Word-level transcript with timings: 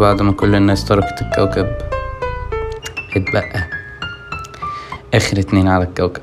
بعد 0.00 0.22
ما 0.22 0.32
كل 0.32 0.54
الناس 0.54 0.84
تركت 0.84 1.22
الكوكب. 1.22 1.66
اتبقى 3.16 3.68
آخر 5.14 5.38
اتنين 5.38 5.68
على 5.68 5.84
الكوكب. 5.84 6.22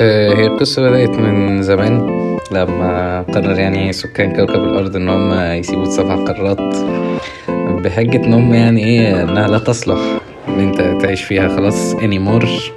آه، 0.00 0.34
هي 0.34 0.46
القصة 0.46 0.82
بدأت 0.82 1.10
من 1.10 1.62
زمان 1.62 2.16
لما 2.52 3.22
قرر 3.22 3.58
يعني 3.58 3.92
سكان 3.92 4.36
كوكب 4.36 4.64
الأرض 4.64 4.96
إن 4.96 5.08
هم 5.08 5.34
يسيبوا 5.34 5.82
السبع 5.82 6.24
قارات. 6.24 6.76
بحجة 7.84 8.24
إن 8.26 8.34
هم 8.34 8.54
يعني 8.54 8.84
إيه 8.84 9.22
إنها 9.22 9.48
لا 9.48 9.58
تصلح 9.58 9.98
إن 10.48 10.60
أنت 10.60 11.02
تعيش 11.02 11.22
فيها 11.22 11.48
خلاص 11.48 11.94
anymore. 11.94 12.75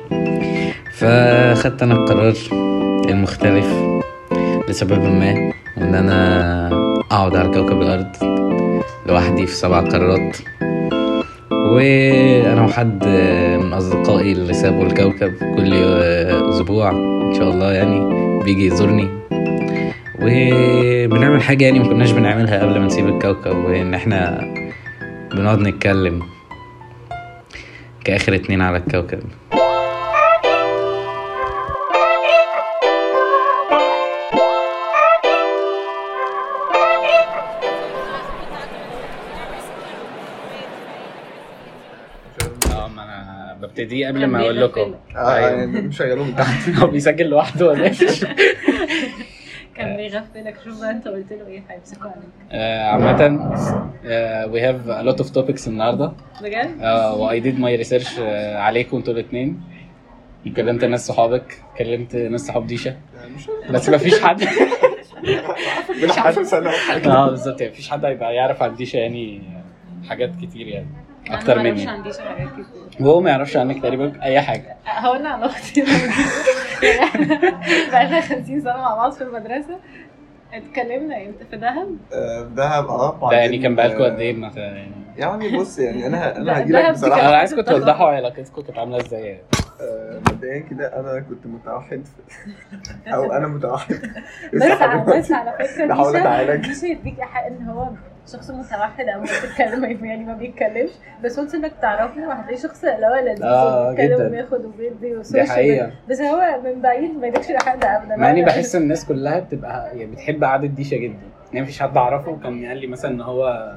فخدت 1.00 1.84
أنا 1.84 1.94
القرار 1.94 2.34
المختلف 3.10 3.68
لسبب 4.70 5.04
ما 5.04 5.52
إن 5.78 5.96
أنا 5.96 6.68
أقعد 7.12 7.36
على 7.36 7.50
كوكب 7.50 7.82
الأرض 7.82 8.16
لوحدي 9.08 9.46
في 9.48 9.56
سبع 9.56 9.80
قارات 9.80 10.38
وأنا 11.52 12.66
وحد 12.66 13.06
من 13.64 13.74
أصدقائي 13.74 14.32
اللي 14.32 14.54
سابوا 14.54 14.86
الكوكب 14.86 15.34
كل 15.56 15.74
أسبوع 16.50 16.90
إن 17.30 17.34
شاء 17.38 17.50
الله 17.50 17.72
يعني 17.72 18.00
بيجي 18.44 18.66
يزورني. 18.66 19.08
وبنعمل 20.22 21.42
حاجة 21.42 21.66
يعني 21.66 21.80
ما 21.80 21.88
كناش 21.88 22.12
بنعملها 22.12 22.60
قبل 22.64 22.80
ما 22.80 22.86
نسيب 22.86 23.08
الكوكب 23.08 23.56
وإن 23.56 23.94
إحنا 23.94 24.48
بنقعد 25.34 25.60
نتكلم 25.60 26.22
كآخر 28.04 28.36
اتنين 28.36 28.62
على 28.62 28.78
الكوكب. 28.78 29.20
ببتدي 43.80 44.06
قبل 44.06 44.26
ما 44.26 44.42
أقول 44.42 44.62
لكم. 44.62 44.96
آه 45.16 45.36
أيوة. 45.36 45.50
يعني 45.50 45.82
مشغلوه 45.82 46.26
من 46.26 46.36
تحت. 46.36 46.70
هو 46.80 46.88
بيسجل 46.88 47.26
لوحده 47.26 47.68
ولا 47.68 47.84
إيه؟ 47.84 47.92
كان 49.76 49.98
بيغفلك. 49.98 50.56
شوف 50.66 50.80
بقى 50.80 50.92
أنت 50.92 51.08
قلت 51.08 51.34
له 51.34 51.48
إيه 51.48 51.64
هيمسكوا 51.70 52.10
عليك. 52.10 52.30
آه، 52.52 52.84
عامة 52.84 53.54
آه، 54.06 54.46
we 54.48 54.58
have 54.60 54.90
a 54.90 55.04
lot 55.12 55.26
of 55.26 55.30
topics 55.30 55.68
النهاردة. 55.68 56.12
بجد؟ 56.42 56.82
آه، 56.82 57.16
و 57.16 57.30
I 57.30 57.44
did 57.44 57.56
my 57.58 57.86
research 57.88 58.20
آه، 58.20 58.58
عليكم 58.58 58.98
أنتوا 58.98 59.14
الاتنين. 59.14 59.62
كلمت 60.56 60.86
ناس 60.86 61.08
صحابك 61.08 61.62
كلمت 61.78 62.16
ناس 62.16 62.42
صحاب 62.42 62.68
ديشا 62.68 62.96
بس 63.70 63.90
مفيش 63.90 64.20
حد. 64.24 64.44
من 66.04 66.10
10 66.18 66.44
سنه 66.44 66.70
وحاجه 66.70 67.12
آه 67.12 67.30
بالظبط. 67.30 67.62
يعني 67.62 67.74
مفيش 67.74 67.90
حد 67.90 68.06
هيبقى 68.06 68.36
يعرف 68.36 68.64
عن 68.64 68.76
ديشا 68.76 68.98
يعني 68.98 69.42
حاجات 70.10 70.32
كتير 70.42 70.68
يعني. 70.68 70.88
أكتر 71.32 71.54
أنا 71.54 71.64
ما 71.64 71.72
مني. 71.72 71.88
عنديش 71.90 72.18
حاجات 72.20 72.48
كتير. 72.54 72.66
وهو 73.08 73.22
ما 73.22 73.30
يعرفش 73.30 73.58
عنك 73.58 73.82
تقريبا 73.82 74.24
أي 74.24 74.42
حاجة. 74.42 74.76
هقول 74.86 75.18
أنا 75.18 75.30
على 75.30 75.46
أختي 75.46 75.82
بقالنا 77.92 78.22
50 78.22 78.62
سنة 78.62 78.78
مع 78.78 78.96
بعض 78.96 79.12
في 79.12 79.22
المدرسة. 79.24 79.80
اتكلمنا 80.54 81.18
إمتى 81.26 81.46
في 81.52 81.58
دهب؟ 81.58 81.98
آه، 82.14 82.42
دهب 82.42 82.88
آه 82.88 83.30
ده 83.32 83.38
يعني 83.38 83.58
كان 83.58 83.76
بقالكم 83.76 84.04
آه، 84.04 84.06
قد 84.06 84.20
إيه 84.20 84.34
مثلا؟ 84.34 84.88
يعني 85.18 85.58
بص 85.58 85.80
يعني 85.80 86.08
أنا 86.08 86.36
أنا 86.38 86.60
هجي 86.62 86.72
دهب 86.72 86.82
لك 86.82 86.86
دي 86.86 86.92
بصراحة. 86.92 87.30
أنا 87.30 87.38
عايزكم 87.38 87.62
توضحوا 87.62 88.08
علاقتكم 88.08 88.62
كانت 88.62 88.78
عاملة 88.78 88.98
إزاي 88.98 89.22
يعني. 89.26 89.42
آه، 89.82 90.20
مبدئيا 90.32 90.60
كده 90.60 91.00
أنا 91.00 91.20
كنت 91.20 91.46
متوحد. 91.48 92.08
أو 93.14 93.32
أنا 93.34 93.48
متوحد. 93.48 93.96
بس 94.54 94.62
على 94.64 95.20
بس 95.20 95.32
على 95.32 95.54
فكرة 95.68 95.86
بحاول 95.86 96.16
أتعالج. 96.16 96.68
ديشا 96.68 96.86
يديك 96.86 97.22
حق 97.22 97.46
إن 97.46 97.64
هو 97.70 97.90
شخص 98.34 98.50
متوحد 98.52 99.08
أو 99.10 99.20
ما 99.20 99.26
بيتكلم 99.42 99.86
يعني 100.10 100.24
ما 100.26 100.34
بيتكلمش. 100.34 100.90
بس 101.24 101.40
وانس 101.40 101.56
إنك 101.56 101.72
تعرفه 101.82 102.34
هتلاقيه 102.34 102.58
شخص 102.58 102.84
اللي 102.84 103.08
هو 103.08 103.16
لذيذ 103.26 103.44
آه، 103.44 103.88
وبيتكلم. 103.92 104.26
وبياخد 104.28 104.66
وبيدي 104.66 104.96
دي 105.02 105.16
وسوشيال 105.18 105.48
حقيقة. 105.50 105.92
بس 106.10 106.22
هو 106.22 106.60
من 106.64 106.82
بعيد 106.82 107.18
ما 107.20 107.28
يديكش 107.28 107.52
لحد 107.52 107.86
ابدا. 107.86 108.16
مع 108.16 108.32
إني 108.32 108.46
بحس 108.50 108.76
إن 108.76 108.82
الناس 108.82 109.06
كلها 109.06 109.40
بتبقى 109.40 109.98
يعني 110.00 110.12
بتحب 110.12 110.44
قعدة 110.44 110.68
ديشا 110.68 110.96
جدا. 110.98 111.20
يعني 111.54 111.62
مفيش 111.62 111.82
حد 111.82 111.98
أعرفه 111.98 112.38
كان 112.44 112.66
قال 112.66 112.78
لي 112.78 112.88
مثلا 112.88 113.12
إن 113.12 113.22
هو 113.22 113.74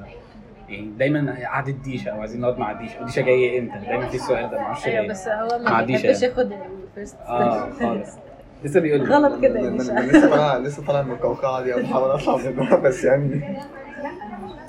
يعني 0.69 0.91
دايما 0.99 1.35
قعدة 1.45 1.73
ديشا 1.73 2.11
أو 2.11 2.21
عايزين 2.21 2.41
نقعد 2.41 2.59
مع 2.59 2.73
ديشا 2.73 3.01
وديشا 3.03 3.21
جاية 3.23 3.59
إمتى؟ 3.61 3.79
دايما 3.87 4.07
في 4.07 4.15
السؤال 4.15 4.51
ده 4.51 4.59
معرفش 4.61 4.87
أيوه 4.87 5.09
بس 5.09 5.29
هو 5.29 5.59
ما 5.59 5.83
بيحبش 5.83 6.05
يعني. 6.23 6.33
ياخد 6.35 6.53
ال 6.89 6.93
first 6.93 7.17
آه 7.29 7.71
خالص. 7.71 8.11
لسه 8.65 8.81
بيقول 8.81 9.01
لي. 9.01 9.15
غلط 9.15 9.43
كده 9.43 9.61
لسه 9.61 10.31
طالع 10.31 10.57
لسه 10.57 10.87
طالع 10.87 11.03
من 11.03 11.11
القوقعة 11.13 11.63
دي 11.63 11.73
بحاول 11.73 12.11
أطلع 12.11 12.37
منها 12.37 12.77
بس 12.77 13.05
يعني 13.05 13.41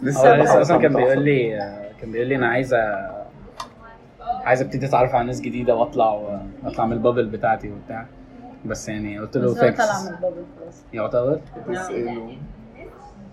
لسه 0.04 0.36
لسه 0.36 0.44
بحاول 0.44 0.62
أصلا 0.62 0.78
كان. 0.82 0.94
بيقول 0.96 1.20
لي 1.26 1.50
كان 2.02 2.12
بيقول 2.12 2.28
لي 2.28 2.36
أنا 2.36 2.48
عايز 2.48 2.74
أ- 2.76 2.78
عايز 4.44 4.62
أبتدي 4.62 4.86
أتعرف 4.86 5.16
على 5.16 5.28
ناس 5.28 5.42
جديدة 5.42 5.76
وأطلع 5.76 6.12
واطلع 6.64 6.86
من 6.86 6.94
البابل 6.94 7.26
بتاعتي 7.26 7.72
وبتاع. 7.72 8.06
بس 8.66 8.90
يعني 8.90 9.20
قلت 9.20 9.38
له 9.38 9.54
فيكس 9.54 9.82
خلاص. 9.82 10.12
يعتبر؟ 10.94 11.40
بس 11.70 11.90
إنه 11.90 12.32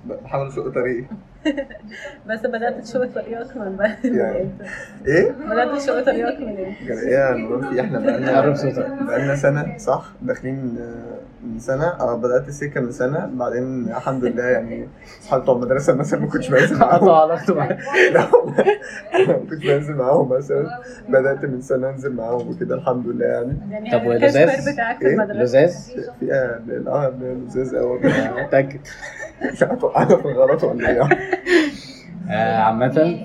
بحاول 0.06 0.46
اشق 0.48 0.68
طريقي. 0.68 1.04
بس 2.28 2.40
بدأت 2.46 2.80
تشوف 2.84 3.04
طريقك 3.14 3.56
من 3.56 3.78
يعني. 4.04 4.42
إمتى؟ 4.42 4.64
إيه؟ 5.06 5.30
بدأت 5.32 5.76
تشوف 5.82 5.96
طريقك 5.98 6.40
من 6.40 6.48
إمتى؟ 6.48 6.86
كان 6.88 6.98
إيه 6.98 7.34
مراتي 7.34 7.80
إحنا 7.80 7.98
بقالنا 7.98 9.04
بقالنا 9.06 9.36
سنة 9.36 9.78
صح؟ 9.78 10.04
داخلين 10.22 10.78
آه، 10.80 11.46
من 11.46 11.58
سنة. 11.58 11.86
آه 11.86 12.16
بدأت 12.16 12.48
السكة 12.48 12.80
من 12.80 12.90
سنة. 12.90 13.26
بعدين 13.32 13.88
الحمد 13.88 14.24
لله 14.24 14.42
يعني 14.44 14.88
أصحابي 15.22 15.42
بتوع 15.42 15.54
المدرسة 15.56 15.94
مثلا 15.94 16.20
ما 16.20 16.26
كنتش 16.26 16.48
بنزل 16.48 16.78
معاهم. 16.78 17.08
علاقته 17.08 17.54
معايا 17.54 17.78
لا 18.14 18.26
ما 19.28 19.32
كنتش 19.50 19.66
بنزل 19.66 19.94
معاهم 19.94 20.28
مثلا. 20.32 20.66
بدأت 21.08 21.44
من 21.44 21.60
سنة 21.60 21.90
أنزل 21.90 22.12
معاهم 22.12 22.50
وكده 22.50 22.74
الحمد 22.74 23.06
لله 23.06 23.26
يعني. 23.26 23.58
يعني 23.70 23.90
طب 23.90 24.06
ولزاز؟ 24.06 24.50
fear 24.64 24.72
بتاعك 24.72 24.98
في 24.98 25.06
إيه؟ 25.06 25.12
المدرسة. 25.14 25.42
لزاز؟ 25.42 25.92
في 26.20 26.32
آه 26.32 27.12
لذيذ 27.20 27.76
قوي 27.76 28.00
متاكد 28.46 28.80
مش 29.52 29.62
عارف 29.62 29.84
أنا 29.84 30.06
في 30.16 30.28
الغلط 30.28 30.64
ولا 30.64 30.88
إيه؟ 30.90 31.29
عامة 32.28 33.18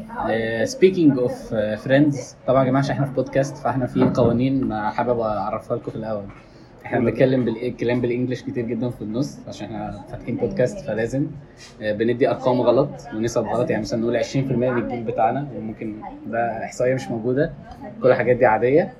speaking 0.63 1.19
of 1.19 1.53
friends 1.55 2.35
طبعا 2.47 2.63
يا 2.63 2.67
جماعة 2.69 2.81
عشان 2.83 2.93
إحنا 2.95 3.05
في 3.05 3.13
بودكاست 3.13 3.57
فاحنا 3.57 3.85
في 3.87 4.03
قوانين 4.15 4.71
آه، 4.71 4.89
حابب 4.89 5.19
اعرفها 5.19 5.77
لكم 5.77 5.91
في 5.91 5.97
الأول. 5.97 6.23
إحنا 6.85 6.99
بنتكلم 6.99 7.45
بالكلام 7.45 8.01
بال 8.01 8.10
English 8.10 8.41
كتير 8.41 8.65
جدا 8.65 8.89
في 8.89 9.01
النص 9.01 9.39
عشان 9.47 9.65
إحنا 9.67 10.01
فاتحين 10.11 10.35
بودكاست 10.35 10.79
فلازم 10.87 11.27
آه، 11.81 11.93
بندي 11.93 12.29
أرقام 12.29 12.61
غلط 12.61 12.89
ونسب 13.15 13.41
غلط. 13.45 13.69
يعني 13.69 13.81
مثلا 13.81 14.01
نقول 14.01 14.23
20% 14.23 14.35
من 14.35 14.77
الجيل 14.77 15.03
بتاعنا 15.03 15.47
وممكن 15.57 15.95
ده 16.27 16.63
إحصائية 16.65 16.93
مش 16.95 17.07
موجودة. 17.07 17.53
كل 18.01 18.07
الحاجات 18.09 18.35
دي 18.37 18.45
عادية. 18.45 18.93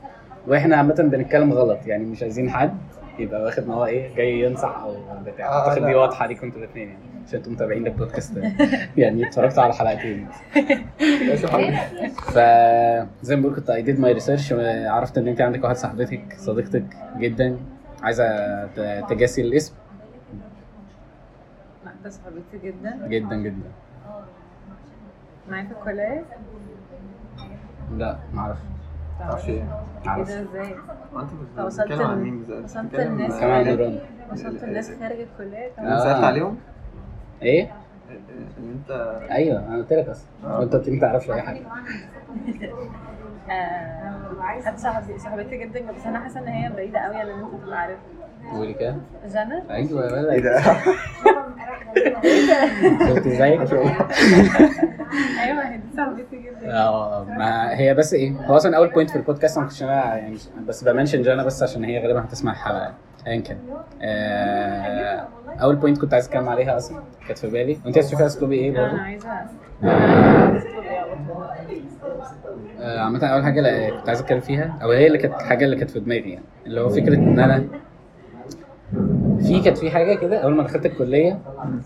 وإحنا 0.48 0.76
عامة 0.76 0.94
بنتكلم 0.96 1.54
غلط 1.54 1.88
يعني 1.88 2.06
مش 2.06 2.24
عايزين 2.24 2.50
حد 2.50 2.78
يبقى 3.20 3.42
واخد 3.44 3.64
ان 3.64 3.70
هو 3.72 3.86
إيه 3.86 4.16
جاي 4.16 4.40
ينصح 4.42 4.78
أو 4.78 4.96
بتاع. 5.26 5.48
آه، 5.48 5.70
أعتقد 5.70 5.86
دي. 5.86 5.96
واضحة 5.96 6.24
عليكم 6.24 6.46
أنتوا 6.48 6.60
الاثنين 6.60 6.88
يعني. 6.88 7.00
عشان 7.28 7.38
أنتوا 7.40 7.52
متابعين 7.52 7.84
للبودكاست 7.84 8.42
يعني 8.98 9.28
اتفرجتوا 9.28 9.64
على 9.64 9.74
حلقتين. 9.74 10.28
فزي 12.18 13.36
ما 13.36 13.42
بقول 13.42 13.56
كنت 13.56 13.70
I 13.70 13.82
did 13.82 14.00
my 14.00 14.14
research 14.14 14.54
عرفت 14.88 15.18
إن 15.18 15.28
أنت 15.28 15.42
عندك 15.42 15.64
واحدة 15.64 15.78
صاحبتك 15.78 16.36
صديقتك 16.38 16.86
جدا. 17.18 17.58
عايزة 18.04 18.66
تجاسي 19.02 19.42
الاسم. 19.42 19.74
لا 21.86 21.92
انت 21.92 22.14
صاحبتي 22.14 22.58
جدا. 22.68 23.08
جدا 23.08 23.36
جدا. 23.36 23.72
معايا 25.50 25.64
في 25.66 25.72
الكليه 25.72 26.26
لا 27.98 28.18
معرفش 28.34 28.60
معرفش 29.20 29.50
إيه. 29.50 29.56
إيه 29.56 29.66
معرفش. 30.06 30.32
ده 30.32 30.42
إزاي؟ 30.42 30.76
أنت 31.16 31.60
وصلت 31.60 31.88
بتتكلم 31.88 32.08
عن 32.08 32.22
مين 32.24 32.38
بالظبط؟ 32.44 32.64
وصلت 32.64 32.96
الناس 32.96 33.32
وصلت 34.32 34.64
الناس 34.64 34.92
خارج 35.00 35.20
الكلية؟ 35.20 35.70
كمان 35.78 35.92
آه. 35.92 36.00
سألت 36.00 36.24
عليهم؟ 36.24 36.58
إيه؟ 37.42 37.72
إن 38.60 38.70
أنت 38.72 39.18
أيوه 39.32 39.60
أنا 39.68 39.78
قلت 39.78 39.94
لك 39.94 40.08
أصلا. 40.10 40.26
آه. 40.46 40.60
لي 40.88 40.94
ما 40.94 41.02
تعرفش 41.02 41.30
أي 41.32 41.42
حاجة. 41.42 41.62
آه، 43.52 44.44
صاحبتي 44.78 45.20
صاحبتي 45.20 45.58
جدا 45.58 45.80
بس 45.92 46.06
أنا 46.06 46.20
حاسة 46.20 46.40
إن 46.40 46.48
هي 46.48 46.70
بعيدة 46.76 47.00
قوي 47.00 47.16
عن 47.16 47.28
ان 47.30 47.40
أنت 47.40 47.64
تبقى 47.64 47.80
عارفها. 47.80 47.98
تقولي 48.52 48.74
كده؟ 48.74 48.96
جنى 49.28 49.64
أيوه 49.72 50.06
يا 50.06 50.10
إيه 50.16 50.24
ولد 50.24 50.44
ده؟ 50.44 50.60
إزاي؟ 53.28 53.52
أيوه 55.44 55.64
هي 55.64 55.78
دي 55.78 55.84
صاحبتي 55.98 56.38
جدا. 56.38 56.74
آه 56.78 57.24
ما 57.24 57.80
هي 57.80 57.94
بس 57.94 58.14
إيه 58.14 58.32
هو 58.32 58.56
أصلا 58.56 58.78
أول 58.78 58.90
point 58.90 59.10
في 59.10 59.16
البودكاست 59.16 59.58
ما 59.58 59.64
كنتش 59.64 59.84
أنا 59.84 60.16
يعني 60.16 60.38
بس 60.68 60.84
ب 60.84 60.89
mention 60.89 61.22
جنى 61.22 61.44
بس 61.44 61.64
عشان 61.64 61.84
هي 61.84 62.00
غالبا 62.04 62.24
هتسمع 62.24 62.52
الحلقة 62.52 62.94
ايا 63.28 63.40
كان. 63.42 63.58
آه، 64.02 65.28
أول 65.62 65.76
point 65.76 65.98
كنت 66.02 66.14
عايز 66.14 66.26
أتكلم 66.28 66.50
عليها 66.50 66.78
أصلا. 66.78 67.00
كانت 67.28 67.38
في 67.40 67.48
بالي. 67.50 67.78
وأنت 67.86 67.96
عايز 67.98 68.08
تشوفي 68.08 68.26
اسلوبي 68.26 68.56
إيه 68.56 68.70
أنا 68.72 68.88
برضه؟ 68.92 69.02
عايزه 69.02 69.30
أنا 69.32 70.58
أسلوبي 70.58 70.88
على 70.90 71.10
طول. 71.28 71.46
آه، 72.80 73.00
عامة 73.00 73.26
أول 73.28 73.44
حاجة 73.44 73.62
لا- 73.62 73.90
كنت 73.90 74.08
عايز 74.10 74.20
أتكلم 74.22 74.40
فيها 74.40 74.78
أو 74.84 74.92
هي 74.92 75.08
اللي 75.08 75.18
كانت 75.18 75.34
حاجة 75.42 75.66
اللي 75.66 75.76
كانت 75.76 75.90
في 75.92 76.00
دماغي 76.00 76.30
يعني. 76.32 76.46
اللي 76.66 76.82
هو 76.82 76.90
فكرة 76.90 77.16
إن 77.16 77.40
أنا 77.40 77.64
في 79.48 79.62
كانت 79.64 79.78
في 79.78 79.92
حاجة 79.92 80.16
كده 80.16 80.38
أول 80.40 80.56
ما 80.56 80.64
دخلت 80.64 80.86
الكلية 80.86 81.40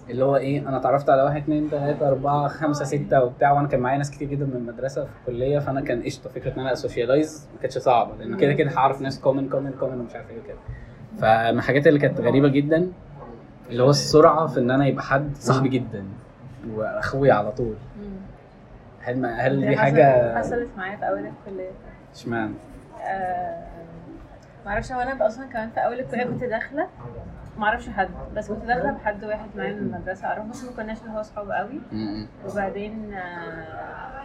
اللي 0.10 0.26
هو 0.26 0.36
إيه 0.38 0.60
أنا 0.70 0.78
اتعرفت 0.78 1.10
على 1.10 1.22
واحد 1.24 1.42
اتنين 1.42 1.70
تلاتة 1.70 2.08
أربعة 2.08 2.48
خمسة 2.48 2.86
ستة 2.86 3.24
وبتاع 3.24 3.52
وأنا 3.52 3.68
كان 3.68 3.80
معايا 3.80 3.98
ناس 3.98 4.12
كتير 4.12 4.28
جدا 4.30 4.46
من 4.46 4.54
المدرسة 4.56 5.04
في 5.04 5.10
الكلية 5.22 5.60
فأنا 5.60 5.82
كان 5.82 6.04
قشطة. 6.04 6.30
فكرة 6.30 6.54
إن 6.54 6.60
أنا 6.60 6.74
أ 6.74 6.81
socialize 6.81 7.48
ما 7.56 7.62
كانتش 7.62 7.78
صعبة 7.78 8.16
لأن 8.20 8.38
كده 8.38 8.54
كده 8.54 8.72
هعرف 8.72 9.02
ناس 9.02 9.20
common 9.20 9.50
common 9.50 9.72
common 9.80 10.00
ومش 10.00 10.16
عارف 10.16 10.30
إيه 10.30 10.38
وكده. 10.40 10.58
فمن 11.18 11.58
الحاجات 11.60 11.88
اللي 11.88 12.00
كانت 12.00 12.20
غريبة 12.20 12.48
جدا 12.48 12.92
اللي 13.70 13.84
هو 13.84 13.90
السرعة 13.90 14.48
في 14.48 14.60
إن 14.60 14.72
أنا 14.72 14.88
يبقى 14.88 15.04
حد 15.04 15.36
صاحبي 15.36 15.70
جدا 15.70 16.06
وأخويا 16.74 17.34
على 17.34 17.52
طول. 17.52 17.76
هل 19.02 19.22
ما 19.22 19.34
هل 19.40 19.60
دي 19.62 19.68
حصلت- 19.68 19.80
حاجة 19.80 20.38
حصلت 20.40 20.70
معايا 20.78 20.98
في 20.98 21.08
أول 21.10 21.20
الكلية 21.20 21.72
إشمعنى؟ 22.16 22.54
آه، 23.04 23.64
معرفش 24.66 24.92
هو 24.92 25.00
أنا 25.02 25.28
أصلا 25.28 25.46
كمان 25.46 25.70
في 25.70 25.80
أول 25.80 26.00
الكلية 26.00 26.24
كنت 26.24 26.44
داخلة 26.44 26.88
معرفش 27.58 27.90
حد 27.90 28.10
بس 28.36 28.48
كنت 28.52 28.66
داخلة 28.66 28.92
بحد 28.92 29.24
واحد 29.24 29.50
معايا 29.56 29.74
من 29.74 29.78
المدرسة 29.96 30.28
اعرفه 30.28 30.50
بس 30.50 30.64
ما 30.64 30.72
كناش 30.72 30.98
اللي 31.02 31.12
هو 31.18 31.22
صحاب 31.22 31.52
قوي. 31.52 31.80
وبعدين 32.52 33.14
آه، 33.14 34.22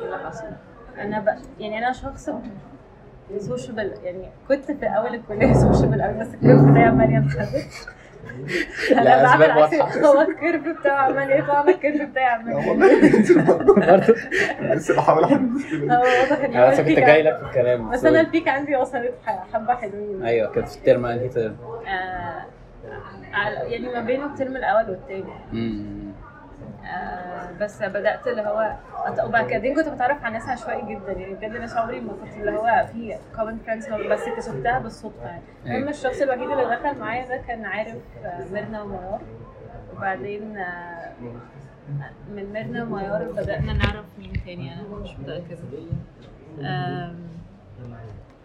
إيه 0.00 0.04
اللي 0.04 0.18
حصل؟ 0.18 0.46
أنا 0.98 1.20
ب... 1.20 1.28
يعني 1.60 1.78
أنا 1.78 1.92
شخص 1.92 2.30
sociable 3.38 3.92
يعني 4.04 4.28
كنت 4.48 4.64
في 4.72 4.86
أول 4.86 5.14
الكلية 5.14 5.52
sociable 5.52 6.02
قوي 6.02 6.14
بس 6.14 6.26
ال 6.34 6.38
curve 6.38 6.60
بتاعي 6.70 6.84
عمال 6.84 7.10
ينخفض 7.14 7.60
أنا 8.92 9.00
لا، 9.00 9.22
بعمل 9.22 9.50
عكس. 9.50 9.96
هو 9.98 10.20
ال 10.20 10.27
curve 10.27 10.62
بتاعه 10.80 10.96
عمال 10.96 11.30
يطلع 11.38 11.60
أنا 11.60 11.70
ال 11.70 11.77
curve 11.77 12.10
بتاعي 12.10 12.26
عمال 12.26 12.76
برضه 13.46 13.74
لسه 14.60 14.96
بحاول 14.96 15.24
أحل 15.24 15.36
هو 15.90 16.02
واضح 16.02 16.44
إن 16.44 16.54
أنا 16.54 16.76
كنت 16.76 16.86
جاي 16.88 17.22
لك 17.22 17.36
في 17.38 17.42
الكلام 17.44 17.90
بس 17.90 18.04
أنا 18.04 18.20
ال 18.20 18.26
peak 18.26 18.48
عندي 18.48 18.76
وصلت 18.76 19.14
حبة 19.52 19.74
حلوين. 19.74 20.22
أيوه 20.24 20.52
كانت 20.52 20.68
في 20.68 20.76
الترم 20.76 21.06
أنهي 21.06 21.28
ترم؟ 21.28 21.56
آه 21.86 22.44
يعني 23.68 23.88
ما 23.94 24.00
بين 24.00 24.24
الترم 24.24 24.56
الأول 24.56 24.90
والتاني. 24.90 25.32
بس 27.60 27.82
بدأت 27.82 28.26
اللي 28.26 28.42
هو 28.42 28.76
وبعدين 29.24 29.74
كنت 29.74 29.88
بتعرف 29.88 30.24
على 30.24 30.32
ناس 30.34 30.48
عشوائي 30.48 30.94
جدا 30.94 31.12
يعني 31.12 31.34
بجد 31.34 31.50
ناس 31.56 31.76
عمري 31.76 32.00
ما 32.00 32.12
كنت 32.12 32.32
اللي 32.36 32.50
هو 32.50 32.86
في 32.92 33.18
common 33.36 33.58
friends 33.58 33.86
بس 33.88 34.20
اكتشفتها 34.28 34.78
بالصدفة 34.78 35.26
يعني. 35.26 35.42
أيوة. 35.66 35.76
المهم 35.76 35.88
الشخص 35.88 36.20
الوحيد 36.20 36.50
اللي 36.50 36.76
دخل 36.76 36.98
معايا 36.98 37.28
ده 37.28 37.36
كان 37.36 37.64
عارف 37.64 37.96
آه، 38.24 38.44
ميرنا 38.52 38.82
وميار. 38.82 39.20
وبعدين 39.96 40.56
آه، 40.56 41.12
من 42.34 42.52
ميرنا 42.52 42.82
وميار 42.84 43.24
بدأنا 43.32 43.72
نعرف 43.72 44.04
مين 44.18 44.32
تاني 44.46 44.74
أنا 44.74 44.82
مش 44.82 45.10
متأكدة. 45.18 45.58
آم، 46.60 47.16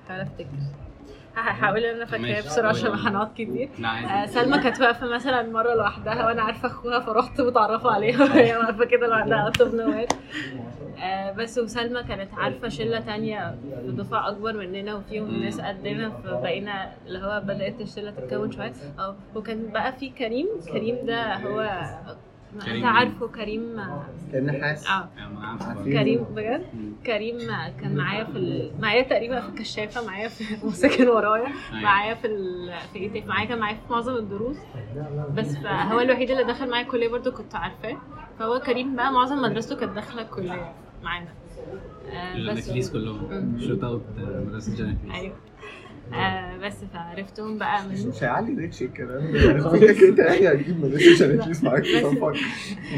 حاول 0.07 0.19
أفتكر 0.21 0.47
هحاول 1.35 1.85
إن 1.85 1.95
أنا 1.95 2.05
فاكراها 2.05 2.27
ماشي. 2.35 2.47
بسرعة 2.47 2.69
عشان 2.69 2.91
هنقعد 2.93 3.31
كتير. 3.35 3.71
آه، 4.05 4.25
سلمى 4.25 4.59
كانت 4.59 4.81
واقفة 4.81 5.07
مثلا 5.07 5.41
مرة 5.43 5.73
لوحدها 5.75 6.25
وأنا 6.25 6.41
عارفة 6.41 6.67
أخوها 6.67 6.99
فرحت 6.99 7.41
متعرفة 7.41 7.91
عليها. 7.91 8.23
وهي 8.35 8.57
واقفة 8.57 8.85
كده 8.85 9.07
لوحدها 9.07 9.37
أوت 9.37 9.61
أوف 9.61 9.73
نوير 9.73 10.07
بس 11.37 11.57
وسلمى 11.57 12.03
كانت 12.03 12.33
عارفة 12.33 12.67
شلة 12.69 12.99
تانية 12.99 13.57
في 13.85 13.91
دفعة 13.91 14.29
أكبر 14.29 14.53
مننا 14.53 14.95
وفيهم 14.95 15.35
ناس 15.41 15.61
قدنا 15.61 16.11
فبقينا 16.11 16.97
اللي 17.07 17.19
هو 17.19 17.41
بدأت 17.47 17.81
الشلة 17.81 18.11
تتكون 18.11 18.51
شوية. 18.51 18.73
أو 18.99 19.15
وكان 19.35 19.71
بقى 19.71 19.93
في 19.93 20.09
كريم. 20.09 20.47
كريم 20.71 21.05
ده 21.05 21.35
هو 21.35 21.61
كريم 22.61 22.75
أنت 22.75 22.85
عارفه 22.85 23.27
كريم؟ 23.27 23.79
آه 23.79 24.05
أنا 24.33 24.67
عارف 24.67 25.67
برضه. 25.77 25.83
كريم 25.91 26.23
بجد. 26.23 26.65
كريم 27.05 27.37
كان 27.81 27.95
معايا 27.95 28.23
في 28.23 28.37
ال... 28.37 28.71
معايا 28.79 29.01
تقريبا 29.01 29.41
في 29.41 29.49
الكشافة 29.49 30.05
معايا 30.05 30.27
في 30.27 30.43
وساكن 30.67 31.07
ورايا. 31.07 31.47
معايا 31.73 32.13
في 32.15 32.27
ال... 32.27 32.73
في 32.93 32.99
إيه؟ 32.99 33.25
معايا 33.25 33.45
كان 33.47 33.59
معايا 33.59 33.75
في 33.75 33.81
معظم 33.93 34.15
الدروس. 34.15 34.57
بس 35.35 35.55
فهو 35.57 35.99
الوحيد 35.99 36.31
اللي 36.31 36.43
دخل 36.43 36.69
معايا 36.69 36.83
الكلية 36.85 37.07
برضو 37.09 37.31
كنت 37.31 37.55
عارفاه. 37.55 37.97
فهو 38.39 38.59
كريم 38.59 38.95
بقى 38.95 39.11
معظم 39.13 39.41
مدرسته 39.41 39.75
كانت 39.75 39.95
داخلة 39.95 40.21
الكلية 40.21 40.73
معانا. 41.03 41.27
آه 42.09 42.53
بس. 42.53 42.91
كلهم. 42.91 43.57
شوت 43.67 43.83
اوت 43.83 44.01
مدرسة 44.17 44.75
سان 44.75 44.88
كليس 44.88 45.13
أيوه. 45.15 45.35
آه 46.13 46.57
بس 46.57 46.83
فعرفتهم 46.93 47.57
بقى 47.57 47.83
من 47.87 48.07
مش 48.09 48.23
هيعلي 48.23 48.53
reach 48.53 48.81
الكلام 48.81 49.31
ده. 49.31 49.93
كده 49.93 50.33
يعني 50.33 50.61
هتجيب 50.61 50.85
مدرسة 50.85 51.15
سان 51.15 51.31
كليس 51.31 51.63
معاك. 51.63 51.83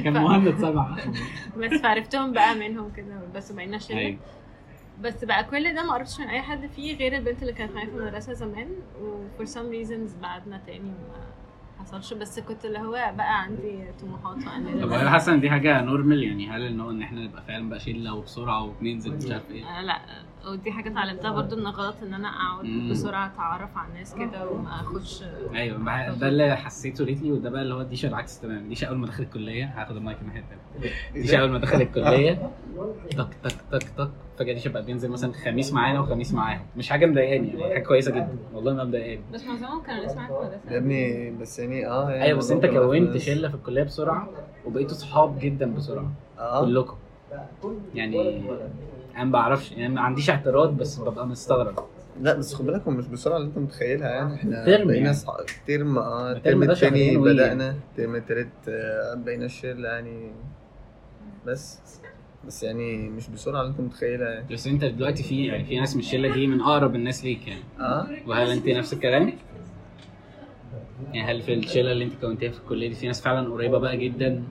كان 0.04 0.14
مهند 0.14 0.58
سبعة. 0.58 0.98
بس 1.58 1.74
فعرفتهم 1.82 2.32
بقى 2.34 2.56
منهم 2.56 2.92
كده 2.92 3.22
بس 3.36 3.52
بقينا 3.52 3.78
شله 3.78 3.98
أيوه. 3.98 4.18
بس 5.02 5.24
بقى 5.26 5.44
كل 5.44 5.76
ده 5.76 5.84
ما 5.84 5.94
قربتش 5.94 6.20
من 6.20 6.28
أي 6.28 6.42
حد 6.42 6.68
فيه 6.68 6.98
غير 6.98 7.16
البنت 7.16 7.42
اللي 7.42 7.54
كانت 7.54 7.72
معايا 7.76 7.88
في 7.90 7.96
المدرسة 7.96 8.34
زمان 8.34 8.68
و 9.02 9.16
for 9.40 9.48
some 9.48 9.72
reasons 9.88 10.22
بعدنا 10.22 10.62
تاني 10.66 10.92
ما 11.80 11.84
حصلش. 11.84 12.14
بس 12.14 12.40
كنت 12.40 12.66
اللي 12.66 12.80
هو 12.80 12.92
بقى 13.18 13.42
عندي 13.42 13.80
طموحات 14.02 14.38
وأنا 14.38 14.86
طب 14.86 14.92
هل 14.92 15.10
حاسة 15.10 15.34
إن 15.34 15.40
دي 15.40 15.50
حاجة 15.50 15.82
normal 15.82 16.24
يعني 16.24 16.50
هل 16.50 16.62
إن 16.64 16.80
هو 16.82 16.92
إن 16.92 17.02
إحنا 17.02 17.22
نبقى 17.22 17.44
فعلا 17.48 17.70
بقى 17.70 17.80
شلة 17.80 18.14
وبسرعة 18.14 18.64
وبننزل 18.64 19.16
مش 19.16 19.32
عارف 19.32 19.52
إيه؟ 19.52 19.64
آه 19.66 19.82
لا. 19.82 20.00
ودي 20.48 20.72
حاجة 20.72 20.90
اتعلمتها 20.90 21.32
برضو 21.32 21.56
إن 21.56 21.68
غلط 21.68 21.96
إن 22.04 22.14
أنا 22.14 22.28
أقعد. 22.28 22.66
بسرعة 22.92 23.28
أتعرف 23.28 23.78
على 23.78 23.88
الناس 23.90 24.16
كده 24.16 24.50
وما 24.50 24.70
آخدش 24.82 25.24
أيوه 25.56 26.12
ده 26.16 26.28
اللي 26.28 26.56
حسيته 26.56 27.06
lately 27.06 27.32
وده 27.32 27.50
بقى 27.50 27.62
اللي 27.62 27.74
هو 27.74 27.82
ديشا 27.84 28.08
العكس 28.08 28.40
تماما. 28.40 28.68
ديشا 28.68 28.88
أول 28.88 28.98
ما 28.98 29.08
دخل 29.08 29.24
الكلية 29.24 29.66
هاخد 29.66 29.96
المايك 29.96 30.18
من 30.24 30.30
الحته 30.30 30.56
ديشا 31.14 31.42
أول 31.42 31.50
ما 31.50 31.60
دخل 31.60 31.82
الكلية 31.82 32.52
تك 33.10 33.28
تك 33.44 33.52
تك 33.72 33.84
تك 33.84 34.10
فجأة 34.40 34.54
ديشا 34.54 34.70
بقى 34.70 34.86
بينزل 34.86 35.10
مثلا 35.10 35.32
خميس 35.34 35.74
معانا 35.74 36.00
وخميس 36.00 36.34
معاهم. 36.34 36.66
مش 36.78 36.90
حاجة 36.90 37.06
مضايقاني 37.06 37.48
يعني 37.60 37.74
حاجة 37.74 37.84
كويسة 37.84 38.12
جدا. 38.12 38.38
والله 38.54 38.74
ما 38.74 38.84
مضايقاني. 38.84 39.22
بس 39.34 39.44
معظمهم 39.46 39.82
كانوا 39.84 40.06
لسه 40.06 40.16
معايا 40.16 40.28
في 40.28 40.42
المدرسة. 40.42 40.72
يا 40.74 40.78
ابني 40.78 41.32
بس 41.32 41.60
يعني 41.60 41.88
آه 41.88 42.10
يعني 42.12 42.24
أيوه 42.24 42.38
بس 42.38 42.52
أنت 42.52 42.66
كونت 42.66 43.18
شلة 43.18 43.50
في 43.50 43.56
الكلية 43.56 43.84
بسرعة 43.84 44.30
وبقيتوا 44.66 44.94
صحاب 44.98 45.40
جدا 45.40 45.74
بسرعة. 45.74 46.12
آه. 46.40 46.66
كلكم. 46.66 46.98
يعني 47.96 48.42
أنا 49.16 49.24
ما 49.24 49.32
بعرفش 49.32 49.72
يعني 49.72 49.94
ما 49.94 50.02
عنديش 50.02 50.30
اعتراض 50.30 50.78
بس 50.78 51.00
ببقى 51.00 51.28
مستغرب. 51.28 51.76
لا 52.22 52.34
بس 52.34 52.54
خد 52.54 52.66
بالك 52.66 52.88
مش 52.88 53.08
بالسرعة 53.08 53.38
اللي 53.38 53.48
انت 53.48 53.58
متخيلها 53.58 54.10
يعني 54.10 54.36
إحنا 54.36 54.66
ترم 54.66 54.88
بقينا 54.88 55.04
يعني. 55.04 55.14
صح... 55.14 55.38
ترم 55.68 55.98
آه 55.98 56.32
الترم 56.32 56.64
التاني 56.64 57.18
بدأنا 57.18 57.70
الترم 57.92 58.16
التالت 58.16 58.70
آه، 58.70 59.14
بقينا 59.14 59.46
الشلة 59.46 59.90
يعني 59.90 60.32
بس 61.46 61.80
بس 62.48 62.64
يعني 62.64 63.10
مش 63.10 63.30
بالسرعة 63.30 63.62
اللي 63.62 63.72
انت 63.72 63.80
متخيلها 63.80 64.30
يعني. 64.30 64.54
بس 64.54 64.68
انت 64.68 64.86
دلوقتي 64.86 65.24
في 65.24 65.46
يعني 65.46 65.64
في 65.66 65.80
ناس 65.80 65.96
من 65.96 66.02
الشلة 66.02 66.34
دي 66.34 66.48
من 66.48 66.62
أقرب 66.62 66.96
الناس 66.96 67.24
ليك 67.24 67.48
يعني. 67.48 67.62
آه؟ 67.80 68.08
وهل 68.28 68.52
انت 68.52 68.68
نفس 68.68 68.94
الكلام؟ 68.94 69.34
يعني 71.14 71.32
هل 71.32 71.42
في 71.42 71.54
الشلة 71.54 71.92
اللي 71.92 72.04
انت 72.04 72.14
كونتيها 72.22 72.52
في 72.52 72.60
الكلية 72.60 72.90
دي 72.90 72.96
في 72.96 73.08
ناس 73.08 73.22
فعلا 73.22 73.54
قريبة 73.54 73.78
بقى 73.78 73.98
جدا؟ 73.98 74.44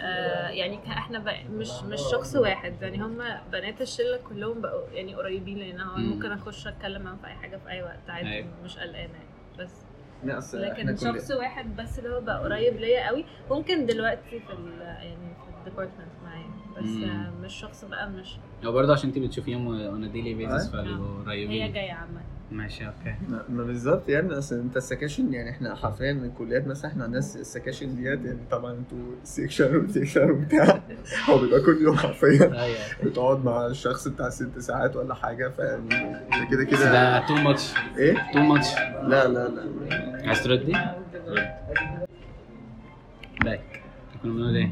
آه 0.00 0.48
يعني 0.48 0.78
إحنا 0.86 1.18
بقى 1.18 1.44
مش 1.44 1.82
مش 1.82 2.00
شخص 2.00 2.36
واحد 2.36 2.82
يعني 2.82 3.02
هم 3.02 3.18
بنات 3.52 3.80
الشلة 3.80 4.16
كلهم 4.28 4.60
بقوا 4.60 4.88
يعني 4.92 5.14
قريبين 5.14 5.58
لأن 5.58 5.80
هو 5.80 5.96
مم. 5.96 6.10
ممكن 6.10 6.32
أخش 6.32 6.66
أتكلم 6.66 7.02
معاهم 7.02 7.18
في 7.18 7.26
أي 7.26 7.34
حاجة 7.34 7.56
في 7.56 7.70
أي 7.70 7.82
وقت 7.82 8.10
عادي 8.10 8.28
أيوة. 8.28 8.48
مش 8.64 8.78
قلقانة 8.78 8.98
يعني 8.98 9.28
بس 9.58 10.54
لكن 10.54 10.96
كل... 10.96 10.98
شخص 10.98 11.30
واحد 11.30 11.76
بس 11.76 11.98
اللي 11.98 12.10
هو 12.10 12.20
بقى 12.20 12.42
قريب 12.42 12.76
ليا 12.76 13.06
قوي 13.08 13.24
ممكن 13.50 13.86
دلوقتي 13.86 14.40
في 14.40 14.54
يعني 14.80 15.34
في 15.34 15.58
ال 15.58 15.63
department 15.63 16.08
معايا 16.24 16.50
بس 16.76 16.84
مم. 16.84 17.30
مش 17.42 17.54
شخص 17.54 17.84
بقى 17.84 18.10
مش 18.10 18.36
أو 18.64 18.72
برضه 18.72 18.92
عشان 18.92 19.08
انت 19.08 19.18
بتشوفيهم 19.18 19.80
on 19.80 20.12
daily 20.12 20.34
basis. 20.34 20.70
فبيبقوا 20.70 21.24
هي 21.28 21.68
جاية 21.68 21.92
عامة 21.92 22.20
ماشي 22.52 22.86
okay. 22.86 23.14
ما 23.48 23.62
بالظبط 23.64 24.08
يعني 24.08 24.38
أصل 24.38 24.54
أنت 24.58 24.76
ال 24.76 24.82
sections 24.82 25.32
يعني 25.34 25.50
إحنا 25.50 25.74
حرفيا 25.74 26.12
من 26.12 26.24
الكليات 26.24 26.66
مثلا 26.66 26.90
إحنا 26.90 27.04
عندنا 27.04 27.18
ال 27.18 27.27
sections 27.27 27.96
ديت 27.96 28.24
يعني 28.24 28.38
طبعا 28.50 28.72
أنتوا 28.72 28.98
section 29.24 29.76
و 29.76 29.83
section 29.83 30.30
وبتاع. 30.30 30.82
هو 31.28 31.38
بيبقى 31.38 31.60
كل 31.60 31.78
يوم 31.82 31.96
حرفيا 31.96 32.62
أيوه 32.62 32.78
بتقعد 33.04 33.44
مع 33.44 33.66
الشخص 33.66 34.08
بتاع 34.08 34.28
ست 34.28 34.58
ساعات 34.58 34.96
ولا 34.96 35.14
حاجة 35.14 35.48
فيعني 35.48 35.88
كده 36.50 36.64
كده. 36.64 36.92
ده 36.92 37.26
too 37.26 37.34
much 37.34 37.72
إيه؟ 37.98 38.16
too 38.32 38.38
much 38.38 38.74
لا 39.02 39.28
لا 39.28 39.48
لا. 39.48 40.28
عايز 40.28 40.42
تردي؟ 40.44 40.72
back 43.44 43.82
كنا 44.22 44.32
بنقول 44.32 44.56
إيه؟ 44.56 44.70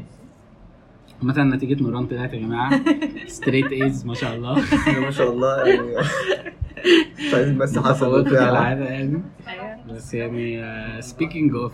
مثلا 1.21 1.55
نتيجة 1.55 1.83
نوران 1.83 2.07
طلعت 2.07 2.33
يا 2.33 2.39
جماعة. 2.39 2.81
straight 3.27 3.71
A's 3.71 4.05
ما 4.05 4.13
شاء 4.13 4.35
الله. 4.35 4.55
ما 5.05 5.11
شاء 5.11 5.31
الله 5.31 5.67
يعني 5.67 5.95
مش 7.27 7.33
عايز 7.33 7.49
بس 7.51 7.79
كالعادة 8.29 8.85
يعني. 8.85 9.21
أيوه 9.47 9.77
بس 9.95 10.13
يعني 10.13 10.61
speaking 11.01 11.55
of 11.55 11.73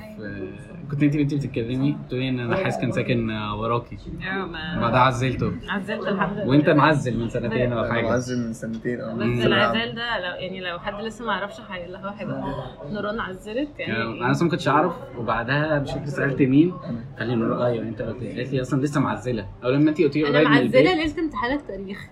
كنت 0.92 1.04
انت 1.04 1.18
بنتي 1.18 1.36
بتتكلمي 1.36 1.98
بتقولي 2.06 2.30
ان 2.30 2.40
أنا 2.40 2.56
حاسس 2.56 2.78
كان 2.82 2.92
ساكن 2.92 3.30
آه، 3.30 3.60
وراكي. 3.60 3.98
آه 4.32 4.46
ما 4.46 4.80
بعدها 4.82 5.00
عزلته. 5.00 5.52
عزلت 5.70 6.08
الحمد 6.08 6.38
لله. 6.38 6.48
وانت 6.48 6.70
معزل 6.70 7.20
من 7.20 7.30
سنتين 7.30 7.72
أنا 7.72 7.94
حاجة. 7.94 8.04
معزل 8.04 8.48
من 8.48 8.54
سنتين 8.54 9.02
آه. 9.02 9.14
بس. 9.16 9.46
العزال 9.46 9.96
ده 9.96 10.20
لو 10.20 10.36
يعني 10.36 10.60
لو 10.62 10.80
حد 10.80 10.94
لسه 11.04 11.26
ما 11.26 11.34
يعرفش 11.34 11.60
اللي 11.86 11.98
هو 11.98 12.08
هيبقى 12.08 12.44
نوران 12.92 13.20
عزلت 13.20 13.80
يعني. 13.80 13.96
أنا 13.98 14.16
يعني 14.16 14.32
أصلا 14.32 14.44
ما 14.44 14.52
كنتش 14.52 14.68
أعرف 14.68 14.94
وبعدها 15.18 15.80
مش 15.80 15.92
فاكر 15.92 16.06
سألت 16.06 16.42
مين 16.42 16.74
قال 17.20 17.28
لي 17.28 17.36
نور 17.36 17.66
أيوه 17.66 17.84
أنت 17.84 18.02
قلت 18.02 18.22
لي. 18.24 18.44
لي 18.44 18.62
أصلا 18.62 18.82
لسه 18.82 19.02
معزلة. 19.02 19.48
أو 19.64 19.70
لما 19.70 19.90
انت 19.90 20.02
قلتي 20.02 20.28
أنا 20.28 20.38
قريب 20.38 20.48
من 20.48 20.54
معزلة 20.54 20.66
البيت. 20.80 20.96
ليلة 20.96 21.20
امتحان 21.20 21.52
التاريخ. 21.58 22.08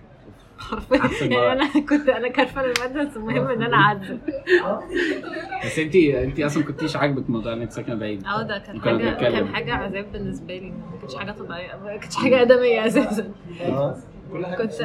حرفيا. 0.70 1.26
يعني. 1.26 1.52
أنا 1.52 1.68
كنت 1.88 2.08
أنا 2.08 2.28
كارفه 2.28 2.60
الماده 2.60 3.04
بس 3.04 3.16
المهم 3.16 3.46
إن 3.48 3.62
أنا 3.62 3.76
اعزل 3.84 4.18
بس 5.64 5.78
انت 5.78 5.94
انت 5.96 6.40
أصلا 6.40 6.62
كنتيش 6.64 6.96
عاجبك 6.96 7.30
موضوع 7.30 7.52
إنك 7.52 7.70
ساكنة 7.70 7.94
بعيد. 7.94 8.26
آه 8.26 8.42
ده 8.42 8.58
كان 8.58 8.80
حاجة. 8.80 9.10
كان 9.14 9.54
حاجة 9.54 9.74
عذاب 9.74 10.12
بالنسبة 10.12 10.54
لي. 10.58 10.70
ما 10.70 10.98
كانتش 11.00 11.14
حاجة 11.16 11.30
طبيعية. 11.32 11.76
ما 11.84 11.96
كانتش 11.96 12.16
حاجة 12.16 12.42
آدمية 12.42 12.86
أساسا. 12.86 13.32
آه 13.62 13.96
كل 14.32 14.46
حاجة 14.46 14.56
كنت- 14.56 14.82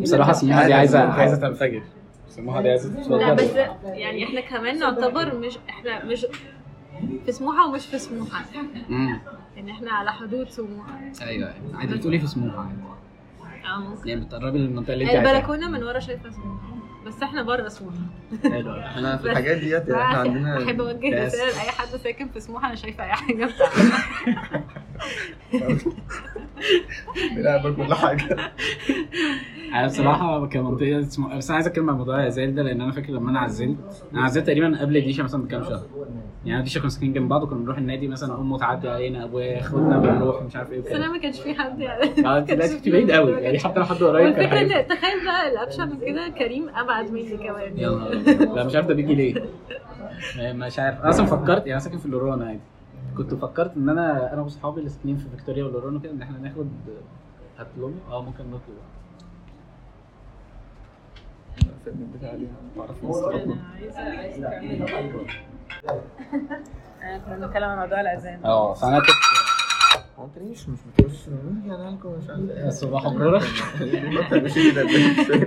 بصراحة 0.00 0.32
سموها 0.32 0.66
دي 0.66 0.74
عايزه 0.74 0.98
عايزة 1.00 1.36
تنفجر. 1.36 1.82
سموها 2.28 2.60
دي 2.62 2.68
عايزة 2.70 3.16
لا 3.16 3.32
بس 3.34 3.50
يعني 3.84 4.24
إحنا 4.24 4.40
كمان 4.40 4.78
نعتبر 4.78 5.34
مش 5.34 5.58
إحنا 5.68 6.04
مش 6.04 6.26
في 7.26 7.32
سموحة 7.32 7.68
ومش 7.68 7.86
في 7.86 7.98
سموحة. 7.98 8.44
امم 8.90 9.18
يعني 9.56 9.72
إحنا 9.72 9.90
على 9.92 10.12
حدود 10.12 10.48
سموحة. 10.48 11.00
أيوه 11.22 11.52
عادي 11.74 11.94
بتقولي 11.94 12.18
في 12.18 12.26
سموحة. 12.26 12.58
عادي 12.58 12.72
آه 13.68 13.78
ممكن. 13.78 14.08
يعني 14.08 14.20
بتقربي 14.20 14.58
للمنطقة 14.58 14.92
اللي 14.94 15.04
انت 15.04 15.26
البلكونة 15.28 15.68
من 15.68 15.82
ورا 15.82 15.98
شايفة 15.98 16.30
سموحه 16.30 16.77
بس 17.08 17.22
إحنا 17.22 17.42
بره 17.42 17.68
سموحه 17.68 17.96
حلو. 18.42 18.80
إحنا 18.80 19.16
في 19.16 19.24
الحاجات 19.30 19.56
ديت 19.58 19.90
إحنا 19.90 20.18
عندنا 20.28 20.64
احب 20.64 20.80
اوجه. 20.80 21.26
رساله 21.26 21.44
لاي 21.44 21.70
حد 21.70 21.86
ساكن 21.96 22.28
في 22.28 22.40
سموحة 22.40 22.66
أنا 22.66 22.74
شايفة 22.74 23.04
أي 23.04 23.08
حاجة 23.12 23.44
بتاعتها 23.46 24.64
بنلعب 27.36 27.74
كل 27.76 27.94
حاجة. 27.94 28.36
أنا 29.74 29.86
بصراحة 29.86 30.46
كمنطقه 30.46 31.00
اسمه 31.00 31.36
بس 31.36 31.48
أنا 31.48 31.54
عايز 31.56 31.66
أتكلم 31.66 31.90
عن 31.90 31.96
موضوع 31.96 32.14
العزال 32.20 32.54
ده 32.54 32.62
لأن 32.62 32.80
أنا 32.80 32.92
فاكر 32.92 33.12
لما 33.12 33.30
أنا 33.30 33.40
عزلت 33.40 33.76
أنا 34.14 34.22
عزلت 34.24 34.46
تقريبا 34.46 34.78
قبل 34.80 35.00
ديشا 35.00 35.22
مثلا 35.22 35.42
بكام 35.42 35.64
شهر. 35.64 35.82
يعني 36.44 36.52
أنا 36.54 36.58
وديشا 36.60 36.80
كنا 36.80 36.88
ساكنين 36.88 37.12
جنب 37.12 37.28
بعض 37.28 37.42
وكنا 37.42 37.58
بنروح 37.58 37.78
النادي 37.78 38.08
مثلا 38.08 38.34
امه 38.40 38.58
تعدي 38.58 38.88
علينا 38.88 39.24
أبويا 39.24 39.60
اخواتنا 39.60 39.98
بنروح 39.98 40.42
مش 40.42 40.56
عارف 40.56 40.72
إيه 40.72 40.80
بس 40.80 40.86
أنا 40.86 41.08
ما 41.12 41.18
كانش 41.18 41.40
في 41.40 41.54
حد 41.54 41.80
يعني. 41.80 42.26
آه 42.26 42.40
كنت 42.40 42.88
بعيد 42.88 43.10
قوي 43.10 43.32
يعني 43.32 43.58
حتى 43.58 43.78
لو 43.78 43.84
حد 43.84 43.96
قريب 43.96 44.26
إن 44.26 44.86
تخيل 44.88 45.24
بقى 45.24 45.48
الابشع 45.52 45.84
من 45.84 45.98
كده 46.00 46.28
كريم 46.28 46.68
أبعد 46.68 46.97
مني 47.06 47.36
كمان. 47.36 47.78
يا 47.78 47.88
نهار 47.90 48.12
أبيض. 48.12 48.42
لا 48.42 48.64
مش 48.64 48.74
عارف 48.74 48.86
ده 48.86 48.94
بيجي 48.94 49.14
ليه. 49.14 49.44
مش 50.52 50.78
عارف. 50.78 51.00
أنا 51.00 51.08
أصلا 51.10 51.26
فكرت 51.26 51.66
يعني 51.66 51.80
ساكن 51.80 51.98
في 51.98 52.08
لوران 52.08 52.42
عادي. 52.42 52.60
كنت 53.16 53.34
فكرت 53.34 53.76
إن 53.76 53.88
أنا 53.88 54.32
أنا 54.32 54.42
وأصحابي 54.42 54.78
اللي 54.78 54.90
ساكنين 54.90 55.16
في 55.16 55.24
فيكتوريا 55.36 55.64
ولوران 55.64 55.96
وكده 55.96 56.12
إن 56.12 56.22
إحنا 56.22 56.38
ناخد 56.38 56.68
هتلوم 57.58 58.00
آه 58.10 58.22
ممكن 58.22 58.44
نطلب. 58.44 58.78
أنا 67.02 67.18
كنا 67.26 67.36
بنتكلم 67.36 67.64
عن 67.68 67.78
موضوع 67.78 68.00
الاذان 68.00 68.44
آه 68.44 68.74
فأنا 68.74 68.98
كنت 68.98 69.08
هو 70.18 70.26
مش 70.40 70.68
مش 70.68 70.78
بتقولش 70.94 71.28
يعني 71.66 71.96
لكم 71.96 72.08
مش 72.08 72.30
عارف 72.30 72.50
إيه 72.50 72.68
صباح؟ 72.70 73.06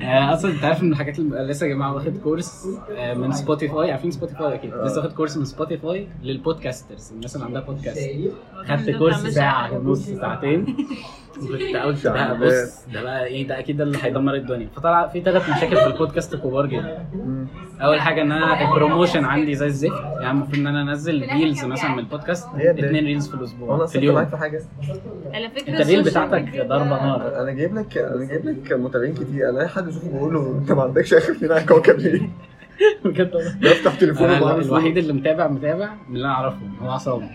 آه، 0.01 0.33
أصلا 0.33 0.51
انت 0.51 0.63
عارف 0.63 0.83
ان 0.83 0.91
الحاجات 0.91 1.19
اللي 1.19 1.43
لسه 1.43 1.65
يا 1.67 1.73
جماعة 1.73 1.93
واخد 1.93 2.17
course 2.17 2.67
آه، 2.97 3.13
من 3.13 3.31
Spotify 3.31 3.91
عارفين 3.91 4.11
Spotify 4.11 4.53
أكيد 4.55 4.73
آه. 4.73 4.85
لسه 4.85 4.97
واخد 5.01 5.13
course 5.13 5.37
من 5.37 5.45
Spotify 5.45 6.07
لل 6.23 6.38
podcasters 6.38 7.11
الناس 7.11 7.35
اللي 7.35 7.45
عندها 7.45 7.61
بودكاست 7.61 8.09
خدت 8.65 8.89
course 8.89 9.27
ساعه 9.27 9.77
ونص 9.77 10.09
ساعتين 10.09 10.75
وكنت 11.41 11.75
قلت 11.75 12.07
بقى 12.07 12.37
بص 12.39 12.85
ده 12.93 13.03
بقى 13.03 13.25
إيه 13.25 13.47
ده 13.47 13.59
أكيد 13.59 13.77
ده 13.77 13.83
اللي 13.83 13.97
هيدمر 14.01 14.35
الدنيا 14.35 14.67
فطلع 14.75 15.07
في 15.07 15.21
ثلاث 15.21 15.49
مشاكل 15.49 15.75
في 15.75 15.87
البودكاست 15.87 16.35
كبار 16.35 16.65
جدا. 16.65 17.05
اول 17.81 18.01
حاجة 18.01 18.21
ان 18.21 18.31
أنا 18.31 18.61
ال 18.69 18.75
promotion 18.75 19.25
عندي 19.25 19.55
زي 19.55 19.65
الزفت 19.65 19.93
يعني 20.03 20.31
المفروض 20.31 20.59
ان 20.59 20.67
أنا 20.67 20.81
انزل 20.91 21.21
reels 21.33 21.65
مثلا 21.65 21.91
من 21.91 21.99
البودكاست. 21.99 22.47
اثنين 22.55 23.05
reels 23.05 23.27
في 23.27 23.33
الأسبوع 23.33 23.85
في 23.85 23.97
اليوم 23.97 24.25
في 24.25 24.37
حاجة 24.37 24.60
على 25.33 25.49
فكره 25.49 25.73
ال 25.73 25.77
social 25.77 26.03
بتاعتك 26.03 26.65
ضربة 26.65 26.85
نار 26.85 27.41
أنا 27.41 27.51
جايب 27.51 27.75
لك 27.75 27.97
أنا 27.97 28.25
جايب 28.25 28.45
لك 28.45 28.73
متابعين 28.73 29.13
كتير 29.13 29.49
أنا 29.49 29.61
اي 29.61 29.67
حد 29.67 29.87
اشوفه 29.87 30.09
بقول 30.17 30.33
له 30.33 30.57
أنت 30.61 30.71
ما 30.71 30.83
عندكش 30.83 31.13
آخر 31.13 31.33
اتنين 31.33 31.55
على 31.55 31.65
كوكب 31.65 31.99
ليه؟ 31.99 32.21
بجد 33.05 33.35
والله. 33.35 33.55
بفتح 33.61 33.95
تليفونه 33.95 34.55
الوحيد 34.55 34.97
اللي 34.97 35.13
متابع 35.13 35.47
متابع 35.47 35.89
من 36.09 36.15
اللي 36.15 36.25
أنا 36.25 36.33
أعرفه 36.33 36.57
هو 36.81 36.89
عصام 36.89 37.29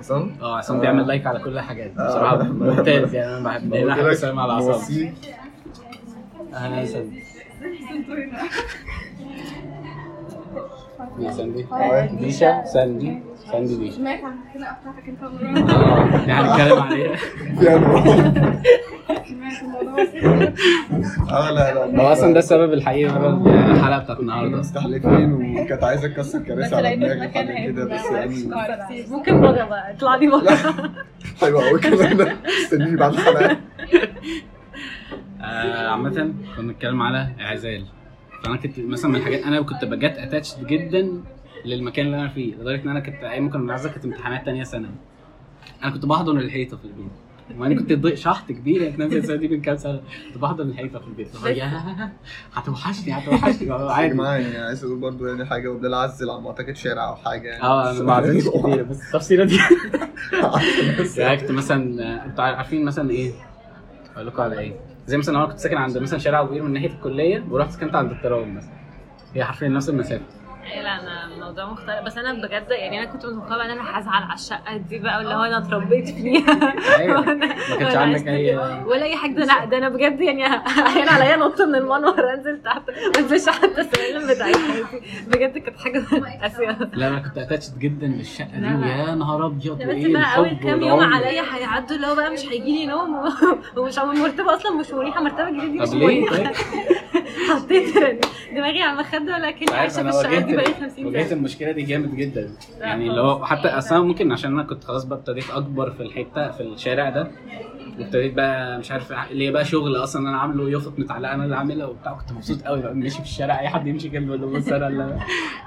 أصلا 0.00 0.30
آه 0.42 0.56
عصام 0.56 0.76
آه. 0.76 0.80
بيعمل 0.80 1.06
like 1.06 1.26
على 1.26 1.38
كل 1.38 1.60
حاجات 1.60 1.90
آه. 1.98 2.08
بصراحة 2.08 2.42
ممتاز 2.52 3.14
يعني 3.14 3.36
أنا 3.36 3.44
بحب 3.44 3.74
أنا 3.74 3.86
بحب 3.94 4.06
اسلم 4.06 4.38
على 4.38 4.52
عصام. 4.52 5.12
أنا 6.54 6.84
سندي 6.84 7.22
يا 11.18 11.30
سندي 11.30 11.66
آه. 11.72 12.06
ديشا 12.06 12.64
سندي 12.64 13.18
ديشا 13.54 13.96
سمعت 13.96 14.20
عن 14.24 14.32
الخناقه 14.48 14.76
بتاعتك 14.80 15.08
أنت 15.08 15.22
آه 15.70 16.28
يعني 16.28 16.48
هنتكلم 16.48 16.82
عليها 16.82 17.16
الموضوع. 17.76 18.14
آه 21.30 21.50
لا 21.50 21.74
لا 21.86 22.02
هو 22.02 22.12
أصلا 22.12 22.32
ده 22.32 22.38
السبب 22.38 22.72
الحقيقي 22.72 23.12
ورا 23.12 23.32
الحلقة 23.70 23.98
بتاعت 23.98 24.20
النهارده. 24.20 24.56
مستحلفين 24.58 25.32
وكانت 25.32 25.84
عايزة 25.84 26.08
تكسر 26.08 26.38
بس 26.38 26.44
كراسي 26.46 26.74
على 26.74 26.96
دماغي 26.96 27.26
وحاجة 27.26 27.66
كده 27.66 27.84
بس 27.84 28.04
يعني 28.12 29.06
ممكن 29.10 29.40
بره 29.40 29.64
بقى 29.64 29.92
اطلع 29.94 30.16
لي 30.16 30.26
بره. 30.26 30.56
حلوة 31.40 31.62
قوي 31.68 31.74
الكلام 31.74 32.16
ده 32.16 32.36
استنيني 32.64 32.96
بعد 32.96 33.12
الحلقة. 33.12 33.56
آه، 35.40 35.88
عامة 35.90 36.10
كنا 36.10 36.32
بنتكلم 36.58 37.02
على 37.02 37.28
إعزال. 37.40 37.84
فأنا 38.44 38.56
كنت 38.56 38.78
مثلا 38.80 39.10
من 39.10 39.16
الحاجات 39.16 39.42
أنا 39.42 39.62
كنت 39.62 39.84
بجت 39.84 40.18
اتاتشد 40.18 40.66
جدا 40.66 41.08
للمكان 41.66 42.06
اللي 42.06 42.16
أنا 42.16 42.28
فيه 42.28 42.54
لدرجة 42.54 42.82
إن 42.82 42.88
أنا 42.88 43.00
كنت 43.00 43.14
أيام 43.24 43.50
كنا 43.50 43.62
بنعزل 43.62 43.90
كانت 43.90 44.04
امتحانات 44.04 44.44
تانية 44.44 44.64
ثانوي. 44.64 44.90
أنا 45.84 45.90
كنت 45.90 46.06
بحضن 46.06 46.38
الحيطة 46.38 46.76
في 46.76 46.84
البيت. 46.84 47.10
وأنا 47.58 47.74
كنت 47.74 47.92
ضيق 47.92 48.14
شحط 48.14 48.48
كبير 48.52 48.82
يعني 48.82 48.96
نفس 49.04 49.14
السنة 49.16 49.36
دي 49.36 49.48
من 49.48 49.60
كام 49.60 49.76
سنة. 49.76 50.00
كنت 50.28 50.38
بحضن 50.42 50.68
الحيطة 50.68 50.98
في 50.98 51.06
البيت. 51.06 51.28
يا 51.44 52.10
هتوحشني 52.54 53.12
هتوحشني. 53.12 53.72
عادي. 53.72 54.14
جماعة 54.14 54.34
يعني 54.34 54.58
عايز 54.58 54.84
أقول 54.84 54.98
برضو 54.98 55.26
يعني 55.26 55.46
حاجة 55.46 55.68
وبلال 55.68 55.94
عزل 55.94 56.30
على 56.30 56.40
ما 56.40 56.48
أعتقد 56.48 56.76
شارع 56.76 57.08
أو 57.08 57.16
حاجة 57.16 57.48
يعني. 57.48 57.62
آه 57.62 57.90
أنا 57.90 58.02
ما 58.02 58.12
عرفتش 58.12 58.48
كتير. 58.58 58.82
بس 58.82 59.06
التفصيلة 59.06 59.44
دي. 59.44 59.58
يعني 61.16 61.36
كنت 61.36 61.50
مثلا 61.50 62.24
أنتوا 62.26 62.44
عارفين 62.44 62.84
مثلا 62.84 63.10
إيه؟ 63.10 63.32
أقول 64.14 64.26
لكم 64.26 64.42
على 64.42 64.58
إيه. 64.58 64.72
زي 65.06 65.16
مثلا 65.16 65.38
أنا 65.38 65.46
كنت 65.46 65.58
ساكن 65.58 65.76
عند 65.76 65.98
مثلا 65.98 66.18
شارع 66.18 66.40
أبو 66.40 66.52
قير 66.52 66.62
من 66.62 66.72
ناحية 66.72 66.90
الكلية 66.90 67.44
ورحت 67.50 67.70
سكنت 67.70 67.94
عند 67.94 68.10
التراوم 68.10 68.54
مثلا. 68.56 68.72
هي 69.34 69.44
حرفيا 69.44 69.68
نفس 69.68 69.88
المسافة. 69.88 70.24
لا 70.74 71.00
أنا 71.00 71.24
الموضوع 71.34 71.64
مختلف. 71.72 72.02
بس 72.06 72.18
أنا 72.18 72.32
بجد 72.32 72.66
يعني 72.70 73.02
أنا 73.02 73.10
كنت 73.12 73.26
متوقعة 73.26 73.64
إن 73.64 73.70
أنا 73.70 73.98
هزعل 73.98 74.22
على 74.22 74.34
الشقة 74.34 74.76
دي 74.76 74.98
بقى 74.98 75.20
اللي 75.22 75.34
هو 75.34 75.42
أنا 75.42 75.58
اتربيت 75.58 76.08
فيها. 76.08 76.74
أيوه. 76.98 77.20
ما 77.34 77.76
كانش 77.78 77.96
عندك 77.96 78.28
اي 78.28 78.56
ولا 78.86 79.02
أي 79.04 79.16
حاجة. 79.16 79.32
ده 79.32 79.42
أنا 79.44 79.64
ده 79.64 79.78
أنا 79.78 79.88
بجد 79.88 80.20
يعني 80.20 80.44
هين 80.96 81.08
عليا 81.08 81.36
نط 81.36 81.60
من 81.60 81.74
المنور 81.74 82.32
أنزل 82.34 82.62
تحت. 82.62 82.82
ما 82.90 83.18
انزلش 83.22 83.48
حتى 83.48 83.80
السلالم 83.80 84.34
بتاعتها 84.34 84.86
بجد 85.28 85.58
كانت 85.58 85.78
حاجة 85.78 86.04
قاسية. 86.42 86.78
لا 86.92 87.08
أنا 87.08 87.18
كنت 87.18 87.38
اتاتشد 87.38 87.78
جدا 87.78 88.06
للشقة 88.06 88.46
دي 88.54 88.60
لا، 88.60 88.66
لا. 88.68 89.04
ويا 89.04 89.14
نهار 89.14 89.46
أبيض 89.46 89.80
لا 89.82 89.88
وإيه 89.88 90.12
بقى 90.12 90.36
أول 90.36 90.48
كام 90.64 90.82
يوم. 90.82 91.00
عليا 91.14 91.42
هيعدوا 91.54 91.96
اللي 91.96 92.06
هو 92.06 92.14
بقى 92.14 92.30
مش 92.30 92.40
هيجي 92.44 92.72
لي 92.78 92.86
نوم 92.86 93.16
ومش 93.76 93.98
المرتبه 93.98 94.54
أصلا 94.54 94.72
مش 94.72 94.90
مريحة. 94.90 95.22
مرتبة 95.22 95.50
جديدة 95.50 95.66
دي 95.66 95.78
مش 95.78 95.88
مريحة؟ 96.02 96.52
حطيت 97.48 97.98
دماغي 98.52 98.82
على 98.82 98.92
المخدة 98.92 99.34
ولكن 99.34 99.66
عارف 99.74 99.98
عايشة 99.98 100.02
في 100.02 100.08
الشقة 100.08 100.38
دي. 100.40 100.55
بقالي 100.56 100.70
واجهت 100.72 100.90
50 100.90 101.06
واجهت 101.06 101.26
سنه 101.26 101.38
المشكلة 101.38 101.72
دي 101.72 101.82
جامد 101.82 102.14
جدا. 102.16 102.50
يعني 102.80 103.10
اللي 103.10 103.20
هو 103.20 103.44
حتى 103.44 103.68
أصلا 103.68 104.00
ممكن 104.00 104.32
عشان 104.32 104.52
أنا 104.52 104.62
كنت 104.62 104.84
خلاص 104.84 105.04
بقى 105.04 105.18
ابتديت 105.18 105.50
أكبر 105.50 105.90
في 105.90 106.02
الحتة 106.02 106.50
في 106.50 106.62
الشارع 106.62 107.10
ده 107.10 107.30
وابتديت 107.98 108.34
بقى 108.34 108.78
مش 108.78 108.90
عارف 108.90 109.12
اللي 109.30 109.46
هي 109.46 109.50
بقى 109.52 109.64
شغل 109.64 109.96
أصلا 109.96 110.28
أنا 110.28 110.38
عامله 110.38 110.70
يافط 110.70 110.98
متعلقة 110.98 111.34
أنا 111.34 111.44
اللي 111.44 111.56
عاملها 111.56 111.86
وبتاع. 111.86 112.12
كنت 112.12 112.32
مبسوط 112.32 112.62
قوي 112.62 112.82
بقى 112.82 112.94
ماشي 112.94 113.16
في 113.18 113.24
الشارع 113.24 113.60
أي 113.60 113.68
حد 113.68 113.86
يمشي 113.86 114.08
جنبي 114.08 114.26
يقول 114.26 114.40
له 114.40 114.58
بص 114.58 114.68
أنا 114.68 114.86
اللي 114.88 115.18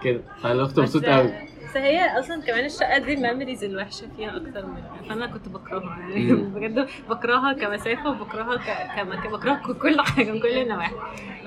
كده. 0.04 0.22
فأنا 0.42 0.66
كنت 0.66 0.80
مبسوط 0.80 1.02
بس- 1.02 1.08
قوي 1.10 1.32
بس 1.70 1.78
هي 1.78 2.20
أصلا 2.20 2.42
كمان 2.42 2.66
الشقة 2.66 2.98
دي 2.98 3.14
الميموريز 3.14 3.64
الوحشة 3.64 4.08
فيها 4.18 4.38
أكتر 4.38 4.66
منها 4.66 5.02
فانا 5.10 5.28
كنت 5.28 5.50
بكرهها 5.50 6.00
يعني. 6.00 6.34
بجد 6.56 6.88
بكرهها 7.10 7.54
كمسافة 7.54 8.10
وبكرهها 8.10 8.58
ك... 8.58 8.96
كمكان 8.96 9.32
بكرهها 9.32 9.74
كل 9.74 10.02
حاجة 10.02 10.32
من 10.32 10.40
كل 10.40 10.58
النواحي 10.58 10.96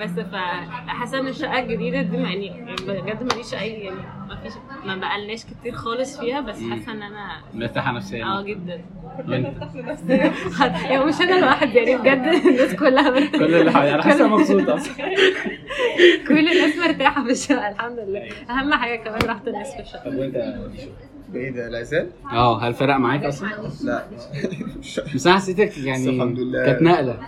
بس 0.00 0.10
فحاسة 0.10 1.18
إن 1.18 1.28
الشقة 1.28 1.58
الجديدة 1.58 2.02
دي 2.02 2.16
يعني 2.16 2.50
بجد 2.86 3.22
ماليش 3.22 3.54
اي 3.54 3.70
يعني 3.72 4.00
ما 4.34 4.40
فيش 4.42 4.52
ما 4.84 4.96
بقالناش 4.96 5.44
كتير 5.44 5.72
خالص 5.74 6.20
فيها 6.20 6.40
بس. 6.40 6.56
حاسة 6.70 6.92
إن 6.92 7.02
أنا 7.02 7.28
مرتاحة 7.54 7.92
نفسيا. 7.92 8.24
آه 8.24 8.42
جدا. 8.42 8.80
يعني 9.28 11.04
مش 11.08 11.20
أنا 11.20 11.40
لوحدي 11.40 11.78
يعني 11.78 11.96
بجد 11.96 12.46
الناس 12.46 12.74
كلها 12.74 13.10
مرتاحة. 13.10 13.38
كل 13.38 13.54
اللي 13.54 13.70
أنا 13.94 14.02
حاسة 14.02 14.28
مبسوطة 14.28 14.82
كل 16.28 16.38
الناس 16.38 16.76
مرتاحة 16.76 17.24
في 17.24 17.30
الشقه 17.32 17.68
الحمد 17.68 17.98
لله. 17.98 18.28
أهم 18.50 18.72
حاجة 18.74 18.96
كمان 18.96 19.20
راحة 19.22 19.42
الناس 19.46 19.74
في 19.74 19.80
الشقه 19.82 20.10
طب 20.10 20.14
وأنت؟ 20.16 20.36
إيه 21.34 21.50
ده 21.50 21.68
العزال؟ 21.68 22.08
آه 22.32 22.60
هل 22.60 22.74
فرق 22.74 22.96
معاك 22.96 23.24
أصلا؟ 23.24 23.48
لا. 23.84 24.04
مش 24.80 25.00
بس 25.14 25.26
أنا 25.26 25.36
حسيتك 25.36 25.78
يعني 25.78 26.08
الحمد 26.08 26.38
لله. 26.38 26.66
كانت 26.66 26.82
نقلة. 26.82 27.18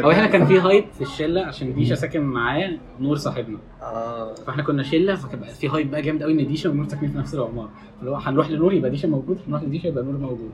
هو 0.00 0.10
إحنا 0.10 0.26
كان 0.26 0.46
في 0.46 0.58
هايب 0.60 0.84
في 0.94 1.00
الشلة 1.00 1.44
عشان 1.44 1.74
ديشا 1.74 1.94
ساكن 1.94 2.20
معايا 2.20 2.78
نور 3.00 3.16
صاحبنا. 3.16 3.58
آه. 3.82 4.34
فإحنا 4.34 4.62
كنا 4.62 4.82
شلة 4.82 5.14
فكان 5.14 5.40
بقى 5.40 5.48
في 5.50 5.68
هايب 5.68 5.90
بقى 5.90 6.02
جامد 6.02 6.22
قوي 6.22 6.32
إن 6.32 6.46
ديشا 6.46 6.70
ونور 6.70 6.88
ساكنين 6.88 7.12
في 7.12 7.18
نفس 7.18 7.34
العمارة. 7.34 7.70
اللي 8.00 8.10
هو 8.10 8.14
هنروح 8.14 8.50
لنور 8.50 8.72
يبقى 8.74 8.90
ديشا 8.90 9.06
موجود 9.06 9.38
هنروح 9.48 9.62
لديشا 9.62 9.86
يبقى 9.88 10.04
نور 10.04 10.16
موجود. 10.16 10.50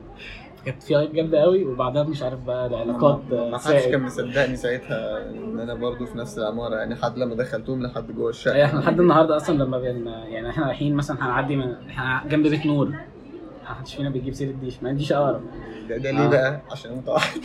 فكانت 0.63 0.83
في 0.83 0.95
هايب 0.95 1.13
جامدة 1.13 1.41
قوي 1.41 1.63
وبعدها 1.65 2.03
مش 2.03 2.23
عارف 2.23 2.39
بقى 2.39 2.67
العلاقات 2.67 3.21
ما 3.31 3.57
حدش. 3.57 3.83
كان 3.85 4.01
مصدقني 4.01 4.55
ساعتها 4.55 5.29
إن 5.29 5.59
أنا 5.59 5.73
برضو 5.73 6.05
في 6.05 6.17
نفس 6.17 6.37
العمارة 6.37 6.75
يعني 6.75 6.93
لحد 6.93 7.17
لما 7.17 7.35
دخلتهم 7.35 7.83
لحد 7.83 8.11
جوه 8.11 8.29
الشقة 8.29 8.65
إحنا 8.65 8.79
لحد 8.79 8.99
النهارده 8.99 9.37
أصلا 9.37 9.63
لما 9.63 9.79
بين 9.79 10.07
يعني 10.07 10.49
إحنا 10.49 10.65
رايحين 10.67 10.95
مثلا 10.95 11.17
هنعدي 11.25 11.55
من 11.55 11.73
إحنا 11.89 12.23
جنب 12.29 12.47
بيت 12.47 12.65
نور 12.65 12.89
ما 12.89 13.73
حدش 13.79 13.95
فينا 13.95 14.09
بيجيب 14.09 14.33
سيرة 14.33 14.51
ديش 14.51 14.83
ما 14.83 14.91
ديش 14.91 15.11
أقرب 15.13 15.41
ده, 15.89 15.97
ده 15.97 16.11
ليه 16.11 16.25
آه. 16.25 16.29
بقى؟ 16.29 16.61
عشان 16.71 16.95
متوحد 16.97 17.39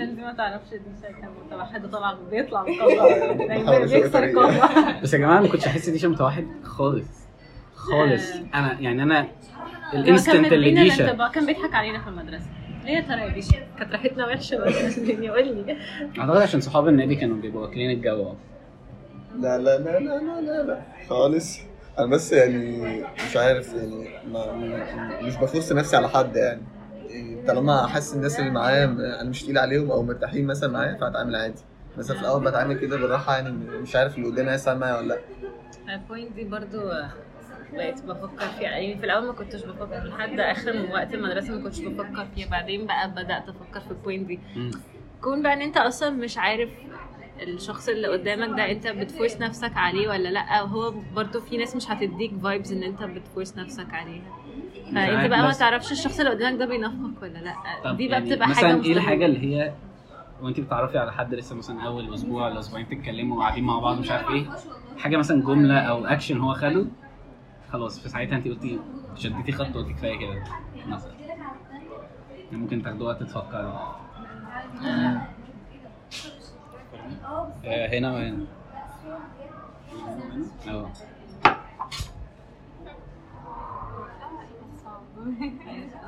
انت 0.00 0.18
ما 0.20 0.32
تعرفش 0.32 0.70
دي 0.70 0.78
كان 1.20 1.30
متوحد 1.46 1.90
طبعا 1.90 2.18
بيطلع 2.30 2.62
بحاول 3.48 3.82
أشوف 3.82 3.92
بيكسر 3.94 4.12
طريقة. 4.12 4.48
القهوه 4.48 5.00
بس 5.00 5.14
يا 5.14 5.18
جماعة 5.18 5.40
ما 5.40 5.48
كنتش 5.48 5.66
أحس 5.66 5.88
ديشا 5.88 6.06
متوحد 6.06 6.46
خالص 6.64 7.08
خالص 7.74 8.30
آه. 8.32 8.58
أنا 8.58 8.80
يعني 8.80 9.02
أنا 9.02 9.28
الانستنت 9.94 10.52
اللي 10.52 10.82
الانطباع. 10.82 11.28
كان 11.28 11.46
بيضحك 11.46 11.74
علينا 11.74 11.98
في 12.02 12.08
المدرسة. 12.08 12.46
ليه 12.84 12.92
يا 12.92 13.00
ترى 13.00 13.20
يا 13.20 13.28
بيشا 13.34 13.56
كانت 13.78 13.92
ريحتنا 13.92 14.26
وحشة 14.26 14.56
بس 14.58 14.98
يعني 15.08 15.28
قول 15.30 15.46
لي. 15.46 15.76
أعتقد 16.18 16.36
عشان 16.36 16.60
صحاب 16.60 16.88
النادي 16.88 17.14
كانوا 17.14 17.36
بيبقوا 17.36 17.62
واكلين 17.66 17.90
الجو. 17.90 18.34
لا 19.40 19.58
لا 19.58 19.78
لا 19.78 19.98
لا 19.98 20.18
لا 20.18 20.40
لا 20.40 20.62
لا. 20.62 20.82
خالص. 21.08 21.58
أنا 21.98 22.06
بس 22.06 22.32
يعني 22.32 22.80
مش 23.30 23.36
عارف 23.36 23.74
يعني 23.74 24.08
ما 24.32 24.52
مش 25.22 25.36
بفرص 25.36 25.72
نفسي 25.72 25.96
على 25.96 26.08
حد 26.08 26.36
يعني 26.36 26.62
طالما 27.46 27.86
حاسس 27.86 28.14
الناس 28.14 28.40
اللي 28.40 28.50
معايا 28.50 28.84
أنا 29.20 29.30
مش 29.30 29.42
تقيل 29.42 29.58
عليهم 29.58 29.90
أو 29.90 30.02
مرتاحين 30.02 30.46
مثلا 30.46 30.72
معايا 30.72 30.94
فهتعامل 31.00 31.36
عادي 31.36 31.62
مثلا 31.98 32.16
في 32.16 32.22
الأول 32.22 32.44
بتعامل 32.44 32.78
كده 32.78 32.96
بالراحه 32.96 33.34
يعني 33.36 33.50
مش 33.52 33.96
عارف 33.96 34.16
اللي 34.18 34.26
قدامي 34.28 34.50
هيسمع 34.50 34.74
معايا 34.74 34.96
ولا 34.98 35.18
لا 35.86 35.94
ال 35.94 36.00
point 36.00 36.32
دي 36.32 36.44
برضو 36.44 36.80
بقيت 37.72 38.02
بفكر 38.02 38.46
فيها. 38.58 38.70
يعني 38.70 38.98
في 38.98 39.04
الأول 39.06 39.26
ما 39.26 39.32
كنتش 39.32 39.64
بفكر 39.64 40.04
لحد 40.04 40.40
آخر 40.40 40.86
وقت 40.92 41.14
المدرسة 41.14 41.54
ما 41.54 41.62
كنتش 41.62 41.80
بفكر 41.80 42.26
فيها 42.34 42.48
بعدين 42.48 42.86
بقى 42.86 43.10
بدأت 43.10 43.48
أفكر 43.48 43.80
في 43.80 43.90
ال 43.90 43.96
point 43.96 44.26
دي. 44.26 44.40
كون 45.22 45.42
بقى 45.42 45.52
إن 45.52 45.62
أنت 45.62 45.76
أصلا 45.76 46.10
مش 46.10 46.38
عارف 46.38 46.68
الشخص 47.42 47.88
اللي 47.88 48.08
قدامك 48.08 48.56
ده 48.56 48.70
أنت 48.70 48.86
بت 48.86 49.01
force 49.01 49.40
نفسك 49.40 49.76
عليه 49.76 50.08
ولا 50.08 50.28
لأ. 50.28 50.62
وهو 50.62 50.94
برضو 51.16 51.40
في 51.40 51.56
ناس 51.56 51.76
مش 51.76 51.90
هتديك 51.90 52.32
vibes 52.42 52.72
إن 52.72 52.82
أنت 52.82 53.02
بت 53.02 53.17
force 53.17 53.56
نفسك 53.58 53.94
عليها. 53.94 54.22
فأنت 54.94 55.30
بقى 55.30 55.42
ما 55.42 55.52
تعرفش 55.52 55.92
الشخص 55.92 56.18
اللي 56.20 56.30
قدامك 56.30 56.58
ده 56.58 56.66
بينافقك 56.66 57.22
ولا 57.22 57.38
لأ. 57.38 57.92
دي 57.92 58.08
بقى 58.08 58.18
يعني 58.20 58.30
بتبقى 58.30 58.48
مثلا 58.48 58.56
حاجة 58.62 58.66
إيه 58.70 58.76
مستحيلة. 58.76 59.00
الحاجة 59.00 59.26
اللي 59.26 59.38
هي 59.56 59.72
وأنت 60.42 60.60
بتتعرفي 60.60 60.98
على 60.98 61.12
حد 61.12 61.34
لسه 61.34 61.56
مثلا 61.56 61.82
أول 61.82 62.14
أسبوع 62.14 62.46
ولا 62.48 62.58
أسبوعين 62.58 62.88
تتكلموا 62.88 63.38
وقاعدين 63.38 63.64
مع 63.64 63.78
بعض 63.78 63.98
مش 63.98 64.10
عارف 64.10 64.30
إيه؟ 64.30 64.44
حاجة 64.98 65.16
مثلا 65.16 65.42
جملة 65.42 65.78
أو 65.80 66.06
اكشن 66.06 66.38
هو 66.38 66.54
خده؟ 66.54 66.84
خلاص 67.72 68.00
في 68.00 68.08
ساعتها 68.08 68.36
انت 68.36 68.48
قلتي 68.48 68.78
شديتي 69.16 69.52
خط 69.52 69.76
وقلتي 69.76 69.92
كفاية 69.92 70.18
كده. 70.18 70.44
مثلا 70.86 71.12
يعني 72.50 72.56
ممكن 72.62 72.82
تاخدوا 72.82 73.06
وقت 73.06 73.22
تفكروا 73.22 73.72
آه، 77.64 77.88
هنا 77.98 78.12
وهنا. 78.12 78.46
آه 80.68 80.90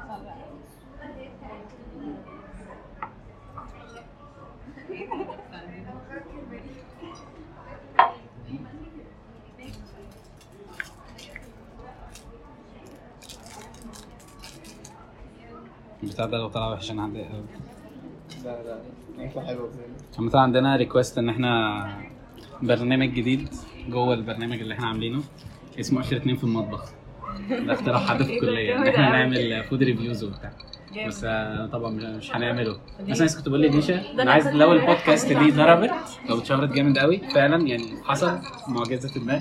البتاع 16.02 16.26
ده 16.26 16.38
لو 16.38 16.48
طلع 16.48 16.72
وحش 16.72 16.90
أنا 16.90 17.06
هتضايق 17.06 17.26
أوي. 17.30 17.44
لا 18.44 18.62
لا 18.62 18.78
نطلع 19.26 19.42
حلوة 19.44 19.70
مثلا 20.18 20.40
عندنا 20.40 20.76
ريكوست 20.76 21.18
إن 21.18 21.28
إحنا 21.28 21.80
برنامج 22.62 23.08
جديد 23.14 23.48
جوه 23.88 24.14
البرنامج 24.14 24.60
اللي 24.60 24.74
إحنا 24.74 24.86
عاملينه 24.86 25.22
اسمه 25.80 26.00
آخر 26.00 26.16
اتنين 26.16 26.36
في 26.36 26.44
المطبخ. 26.44 26.84
ده 27.50 27.72
اختراع 27.72 27.98
حد 27.98 28.22
في 28.22 28.32
الكلية. 28.36 28.76
إن 28.76 28.86
إحنا 28.86 29.10
نعمل 29.10 29.64
food 29.64 29.82
reviews 29.82 30.24
وبتاع. 30.24 30.52
بس 31.06 31.24
آه، 31.24 31.66
طبعا 31.66 31.90
مش- 31.90 32.36
هنعمله. 32.36 32.72
بس 33.08 33.16
الناس 33.18 33.36
كنت 33.36 33.48
بقول 33.48 33.62
لديشا 33.62 34.22
أنا 34.22 34.32
عايز 34.32 34.48
لو 34.48 34.72
البودكاست 34.72 35.32
دي 35.32 35.50
ضربت 35.50 35.90
لو 36.28 36.38
اتشهرت 36.38 36.72
جامد 36.72 36.98
قوي 36.98 37.18
فعلا 37.34 37.66
يعني 37.66 37.84
حصل 38.04 38.38
معجزة 38.68 39.24
ما. 39.24 39.40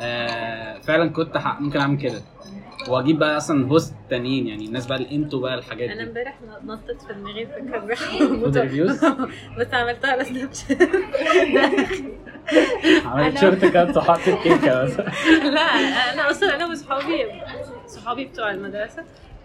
آه، 0.00 0.78
فعلا 0.80 1.10
كنت 1.10 1.42
ممكن 1.60 1.80
أعمل 1.80 1.96
كده. 1.98 2.20
واجيب 2.88 3.18
بقى 3.18 3.36
أصلا 3.36 3.68
host 3.68 3.94
تانيين 4.10 4.46
يعني 4.48 4.64
الناس 4.66 4.86
بقى 4.86 4.98
اللي 4.98 5.16
أنتوا 5.16 5.40
بقى 5.40 5.54
الحاجات 5.54 5.90
أنا 5.90 6.02
دي. 6.04 6.08
امبارح 6.08 6.34
نطت 6.64 7.02
في 7.02 7.12
دماغي 7.14 7.46
فكره 7.46 7.78
بس 9.58 9.74
عملتها 9.74 10.10
على 10.12 10.24
Snapchat 10.24 10.82
عملت 13.06 13.36
أنا- 13.36 13.40
short 13.40 13.64
cut 13.64 13.96
وحطت 13.96 14.30
كيكه 14.42 14.84
بس 14.84 14.96
لا 15.42 15.60
أنا 16.12 16.30
أصلا 16.30 16.56
أنا 16.56 16.66
وصحابي 16.66 17.26
صحابي 17.86 18.24
بتوع 18.24 18.50
المدرسة 18.50 19.04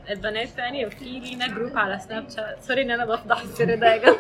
البنات 0.09 0.57
يعني 0.57 0.89
في 0.89 1.05
لينا 1.05 1.47
group 1.47 1.77
على 1.77 1.99
Snapchat 1.99 2.57
sorry 2.63 2.81
إن 2.81 2.91
أنا 2.91 3.05
بفضح 3.05 3.41
السر 3.41 3.75
ده 3.75 3.93
يا 3.93 3.97
جماعة. 3.97 4.17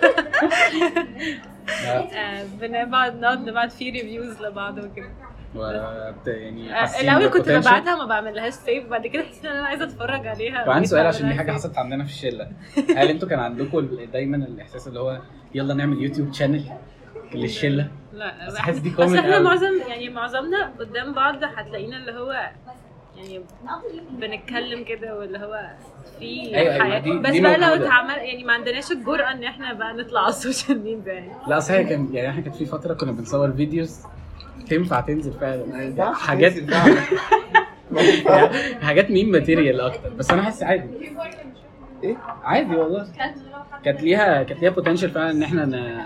آه، 2.13 2.43
بنقعد 2.61 3.19
نقعد 3.21 3.49
نبعت 3.49 3.71
فيه 3.71 3.91
reviews 3.91 4.41
لبعض 4.41 4.77
وكده. 4.77 5.09
وبت- 5.55 6.27
يعني 6.27 6.73
آه، 6.73 7.01
الأول 7.01 7.27
كنت. 7.27 7.49
ببعتها 7.49 7.95
ما 7.95 8.05
بعملهاش 8.05 8.53
save 8.53 8.87
بعد 8.87 9.07
كده 9.07 9.23
حسيت 9.23 9.45
إن 9.45 9.51
أنا 9.57 9.65
عايزة 9.67 9.83
أتفرج 9.83 10.27
عليها 10.27 10.63
طب 10.65 10.71
عندي 10.71 10.87
سؤال 10.87 11.05
عشان 11.07 11.27
دي 11.29 11.35
حاجة. 11.35 11.51
حصلت 11.51 11.77
عندنا 11.77 12.03
في 12.03 12.09
الشلة 12.09 12.51
هل 12.97 13.07
أنتوا 13.09 13.29
كان 13.29 13.39
عندكم 13.39 13.87
دايما 14.13 14.37
الإحساس 14.37 14.87
اللي 14.87 14.99
هو 14.99 15.21
يلا 15.55 15.73
نعمل 15.73 16.01
YouTube 16.03 16.33
channel 16.33 16.63
للشلة 17.33 17.87
لا 18.13 18.47
بس 18.47 18.57
حاسس 18.57 18.79
دي 18.79 18.91
common 18.95 18.99
إحنا. 19.17 19.39
معظم 19.39 19.79
يعني 19.87 20.09
معظمنا 20.09 20.71
قدام 20.79 21.13
بعض 21.13 21.43
هتلاقينا 21.43 21.97
اللي 21.97 22.11
هو 22.11 22.31
يعني 23.17 23.41
بنتكلم 24.11 24.83
كده 24.83 25.17
واللي 25.19 25.37
هو 25.37 25.69
في 26.19 26.25
أيوة، 26.55 26.57
أيوة، 26.73 26.83
حياة 26.83 26.99
دي- 26.99 27.17
بس 27.19 27.31
دي 27.31 27.41
بقى 27.41 27.57
لو. 27.57 27.67
اتعمل 27.85 28.17
يعني 28.17 28.43
ما 28.43 28.53
عندناش 28.53 28.91
الجرأة 28.91 29.31
إن 29.31 29.43
إحنا 29.43 29.73
بقى 29.73 29.93
نطلع 29.93 30.19
على 30.19 30.29
ال 30.29 30.37
social 30.37 30.83
media 30.83 31.13
يعني 31.13 31.31
لا 31.47 31.59
هي 31.69 31.83
كان 31.83 32.09
يعني 32.13 32.29
إحنا 32.29 32.41
كانت 32.41 32.55
في 32.55 32.65
فترة 32.65 32.93
كنا 32.93 33.11
بنصور 33.11 33.51
videos 33.51 34.01
تنفع 34.69 34.99
تنزل 35.01 35.33
فعلا. 35.33 35.83
ينفعش 35.83 36.15
حاجات 36.17 36.55
ينفعش. 36.57 36.89
حاجات 38.81 39.11
meme 39.11 39.31
material 39.31 39.81
أكتر. 39.81 40.09
بس 40.09 40.31
أنا 40.31 40.41
حاسس 40.41 40.63
عادي. 40.63 40.89
إيه؟ 42.03 42.17
عادي 42.43 42.75
والله. 42.75 43.07
كانت 43.85 44.01
ليها 44.03 44.43
كانت 44.43 44.61
ليها 44.61 44.71
potential 44.71 45.09
فعلا 45.09 45.31
إن 45.31 45.43
إحنا 45.43 45.65
ن... 45.65 45.97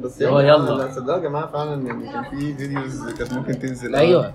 بس 0.00 0.22
هو 0.22 0.40
يعني 0.40 0.48
يلا. 0.62 0.74
لا 0.78 0.86
تصدقوا 0.86 1.16
يا 1.18 1.22
جماعة 1.22 1.46
فعلا 1.46 1.86
يعني 1.86 2.12
كان 2.12 2.24
في 2.24 2.54
videos 2.54 3.12
كانت 3.12 3.32
ممكن 3.32 3.58
تنزل. 3.58 3.94
أيوه. 3.96 4.34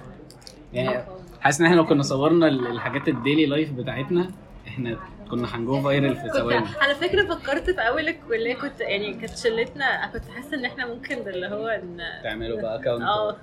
يعني 0.73 1.03
حاسس 1.41 1.59
إن 1.59 1.65
إحنا 1.65 1.75
لو 1.75 1.85
كنا 1.85 2.03
صورنا 2.03 2.47
ال- 2.47 2.67
الحاجات 2.67 3.07
ال 3.07 3.13
daily 3.13 3.45
life 3.45 3.71
بتاعتنا 3.73 4.29
إحنا 4.67 4.97
كنا 5.31 5.55
هن 5.57 5.69
go 5.69 5.81
viral 5.81 6.15
في 6.15 6.29
ثواني. 6.29 6.65
على 6.81 6.95
فكرة 6.95 7.35
فكرت 7.35 7.69
في 7.69 7.81
أول 7.81 8.07
الكلية 8.07 8.55
كنت 8.55 8.79
يعني 8.81 9.13
كانت 9.13 9.37
شلتنا 9.37 10.07
كنت 10.13 10.23
حاسة 10.35 10.57
إن 10.57 10.65
إحنا 10.65 10.85
ممكن 10.87 11.23
ده 11.23 11.31
اللي 11.31 11.47
هو 11.47 11.67
إن 11.67 11.97
تعملوا 12.23 12.61
بقى 12.61 12.75
account 12.75 13.01
آه. 13.01 13.37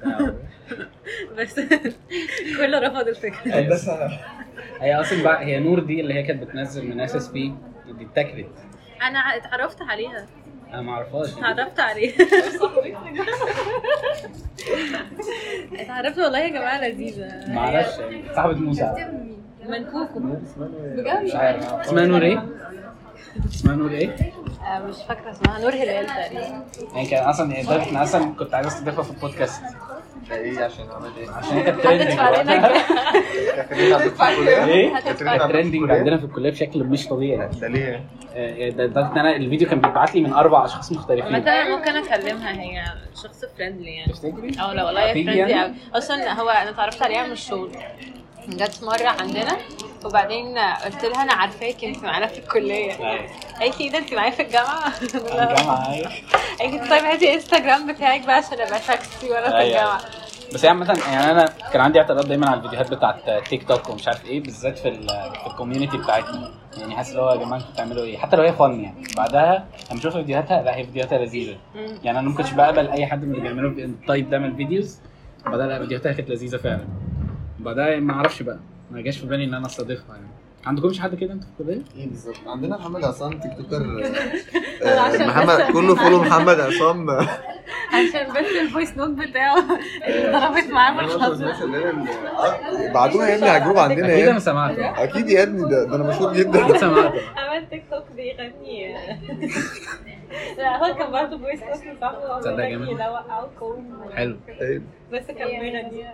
بس 1.38 1.61
كله 2.59 2.79
رفض 2.79 3.09
الفكرة. 3.09 3.55
هندسه 3.61 4.09
هي 4.81 4.95
أصلا 5.01 5.23
بقى 5.23 5.45
هي 5.45 5.59
نور 5.59 5.81
دي 5.81 6.01
اللي 6.01 6.14
هي 6.14 6.23
كانت 6.23 6.43
بتنزل 6.43 6.87
من 6.87 7.01
اس 7.01 7.16
اس 7.16 7.29
بي 7.29 7.55
دي 7.99 8.05
اتاكلت. 8.12 8.49
أنا 9.03 9.19
اتعرفت 9.19 9.83
عليها. 9.83 10.27
أنا 10.73 10.83
ما 10.83 10.93
أعرفهاش. 10.93 11.38
اتعرفت 11.38 11.81
عليها. 11.81 12.14
اتعرفت 15.81 16.19
والله 16.19 16.38
يا 16.38 16.49
جماعة 16.49 16.88
لذيذة. 16.88 17.45
ما 17.49 17.59
أعرفش. 17.59 17.95
صاحبة 18.35 18.55
موسى. 18.55 19.11
من 19.68 19.85
كوكو. 19.85 20.20
مش 21.25 21.35
عارف. 21.35 21.73
اسمها 21.73 22.05
نور 22.07 22.23
إيه؟ 22.23 22.44
اسمها 23.49 23.77
نور 23.77 23.90
إيه؟ 23.90 24.11
آه، 24.66 24.79
مش 24.79 24.96
فاكرة 25.09 25.31
اسمها. 25.31 25.61
نور 25.61 25.75
هلال 25.75 26.07
تقريبا. 26.07 26.64
يعني 26.94 27.07
كان 27.09 27.25
أصلا 27.25 27.53
يعني 27.53 27.64
لدرجه 27.66 27.90
ان 27.90 27.96
أصلا 27.96 28.35
كنت 28.38 28.55
عايز 28.55 28.66
أستضيفها 28.66 29.03
في 29.05 29.11
البودكاست. 29.11 29.62
ده 30.31 30.37
إيه 30.37 30.64
عشان 30.64 30.85
عملت 30.90 31.16
إيه؟ 31.18 31.31
عشان 31.31 31.57
هي 31.57 31.62
كانت 31.62 31.81
trending 31.81 32.12
لنا 32.12 32.20
كانت 35.01 35.18
trending؟ 35.20 35.90
عندنا 35.90 36.18
في 36.18 36.25
الكلية 36.25 36.51
بشكل 36.51 36.85
مش 36.85 37.07
طبيعي. 37.09 37.49
ده 37.61 37.68
ليه؟ 37.68 38.05
آه، 38.35 38.68
ده 38.70 39.07
أنا 39.07 39.37
الفيديو 39.37 39.68
كان 39.68 39.81
بيتبعت 39.81 40.14
لي 40.14 40.20
من 40.20 40.33
أربع 40.33 40.64
أشخاص 40.64 40.92
مختلفين. 40.92 41.33
مثلا 41.40 41.77
ممكن 41.77 41.90
أكلمها. 41.96 42.53
هي 42.61 42.85
شخص 43.23 43.44
friendly 43.59 43.94
يعني. 43.94 44.12
تفتكري؟ 44.12 44.51
أو 44.62 44.73
لا 44.73 44.85
والله 44.85 45.12
friendly؟ 45.12 45.62
قوي 45.62 45.73
أصلا 45.94 46.33
هو 46.40 46.49
أنا 46.49 46.70
اتعرفت 46.70 47.03
عليها 47.03 47.27
من 47.27 47.33
الشغل. 47.33 47.70
جت 48.48 48.85
مرة 48.85 49.09
عندنا 49.09 49.57
وبعدين 50.05 50.59
قلت 50.59 51.05
لها 51.05 51.22
أنا 51.22 51.33
عارفاكي 51.33 51.88
انت 51.88 52.03
معانا 52.05 52.26
في 52.26 52.38
الكلية. 52.38 52.92
أيوة. 52.92 53.26
قالت 53.61 53.79
لي 53.81 53.85
إيه 53.85 53.90
ده 53.92 53.98
انت 53.98 54.14
معايا 54.14 54.31
في 54.31 54.42
الجامعة؟ 54.42 54.92
الجامعة 55.03 55.92
أيوه. 55.92 56.11
قالت 56.61 56.72
لي 56.83 56.88
طيب 56.90 57.05
هاتي 57.05 57.35
انستجرام 57.35 57.92
بتاعك 57.92 58.26
بقى 58.26 58.37
عشان 58.37 58.61
أبقى 58.61 58.81
شخصي 58.81 59.31
وأنا 59.31 59.50
في 59.50 59.57
أيوة. 59.57 59.66
الجامعة. 59.68 60.00
بس 60.55 60.64
هي 60.64 60.68
عامة 60.68 61.00
يعني 61.12 61.31
أنا 61.31 61.53
كان 61.72 61.81
عندي 61.81 62.00
اعتراض 62.00 62.29
دايما 62.29 62.48
على 62.50 62.57
الفيديوهات 62.59 62.94
بتاعت 62.94 63.46
تيك 63.48 63.68
توك 63.68 63.90
ومش 63.90 64.09
عارف 64.09 64.24
إيه 64.24 64.40
بالذات 64.42 64.79
في 64.79 64.90
في 65.40 65.46
ال 65.46 65.52
community 65.52 65.98
بتاعتنا. 65.98 66.50
يعني 66.79 66.96
حاسس 66.96 67.11
اللي 67.11 67.22
هو 67.22 67.31
يا 67.31 67.37
جماعة 67.37 67.59
أنتوا 67.59 67.72
بتعملوا 67.72 68.05
إيه؟ 68.05 68.18
حتى 68.18 68.37
لو 68.37 68.42
هي 68.42 68.53
فن 68.53 68.81
يعني. 68.81 69.03
بعدها 69.16 69.66
لما 69.90 70.00
أشوف 70.00 70.12
فيديوهاتها 70.16 70.62
لا 70.62 70.76
هي 70.76 70.85
فيديوهاتها 70.85 71.18
لذيذة. 71.18 71.57
يعني 71.74 72.18
أنا 72.18 72.29
ما 72.29 72.35
كنتش 72.37 72.50
بقبل 72.53 72.88
أي 72.88 73.07
حد 73.07 73.24
من 73.24 73.31
اللي 73.31 73.40
بيعملوا 73.42 73.70
ال 73.70 73.83
type 73.83 74.31
ده 74.31 74.38
من 74.38 74.44
ال 74.46 74.54
videos 74.54 74.98
بعدها 75.46 75.66
لا 75.66 75.79
فيديوهاتها 75.79 76.12
كانت 76.12 76.31
لذيذة 76.31 76.57
فعلا. 76.57 76.88
بعدها 77.64 78.01
ما 78.01 78.12
أعرفش 78.14 78.42
بقى. 78.42 78.59
ما 78.90 79.01
جاش 79.01 79.18
في 79.18 79.27
بالي 79.27 79.44
إن 79.44 79.55
أنا 79.55 79.66
استضيفها 79.66 80.16
يعني. 80.16 80.29
عندكمش 80.66 81.01
حد 81.01 81.14
كده 81.14 81.33
أنتوا 81.33 81.49
في 81.57 81.61
الكلية؟ 81.62 81.83
إيه 81.96 82.09
بالظبط؟ 82.09 82.37
عندنا 82.46 82.77
محمد 82.77 83.05
عصام 83.05 83.31
TikToker 83.40 83.76
آه، 84.83 85.27
محمد 85.27 85.73
كله 85.73 85.94
follow 85.94 86.22
محمد 86.23 86.61
عصام. 86.61 87.11
عشان 87.90 88.33
بس 88.33 88.51
ال 88.61 88.66
voice 88.66 88.96
note 88.96 89.11
بتاعه 89.11 89.59
اللي 90.07 90.33
ضربت 90.33 90.70
معاه 90.70 90.92
من 90.92 91.01
الحظ. 91.01 91.42
بعتوها 92.94 93.29
يا 93.29 93.37
ابني 93.37 93.49
على 93.49 93.59
ال 93.59 93.62
group 93.62 93.79
عندنا 93.79 94.07
أكيد 94.07 94.18
أنا 94.18 94.29
ابني 94.29 94.40
سمعته. 94.40 95.05
أكيد 95.05 95.29
يا 95.29 95.42
ابني 95.42 95.70
ده, 95.70 95.85
ده 95.85 95.96
أنا 95.96 96.05
مشهور 96.05 96.33
جدا. 96.35 96.64
أكيد 96.66 96.77
سمعته. 96.77 97.20
عمل 97.37 97.68
تيك 97.70 97.85
توك 97.90 98.05
بيغني. 98.16 98.94
لا 100.59 100.77
هو 100.77 100.94
كان 100.94 101.12
برضه 101.12 101.38
voice 101.38 101.61
note 101.62 101.96
صاحبه 102.01 102.38
تصدق 102.40 102.57
جامد. 102.57 102.88
حلو. 104.14 104.37
بس 105.12 105.27
كان 105.27 105.61
بيغني. 105.61 106.07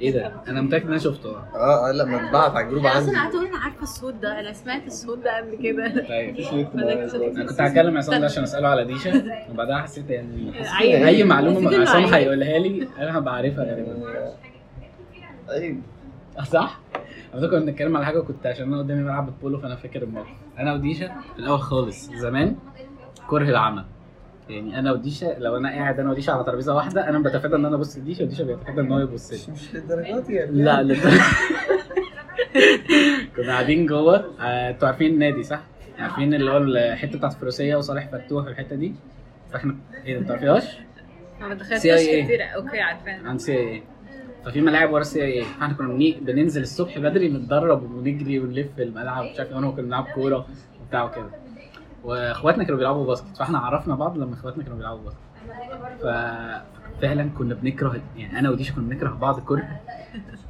إيه 0.00 0.12
ده؟ 0.12 0.32
أنا 0.48 0.60
متأكد 0.62 0.84
إن 0.84 0.88
أنا 0.90 0.98
شفته 0.98 1.30
آه 1.54 1.88
آه 1.88 1.92
لما 1.92 2.26
اتبعت 2.26 2.50
على 2.50 2.64
ال 2.64 2.68
group 2.68 2.86
أنا 2.86 2.94
عندي 2.94 3.10
أصلا 3.10 3.20
قعدت 3.20 3.34
أقول 3.34 3.46
أنا 3.46 3.58
عارفة 3.58 3.82
الصوت 3.82 4.14
ده 4.14 4.40
أنا 4.40 4.52
سمعت 4.52 4.86
الصوت 4.86 5.18
ده 5.18 5.36
قبل 5.36 5.54
كده 5.62 5.88
طيب. 6.08 6.36
أنا 6.74 7.46
كنت 7.46 7.60
هكلم 7.70 7.96
عصام 7.96 8.20
ده 8.20 8.24
عشان 8.24 8.42
أسأله 8.42 8.68
على 8.68 8.84
ديشا 8.84 9.22
وبعدها 9.50 9.78
حسيت 9.78 10.10
يعني. 10.10 10.52
أي 11.06 11.24
معلومة 11.24 11.58
إنه 11.58 11.80
عصام. 11.82 12.04
هيقولها 12.04 12.58
لي 12.58 12.88
أنا 12.98 13.18
هبقى 13.18 13.34
عارفها 13.34 13.64
غالبا 13.64 13.96
أيوه 15.50 15.76
صح؟ 16.44 16.80
انا 17.34 17.46
كنا 17.46 17.58
بنتكلم 17.60 17.96
على 17.96 18.06
حاجة 18.06 18.18
وكنت 18.18 18.46
عشان 18.46 18.72
أنا 18.72 18.78
قدامي 18.78 19.02
ملعب 19.02 19.28
البولو 19.28 19.58
فأنا 19.58 19.76
فاكر 19.76 20.02
الموقف 20.02 20.28
أنا 20.58 20.74
وديشا 20.74 21.06
في 21.06 21.38
الأول 21.38 21.58
خالص 21.60 22.10
زمان 22.12 22.56
كره 23.28 23.44
العمى 23.48 23.84
يعني 24.48 24.78
أنا 24.78 24.92
وديشا 24.92 25.36
لو 25.38 25.56
أنا 25.56 25.68
قاعد 25.68 26.00
أنا 26.00 26.10
وديشا 26.10 26.32
على 26.32 26.44
ترابيزة 26.44 26.74
واحدة 26.74 27.08
أنا 27.08 27.18
بتفادى 27.18 27.56
إن 27.56 27.64
أنا 27.64 27.76
أبص 27.76 27.98
لديشا 27.98 28.24
وديشا 28.24 28.44
بيتفادى 28.44 28.80
إن 28.80 28.92
هو 28.92 28.98
يبص 28.98 29.48
لي. 29.48 29.54
مش 29.54 29.74
للدرجات 29.74 30.30
يا 30.30 30.44
ابني 30.44 30.62
لا 30.62 30.82
للدرجة. 30.82 31.20
كنا 33.36 33.52
قاعدين 33.52 33.86
جوه. 33.86 34.16
آه، 34.40 34.70
أنتوا 34.70 34.88
عارفين 34.88 35.14
النادي 35.14 35.42
صح؟ 35.42 35.60
عارفين 35.98 36.34
اللي 36.34 36.50
هو 36.50 36.56
الحتة 36.56 37.18
بتاعت 37.18 37.34
الفروسية 37.34 37.76
وصالح 37.76 38.08
فتوح 38.08 38.44
والحتة 38.46 38.76
دي؟ 38.76 38.94
فاحنا 39.52 39.76
إيه 40.04 40.14
ده 40.14 40.20
ما 40.20 40.26
تعرفيهاش؟ 40.28 40.64
ما 41.40 41.54
دخلتش. 41.54 41.82
كتير. 41.82 42.42
أوكي 42.54 42.80
عارفاها. 42.80 43.28
عند 43.28 43.40
CIB 43.40 43.82
ففي 44.44 44.60
ملاعب 44.60 44.92
ورا 44.92 45.02
سي 45.02 45.24
اي 45.24 45.44
فاحنا 45.44 45.74
كنا 45.74 46.14
بننزل 46.20 46.62
الصبح 46.62 46.98
بدري 46.98 47.28
نتدرب 47.28 47.90
ونجري 47.92 48.38
ونلف 48.38 48.68
الملعب 48.78 49.24
مش 49.24 49.38
عارف 49.38 49.50
إيه 49.50 49.56
وانا 49.56 49.70
كنا 49.70 49.82
بنلعب 49.82 50.04
كورة 50.14 50.46
وبتاع 50.82 51.04
وكده. 51.04 51.30
واخواتنا 52.06 52.64
كانوا 52.64 52.78
بيلعبوا 52.78 53.06
basket 53.06 53.36
فاحنا 53.36 53.58
عرفنا 53.58 53.94
بعض 53.94 54.18
لما 54.18 54.34
اخواتنا 54.34 54.62
كانوا 54.62 54.78
بيلعبوا 54.78 55.00
basket. 55.04 55.20
ففعلا 56.02 57.30
كنا 57.38 57.54
بنكره 57.54 58.00
يعني 58.16 58.38
أنا 58.38 58.50
وديشا 58.50 58.74
كنا 58.74 58.88
بنكره 58.88 59.08
بعض 59.10 59.40
كره 59.40 59.68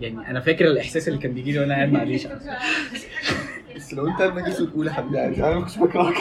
يعني 0.00 0.30
أنا 0.30 0.40
فاكر 0.40 0.64
الإحساس 0.64 1.08
اللي 1.08 1.18
كان 1.18 1.32
بيجي 1.32 1.52
لي 1.52 1.58
وأنا 1.58 1.74
قاعد 1.74 1.92
مع 1.92 2.04
ديشا. 2.04 2.38
بس 3.76 3.94
لو 3.94 4.06
أنت 4.08 4.22
ما 4.22 4.40
جيتش 4.40 4.58
تقول 4.58 4.86
يا 4.86 4.92
حبيبي 4.92 5.18
عادي 5.18 5.44
أنا 5.46 5.54
ما 5.54 5.60
كنتش 5.60 5.78
بكرهك. 5.78 6.14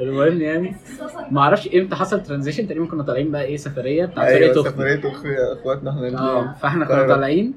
المهم 0.00 0.40
يعني 0.40 0.76
ما 1.30 1.40
أعرفش 1.40 1.68
إمتى 1.74 1.96
حصل 1.96 2.22
transition 2.22 2.66
تقريبا 2.68 2.86
كنا 2.86 3.02
طالعين 3.02 3.30
بقى 3.30 3.44
إيه 3.44 3.56
سفرية 3.56 4.04
بتاعت 4.06 4.26
أيوه 4.28 4.52
فرقه 4.54 4.70
سفرية 4.70 5.00
أخواتنا 5.52 5.90
إحنا 5.90 6.20
آه 6.20 6.54
فإحنا 6.60 6.84
كنا 6.84 6.94
القاهرة. 6.94 7.14
طالعين 7.14 7.54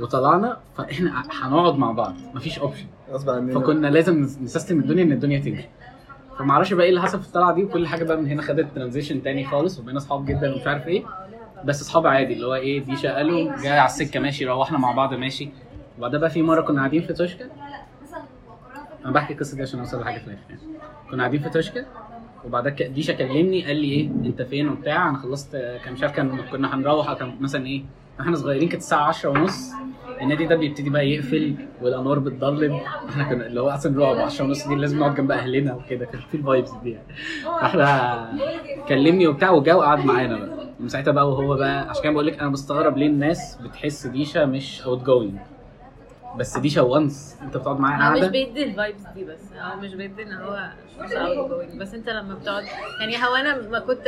وطلعنا 0.00 0.56
فإحنا 0.76 1.22
هنقعد 1.42 1.74
مع 1.78 1.92
بعض 1.92 2.14
مفيش 2.34 2.58
option 2.58 2.86
غصب 3.12 3.30
عننا. 3.30 3.60
فكنا 3.60 3.86
لازم 3.86 4.20
ن 4.20 4.28
system 4.28 4.78
الدنيا 4.80 5.04
إن 5.04 5.12
الدنيا 5.12 5.38
تمشي. 5.38 5.68
فما 6.38 6.52
أعرفش 6.52 6.72
بقى 6.72 6.84
إيه 6.84 6.90
اللي 6.90 7.02
حصل 7.02 7.20
في 7.20 7.26
الطلعة 7.26 7.54
دي 7.54 7.64
وكل 7.64 7.86
حاجة 7.86 8.04
بقى 8.04 8.16
من 8.16 8.26
هنا 8.26 8.42
خدت 8.42 8.74
transition 8.74 9.22
تاني 9.22 9.44
خالص 9.44 9.78
وبقينا 9.78 9.98
أصحاب 9.98 10.26
جدا 10.26 10.54
ومش 10.54 10.66
عارف 10.66 10.86
إيه. 10.86 11.04
بس 11.64 11.82
أصحاب 11.82 12.06
عادي 12.06 12.32
اللي 12.32 12.46
هو 12.46 12.54
إيه 12.54 12.80
دي 12.84 12.96
شقاله 12.96 13.62
جاي 13.62 13.78
على 13.78 13.86
السكة 13.86 14.20
ماشي 14.20 14.46
روحنا 14.46 14.78
مع 14.78 14.92
بعض 14.92 15.14
ماشي. 15.14 15.48
وبعدها 15.98 16.20
بقى 16.20 16.30
في 16.30 16.42
مرة 16.42 16.60
كنا 16.60 16.78
قاعدين 16.78 17.02
في 17.02 17.12
توشكا. 17.12 17.44
أنا 19.04 19.12
بحكي 19.12 19.32
القصة 19.34 19.56
دي 19.56 19.62
عشان 19.62 19.78
أوصل 19.80 20.00
لحاجة 20.00 20.18
في 20.18 20.26
الآخر 20.26 20.42
يعني. 20.50 20.60
كنا 21.10 21.18
قاعدين 21.18 21.40
في 21.40 21.50
توشكا 21.50 21.86
وبعدها 22.44 22.72
ديشا 22.88 23.12
كلمني 23.12 23.64
قال 23.66 23.76
لي 23.76 23.90
إيه 23.90 24.06
أنت 24.08 24.42
فين 24.42 24.68
وبتاع 24.68 25.08
أنا 25.08 25.18
خلصت 25.18 25.56
كان 25.84 25.92
مش 25.92 26.02
عارف 26.02 26.12
كان 26.16 26.38
كنا 26.52 26.74
هنروح 26.74 27.12
كان 27.12 27.36
مثلا 27.40 27.66
إيه 27.66 27.82
إحنا 28.20 28.36
صغيرين 28.36 28.68
كانت 28.68 28.82
الساعة 28.82 29.08
10 29.08 29.30
ونص. 29.30 29.70
النادي 30.22 30.46
ده 30.46 30.56
بيبتدي 30.56 30.90
بقى 30.90 31.08
يقفل 31.10 31.54
والأنوار 31.82 32.18
بتضلم. 32.18 32.80
إحنا 33.08 33.24
كنا 33.24 33.46
اللي 33.46 33.60
هو 33.60 33.68
أصلا 33.70 34.00
رعب 34.04 34.16
10 34.16 34.44
ونص 34.44 34.68
دي 34.68 34.74
لازم 34.74 34.98
نقعد 34.98 35.14
جنب 35.14 35.30
أهلنا 35.30 35.74
وكده. 35.74 36.04
كان 36.06 36.20
في 36.30 36.36
ال 36.36 36.42
vibes 36.42 36.70
دي 36.82 36.90
يعني. 36.90 37.06
فاحنا 37.44 38.28
كلمني 38.88 39.26
وبتاع 39.26 39.50
وجا 39.50 39.74
وقعد 39.74 40.04
معانا 40.04 40.36
بقى. 40.38 40.68
من 40.80 40.88
ساعتها 40.88 41.12
بقى 41.12 41.28
وهو 41.30 41.54
بقى 41.56 41.88
عشان 41.90 42.02
كده 42.02 42.12
بقول 42.12 42.26
لك 42.26 42.40
أنا 42.40 42.48
بستغرب 42.50 42.96
ليه 42.98 43.06
الناس 43.06 43.56
بتحس 43.64 44.06
ديشا 44.06 44.44
مش 44.44 44.82
outgoing 44.82 45.38
بس 46.36 46.58
ديشا 46.58 46.80
once 46.82 47.36
أنت 47.42 47.56
بتقعد 47.56 47.80
معاه 47.80 47.92
هو 48.08 48.12
مش 48.12 48.18
قاعدة؟ 48.18 48.28
بيدي 48.32 48.64
ال 48.64 48.70
vibes 48.70 49.00
دي 49.14 49.24
بس. 49.24 49.40
هو 49.60 49.80
مش 49.80 49.94
بيدي 49.94 50.22
إن 50.22 50.32
هو 50.32 50.68
مش 51.00 51.12
outgoing 51.12 51.80
بس 51.80 51.94
أنت 51.94 52.08
لما 52.08 52.34
بتقعد 52.34 52.64
يعني 53.00 53.16
هو 53.16 53.34
أنا 53.34 53.68
ما 53.68 53.78
كنت 53.78 54.06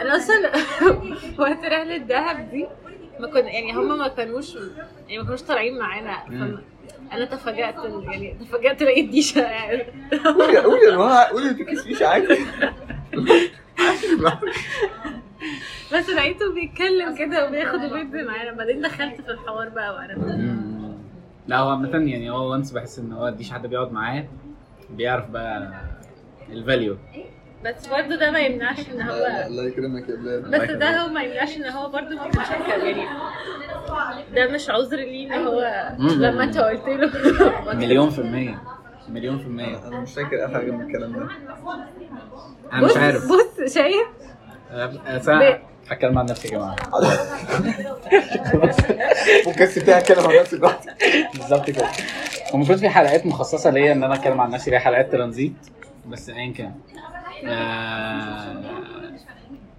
أنا 0.00 0.16
أصلا 0.16 0.50
وقت 1.40 1.64
رحلة 1.64 1.96
دهب 1.96 2.50
دي 2.50 2.66
ما 3.20 3.26
كنت 3.26 3.44
يعني 3.44 3.72
هم 3.72 3.98
ما 3.98 4.08
كانوش 4.08 4.54
يعني 5.08 5.18
ما 5.18 5.24
كانوش 5.24 5.42
طالعين 5.42 5.78
معانا. 5.78 6.26
أنا 7.12 7.24
تفاجأت 7.24 7.74
يعني 8.04 8.36
تفاجأت 8.40 8.82
لقيت 8.82 9.08
ديشا 9.08 9.40
يعني. 9.40 9.82
قولي 10.24 10.58
قولي 10.58 10.84
يا 10.86 10.90
جماعة 10.90 11.24
قولي 11.24 11.44
ما 11.44 11.52
تكسفيش 11.52 12.02
عادي. 12.02 12.38
بس 15.92 16.10
لقيته 16.10 16.54
بيتكلم 16.54 17.14
كده 17.16 17.46
وبياخد 17.46 17.84
وبيدي 17.84 18.22
معانا 18.22 18.52
بعدين 18.52 18.80
دخلت 18.80 19.20
في 19.20 19.30
الحوار 19.30 19.68
بقى 19.68 19.94
وعرفت. 19.94 20.38
لا 21.46 21.58
هو 21.58 21.68
عامة 21.68 21.88
يعني 21.88 22.30
هو 22.30 22.50
once 22.50 22.72
بحس 22.72 22.98
إن 22.98 23.12
هو 23.12 23.30
مفيش 23.30 23.52
حد 23.52 23.66
بيقعد 23.66 23.92
معاه 23.92 24.24
بيعرف 24.90 25.30
بقى 25.30 25.72
ال 26.52 26.59
value 26.59 26.96
بس 27.64 27.86
برضه 27.86 28.16
ده 28.16 28.30
ما 28.30 28.38
يمنعش 28.38 28.78
إن 28.94 29.02
هو 29.02 29.26
الله 29.46 29.64
يكرمك 29.64 30.08
يا 30.08 30.14
بلال 30.16 30.42
بس 30.42 30.70
ده 30.70 30.98
هو 31.00 31.08
ما 31.08 31.22
يمنعش 31.22 31.56
إن 31.56 31.64
هو 31.64 31.88
برضه 31.88 32.14
ما 32.16 32.28
كانش 32.30 32.48
يعني 32.68 33.06
ده 34.34 34.46
مش 34.46 34.70
عذر 34.70 34.96
ليه 34.96 35.34
إن 35.34 35.46
هو. 35.46 35.90
لما 35.98 36.44
أنت 36.44 36.58
قلت 36.58 36.88
له. 36.88 37.74
مليون 37.74 38.10
في 38.10 38.18
المية. 38.18 38.62
مليون 39.08 39.38
في 39.38 39.44
المية. 39.46 39.86
أنا 39.88 40.00
مش 40.00 40.14
فاكر 40.14 40.42
أي 40.46 40.48
حاجة 40.54 40.70
من 40.70 40.86
الكلام 40.86 41.12
ده. 41.12 41.28
أنا 42.72 42.86
مش 42.86 42.96
عارف. 42.96 43.24
بص 43.28 43.74
شايف؟ 43.74 44.06
هتكلم 45.90 46.18
عن 46.18 46.26
نفسي 46.26 46.48
يا 46.48 46.52
جماعة. 46.52 46.76
ممكن 49.46 49.64
تسيبني 49.66 49.98
اتكلم 49.98 50.26
عن 50.26 50.36
نفسي 50.40 50.58
براحتي 50.58 50.88
بالظبط 51.34 51.70
كده. 51.70 51.84
هو 51.86 52.54
المفروض 52.54 52.78
في 52.78 52.88
حلقات 52.88 53.26
مخصصة 53.26 53.70
ليا 53.70 53.92
إن 53.92 54.04
أنا 54.04 54.14
أتكلم 54.14 54.40
عن 54.40 54.50
نفسي 54.50 54.66
اللي 54.66 54.76
هي 54.76 54.80
حلقات 54.80 55.12
ترانزيت 55.12 55.52
بس 56.06 56.28
ايا 56.30 56.52
كان. 56.52 56.74
آه، 57.44 58.62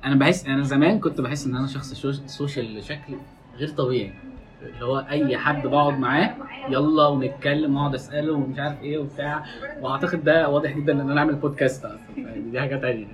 أنا 0.06 0.16
بحس 0.16 0.46
أنا 0.46 0.64
زمان 0.64 1.00
كنت 1.00 1.22
بحس 1.22 1.46
إن 1.48 1.56
أنا 1.56 1.68
شخص 1.68 1.94
سوشيال 2.26 2.78
بشكل 2.78 3.14
غير 3.58 3.70
طبيعي. 3.70 4.14
اللي 4.62 4.86
هو 4.86 4.98
أي 5.10 5.38
حد 5.38 5.68
بقعد 5.68 6.00
معاه 6.00 6.36
يلا 6.70 7.08
ونتكلم 7.08 7.76
وأقعد 7.78 7.94
أسأله 7.94 8.34
ومش 8.34 8.60
عارف 8.60 8.82
إيه 8.82 8.98
وبتاع. 8.98 9.44
وأعتقد 9.82 10.24
ده 10.24 10.50
واضح 10.50 10.72
جدا 10.78 10.94
إن 11.02 11.12
أنا 11.12 11.20
اعمل 11.20 11.36
بودكاست 11.36 11.86
أصلا 11.86 12.00
يعني 12.18 12.42
دي 12.52 12.60
حاجة 12.60 12.76
تانية. 12.76 13.08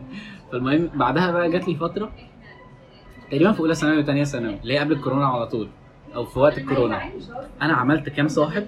فالمهم 0.51 0.89
بعدها 0.93 1.31
بقى 1.31 1.51
جات 1.51 1.67
لي 1.67 1.75
فترة 1.75 2.11
تقريبا 3.31 3.51
في 3.51 3.59
أولى 3.59 3.75
ثانوي 3.75 3.99
وثانيه 3.99 4.23
ثانوي 4.23 4.55
اللي 4.61 4.73
هي 4.73 4.77
قبل 4.79 4.91
الكورونا 4.91 5.25
على 5.27 5.47
طول 5.47 5.67
أو 6.15 6.25
في 6.25 6.39
وقت 6.39 6.57
الكورونا. 6.57 7.01
أنا 7.61 7.73
عملت 7.73 8.09
كام 8.09 8.27
صاحب 8.27 8.65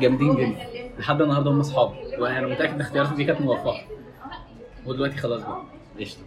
جامدين 0.00 0.34
جدا 0.36 0.56
لحد 0.98 1.22
النهارده 1.22 1.50
هم 1.50 1.60
أصحابي 1.60 1.94
وأنا 2.18 2.46
متأكد 2.46 2.74
إن 2.74 2.80
اختياراتي 2.80 3.14
دي 3.14 3.24
كانت 3.24 3.40
موفقة. 3.40 3.80
ودلوقتي 4.88 5.16
خلاص 5.16 5.42
بقى. 5.42 5.62
قشطة. 6.00 6.20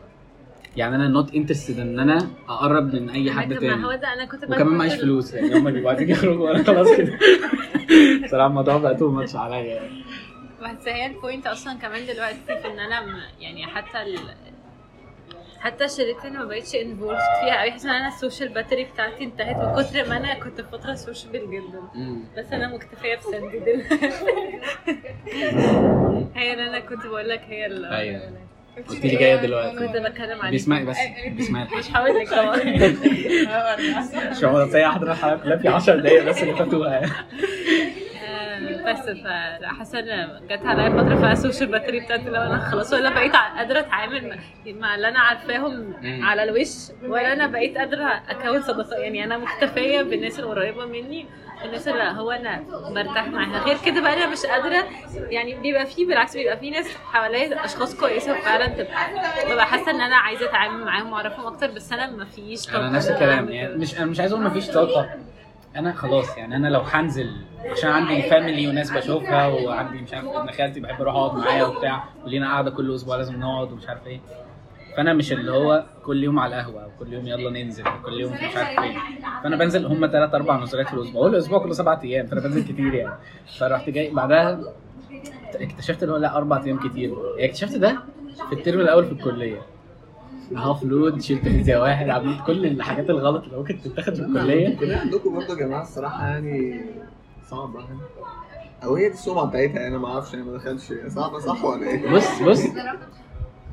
يعني 0.78 0.96
أنا 0.96 1.08
not 1.08 1.34
interested 1.36 1.80
إن 1.80 2.00
أنا 2.00 2.28
أقرب 2.50 2.96
من 2.96 3.10
أي 3.10 3.32
حد 3.32 3.54
ما 3.54 3.74
هو 3.74 3.90
تاني 3.90 4.02
ده 4.02 4.14
أنا 4.14 4.26
كنت 4.26 4.44
وكمان 4.44 4.68
معيش 4.78 4.94
فلوس 4.94 5.34
يعني 5.34 5.56
هم 5.56 5.72
بيبقوا 5.72 5.90
عايزين 5.90 6.10
يخرجوا 6.10 6.50
وأنا 6.50 6.64
خلاص 6.64 6.92
كده. 6.98 7.20
بصراحه 8.26 8.48
الموضوع 8.48 8.78
بقى 8.78 8.96
too 8.96 9.12
much 9.12 9.36
عليا 9.36 9.58
يعني. 9.76 10.04
بس 10.62 10.88
هي 10.88 11.06
ال 11.06 11.13
point 11.13 11.48
أصلا 11.48 11.74
كمان 11.74 12.06
دلوقتي 12.14 12.38
في 12.46 12.68
إن 12.68 12.80
أنا 12.80 13.02
يعني 13.40 13.68
حتى 13.68 14.02
ال... 14.02 14.20
حتى 15.62 15.88
شركتي 15.90 16.30
ما 16.30 16.46
بقتش 16.46 16.76
involved 16.76 17.18
فيها 17.44 17.62
قوي 17.62 17.72
حاسه 17.72 17.90
ان 17.90 17.96
أنا 17.96 18.08
ال 18.08 18.14
social 18.14 18.50
battery 18.50 18.84
بتاعتي 18.84 19.24
انتهت 19.24 19.56
من 19.56 19.84
كتر 19.84 20.10
ما 20.10 20.18
أنا 20.18 20.34
كنت 20.40 20.62
فترة 20.62 20.94
social 20.96 21.32
جدا. 21.52 21.82
بس 22.38 22.54
أنا 22.54 22.68
مكتفية 22.68 23.16
بسندي 23.16 23.60
دلوقتي 23.60 24.10
هي 26.36 26.54
اللي 26.54 26.68
أنا 26.70 26.80
كنت 26.80 27.06
بقول 27.06 27.30
لك 27.30 27.42
هي 27.48 27.66
اللي 27.66 27.98
أيوة. 27.98 28.22
قلت 28.90 29.06
لي 29.06 29.16
جاية 29.16 29.36
دلوقتي. 29.36 29.78
كنت 29.78 29.98
بتكلم 29.98 30.40
عليك. 30.40 30.52
بيسمعي 30.52 30.86
بس. 30.86 30.98
بيسمعي 31.28 31.68
مش 31.80 31.92
هقول 31.96 32.20
لك 32.20 32.30
طبعا. 32.30 32.58
مش 34.32 34.44
هو 34.44 34.66
زي 34.66 34.86
احضر 34.86 35.12
الحلقة 35.12 35.38
كلها 35.44 35.58
في 35.58 35.68
10 35.68 35.96
دقايق 35.96 36.24
بس 36.30 36.44
اللي 36.44 36.56
فاتوها 36.56 37.02
بس 38.82 39.00
فحاسه 39.10 40.00
إن 40.00 40.42
جت 40.50 40.66
عليا 40.66 40.90
فترة 40.90 41.16
فيها 41.16 41.32
السوشيال 41.32 41.72
باتري 41.72 42.00
بتاعتي 42.00 42.24
لو 42.30 42.42
أنا 42.42 42.58
خلاص 42.72 42.94
ولا 42.94 43.10
بقيت 43.10 43.36
قادرة 43.36 43.80
أتعامل 43.80 44.38
مع- 44.66 44.96
اللي 44.96 45.08
أنا 45.08 45.20
عارفاهم. 45.20 45.94
على 46.24 46.44
الوش 46.44 46.70
ولا 47.04 47.34
أنا 47.34 47.48
بقيت 47.48 47.78
قادرة 47.78 48.22
أكون 48.30 48.62
صداقات 48.62 49.00
يعني 49.00 49.24
أنا 49.24 49.38
مكتفيه 49.38 50.02
بالناس 50.02 50.40
القريبه 50.40 50.86
مني 50.86 51.26
الناس 51.66 51.88
اللي 51.88 52.04
هو 52.04 52.32
أنا 52.32 52.64
برتاح 52.96 53.28
معاها. 53.28 53.64
غير 53.64 53.78
كده 53.86 54.02
بقى 54.02 54.14
أنا 54.14 54.28
مش 54.28 54.46
قادرة 54.46 54.86
يعني 55.16 55.56
بيبقى 55.56 55.86
فيه 55.86 56.08
بالعكس 56.08 56.38
بيبقى 56.38 56.58
فيه 56.58 56.72
ناس 56.72 56.98
حواليا 56.98 57.66
أشخاص 57.66 57.96
كويسة 58.00 58.32
وفعلا 58.32 58.68
تبقى 58.68 59.08
ببقى 59.52 59.66
حاسة 59.66 59.92
إن 59.92 60.02
أنا 60.02 60.16
عايزة 60.16 60.46
أتعامل 60.46 60.86
معاهم 60.86 61.14
وأعرفهم 61.14 61.46
أكتر 61.46 61.72
بس 61.72 61.94
أنا 61.94 62.10
ما 62.12 62.26
فيش 62.26 62.70
أنا 62.76 62.90
نفس 62.90 63.10
الكلام 63.10 63.50
يعني 63.52 63.76
مش 63.76 63.98
أنا 63.98 64.06
مش 64.06 64.20
عايز 64.20 64.34
أقول 64.34 64.44
مفيش 64.46 64.68
طاقة. 64.68 65.10
أنا 65.76 65.94
خلاص 65.94 66.38
يعني 66.38 66.56
أنا 66.56 66.68
لو 66.68 66.80
هنزل 66.80 67.32
عشان 67.72 67.90
عندي 67.90 68.22
فاميلي 68.22 68.68
وناس 68.68 68.92
بشوفها 68.92 69.48
وعندي 69.48 70.02
مش 70.02 70.14
عارف 70.14 70.26
ابن 70.28 70.52
خالتي 70.52 70.80
بحب 70.80 71.02
أروح 71.02 71.16
اقعد 71.16 71.38
معايا 71.38 71.64
وبتاع 71.66 72.04
ولينا 72.26 72.48
قاعدة 72.48 72.72
كل 72.72 72.96
أسبوع 72.96 73.16
لازم 73.18 73.40
نقعد 73.40 73.72
ومش 73.72 73.88
عارف 73.88 74.08
إيه. 74.08 74.20
فأنا 74.98 75.14
مش 75.14 75.32
اللي 75.32 75.52
هو 75.52 75.86
كل 76.06 76.24
يوم 76.24 76.40
على 76.40 76.60
القهوة 76.60 76.88
وكل 76.88 77.14
يوم 77.14 77.28
يلا 77.28 77.50
ننزل 77.64 77.84
وكل 77.88 78.14
يوم 78.22 78.34
مش 78.34 78.56
عارف 78.56 78.80
إيه. 78.84 78.98
فأنا 79.44 79.56
بنزل 79.56 79.86
هم 79.86 80.08
ثلاث 80.08 80.36
أربع 80.36 80.64
نزولات 80.64 80.88
في 80.88 80.94
الأسبوع 80.94 81.22
والاسبوع 81.24 81.60
كله 81.60 81.74
سبع 81.74 82.00
أيام 82.04 82.26
فأنا 82.26 82.42
بنزل 82.42 82.64
كتير 82.64 82.94
يعني. 82.94 83.14
فرحت 83.60 83.90
جاي 83.90 84.10
بعدها 84.10 84.60
اكتشفت 85.56 86.04
اللي 86.04 86.14
هو 86.14 86.18
لا 86.18 86.38
أربع 86.38 86.64
أيام 86.64 86.90
كتير. 86.90 87.14
اكتشفت 87.40 87.76
ده 87.76 87.98
في 88.50 88.56
الترم 88.56 88.80
الأول 88.80 89.06
في 89.06 89.12
الكلية. 89.12 89.62
half 90.56 90.84
load 90.84 91.22
شلت 91.22 91.42
فيزياء 91.48 91.82
واحد 91.82 92.10
عملت 92.10 92.42
كل 92.48 92.66
الحاجات 92.66 93.10
الغلط 93.10 93.44
اللي 93.44 93.58
ممكن 93.58 93.82
تتاخد 93.82 94.14
في 94.16 94.22
الكلية. 94.22 94.68
الكلية 94.68 94.98
عندكم 94.98 95.34
برضه 95.34 95.48
يا 95.54 95.56
جماعة 95.66 95.82
الصراحة 95.82 96.28
يعني 96.28 96.82
صعبة 97.50 97.80
يعني. 97.80 98.00
أو 98.84 98.96
هي 98.96 99.08
دي 99.08 99.14
السمعة 99.14 99.46
بتاعتها 99.46 99.88
أنا 99.88 99.98
ما 99.98 100.08
أعرفش 100.08 100.36
أنا 100.36 100.44
ما 100.44 100.58
دخلتش. 100.58 100.94
صعبة 101.08 101.40
صح 101.40 101.64
ولا 101.66 101.88
إيه؟ 101.88 102.12
بص 102.16 102.42
بص. 102.42 102.62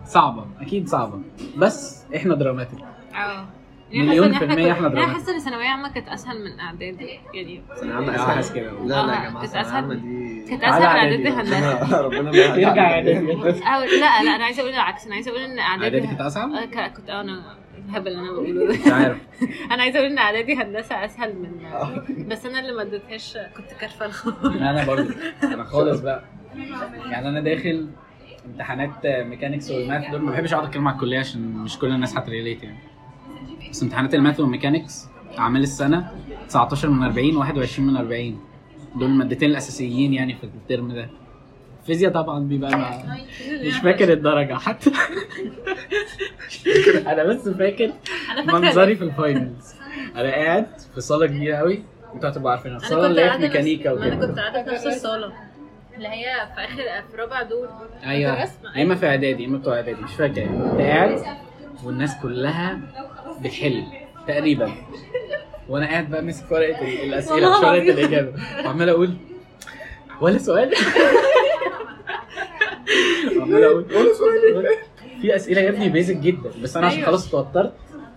صعبة 0.07 0.45
أكيد 0.61 0.89
صعبة. 0.89 1.19
بس 1.57 2.05
إحنا 2.17 2.35
دراماتيك. 2.35 2.79
آه. 3.15 3.45
مليون 3.93 4.39
في 4.39 4.45
المية 4.45 4.73
إحنا 4.73 4.87
أنا 4.87 4.95
دراما. 4.95 5.13
حاسة 5.15 5.35
إن 5.35 5.39
ثانوية 5.39 5.67
عامة 5.69 5.93
كانت 5.93 6.09
أسهل 6.09 6.45
من 6.45 6.61
إعدادي 6.61 7.21
يعني 7.35 7.63
ثانوية 7.81 7.95
عامة 7.95 8.13
آه، 8.13 8.15
أسهل 8.17 8.35
حاسس 8.35 8.53
كده 8.53 8.71
لا 8.73 8.87
لا 8.87 8.95
يا 8.95 9.27
آه، 9.27 9.29
جماعة 9.31 9.33
كانت 9.41 9.47
ثانوية 9.47 9.61
أسهل. 9.67 9.75
عامة 9.77 9.95
دي 9.95 10.51
كانت 10.51 10.63
أسهل 10.65 10.81
من. 10.81 11.27
إعدادي 11.27 11.29
هندسه 11.29 12.01
ربنا 12.01 12.37
يرجع 12.37 12.99
أو 13.75 13.81
لا 13.83 14.23
لا 14.23 14.37
أنا 14.37 14.45
عايزة 14.45 14.61
أقول 14.63 14.73
العكس 14.75 15.07
أنا 15.07 15.15
عايزة 15.15 15.31
أقول 15.31 15.41
إن 15.43 15.59
إعدادي 15.59 16.01
كانت 16.01 16.21
أصعب؟ 16.21 16.51
آه، 16.53 16.89
كنت 16.89 17.11
آه، 17.11 17.21
أنا 17.21 17.43
بحب 17.89 18.07
اللي 18.07 18.19
أنا 18.19 18.33
بقوله. 18.33 18.65
مش 18.73 18.79
ده 18.89 18.95
عارف. 18.95 19.19
أنا 19.73 19.83
عايزة 19.83 19.99
أقول 19.99 20.11
إن 20.11 20.19
إعدادي 20.19 20.55
هندسة 20.55 21.05
أسهل 21.05 21.35
من 21.37 22.29
بس 22.29 22.47
أنا 22.47 22.61
اللي 22.61 22.73
ما 22.73 22.83
اديتهاش 22.83 23.39
كنت 23.57 23.81
كارفة 23.81 24.07
أنا 24.45 24.85
برضه. 24.87 25.15
أنا 25.43 25.65
خالص 25.65 26.01
بقى. 26.01 26.25
يعني 27.11 27.29
أنا 27.29 27.41
داخل 27.41 27.89
امتحانات 28.47 29.07
mechanics 29.07 29.71
وال 29.71 29.84
math 29.84 30.11
دول 30.11 30.23
ما 30.23 30.31
بحبش 30.33 30.53
أقعد 30.55 30.65
أتكلم 30.67 30.89
على 30.89 30.95
الكلية 30.95 31.19
عشان 31.19 31.41
مش 31.53 31.79
كل 31.79 31.87
الناس 31.93 32.17
هت 32.19 32.30
relate 32.30 32.63
يعني. 32.65 32.79
بس 33.71 33.83
امتحانات 33.83 34.15
ال 34.15 34.20
math 34.20 34.41
وال 34.41 34.53
mechanics 34.53 35.07
أعمال 35.39 35.63
السنة 35.63 36.11
19 36.49 36.89
من 36.91 37.03
40 37.05 37.37
21 37.37 37.87
من 37.89 37.97
40 37.97 38.41
دول 38.97 39.11
المادتين 39.11 39.51
الأساسيين 39.51 40.15
يعني 40.15 40.35
في 40.35 40.45
الترم 40.45 40.93
ده. 40.93 41.11
الفيزياء 41.81 42.13
طبعا 42.13 42.41
بيبقى 42.49 42.79
مع... 42.79 43.03
مش 43.67 43.77
فاكر 43.79 44.13
الدرجة 44.13 44.55
حتى. 44.55 44.91
أنا 47.07 47.25
بس 47.25 47.49
فاكر 47.49 47.93
أنا 48.39 48.59
منظري 48.59 48.97
في 48.97 49.05
ال 49.05 49.15
finals 49.15 49.75
أنا 50.17 50.31
قاعد 50.31 50.67
في 50.95 51.01
صالة 51.01 51.27
كبيرة 51.27 51.57
قوي. 51.57 51.83
أنتوا 52.15 52.29
هتبقوا 52.31 52.51
عارفينها. 52.51 52.77
أنا 52.79 52.85
الصاله 52.87 53.03
كنت 53.09 53.11
اللي 53.11 53.23
هي 53.25 53.33
في 53.33 53.39
ميكانيكا 53.39 53.95
ما 53.95 54.07
أنا 54.07 54.17
وكده. 54.17 54.27
كنت 54.27 54.39
قاعدة 54.39 54.63
في 54.65 54.71
نفس 54.71 54.87
الصالة. 54.87 55.33
اللي 55.97 56.09
هي 56.09 56.25
في 56.55 56.61
اخر 56.65 57.09
في 57.11 57.17
رابع 57.17 57.43
دور. 57.43 57.69
أيوه. 58.05 58.39
يا 58.77 58.83
إما 58.83 58.95
في 58.95 59.07
إعدادي 59.09 59.43
يا 59.43 59.49
إما 59.49 59.59
بتوع 59.59 59.75
إعدادي 59.77 60.03
مش 60.03 60.13
فاكر. 60.13 60.41
يعني 60.41 60.83
قاعد 60.83 61.39
والناس 61.85 62.17
كلها 62.23 62.79
بتحل 63.43 63.85
تقريبا. 64.29 64.73
وأنا 65.69 65.87
قاعد 65.87 66.11
بقى 66.11 66.23
ماسك 66.23 66.53
ورقة 66.53 66.83
ال- 66.89 67.03
الأسئلة 67.05 67.51
مش 67.51 67.57
ورقه. 67.65 67.75
الإجابة. 67.79 68.33
وعمال 68.65 68.89
أقول 68.89 69.15
ولا 70.21 70.39
سؤال. 70.39 70.75
عمال 73.41 73.65
أقول 73.65 73.85
ولا 73.95 74.13
سؤال. 74.15 74.67
في 75.23 75.37
أسئلة 75.37 75.61
يا 75.61 75.69
ابني 75.69 75.89
بيزك 75.89 76.17
جدا 76.17 76.51
بس 76.63 76.77
أنا 76.77 76.87
عشان 76.87 76.99
أيوة. 76.99 77.11
خلاص 77.11 77.29
اتوترت 77.29 77.73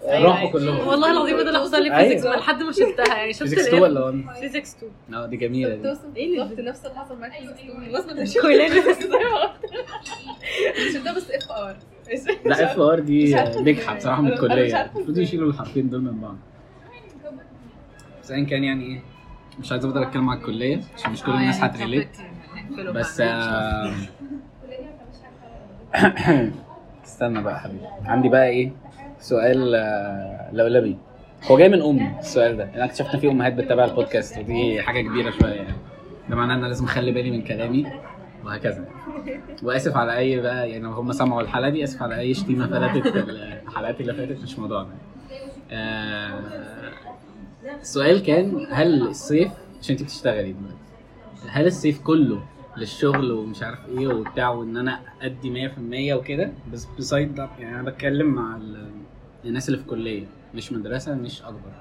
راحوا 0.07 0.49
كلهم. 0.51 0.87
والله 0.87 1.11
العظيم 1.11 1.37
ده 1.37 1.41
اللي 1.47 1.59
حصل 1.59 1.83
لي 1.83 1.97
أيوة. 1.97 2.09
physics 2.09 2.25
لحد 2.25 2.63
ما 2.63 2.71
شلتها 2.71 3.15
يعني. 3.15 3.33
شفت 3.33 3.43
physics 3.43 3.67
2 3.67 3.81
ولا 3.83 4.05
1 4.05 4.25
physics 4.41 4.75
2 4.75 4.91
آه 5.23 5.25
دي 5.25 5.37
جميلة 5.37 5.75
دي. 5.75 5.89
إيه 6.17 6.39
بالظبط 6.39 6.59
نفس 6.59 6.85
اللي 6.85 6.99
حصل 6.99 7.17
معاك 7.19 7.31
في 7.31 7.39
ال 7.39 7.47
school 7.47 7.95
وصلت 7.95 8.37
كلنا. 8.41 8.67
شلتها 10.93 11.13
بس 11.13 11.31
FR 11.31 11.77
لا 12.45 12.71
FR 12.71 12.99
دي 12.99 13.41
إزاي. 13.43 13.95
بصراحة 13.97 14.21
من 14.21 14.31
الكلية. 14.33 14.81
المفروض 14.81 15.17
يشيلوا 15.17 15.49
الحرفين 15.49 15.89
دول 15.89 16.01
من 16.01 16.21
بعض. 16.21 16.35
بس 18.23 18.31
ايا 18.31 18.45
كان 18.45 18.63
يعني 18.63 18.83
إيه 18.85 18.99
مش 19.59 19.71
عايز 19.71 19.85
أفضل 19.85 20.03
أتكلم 20.03 20.29
على 20.29 20.39
الكلية 20.39 20.81
عشان 20.95 21.11
مش 21.11 21.23
كل 21.23 21.31
الناس 21.31 21.63
هت 21.63 21.77
relate 21.77 22.17
بس 22.93 23.21
آه، 23.21 23.93
استنى 27.05 27.41
بقى 27.43 27.53
يا 27.53 27.59
حبيبي. 27.59 27.85
عندي 28.05 28.29
بقى 28.29 28.47
إيه 28.47 28.71
سؤال 29.19 29.75
آه، 29.75 30.49
لولبي. 30.53 30.97
هو 31.51 31.57
جاي 31.57 31.69
من 31.69 31.81
أمي 31.81 32.11
السؤال 32.19 32.57
ده. 32.57 32.63
أنا 32.75 32.85
اكتشفت 32.85 33.15
في 33.15 33.27
أمهات 33.31 33.53
بتتابع 33.53 33.85
البودكاست 33.85 34.37
ودي 34.37 34.81
حاجة 34.81 35.01
كبيرة 35.01 35.31
شوية 35.31 35.53
يعني. 35.53 35.73
ده 36.29 36.35
معناه 36.35 36.53
إن 36.53 36.59
أنا 36.59 36.67
لازم 36.67 36.85
أخلي 36.85 37.11
بالي 37.11 37.31
من 37.31 37.41
كلامي. 37.41 37.85
وهكذا. 38.45 38.87
وآسف 39.63 39.97
على 39.97 40.17
أي 40.17 40.41
بقى 40.41 40.69
يعني 40.69 40.83
لو 40.83 40.91
هم 40.91 41.11
سمعوا 41.11 41.41
الحلقة 41.41 41.69
دي 41.69 41.83
آسف 41.83 42.01
على 42.03 42.19
أي 42.19 42.33
شتيمة 42.33 42.67
فلتت 42.67 43.15
الحلقات 43.67 44.01
اللي 44.01 44.13
فاتت 44.13 44.43
مش 44.43 44.59
موضوعنا. 44.59 44.89
آه، 45.71 46.39
السؤال 47.81 48.23
كان 48.23 48.67
هل 48.71 49.07
الصيف 49.07 49.51
عشان 49.81 49.95
انت 49.95 50.03
بتشتغلي 50.03 50.51
دلوقتي 50.53 50.77
هل 51.47 51.65
الصيف 51.67 52.01
كله 52.01 52.43
للشغل 52.77 53.31
ومش 53.31 53.63
عارف 53.63 53.79
إيه 53.89 54.07
وبتاع 54.07 54.49
وإن 54.49 54.77
أنا 54.77 54.99
أدي 55.21 55.49
100% 55.49 56.13
وكده؟ 56.13 56.51
بس 56.73 56.87
beside 56.99 57.37
يعني 57.59 57.75
أنا 57.79 57.83
بتكلم 57.89 58.27
مع 58.27 58.55
ال- 58.55 58.91
الناس 59.45 59.69
اللي 59.69 59.79
في 59.79 59.85
كليه 59.85 60.25
مش 60.55 60.73
مدرسة 60.73 61.15
مش 61.15 61.41
أكبر. 61.41 61.71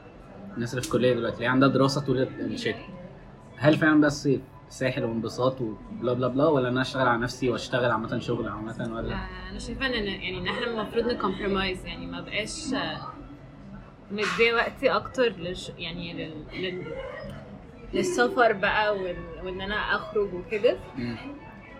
الناس 0.54 0.70
اللي 0.70 0.82
في 0.82 0.90
كليه 0.90 1.14
دلوقتي 1.14 1.36
اللي 1.36 1.46
عندها 1.46 1.68
دراسة 1.68 2.00
طول 2.00 2.28
الشتاء. 2.40 2.88
هل 3.56 3.76
فعلا 3.76 4.00
بقى 4.00 4.08
الصيف 4.08 4.40
ساحل 4.70 5.04
وانبساط 5.04 5.60
و 5.60 5.71
blah 5.71 6.12
blah 6.12 6.28
blah 6.28 6.46
ولا 6.46 6.68
أنا 6.68 6.80
أشتغل 6.80 7.08
على 7.08 7.18
نفسي 7.22 7.50
وأشتغل 7.50 7.90
عامة 7.90 8.18
شغل 8.18 8.48
عامة 8.48 8.90
ولا؟ 8.94 9.14
أنا 9.50 9.58
شايفة 9.58 9.86
إن 9.86 9.92
يعني 9.92 10.38
إن 10.38 10.48
إحنا 10.48 10.66
المفروض 10.66 11.04
ن 11.06 11.13
compromise 11.13 11.86
يعني 11.86 12.06
ما 12.06 12.20
بقاش 12.20 12.74
آه، 12.74 13.00
مديه 14.10 14.54
وقتي 14.54 14.90
أكتر 14.90 15.28
للش... 15.28 15.72
يعني 15.78 16.12
لل... 16.12 16.44
لل... 16.62 16.84
للسفر 17.94 18.52
بقى 18.52 18.96
وال... 18.96 19.16
وإن 19.44 19.60
أنا 19.60 19.74
أخرج 19.74 20.34
وكده. 20.34 20.76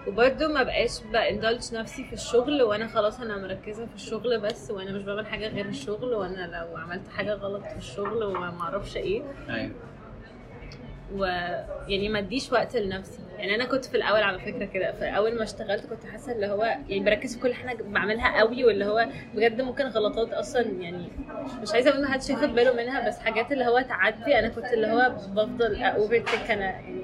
وبرده 0.09 0.48
ما 0.48 0.62
بقاش 0.62 1.00
باندلج 1.12 1.74
نفسي 1.74 2.05
في 2.05 2.12
الشغل 2.12 2.62
وأنا 2.62 2.87
خلاص 2.87 3.20
أنا 3.20 3.37
مركزة 3.38 3.87
في 3.87 3.94
الشغل 3.94 4.40
بس 4.40 4.70
وأنا 4.70 4.92
مش 4.92 5.03
بعمل 5.03 5.26
حاجة 5.26 5.48
غير 5.48 5.66
الشغل 5.66 6.14
وأنا 6.14 6.46
لو 6.46 6.76
عملت 6.76 7.09
حاجة 7.09 7.35
غلط 7.35 7.62
في 7.62 7.76
الشغل 7.76 8.24
وما 8.24 8.50
معرفش 8.50 8.96
إيه. 8.96 9.22
أيوه. 9.48 9.74
ويعني 11.14 12.09
ما 12.09 12.18
اديش 12.18 12.53
وقت 12.53 12.77
لنفسي. 12.77 13.18
يعني 13.38 13.55
أنا 13.55 13.64
كنت 13.64 13.85
في 13.85 13.96
الأول 13.96 14.23
على 14.23 14.38
فكرة 14.38 14.64
كده 14.64 14.92
فأول 14.92 15.37
ما 15.37 15.42
اشتغلت 15.42 15.87
كنت 15.87 16.05
حاسة 16.07 16.33
اللي 16.33 16.46
هو 16.46 16.62
يعني 16.64 17.01
بركز 17.01 17.35
في 17.35 17.40
كل 17.42 17.55
حاجة 17.55 17.83
بعملها 17.83 18.38
قوي 18.38 18.64
واللي 18.64 18.85
هو 18.85 19.09
بجد 19.35 19.61
ممكن 19.62 19.85
غلطات 19.87 20.33
أصلا 20.33 20.62
يعني 20.62 21.09
مش 21.62 21.73
عايزة 21.73 21.90
أقول 21.90 22.03
ما 22.03 22.09
حدش 22.12 22.31
ياخد 22.31 22.49
باله 22.55 22.73
منها 22.75 23.09
بس 23.09 23.18
حاجات 23.18 23.53
اللي 23.53 23.64
هو 23.64 23.81
تعدي 23.81 24.38
أنا 24.38 24.49
كنت 24.49 24.64
اللي 24.73 24.87
هو 24.87 25.11
بفضل 25.29 25.83
overthink 25.83 26.51
أنا 26.51 26.64
يعني 26.64 27.03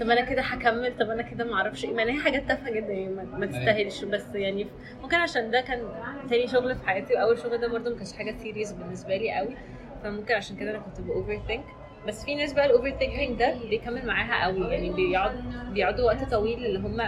طب 0.00 0.10
أنا 0.10 0.20
كده 0.20 0.42
هكمل 0.42 0.96
طب 1.00 1.10
أنا 1.10 1.22
كده 1.22 1.44
ما 1.44 1.54
أعرفش 1.54 1.84
إيه 1.84 1.90
ما 1.94 2.02
هي 2.02 2.20
حاجات 2.20 2.48
تافهة 2.48 2.70
جدا 2.70 2.92
يعني 2.92 3.08
ما, 3.14 3.22
ما 3.24 3.46
تستاهلش 3.46 4.04
بس 4.04 4.24
يعني 4.34 4.66
ممكن 5.02 5.16
عشان 5.16 5.50
ده 5.50 5.60
كان 5.60 5.82
تاني 6.30 6.48
شغل 6.48 6.74
في 6.76 6.86
حياتي 6.86 7.14
وأول 7.14 7.38
شغل 7.38 7.58
ده 7.58 7.68
برضه 7.68 7.90
ما 7.90 7.96
كانش 7.96 8.12
حاجة 8.12 8.34
serious 8.42 8.72
بالنسبة 8.72 9.16
لي 9.16 9.32
قوي 9.38 9.56
فممكن 10.02 10.34
عشان 10.34 10.56
كده 10.56 10.70
أنا 10.70 10.78
كنت 10.78 11.00
ب 11.00 11.42
overthink 11.46 11.64
بس 12.08 12.24
في 12.24 12.34
ناس 12.34 12.52
بقى 12.52 12.66
ال 12.66 12.90
overthinking 12.90 13.38
ده 13.38 13.54
بيكمل 13.70 14.06
معاها 14.06 14.44
قوي. 14.44 14.60
يعني 14.60 14.90
بيقعد 14.92 15.32
بيقعدوا 15.72 16.04
وقت 16.06 16.30
طويل 16.30 16.64
اللي 16.66 16.78
هم 16.78 17.02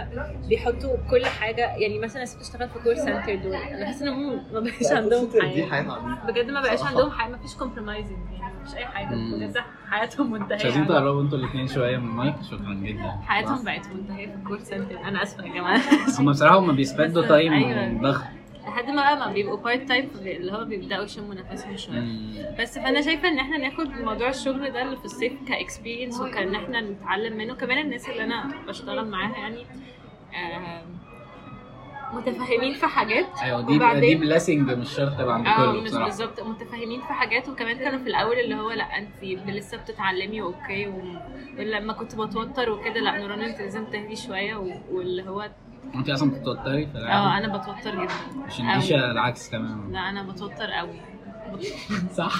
بيحطوا 0.47 0.97
كل 1.09 1.25
حاجة. 1.25 1.75
يعني 1.75 1.99
مثلا 1.99 2.15
الناس 2.15 2.35
بتشتغل 2.35 2.69
في 2.69 2.79
call 2.79 2.97
center 2.97 3.35
دول. 3.35 3.55
أنا 3.55 3.83
بحس 3.83 4.01
إن 4.01 4.07
هم 4.07 4.43
ما 4.53 4.59
بقاش 4.59 4.91
عندهم 4.91 5.29
دي 5.53 5.63
حياة. 5.65 6.17
بجد 6.27 6.51
ما 6.51 6.61
بقاش. 6.61 6.83
عندهم 6.83 7.11
حياة. 7.11 7.29
ما 7.29 7.37
فيش 7.37 7.55
compromising 7.55 8.17
يعني 8.39 8.53
ما 8.59 8.65
فيش 8.65 8.75
أي 8.75 8.85
حاجة. 8.85 9.15
بجد 9.15 9.57
حياتهم 9.89 10.31
مش 10.31 10.39
منتهيه 10.39 10.57
عايزين 10.63 10.71
يعني. 10.81 10.87
تقربوا 10.87 11.21
أنتوا 11.21 11.37
الاثنين 11.37 11.67
شوية 11.67 11.97
من 11.97 12.09
المايك؟ 12.09 12.35
شكرا 12.51 12.73
جدا. 12.73 13.11
حياتهم 13.27 13.63
بقت 13.63 13.87
منتهية 13.87 14.27
في 14.27 14.33
ال 14.35 14.40
call 14.40 14.61
center 14.61 14.97
أنا 14.99 15.23
آسفة 15.23 15.43
يا 15.45 15.53
جماعة. 15.53 15.81
هم 16.19 16.31
بصراحة 16.31 16.59
هم 16.59 16.75
بي 16.75 16.89
spend 16.89 17.25
وا 17.25 17.31
time 17.31 17.53
أيوة. 17.53 18.01
ضخم 18.01 18.25
لحد 18.67 18.85
ما 18.89 18.95
بقى 18.95 19.17
ما 19.27 19.33
بيبقوا 19.33 19.57
part 19.57 19.87
time 19.87 20.09
اللي 20.21 20.51
هو 20.51 20.65
بيبدأوا 20.65 21.03
يشموا 21.03 21.35
نفسهم 21.35 21.77
شوية. 21.77 22.55
بس 22.59 22.79
فأنا 22.79 23.01
شايفة 23.01 23.27
إن 23.27 23.39
إحنا 23.39 23.57
ناخد 23.57 23.89
موضوع 23.89 24.29
الشغل 24.29 24.71
ده 24.71 24.81
اللي 24.81 24.97
في 24.97 25.05
الصيف 25.05 25.33
ك 25.47 25.54
experience 25.54 26.21
وكأن 26.21 26.55
إحنا 26.55 26.81
نتعلم 26.81 27.37
منه 27.37 27.55
كمان 27.55 27.77
الناس 27.77 28.09
اللي 28.09 28.23
أنا 28.23 28.51
بشتغل 28.67 29.07
معاها 29.09 29.37
يعني 29.37 29.65
آم، 30.35 30.99
متفاهمين 32.13 32.73
في 32.73 32.87
حاجات 32.87 33.25
أيوه 33.43 33.61
دي 33.61 33.67
دي 33.67 33.75
وبعدين 33.75 34.19
بلاسنج 34.19 34.71
مش 34.71 34.89
شرط 34.95 35.17
تبقى 35.17 35.35
عند 35.35 35.47
آه 35.47 35.55
كله 35.71 35.81
مش 35.81 35.89
بصراحة 35.89 36.05
بالظبط 36.05 36.41
متفاهمين 36.41 37.01
في 37.01 37.13
حاجات 37.13 37.49
وكمان 37.49 37.77
كانوا 37.77 37.99
في 37.99 38.07
الأول 38.09 38.39
اللي 38.39 38.55
هو 38.55 38.71
لأ 38.71 38.97
انت 38.97 39.23
لسه 39.49 39.77
بتتعلمي 39.77 40.41
okay. 40.41 40.87
ولما 41.59 41.93
كنت 41.93 42.15
بتوتر 42.15 42.69
وكده 42.69 42.99
لأ 42.99 43.17
نوران 43.17 43.41
انت 43.41 43.59
لازم 43.61 43.85
تهدي 43.85 44.15
شوية. 44.15 44.55
واللي 44.91 45.29
هو 45.29 45.49
انت 45.95 46.09
أصلا 46.09 46.31
بتتوتري 46.31 46.87
في 46.87 46.97
آه 46.97 47.37
أنا 47.37 47.57
بتوتر 47.57 47.91
جدا. 48.03 48.13
عشان. 48.45 48.79
ديشا 48.79 49.11
العكس 49.11 49.49
تماما 49.49 49.91
لا 49.91 49.99
أنا 49.99 50.23
بتوتر 50.23 50.71
قوي 50.71 50.99
صح. 52.13 52.33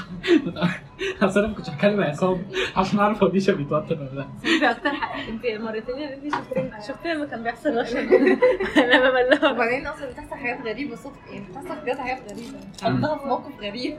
اصل 1.22 1.40
أنا 1.40 1.48
ما 1.50 1.54
كنتش 1.56 1.70
هتكلم 1.70 2.02
يا 2.02 2.06
عصام 2.08 2.46
عشان 2.78 3.00
أعرف 3.00 3.24
هو 3.24 3.30
ديشا 3.30 3.54
بيتوتر 3.54 3.96
ولا 4.00 4.10
لا. 4.20 4.28
انت 4.56 4.64
أكتر 4.64 4.90
حاجة. 4.90 5.30
أنت 5.30 5.46
المرتين 5.46 5.96
اللي 5.96 6.14
أنت 6.16 6.34
شفتي 6.36 6.72
شفتي 6.88 7.14
لما 7.14 7.26
كان 7.26 7.44
بيحصل 7.44 7.78
رشا. 7.78 8.00
أنا 8.78 9.10
ببلغ 9.10 9.52
وبعدين 9.52 9.88
أصلا 9.88 10.10
بتحصل 10.12 10.36
حاجات 10.36 10.62
غريبة 10.68 10.96
صدفه 10.96 11.32
يعني 11.32 11.46
بتحصل 11.50 11.76
بجد 11.82 11.98
حاجات 11.98 12.32
غريبة. 12.32 12.58
حطها 12.84 13.18
في 13.18 13.28
موقف 13.28 13.60
غريب. 13.62 13.98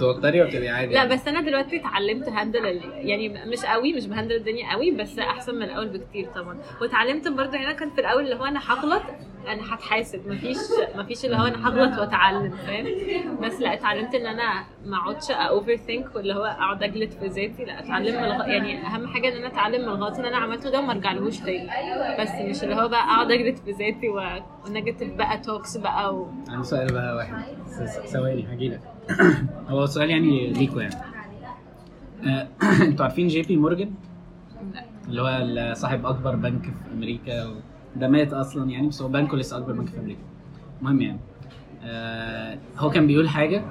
توتري 0.00 0.42
وبتبقي 0.42 0.68
عادي 0.68 0.94
لا 0.94 1.04
بس 1.04 1.28
أنا 1.28 1.40
دلوقتي 1.40 1.76
اتعلمت 1.80 2.28
handle 2.28 2.66
ال- 2.66 3.08
يعني 3.08 3.28
مش 3.28 3.64
قوي 3.64 3.92
مش 3.92 4.06
ب 4.06 4.10
handle 4.10 4.36
الدنيا 4.36 4.72
قوي 4.72 4.90
بس 4.90 5.18
أحسن 5.18 5.54
من 5.54 5.62
الأول 5.62 5.88
بكتير 5.88 6.26
طبعا. 6.34 6.58
واتعلمت 6.80 7.28
برضه 7.28 7.58
هنا 7.58 7.72
كان 7.72 7.90
في 7.90 8.00
الأول 8.00 8.24
اللي 8.24 8.36
هو 8.36 8.44
أنا 8.44 8.60
هغلط 8.72 9.02
أنا 9.48 9.74
هتحاسب. 9.74 10.28
مفيش 10.28 10.56
مفيش 10.96 11.24
اللي 11.24 11.36
هو 11.36 11.44
أنا 11.46 11.68
هغلط 11.68 11.98
وأتعلم 11.98 12.50
فاهم؟ 12.66 12.86
بس 13.42 13.60
لا 13.60 13.74
اتعلمت. 13.74 13.99
إن 14.14 14.26
أنا 14.26 14.64
ما 14.86 14.96
أقعدش 14.96 15.30
overthink 15.30 16.14
واللي 16.16 16.34
هو 16.34 16.44
أقعد 16.44 16.82
أجلد 16.82 17.10
في 17.10 17.26
ذاتي 17.26 17.64
لأ 17.64 17.78
أتعلم 17.78 18.16
من 18.16 18.24
الغ... 18.24 18.46
يعني 18.48 18.86
أهم 18.86 19.06
حاجة 19.06 19.28
إن 19.28 19.36
أنا 19.36 19.46
أتعلم 19.46 19.82
من 19.82 19.88
الغلط 19.88 20.16
اللي 20.16 20.28
أنا 20.28 20.36
عملته 20.36 20.70
ده 20.70 20.78
وما 20.80 20.92
أرجعلهوش 20.92 21.38
تاني. 21.38 21.68
بس 22.20 22.28
مش 22.48 22.64
اللي 22.64 22.74
هو 22.74 22.88
بقى 22.88 23.00
أقعد 23.04 23.30
أجلد 23.30 23.56
في 23.56 23.70
ذاتي 23.70 24.08
و... 24.08 24.22
و 24.66 24.71
negative 24.71 25.14
بقى 25.14 25.38
توكس 25.38 25.76
بقى 25.76 26.14
و... 26.16 26.28
عندي 26.48 26.64
سؤال 26.66 26.92
بقى 26.92 27.16
واحد. 27.16 27.44
ثواني 28.06 28.46
هجيلك 28.52 28.80
هو 29.68 29.86
سؤال 29.86 30.10
يعني 30.10 30.46
ليكوا 30.52 30.82
يعني. 30.82 30.94
آه، 32.26 32.48
أنتوا 32.88 33.04
عارفين 33.04 33.28
جي 33.28 33.42
بي 33.42 33.56
مورجان؟ 33.56 33.94
اللي 35.08 35.22
هو 35.22 35.74
صاحب 35.74 36.06
أكبر 36.06 36.36
بنك 36.36 36.62
في 36.62 36.70
أمريكا 36.94 37.46
و- 37.46 37.54
ده 37.96 38.08
مات 38.08 38.32
أصلا 38.32 38.70
يعني 38.70 38.88
بس 38.88 39.02
هو 39.02 39.08
بنكه 39.08 39.36
لسه 39.36 39.56
أكبر 39.56 39.72
بنك 39.72 39.88
في 39.88 39.98
أمريكا. 39.98 40.20
المهم 40.80 41.00
يعني 41.02 41.18
آه 41.82 42.58
هو 42.78 42.90
كان 42.90 43.06
بيقول 43.06 43.28
حاجة 43.28 43.64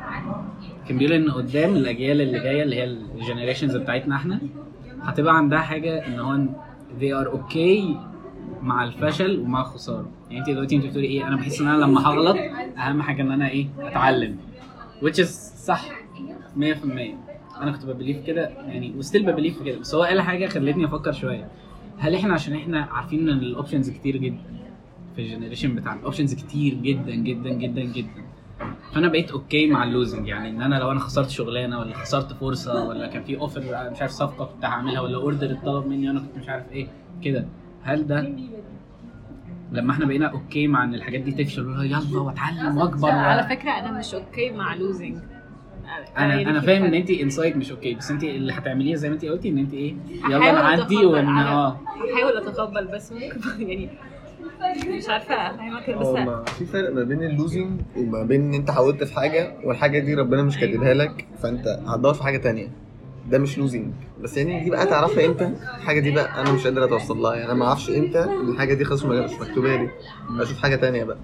كان 0.88 0.98
بيقول 0.98 1.14
إن 1.14 1.32
قدام 1.32 1.76
الأجيال 1.76 2.22
اللي 2.22 2.40
جاية 2.40 2.64
اللي 2.64 2.76
هي 2.76 2.84
ال 2.84 2.91
generations 2.91 3.76
بتاعتنا 3.78 4.16
إحنا 4.16 4.40
هتبقى 5.02 5.38
عندها 5.38 5.60
حاجة 5.60 6.08
إن 6.08 6.20
هو 6.20 6.46
they 7.00 7.26
are 7.26 7.32
okay 7.38 7.96
مع 8.62 8.84
الفشل 8.84 9.40
ومع 9.40 9.62
الخسارة. 9.62 10.10
يعني 10.30 10.40
أنت 10.40 10.50
دلوقتي 10.50 10.76
أنت 10.76 10.86
بتقولي 10.86 11.08
إيه 11.08 11.28
أنا 11.28 11.36
بحس 11.36 11.62
إن 11.62 11.68
أنا 11.68 11.78
لما 11.86 12.08
هغلط 12.08 12.38
أهم 12.78 13.02
حاجة 13.02 13.22
إن 13.22 13.32
أنا 13.32 13.50
إيه 13.50 13.68
أتعلم. 13.80 14.38
Which 15.02 15.16
is 15.20 15.28
صح 15.66 15.86
100% 16.58 16.62
أنا 17.62 17.72
كنت 17.72 17.86
ب 17.86 17.91
believe 17.91 18.26
كده 18.28 18.50
يعني 18.50 18.94
و 18.98 19.03
still 19.03 19.26
ب 19.26 19.31
believe 19.31 19.64
كده. 19.64 19.80
بس 19.80 19.96
هو 19.96 20.04
قال 20.04 20.22
حاجة 20.22 20.48
خلتني 20.48 20.86
أفكر 20.86 21.12
شوية. 21.12 21.48
هل 21.98 22.16
إحنا 22.16 22.34
عشان 22.34 22.56
إحنا 22.56 22.82
عارفين 22.92 23.30
إن 23.30 23.38
ال 23.38 23.44
options 23.44 23.90
كتير 23.90 24.18
جدا 24.18 24.59
في 25.16 25.22
ال 25.22 25.27
generation 25.27 25.76
بتاعنا. 25.76 26.04
options 26.04 26.34
كتير 26.34 26.74
جدا 26.74 27.12
جدا 27.16 27.50
جدا 27.50 27.82
جدا. 27.82 28.10
فأنا 28.94 29.08
بقيت 29.08 29.32
okay 29.32 29.68
مع 29.68 29.84
ال 29.84 29.90
losing 29.90 30.28
يعني 30.28 30.50
إن 30.50 30.62
أنا 30.62 30.76
لو 30.76 30.92
أنا 30.92 31.00
خسرت 31.00 31.30
شغلانة 31.30 31.80
ولا 31.80 31.94
خسرت 31.94 32.34
فرصة 32.34 32.84
ولا 32.88 33.08
كان 33.08 33.24
في 33.24 33.38
offer 33.38 33.62
مش 33.92 34.02
عارف 34.02 34.12
صفقة 34.12 34.46
كنت 34.46 34.66
هعملها 34.66 35.02
ولا 35.02 35.16
order 35.18 35.52
اتطلب 35.52 35.88
مني 35.88 36.08
وأنا 36.08 36.20
كنت 36.20 36.38
مش 36.38 36.50
عارف 36.50 36.72
إيه 36.72 36.88
كده. 37.24 37.46
هل 37.84 38.08
ده 38.08 38.34
لما 39.72 39.92
إحنا 39.94 40.06
بقينا 40.06 40.26
okay 40.26 40.68
مع 40.68 40.84
إن 40.84 40.94
الحاجات 40.96 41.22
دي 41.22 41.44
تفشل 41.44 41.62
يلا 41.86 42.20
وأتعلم 42.22 42.78
وأكبر 42.78 43.10
على. 43.12 43.44
فكرة 43.56 43.72
أنا 43.72 44.00
مش 44.00 44.14
okay 44.14 44.52
مع 44.52 44.76
losing 44.76 45.18
أنا 46.18 46.42
أنا 46.42 46.60
فاهم 46.60 46.84
إن 46.84 46.94
انت 46.94 47.10
inside 47.10 47.58
مش 47.58 47.72
okay 47.72 47.94
بس 47.94 48.12
انت 48.12 48.24
اللي 48.24 48.54
هتعمليه 48.54 48.96
زي 48.96 49.10
ما 49.10 49.16
انت 49.16 49.26
قلتي 49.26 49.50
إن 49.50 49.58
انت 49.58 49.74
إيه 49.74 49.96
يلا 50.30 50.52
نعدي 50.52 51.06
وان 51.06 51.28
آه. 51.28 51.70
هحاول 52.16 52.38
أتقبل 52.38 52.88
بس 52.88 53.12
ممكن 53.12 53.62
يعني 53.70 53.90
مش 54.98 55.10
عارفة. 55.10 55.34
افهمك 55.50 55.90
بس 55.90 56.06
هو 56.08 56.16
ما 56.16 56.44
في 56.46 56.66
فرق 56.66 56.94
ما 56.94 57.04
بين 57.04 57.24
ال 57.24 57.32
losing 57.32 57.82
وما 57.98 58.24
بين 58.24 58.42
إن 58.42 58.54
أنت 58.54 58.72
حاولت 58.72 59.04
في 59.04 59.14
حاجة 59.16 59.54
والحاجة 59.64 60.00
دي 60.00 60.14
ربنا 60.14 60.44
مش 60.44 60.58
كاتبها 60.58 60.94
لك 60.94 61.28
فأنت 61.44 61.68
هتدور 61.88 62.14
في 62.14 62.24
حاجة 62.24 62.38
تانية. 62.38 62.68
ده 63.30 63.38
مش 63.38 63.58
losing 63.58 63.92
بس 64.22 64.38
يعني 64.38 64.64
دي 64.64 64.70
بقى 64.70 64.86
تعرفها 64.86 65.26
إمتى؟ 65.26 65.46
الحاجة 65.78 66.00
دي 66.00 66.12
بقى 66.12 66.42
أنا 66.42 66.52
مش 66.52 66.64
قادر 66.64 66.84
أتوصل 66.84 67.18
لها. 67.18 67.34
يعني 67.36 67.46
أنا 67.46 67.54
ما 67.54 67.66
أعرفش 67.66 67.90
إمتى 67.90 68.24
الحاجة 68.24 68.74
دي 68.74 68.84
خلاص 68.86 69.06
مش 69.06 69.32
مكتوبة 69.42 69.76
لي. 69.76 69.90
أشوف 70.40 70.58
حاجة 70.62 70.76
تانية 70.76 71.04
بقى. 71.04 71.18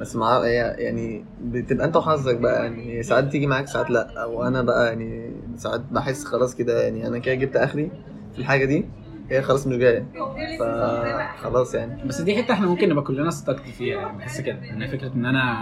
بس 0.00 0.16
مع 0.16 0.44
يعني 0.46 1.24
بتبقى 1.44 1.86
أنت 1.86 1.96
وحظك 1.96 2.36
بقى. 2.36 2.64
يعني 2.64 3.02
ساعات 3.02 3.24
تيجي 3.32 3.46
معاك 3.46 3.66
ساعات 3.68 3.90
لأ. 3.90 4.22
أو 4.22 4.42
أنا 4.46 4.62
بقى 4.62 4.86
يعني 4.86 5.30
ساعات 5.56 5.80
بحس 5.90 6.24
خلاص 6.24 6.54
كده 6.54 6.82
يعني 6.82 7.06
أنا 7.06 7.18
كده 7.18 7.34
جبت 7.34 7.56
آخري 7.56 7.90
في 8.32 8.38
الحاجة 8.38 8.64
دي. 8.64 8.84
هي 9.30 9.42
خلاص 9.42 9.66
مش 9.66 9.76
جاية 9.76 10.06
فخلاص 10.60 11.74
يعني. 11.74 12.02
بس 12.08 12.20
دي 12.20 12.36
حتة 12.42 12.52
إحنا 12.52 12.66
ممكن 12.66 12.88
نبقى 12.88 13.04
كلنا 13.04 13.30
stuck 13.30 13.60
فيها 13.68 13.96
يعني 14.00 14.18
بحس 14.18 14.40
كده. 14.40 14.58
ان 14.72 14.86
فكرة 14.86 15.12
إن 15.14 15.26
أنا 15.26 15.52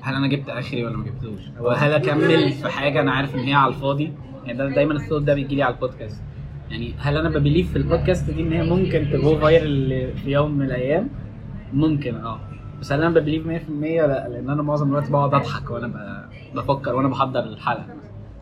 هل 0.00 0.14
أنا 0.14 0.26
جبت 0.28 0.48
آخري 0.48 0.84
ولا 0.86 0.96
ما 0.96 1.04
جبتوش؟ 1.04 1.40
أو 1.58 1.70
هل 1.70 1.92
أكمل 1.92 2.52
في 2.52 2.68
حاجة 2.68 3.00
أنا 3.00 3.12
عارف 3.12 3.34
إن 3.34 3.40
هي 3.40 3.54
على 3.54 3.74
الفاضي؟ 3.74 4.12
يعني 4.46 4.58
ده 4.58 4.68
دايما 4.68 4.92
الثوت 4.94 5.22
ده 5.22 5.34
بيجي 5.34 5.54
لي 5.56 5.62
على 5.62 5.74
البودكاست. 5.74 6.22
يعني 6.70 6.94
هل 6.98 7.16
أنا 7.16 7.28
ب 7.28 7.33
believe 7.33 7.70
في 7.70 7.76
البودكاست 7.78 8.30
دي 8.30 8.42
إن 8.42 8.52
هي 8.52 8.62
ممكن 8.62 9.10
ت 9.12 9.21
go 9.21 9.38
viral 9.38 10.10
في 10.16 10.30
يوم 10.30 10.50
من 10.58 10.66
الأيام؟ 10.66 11.08
ممكن 11.72 12.14
آه. 12.14 12.40
بس 12.80 12.92
هل 12.92 13.02
أنا 13.02 13.20
ب 13.20 13.23
believe 13.23 13.46
100% 13.46 13.48
لا 13.82 14.28
لأن 14.28 14.50
أنا 14.50 14.62
معظم 14.62 14.88
الوقت 14.88 15.10
بقعد 15.10 15.34
أضحك 15.34 15.70
وأنا 15.70 16.28
بفكر 16.54 16.94
وأنا 16.94 17.08
بحضر 17.08 17.40
الحلقة. 17.40 17.86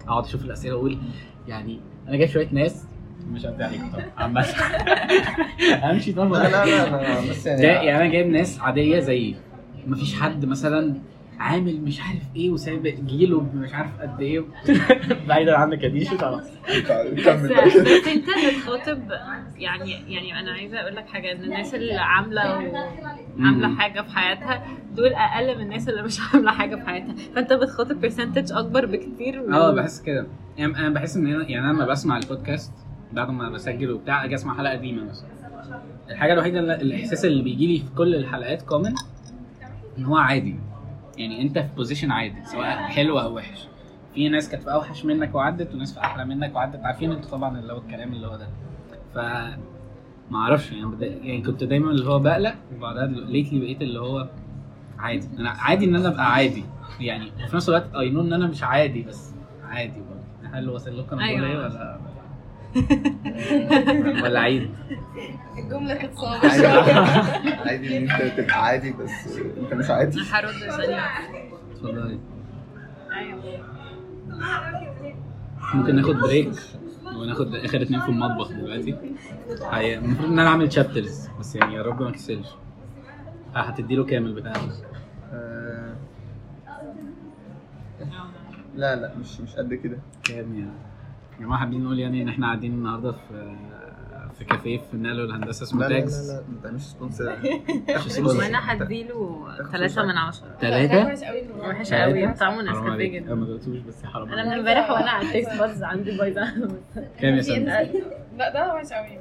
أقعد 0.09 0.25
أشوف 0.25 0.45
الأسئلة 0.45 0.75
وأقول 0.75 0.99
يعني 1.49 1.81
أنا 2.09 2.17
جايب 2.17 2.29
شوية 2.31 2.49
ناس 2.53 2.87
مش 3.31 3.47
قصدي 3.47 3.65
عليكم 3.65 3.91
طبعا 3.93 4.05
عامة 4.17 4.47
امشي 5.91 6.13
طبعا 6.13 6.43
لا 6.43 6.49
لا 6.49 6.65
لا, 6.91 6.91
لا 6.91 7.31
بس 7.31 7.47
يعني 7.47 7.63
ده 7.63 7.69
يعني 7.69 7.97
أنا 7.97 8.07
جايب 8.13 8.27
ناس 8.27 8.61
عادية 8.61 8.99
زيي 8.99 9.37
مفيش 9.87 10.21
حد 10.21 10.45
مثلا 10.45 10.95
عامل 11.39 11.81
مش 11.81 12.01
عارف 12.01 12.23
إيه 12.37 12.51
وسابق 12.51 12.95
جيله 13.07 13.41
مش 13.55 13.73
عارف 13.75 13.91
قد 14.01 14.21
إيه. 14.21 14.45
بعيدا 15.29 15.57
عنك 15.57 15.83
يا 15.83 15.89
ديشو 15.89 16.17
طبعا 16.17 16.41
بس, 16.41 16.49
بس 17.27 18.09
أنت 18.09 18.27
بتخاطب 18.49 19.03
يعني 19.57 19.93
يعني 20.15 20.41
أنا 20.41 20.53
عايزة 20.53 20.81
أقول 20.81 20.97
لك 20.97 21.07
حاجة 21.09 21.33
إن 21.33 21.43
الناس 21.45 21.75
اللي 21.75 21.95
عاملة 21.95 22.41
عاملة. 23.41 23.75
حاجة 23.77 24.01
في 24.01 24.11
حياتها 24.11 24.67
دول 24.95 25.13
أقل 25.15 25.57
من 25.57 25.63
الناس 25.63 25.89
اللي 25.89 26.03
مش 26.03 26.19
عاملة 26.35 26.51
حاجة 26.53 26.77
في 26.77 26.83
حياتها. 26.87 27.15
فأنت 27.35 27.53
بتخاطب 27.53 28.01
percentage 28.01 28.53
أكبر 28.53 28.87
بكتير 28.87 29.43
من 29.47 29.55
آه 29.55 29.71
بحس 29.75 30.01
كده. 30.03 30.27
يعني 30.59 30.77
أنا 30.79 30.89
بحس 30.89 31.17
إن 31.17 31.27
يعني 31.27 31.59
أنا 31.61 31.73
لما 31.73 31.87
بسمع 31.87 32.17
البودكاست 32.17 32.73
بعد 33.13 33.31
ما 33.31 33.51
بسجل 33.51 33.91
وبتاع 33.91 34.25
أجي 34.25 34.35
أسمع 34.35 34.57
حلقة 34.57 34.73
قديمة 34.73 35.05
مثلا. 35.05 35.29
الحاجة 36.11 36.33
الوحيدة 36.33 36.61
اللي 36.61 36.75
الإحساس 36.75 37.25
اللي 37.25 37.43
بيجي 37.43 37.67
لي 37.67 37.79
في 37.79 37.95
كل 37.95 38.15
الحلقات 38.15 38.63
common 38.63 38.95
إن 39.99 40.05
هو 40.05 40.17
عادي. 40.17 40.57
يعني 41.19 41.43
أنت 41.43 41.59
في 41.59 41.69
position 41.77 42.11
عادي 42.11 42.45
سواء 42.45 42.77
حلو 42.77 43.19
أو 43.21 43.37
وحش. 43.37 43.69
في 44.15 44.29
ناس 44.29 44.49
كانت 44.49 44.63
في 44.63 44.73
أوحش 44.73 45.05
منك 45.05 45.35
وعدت 45.35 45.75
وناس 45.75 45.95
في 45.95 46.01
أحلى 46.01 46.25
منك 46.25 46.55
وعدت. 46.55 46.81
عارفين 46.85 47.13
أنتوا 47.13 47.31
طبعا 47.31 47.59
اللي 47.59 47.73
هو 47.73 47.79
الكلام 47.79 48.13
اللي 48.13 48.27
هو 48.27 48.37
ده. 48.37 48.49
ف 49.15 49.19
ما 50.31 50.39
أعرفش 50.39 50.73
يعني 50.73 50.87
بدا... 50.87 51.07
يعني 51.07 51.43
كنت 51.43 51.65
دايما 51.65 51.91
اللي 51.91 52.09
هو 52.11 52.19
بقلق 52.19 52.55
وبعدها 52.77 53.07
lately 53.07 53.61
بقيت 53.61 53.83
اللي 53.83 54.01
هو 54.01 54.29
عادي. 54.99 55.29
أنا 55.39 55.51
عادي 55.51 55.85
إن 55.85 55.97
أنا 55.97 56.09
أبقى 56.09 56.33
عادي. 56.33 56.65
يعني 57.01 57.31
وفي 57.45 57.57
نفس 57.57 57.69
الوقت 57.69 57.95
I 57.95 58.11
know 58.11 58.21
إن 58.21 58.33
أنا 58.33 58.47
مش 58.47 58.63
عادي 58.63 59.03
بس 59.03 59.35
عادي 59.65 60.01
برضه. 60.01 60.57
هل 60.59 60.71
وصل 60.71 60.99
لكم 60.99 61.19
أنا 61.19 61.29
بقول 61.33 61.45
أيوة. 61.45 61.61
إيه 61.61 61.71
ولا 61.71 61.99
ولا 64.23 64.41
عيد 64.41 64.71
الجملة 65.59 65.95
كانت 65.95 66.19
صعبة. 66.19 66.49
عادي. 67.69 67.99
إن 67.99 68.11
أنت 68.11 68.41
تبقى 68.41 68.65
عادي 68.65 68.93
بس 68.93 69.11
أنت 69.63 69.75
مش 69.75 69.91
عادي. 69.91 70.21
هرد 70.33 70.51
ثانية 70.51 71.01
اتفضلي. 71.73 72.19
أيوه. 73.13 73.73
ممكن 75.75 75.97
ناخد 75.97 76.17
بريك 76.17 76.53
وناخد 77.17 77.55
آخر 77.55 77.83
اتنين 77.83 78.01
في 78.01 78.09
المطبخ 78.09 78.53
دلوقتي. 78.53 78.97
المفروض 79.75 80.29
إن 80.31 80.39
أنا 80.39 80.49
أعمل 80.49 80.73
شابترز 80.73 81.29
بس 81.41 81.57
يعني 81.57 81.75
يا 81.75 81.83
رب 81.83 82.03
ما 82.03 82.11
كسلش 82.11 82.49
هتدي 83.55 83.97
له 83.97 84.05
كامل 84.05 84.33
بتاع 84.33 84.53
آه، 85.33 85.95
لا 88.77 88.97
لا 88.97 89.13
مش 89.21 89.41
مش 89.41 89.55
قد 89.57 89.75
كده. 89.75 89.99
كام 90.25 90.55
يعني 90.59 90.71
يا 91.41 91.45
جماعة 91.47 91.61
حابين 91.61 91.85
نقول 91.85 91.99
يعني 91.99 92.23
ان 92.23 92.29
إحنا 92.29 92.47
قاعدين 92.47 92.73
النهارده 92.73 93.13
في 93.13 93.57
في 94.39 94.45
كافيه 94.45 94.79
في 94.79 94.95
النقل 94.95 95.21
والهندسه 95.21 95.63
اسمه 95.65 95.81
لا 95.81 95.89
لا 95.89 95.95
لا 95.95 96.01
تاجز. 96.01 96.31
لا 96.31 96.43
ما 96.49 96.61
تعملش 96.63 96.83
سبونسر. 96.83 97.37
وأنا 98.39 98.73
هديله 98.73 99.49
ثلاثة 99.73 100.03
من 100.03 100.19
عشرة. 100.19 100.47
ثلاثة 100.61 101.05
وحش 101.07 101.23
قوي. 101.25 101.43
وحش 101.71 101.93
قوي. 101.93 102.33
طعمه 102.35 102.63
نسكافيه 102.63 103.09
جدا. 103.09 103.27
أنا 103.27 103.35
ما 103.35 103.47
دقتوش 103.47 103.79
بس 103.79 104.05
حرام 104.05 104.29
أنا 104.33 104.45
من 104.45 104.53
امبارح 104.53 104.91
وأنا 104.91 105.11
على 105.11 105.27
التيست 105.27 105.59
بادز 105.59 105.83
عندي 105.83 106.19
بايظة. 106.19 106.53
كام 107.21 107.35
يا 107.35 107.43
سنة؟ 107.53 107.83
لا 108.39 108.53
ده 108.55 108.75
وحش 108.75 108.87
قوي. 108.93 109.19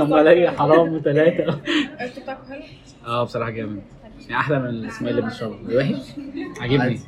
امال 0.00 0.28
إيه 0.34 0.48
حرام 0.50 0.98
ثلاثة 1.04 1.60
أنتوا 2.00 2.22
بتاعكم 2.22 2.48
حلو؟ 2.52 2.62
آه 3.06 3.24
بصراحة 3.24 3.50
جامد. 3.50 3.82
يعني 4.28 4.40
أحلى 4.40 4.58
من 4.58 4.68
الاسماء 4.68 5.10
اللي 5.10 5.22
بنشربه 5.22 5.76
وحش؟ 5.76 6.12
عاجبني. 6.60 7.00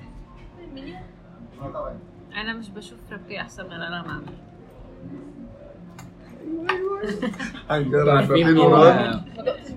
أنا 2.41 2.53
مش 2.53 2.69
بشوف 2.71 2.99
ربي 3.13 3.41
أحسن 3.41 3.67
من 3.67 3.73
اللي 3.73 3.89
أنا 3.89 4.03
بعمله 4.03 4.23
هنجرب 7.71 8.09
عارفين 8.09 8.55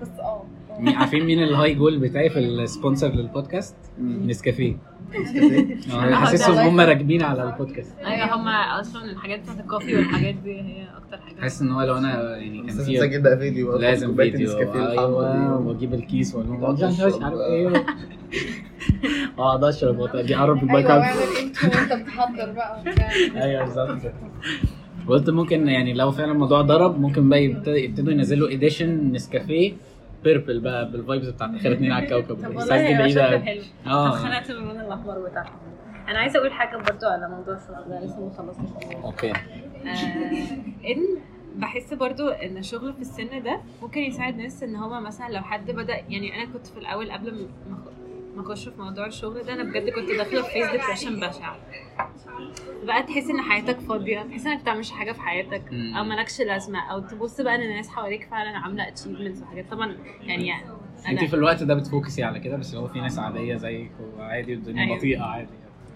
بس 0.02 0.10
آه 0.20 0.46
عارفين 0.88 1.26
مين 1.26 1.44
الهاي 1.44 1.74
جول 1.76 2.00
بتاعي 2.00 2.30
في 2.30 2.40
السبونسر 2.40 3.08
للبودكاست؟ 3.08 3.76
نسكافيه. 4.02 4.78
نسكافيه. 5.20 5.94
آه 5.94 6.04
أنا 6.08 6.16
حاسسهم 6.16 6.58
هم 6.58 6.80
راكبين 6.82 7.22
على 7.24 7.44
البودكاست. 7.44 7.96
أيوه 8.06 8.36
هما 8.36 8.80
أصلا 8.80 9.06
الحاجات 9.12 9.40
بتاعت 9.42 9.60
الكوفي 9.60 9.96
والحاجات 9.96 10.36
دي 10.36 10.62
هي 10.62 10.88
أكتر 10.98 11.18
حاجة. 11.18 11.42
حاسس 11.42 11.62
إن 11.62 11.72
هو 11.72 11.82
لو 11.82 11.98
أنا 11.98 12.38
يعني 12.38 12.58
كان 12.58 12.66
لازم 12.66 13.10
في 13.10 13.20
بقى 13.20 13.38
فيديو 13.38 13.78
لازم 13.78 14.16
فيديو. 14.16 14.58
أيوه. 14.60 15.58
وأجيب 15.68 15.94
ال 15.94 16.02
case 16.02 16.36
وأقول 16.36 16.48
لهم 16.50 16.64
وتقعد 16.64 16.78
"ده 16.78 16.88
مش 16.88 17.00
عارف. 17.24 17.36
إيه؟ 17.36 17.86
اقعد 19.38 19.64
اشرب 19.64 20.00
واجي 20.00 20.36
اقرب 20.36 20.64
المايك 20.64 20.86
أيوه 20.86 21.04
أعرف. 21.04 21.18
واعمل 21.18 21.38
أنتوا 21.48 21.70
وانت 21.80 21.94
بتحضر 22.04 22.52
بقى 22.52 22.80
وبتاع. 22.82 23.10
أيوه 23.44 23.64
بالظبط 23.64 24.02
كده. 24.04 24.14
قلت 25.08 25.30
ممكن 25.30 25.68
يعني 25.68 25.94
لو 25.94 26.12
فعلا 26.12 26.32
الموضوع 26.32 26.62
ضرب 26.62 27.00
ممكن 27.00 27.30
بقى 27.30 27.44
يبت- 27.44 27.68
يبتدوا 27.68 28.14
ينزلوا 28.14 28.52
edition 28.52 29.12
نسكافيه 29.12 29.74
purple 30.24 30.60
بقى 30.60 30.92
بال 30.92 31.03
vibes 31.03 31.30
بتاعت 31.30 31.56
آخر 31.56 31.74
اتنين 31.74 31.92
على 31.92 32.06
الكوكب 32.06 32.42
طب 32.44 32.56
والله 32.56 32.76
أوي. 33.36 33.40
حلو 33.46 33.62
آه 33.88 34.10
اتخنقت 34.10 34.52
من 34.52 34.58
اللون 34.58 34.80
الاحمر 34.82 35.20
بتاعها 35.30 35.52
أنا 36.08 36.20
عايزة 36.20 36.40
أقول 36.40 36.52
حاجة 36.52 36.78
برضو 36.78 37.06
على 37.06 37.30
موضوع 37.30 37.56
الشغل 37.56 37.90
ده 37.90 38.06
لسه 38.06 38.20
ما 38.20 38.32
خلصتش 38.38 38.96
okay 39.04 39.32
آه، 39.32 39.36
إن 40.92 41.06
بحس 41.56 41.94
برضو 41.94 42.28
إن 42.28 42.58
الشغل 42.58 42.94
في 42.94 43.02
السن 43.02 43.44
ده 43.44 43.60
ممكن 43.82 44.02
يساعد 44.02 44.38
ناس 44.38 44.64
إن 44.64 44.76
هو 44.76 45.02
مثلا 45.02 45.30
لو 45.30 45.42
حد 45.42 45.72
بدأ 45.72 45.96
يعني 46.10 46.36
أنا 46.44 46.54
كنت 46.54 46.68
في 46.68 46.78
الأول 46.78 47.12
قبل 47.12 47.32
ما 47.34 47.78
اخش 48.40 48.70
في 48.70 48.82
موضوع 48.82 49.06
الشغل 49.06 49.44
ده 49.44 49.54
أنا 49.54 49.64
بجد 49.64 49.90
كنت 49.90 50.12
داخلة 50.12 50.42
في 50.42 50.52
phase 50.52 50.68
depression 50.72 51.20
بشع 51.20 51.56
بقى 52.84 53.04
تحس 53.04 53.30
إن 53.30 53.42
حياتك 53.42 53.80
فاضية 53.80 54.22
تحس 54.22 54.46
إنك 54.48 54.62
بتعملش 54.62 54.92
حاجة 54.92 55.12
في 55.12 55.22
حياتك. 55.22 55.64
أو 55.74 56.04
مالكش 56.04 56.42
لازمة 56.42 56.80
أو 56.92 57.00
تبص 57.00 57.42
بقى 57.42 57.56
إن 57.56 57.62
الناس 57.62 57.90
حواليك 57.90 58.28
فعلا 58.32 58.58
عاملة 58.58 58.88
achievements 58.88 59.42
وحاجات. 59.42 59.72
طبعا 59.72 59.98
يعني 60.22 60.54
أنت 61.10 61.20
أنا 61.20 61.28
في 61.28 61.34
الوقت 61.34 61.64
ده 61.64 61.74
بت 61.74 61.86
focus 61.86 62.18
ي 62.18 62.24
على 62.24 62.40
كده؟ 62.40 62.58
بس 62.58 62.76
هو 62.76 62.88
في 62.88 63.02
ناس 63.02 63.20
عادية 63.20 63.56
زيك 63.56 63.92
وعادي 64.18 64.54
والدنيا 64.56 64.84
أيوة. 64.84 64.98
بطيئة 64.98 65.22
عادي. 65.22 65.50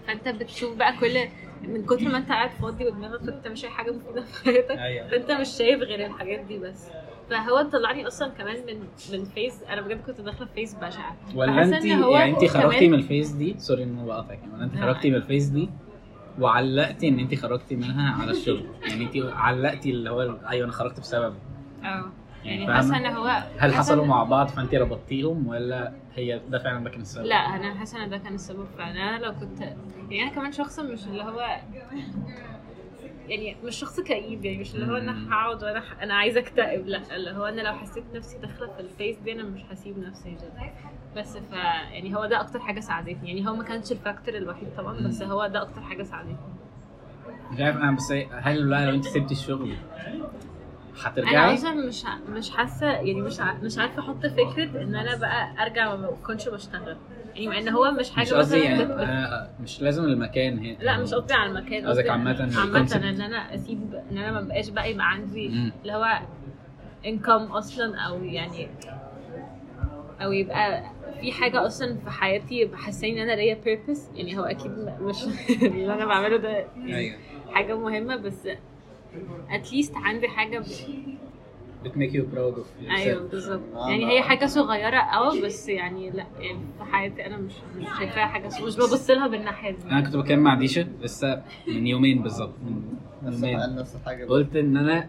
فأنت 0.06 0.28
بتشوف 0.28 0.76
بقى 0.76 0.96
كل 0.96 1.18
من 1.62 1.86
كتر 1.86 2.08
ما 2.08 2.18
أنت 2.18 2.28
قاعد 2.28 2.50
فاضي 2.50 2.86
ودماغك 2.86 3.22
ما 3.22 3.30
بتعملش 3.30 3.64
اي 3.64 3.70
حاجة 3.70 3.90
مفيدة 3.90 4.22
في 4.22 4.44
حياتك 4.44 4.70
أيوه. 4.78 5.08
فأنت 5.08 5.30
مش 5.30 5.48
شايف 5.48 5.80
غير 5.80 6.06
الحاجات 6.06 6.40
دي 6.40 6.58
بس. 6.58 6.88
فهو 7.30 7.62
طلعني 7.62 8.06
أصلا 8.06 8.28
كمان 8.28 8.56
من 8.66 8.80
من 9.12 9.24
phase 9.24 9.62
أنا 9.62 9.80
بجد 9.80 10.00
كنت 10.06 10.20
داخلة 10.20 10.46
في 10.46 10.52
phase 10.54 10.74
بشعة. 10.74 11.16
ولا 11.34 11.62
انت 11.62 11.84
يعني 11.84 12.30
انت 12.30 12.44
خرجتي 12.44 12.88
من 12.88 12.94
الفيس 12.94 13.30
دي؟ 13.30 13.54
sorry 13.58 13.82
إن 13.82 13.96
أنا 13.98 14.06
بقاطعك. 14.06 14.40
ولا 14.54 14.64
انت. 14.64 14.76
خرجتي 14.76 15.10
من 15.10 15.16
ال 15.16 15.21
phase 15.21 15.46
دي 15.46 15.70
وعلقتي 16.38 17.08
إن 17.08 17.18
انت 17.18 17.34
خرجتي 17.34 17.76
منها 17.76 18.22
على 18.22 18.30
الشغل. 18.30 18.66
يعني 18.88 19.04
انت 19.04 19.32
علقتي 19.32 19.90
اللي 19.90 20.10
هو 20.10 20.20
أيوه 20.50 20.64
أنا 20.64 20.72
خرجت 20.72 21.00
بسبب 21.00 21.34
أه. 21.84 22.04
يعني 22.44 22.66
فاهمة؟ 22.66 22.74
حاسة 22.76 22.96
إن 22.96 23.06
هو 23.16 23.42
هل 23.58 23.74
حصلوا 23.74 24.06
مع 24.06 24.24
بعض 24.24 24.48
فانت 24.48 24.74
ربطتيهم 24.74 25.46
ولا 25.46 25.92
هي 26.14 26.40
ده 26.48 26.58
فعلا 26.58 26.84
ده 26.84 26.90
كان 26.90 27.00
السبب؟ 27.00 27.24
لا 27.24 27.34
أنا 27.36 27.74
حاسة 27.74 28.04
إن 28.04 28.10
ده 28.10 28.18
كان 28.18 28.34
السبب 28.34 28.66
فعلا. 28.78 29.16
أنا 29.16 29.24
لو 29.24 29.32
كنت 29.40 29.60
يعني 30.10 30.22
أنا 30.22 30.30
كمان 30.30 30.52
شخص 30.52 30.78
مش 30.78 31.06
اللي 31.06 31.22
هو 31.22 31.60
يعني 33.30 33.56
مش 33.64 33.76
شخص 33.76 34.00
كئيب 34.00 34.44
يعني 34.44 34.58
مش 34.58 34.74
اللي 34.74 34.86
هو. 34.92 34.96
أنا 34.96 35.28
هقعد 35.34 35.64
وأنا 35.64 35.80
ح- 35.80 36.02
أنا 36.02 36.14
عايزة 36.14 36.40
أكتئب 36.40 36.86
لأ 36.86 37.16
اللي 37.16 37.30
هو 37.30 37.44
أنا 37.44 37.60
لو 37.60 37.72
حسيت 37.72 38.04
نفسي 38.14 38.38
داخلة 38.38 38.66
في 38.72 38.80
ال 38.80 38.86
phase 38.86 39.16
دي 39.18 39.32
أنا 39.32 39.42
مش 39.42 39.60
هسيب 39.70 39.98
نفسي 39.98 40.30
كده 40.40 40.70
بس 41.16 41.36
ف 41.36 41.52
يعني 41.92 42.16
هو 42.16 42.26
ده 42.26 42.40
أكتر 42.40 42.58
حاجة 42.60 42.80
ساعدتني 42.80 43.28
يعني 43.28 43.48
هو 43.48 43.54
ما 43.56 43.64
كانش 43.64 43.92
ال 43.92 43.98
factor 43.98 44.34
الوحيد 44.34 44.68
طبعا 44.76 45.08
بس. 45.08 45.22
هو 45.22 45.46
ده 45.46 45.62
أكتر 45.62 45.80
حاجة 45.80 46.02
ساعدتني 46.02 46.36
مش 47.52 47.60
عارف 47.60 47.76
أنا 47.76 47.90
بس 47.96 48.12
هل 48.32 48.68
بقى 48.68 48.86
لو 48.86 48.94
أنت 48.94 49.04
سبتي 49.04 49.34
الشغل 49.34 49.70
أنا 50.06 50.20
هترجعي؟ 51.04 51.54
أصلا 51.54 51.74
مش 51.74 52.06
ع- 52.06 52.18
مش 52.30 52.50
حاسة 52.50 52.86
يعني 52.86 53.20
مش 53.22 53.40
ع- 53.40 53.54
مش 53.62 53.78
عارفة 53.78 54.02
أحط 54.02 54.26
فكرة 54.26 54.82
إن 54.82 54.94
أنا 54.94 55.16
بقى 55.16 55.62
أرجع 55.62 55.96
ما 55.96 56.08
اكونش 56.08 56.48
بشتغل 56.48 56.96
يعني 57.34 57.48
مع 57.48 57.58
إن 57.58 57.68
هو 57.68 57.90
مش 57.90 58.10
حاجة 58.10 58.26
مش 58.26 58.32
قصدي 58.32 58.60
يعني 58.60 58.84
بت- 58.84 58.90
أنا 58.90 59.50
مش 59.62 59.82
لازم 59.82 60.04
المكان 60.04 60.58
هي 60.58 60.76
لا 60.80 60.98
مش 61.02 61.14
قصدي 61.14 61.34
على 61.34 61.50
المكان 61.50 61.86
قصدك 61.86 62.10
عامة 62.10 62.34
ال 62.88 62.89
concept. 62.89 62.96
إن 62.96 63.20
أنا 63.20 63.54
اسيب 63.54 63.94
إن 64.10 64.18
أنا 64.18 64.32
ما 64.32 64.40
بقاش 64.40 64.68
بقى 64.68 64.90
يبقى 64.90 65.10
عندي. 65.10 65.46
اللي 65.82 65.92
هو 65.92 66.18
income 67.06 67.42
أصلا 67.42 67.96
أو 67.98 68.24
يعني 68.24 68.68
أو 70.22 70.32
يبقى 70.32 70.82
في 71.20 71.32
حاجة 71.32 71.66
أصلا 71.66 71.96
في 72.04 72.10
حياتي 72.10 72.64
بحساني 72.64 73.22
إن 73.22 73.28
أنا 73.30 73.36
ليا 73.40 73.54
purpose 73.64 74.16
يعني 74.16 74.38
هو 74.38 74.42
أكيد 74.44 74.72
مش 75.00 75.16
اللي 75.62 75.94
أنا 75.94 76.04
بعمله 76.06 76.36
ده 76.36 76.66
أيوه 76.86 77.16
حاجة 77.50 77.78
مهمة 77.78 78.16
بس 78.16 78.48
at 79.50 79.62
least 79.62 79.92
عندي 79.96 80.28
حاجة 80.28 80.58
ب... 80.58 80.64
بت 81.84 81.94
make 81.94 82.14
you 82.14 82.26
proud 82.26 82.54
of 82.54 82.66
أيوه 82.90 83.28
بالظبط. 83.28 83.60
آه، 83.74 83.90
يعني 83.90 84.04
ما- 84.04 84.10
هي 84.10 84.22
حاجة 84.22 84.46
صغيرة 84.46 84.96
آه 84.96 85.40
بس 85.44 85.68
يعني 85.68 86.10
لا 86.10 86.26
يعني 86.40 86.58
في 86.78 86.84
حياتي 86.84 87.26
أنا 87.26 87.36
مش 87.36 87.52
مش 87.76 87.86
شايفاها 87.98 88.26
حاجة 88.26 88.48
صغيرة 88.48 88.66
مش 88.66 88.76
ببص 88.76 89.10
لها 89.10 89.26
بالناحية 89.26 89.70
دي. 89.70 89.90
أنا 89.90 90.00
كنت 90.00 90.16
بتكلم 90.16 90.38
مع 90.40 90.54
ديشا 90.54 90.86
لسه 91.02 91.42
من 91.68 91.86
يومين 91.86 92.22
بالظبط 92.22 92.54
من 92.64 92.82
نفس 93.22 93.42
يومين. 93.42 93.76
نفس 93.76 93.96
الحاجة. 93.96 94.24
قلت 94.26 94.56
إن 94.56 94.76
أنا 94.76 95.08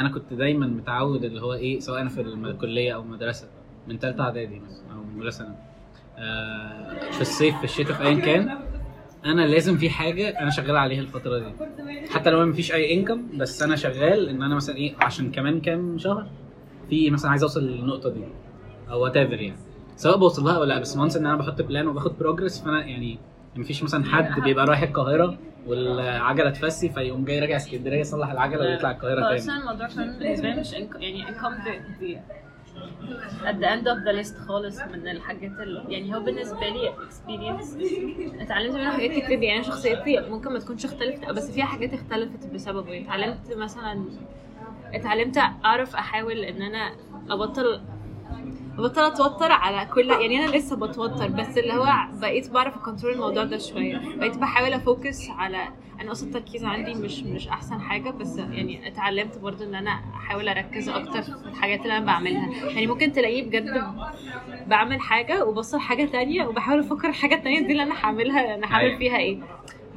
أنا 0.00 0.08
كنت 0.08 0.32
دايما 0.32 0.66
متعود 0.66 1.24
اللي 1.24 1.40
هو 1.42 1.52
إيه 1.54 1.80
سواء 1.80 2.00
أنا 2.00 2.08
في 2.08 2.20
الكلية 2.20 2.94
أو 2.94 3.02
المدرسة 3.02 3.48
من 3.88 3.98
ثالثه 3.98 4.24
إعدادي 4.24 4.60
مثلا 4.60 4.92
أو 4.92 5.02
من 5.04 5.18
اولى 5.18 5.30
ثانوي 5.30 5.56
آه 6.18 7.10
في 7.10 7.20
الصيف 7.20 7.58
في 7.58 7.64
الشتاء 7.64 7.92
في 7.96 8.02
ايا 8.02 8.20
كان. 8.20 8.58
أنا 9.24 9.42
لازم 9.46 9.76
في 9.76 9.90
حاجة 9.90 10.28
أنا 10.40 10.50
شغال 10.50 10.76
عليها 10.76 11.00
الفترة 11.00 11.38
دي. 11.38 11.52
حتى 12.10 12.30
لو 12.30 12.46
مفيش 12.46 12.72
اي 12.72 12.94
انكم 12.94 13.38
بس 13.38 13.62
أنا 13.62 13.76
شغال 13.76 14.28
ان 14.28 14.42
أنا 14.42 14.54
مثلا 14.54 14.76
إيه 14.76 14.94
عشان 15.00 15.30
كمان 15.30 15.60
كام 15.60 15.98
شهر 15.98 16.26
في 16.90 17.10
مثلا 17.10 17.30
عايز 17.30 17.42
اوصل 17.42 17.64
للنقطة 17.64 18.10
دي 18.10 18.24
or 18.90 19.02
what 19.02 19.16
يعني. 19.16 19.54
سواء 19.96 20.18
بوصل 20.18 20.44
لها 20.44 20.58
ولا 20.58 20.74
لا 20.74 20.80
بس 20.80 20.96
once 20.96 21.16
إن 21.16 21.26
أنا 21.26 21.36
بحط 21.36 21.62
plan 21.62 21.86
وباخد 21.86 22.18
progress 22.18 22.60
فأنا 22.60 22.86
يعني 22.86 23.18
مفيش 23.56 23.82
مثلا 23.82 24.04
حد 24.04 24.40
بيبقى 24.40 24.66
رايح 24.66 24.82
القاهرة 24.82 25.38
والعجلة 25.66 26.50
تفسي 26.50 26.88
فيقوم 26.88 27.24
جاي 27.24 27.40
راجع 27.40 27.56
اسكندرية 27.56 28.00
يصلح 28.00 28.30
العجلة 28.30 28.60
ويطلع 28.60 28.90
القاهرة 28.90 29.20
تاني. 29.20 29.36
أصلا 29.36 29.56
الموضوع 29.60 29.88
كان 29.88 30.18
بالنسبة 30.18 30.48
لي 30.48 30.60
مش 30.60 30.72
يعني 30.72 31.24
دي, 32.00 32.06
دي 32.06 32.18
at 33.44 33.54
the 33.60 33.66
end 33.74 33.86
of 33.88 33.98
the 34.06 34.12
list 34.22 34.36
خالص 34.48 34.80
من 34.80 35.08
الحاجات 35.08 35.60
اللي 35.60 35.92
يعني 35.92 36.14
هو 36.16 36.20
بالنسبة 36.20 36.68
لي 36.68 36.92
experience. 36.92 37.76
اتعلمت 38.42 38.74
منه 38.74 38.90
حاجات 38.92 39.10
كتير 39.10 39.42
يعني 39.42 39.64
شخصيتي 39.64 40.20
ممكن 40.20 40.52
ما 40.52 40.58
تكونش 40.58 40.84
اختلفت 40.84 41.28
بس 41.30 41.50
فيها 41.50 41.64
حاجات 41.64 41.92
اختلفت 41.94 42.46
بسببه. 42.46 42.92
يعني 42.92 43.04
اتعلمت 43.06 43.52
مثلا 43.56 44.04
اتعلمت 44.94 45.38
أعرف 45.64 45.96
أحاول 45.96 46.38
إن 46.38 46.62
أنا 46.62 46.92
أبطل 47.30 47.80
بطل 48.78 49.00
أتوتر 49.04 49.52
على 49.52 49.86
كل 49.94 50.10
يعني 50.10 50.44
أنا 50.44 50.56
لسه 50.56 50.76
بتوتر 50.76 51.28
بس 51.28 51.58
اللي 51.58 51.72
هو 51.72 51.94
بقيت 52.20 52.50
بعرف 52.50 52.76
أ 52.76 52.80
control 52.80 53.12
الموضوع 53.14 53.44
ده 53.44 53.58
شوية. 53.58 53.98
بقيت 54.16 54.36
بحاول 54.38 54.72
أ 54.72 54.82
focus 54.82 55.30
على 55.30 55.68
أنا 56.00 56.12
أصلا 56.12 56.28
التركيز 56.28 56.64
عندي 56.64 56.94
مش 56.94 57.22
مش 57.22 57.48
أحسن 57.48 57.80
حاجة 57.80 58.10
بس 58.10 58.38
يعني 58.38 58.88
اتعلمت 58.88 59.38
برضو 59.38 59.64
إن 59.64 59.74
أنا 59.74 59.90
أحاول 60.14 60.48
أركز 60.48 60.88
أكتر 60.88 61.22
في 61.22 61.46
الحاجات 61.48 61.82
اللي 61.82 61.96
أنا 61.96 62.06
بعملها. 62.06 62.50
يعني 62.70 62.86
ممكن 62.86 63.12
تلاقيه 63.12 63.42
بجد 63.48 63.84
بعمل 64.66 65.00
حاجة 65.00 65.44
وبصل 65.44 65.80
حاجة 65.80 66.04
تانية 66.04 66.46
وبحاول 66.46 66.80
أفكر 66.80 67.08
الحاجة 67.08 67.34
التانية 67.34 67.60
دي 67.60 67.72
اللي 67.72 67.82
أنا 67.82 67.94
هعملها 68.04 68.54
أنا 68.54 68.66
هعمل 68.66 68.84
أيوة. 68.84 68.98
فيها 68.98 69.16
إيه. 69.16 69.38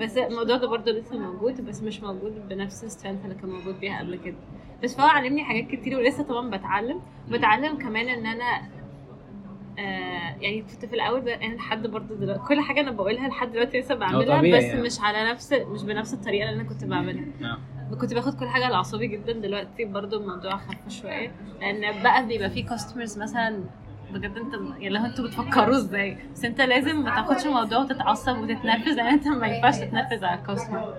بس 0.02 0.18
الموضوع 0.18 0.58
ده 0.58 0.68
برضه 0.68 0.92
لسه 0.92 1.18
موجود 1.18 1.66
بس 1.66 1.84
مش 1.84 2.04
موجود 2.04 2.50
بنفس 2.50 2.84
السترينث 2.84 3.24
اللي 3.26 3.36
كان 3.36 3.50
موجود 3.50 3.80
بيها 3.80 4.00
قبل 4.00 4.16
كده 4.16 4.36
بس 4.84 4.96
فهو 4.96 5.08
علمني 5.08 5.44
حاجات 5.44 5.68
كتير 5.68 5.98
ولسه 5.98 6.24
طبعا 6.24 6.50
بتعلم 6.50 7.02
بتعلم 7.30 7.78
كمان 7.78 8.08
إن 8.08 8.26
أنا 8.26 8.62
آه 9.80 10.36
يعني 10.42 10.62
كنت 10.62 10.86
في 10.86 10.96
الأول 10.96 11.30
أنا 11.30 11.54
لحد 11.56 11.88
برضه 11.88 12.16
دلوقتي 12.16 12.42
كل 12.48 12.60
حاجة 12.62 12.80
أنا 12.82 12.92
بقولها 12.92 13.28
لحد 13.28 13.52
دلوقتي 13.52 13.80
لسه 13.80 13.96
بعملها 13.96 14.42
بس 14.58 14.64
يعني. 14.64 14.82
مش 14.82 15.00
على 15.02 15.32
نفس 15.32 15.54
مش 15.54 15.84
بنفس 15.84 16.14
الطريقة 16.14 16.50
اللي 16.50 16.62
أنا 16.62 16.70
كنت 16.70 16.84
بعملها 16.86 17.26
آه. 17.44 17.96
كنت 17.96 18.14
باخد 18.14 18.40
كل 18.40 18.48
حاجة 18.48 18.66
على 18.66 18.76
اعصابي 18.76 19.08
جدا 19.08 19.34
دلوقتي 19.34 19.86
برضو 19.86 20.18
الموضوع 20.22 20.58
خف 20.58 20.90
شوية 21.02 21.32
لأن 21.62 22.04
بقى 22.04 22.28
بيبقى 22.28 22.50
في 22.50 22.62
كاستمرز 22.62 23.20
مثلا 23.20 23.64
بجد 24.16 24.38
انت 24.38 24.54
يعني 24.54 24.90
لو 24.90 25.06
أنتوا 25.06 25.26
بتفكروا 25.28 25.76
إزاي. 25.76 26.18
بس 26.34 26.46
انت 26.46 26.62
لازم 26.62 27.04
ما 27.04 27.16
تاخدش 27.16 27.46
الموضوع 27.46 27.78
وتتعصب 27.78 28.38
وتتنرفز 28.38 28.90
لأن 28.90 29.08
انت 29.08 29.28
ما 29.28 29.48
ينفعش 29.48 29.78
تتنرفز 29.78 30.24
على 30.24 30.40
الكاستمر 30.40 30.94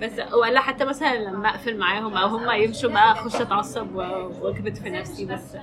بس 0.00 0.12
ولا 0.42 0.60
حتى 0.60 0.84
مثلا 0.84 1.18
لما 1.30 1.48
أقفل 1.48 1.78
معاهم 1.78 2.14
أو 2.16 2.28
هم 2.36 2.50
يمشوا 2.62 2.90
بقى 2.90 3.12
أخش 3.12 3.34
أتعصب 3.40 3.94
وأكبت 3.94 4.76
في 4.78 4.90
نفسي 4.90 5.24
بس 5.26 5.56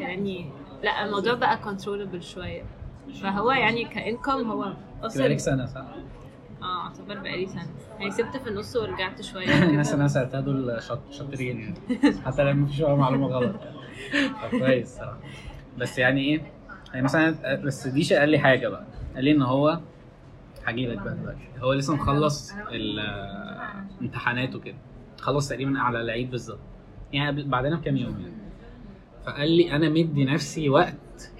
يعني 0.00 0.50
لا 0.82 1.04
الموضوع 1.04 1.34
بقى 1.34 1.56
كنترولبل 1.58 2.22
شوية. 2.22 2.62
فهو 3.22 3.50
يعني 3.50 3.84
كإنكم 3.84 4.50
هو 4.50 4.60
بقالك 4.62 5.04
أصلا 5.04 5.36
سنة 5.38 5.66
صح؟ 5.66 5.84
آه 6.62 6.82
اعتبر 6.86 7.18
بقالي 7.18 7.46
سنة. 7.46 7.66
يعني 7.98 8.10
سبت 8.10 8.36
في 8.36 8.48
النص 8.48 8.76
ورجعت 8.76 9.22
شوية. 9.22 9.62
الناس 9.68 9.90
اللي 9.92 10.00
أنا 10.00 10.08
سألتها 10.08 10.40
دول 10.40 10.82
شاط- 10.82 11.10
شاطرين 11.12 11.60
يعني. 11.60 11.74
حتى 12.26 12.42
لو 12.44 12.52
مفيش 12.52 12.80
ولا 12.80 12.94
معلومة 12.94 13.26
غلط. 13.26 13.56
كويس 14.50 14.96
صراحة 14.96 15.18
بس 15.78 15.98
يعني 15.98 16.20
إيه؟ 16.20 16.42
يعني 16.92 17.04
مثلا 17.04 17.54
بس 17.54 17.86
ديش 17.88 18.12
قال 18.12 18.28
لي 18.28 18.38
حاجة 18.38 18.68
بقى. 18.68 18.84
قال 19.14 19.24
لي 19.24 19.30
إن 19.32 19.42
هو 19.42 19.80
هجي 20.64 20.86
لك 20.86 20.98
بقى 20.98 21.16
دلوقتي. 21.16 21.48
هو 21.58 21.72
لسه 21.72 21.94
مخلص 21.94 22.52
الامتحانات 24.00 24.54
وكده. 24.54 24.76
خلص 25.18 25.48
تقريبا 25.48 25.78
على 25.78 26.00
العيد 26.00 26.30
بالظبط. 26.30 26.58
يعني 27.12 27.42
بعدنا 27.42 27.76
بكام 27.76 27.96
يوم 27.96 28.20
يعني. 28.20 28.32
فقال 29.26 29.50
لي 29.50 29.72
أنا 29.76 29.88
مدي 29.88 30.24
نفسي 30.24 30.68
وقت 30.68 31.32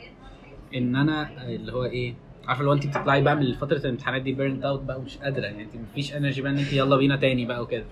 إن 0.74 0.96
أنا 0.96 1.46
اللي 1.46 1.72
هو 1.72 1.84
إيه 1.84 2.14
عارفة 2.46 2.62
لو 2.64 2.72
انت 2.72 2.86
بتطلعي 2.86 3.22
بقى 3.22 3.36
من 3.36 3.52
فترة 3.52 3.78
الامتحانات 3.78 4.22
دي 4.22 4.32
burn 4.32 4.62
out 4.62 4.82
بقى 4.82 4.98
ومش 4.98 5.18
قادرة. 5.18 5.44
يعني 5.44 5.62
انت 5.62 5.76
مفيش 5.76 6.14
energy 6.14 6.42
بقى 6.42 6.52
إن 6.52 6.58
انت 6.58 6.72
يلا 6.72 6.96
بينا 6.96 7.16
تاني 7.16 7.46
بقى 7.46 7.62
وكده. 7.62 7.84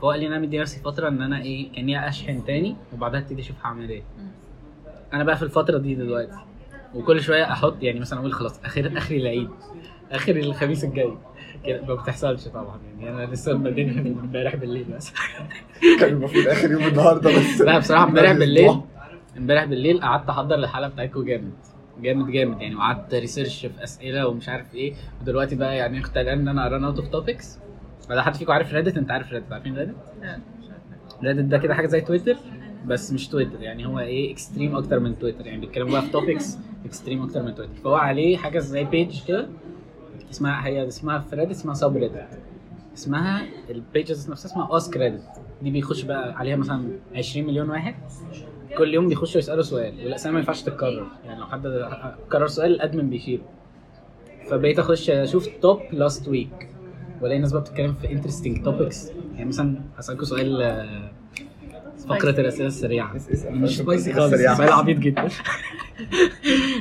فهو 0.00 0.10
قال 0.10 0.20
لي 0.20 0.26
أنا 0.26 0.38
مدي 0.38 0.58
نفسي 0.58 0.80
فترة 0.80 1.08
إن 1.08 1.22
أنا 1.22 1.42
إيه 1.42 1.72
كأني 1.72 2.08
أشحن 2.08 2.44
تاني 2.44 2.76
وبعدها 2.92 3.20
أبتدي 3.20 3.42
أشوف 3.42 3.56
هعمل 3.64 3.88
إيه. 3.90 4.02
أنا 5.12 5.24
بقى 5.24 5.36
في 5.36 5.42
الفترة 5.42 5.78
دي 5.78 5.94
دلوقتي 5.94 6.36
وكل 6.94 7.20
شوية 7.22 7.52
أحط 7.52 7.82
يعني 7.82 8.00
مثلا 8.00 8.18
أقول 8.20 8.32
خلاص 8.32 8.60
آخر 8.64 8.92
اخري 8.96 9.16
العيد 9.18 9.48
آخر 10.12 10.36
الخميس 10.36 10.84
الجاي. 10.84 11.12
كده 11.66 11.82
ما 11.88 11.94
بتحصلش 11.94 12.48
طبعا 12.48 12.78
يعني 13.00 13.10
أنا 13.24 13.32
لسه 13.32 13.54
بادئها 13.54 14.00
من 14.02 14.18
امبارح 14.18 14.56
بالليل 14.56 14.84
بس. 14.84 15.12
كان 16.00 16.08
المفروض 16.12 16.46
آخر 16.46 16.70
يوم 16.70 16.84
النهارده 16.84 17.30
بس. 17.38 17.60
لا 17.60 17.78
بصراحة 17.78 18.04
امبارح 18.04 18.32
بالليل 18.38 18.80
امبارح 19.36 19.64
بالليل 19.64 20.00
قعدت 20.00 20.28
أحضر 20.30 20.54
الحلقة 20.54 20.88
بتاعتكم 20.88 21.24
جامد 21.24 21.52
جامد 22.00 22.30
جامد. 22.30 22.60
يعني 22.62 22.76
وقعدت 22.76 23.14
research 23.14 23.66
في 23.66 23.84
أسئلة 23.84 24.28
ومش 24.28 24.48
عارف 24.48 24.74
إيه 24.74 24.94
ودلوقتي 25.22 25.56
بقى 25.56 25.76
يعني 25.76 26.02
كنت 26.02 26.18
قلقان 26.18 26.38
إن 26.38 26.48
أنا 26.48 26.68
run 26.68 26.84
out 26.84 26.98
of 26.98 27.08
topics 27.08 27.58
ولا 28.10 28.22
حد 28.22 28.34
فيكم 28.34 28.52
عارف 28.52 28.72
Reddit 28.74 28.96
أنت 28.96 29.10
عارف 29.10 29.32
Reddit 29.32 29.52
عارفين 29.52 29.76
Reddit؟ 29.78 29.94
Reddit 31.24 31.44
ده 31.44 31.58
كده 31.58 31.74
حاجة 31.74 31.86
زي 31.86 32.00
تويتر 32.00 32.36
بس 32.86 33.12
مش 33.12 33.28
تويتر 33.28 33.62
يعني 33.62 33.86
هو 33.86 33.98
إيه 33.98 34.32
extreme 34.32 34.76
أكتر 34.76 34.98
من 35.00 35.18
تويتر. 35.18 35.46
يعني 35.46 35.60
بيتكلموا 35.60 35.92
بقى 35.92 36.02
في 36.02 36.10
topics 36.10 36.58
extreme 36.84 37.22
أكتر 37.22 37.42
من 37.42 37.54
تويتر. 37.54 37.74
فهو 37.84 37.94
عليه 37.94 38.36
حاجة 38.36 38.58
زي 38.58 38.84
page 38.84 39.24
كده 39.24 39.48
اسمها 40.30 40.66
هي 40.66 40.88
اسمها 40.88 41.18
في 41.18 41.36
Reddit 41.36 41.50
اسمها 41.50 41.74
sub 41.74 42.10
اسمها 42.94 43.42
ال 43.70 43.80
pages 43.80 44.30
نفسها 44.30 44.50
اسمها 44.50 44.76
Ask 44.76 44.96
Reddit 44.96 45.22
دي 45.62 45.70
بيخش 45.70 46.02
بقى 46.02 46.32
عليها 46.34 46.56
مثلا 46.56 46.88
20 47.14 47.46
مليون 47.46 47.70
واحد. 47.70 47.94
كل 48.78 48.94
يوم 48.94 49.08
بيخشوا 49.08 49.38
يسألوا 49.38 49.62
سؤال 49.62 49.94
والأسئلة 50.04 50.32
ما 50.32 50.38
ينفعش 50.38 50.62
تتكرر. 50.62 51.06
يعني 51.24 51.40
لو 51.40 51.46
حد 51.46 51.62
كرر 52.32 52.46
سؤال 52.46 52.70
ال 52.74 52.80
admin 52.80 53.10
بيشيله. 53.10 53.42
فبقيت 54.50 54.78
أخش 54.78 55.10
أشوف 55.10 55.48
top 55.62 55.80
last 55.92 56.28
week 56.28 56.68
وألاقي 57.20 57.36
الناس 57.36 57.52
بقى 57.52 57.62
بتتكلم 57.62 57.94
في 57.94 58.12
interesting 58.12 58.64
topics 58.64 59.10
يعني 59.34 59.44
مثلا 59.44 59.80
هسالكم 59.96 60.24
سؤال 60.24 60.62
آه، 62.10 62.66
السريعة. 62.66 63.16
اس- 63.16 63.30
اسأل 63.30 63.52
مش 63.58 63.76
فقرة 63.76 63.84
spicy 63.84 64.10
الأسئلة 64.10 64.20
خالص 64.22 64.32
السريعة. 64.32 64.54
سؤال 64.56 64.72
عبيط 64.72 64.98
جدا. 64.98 65.28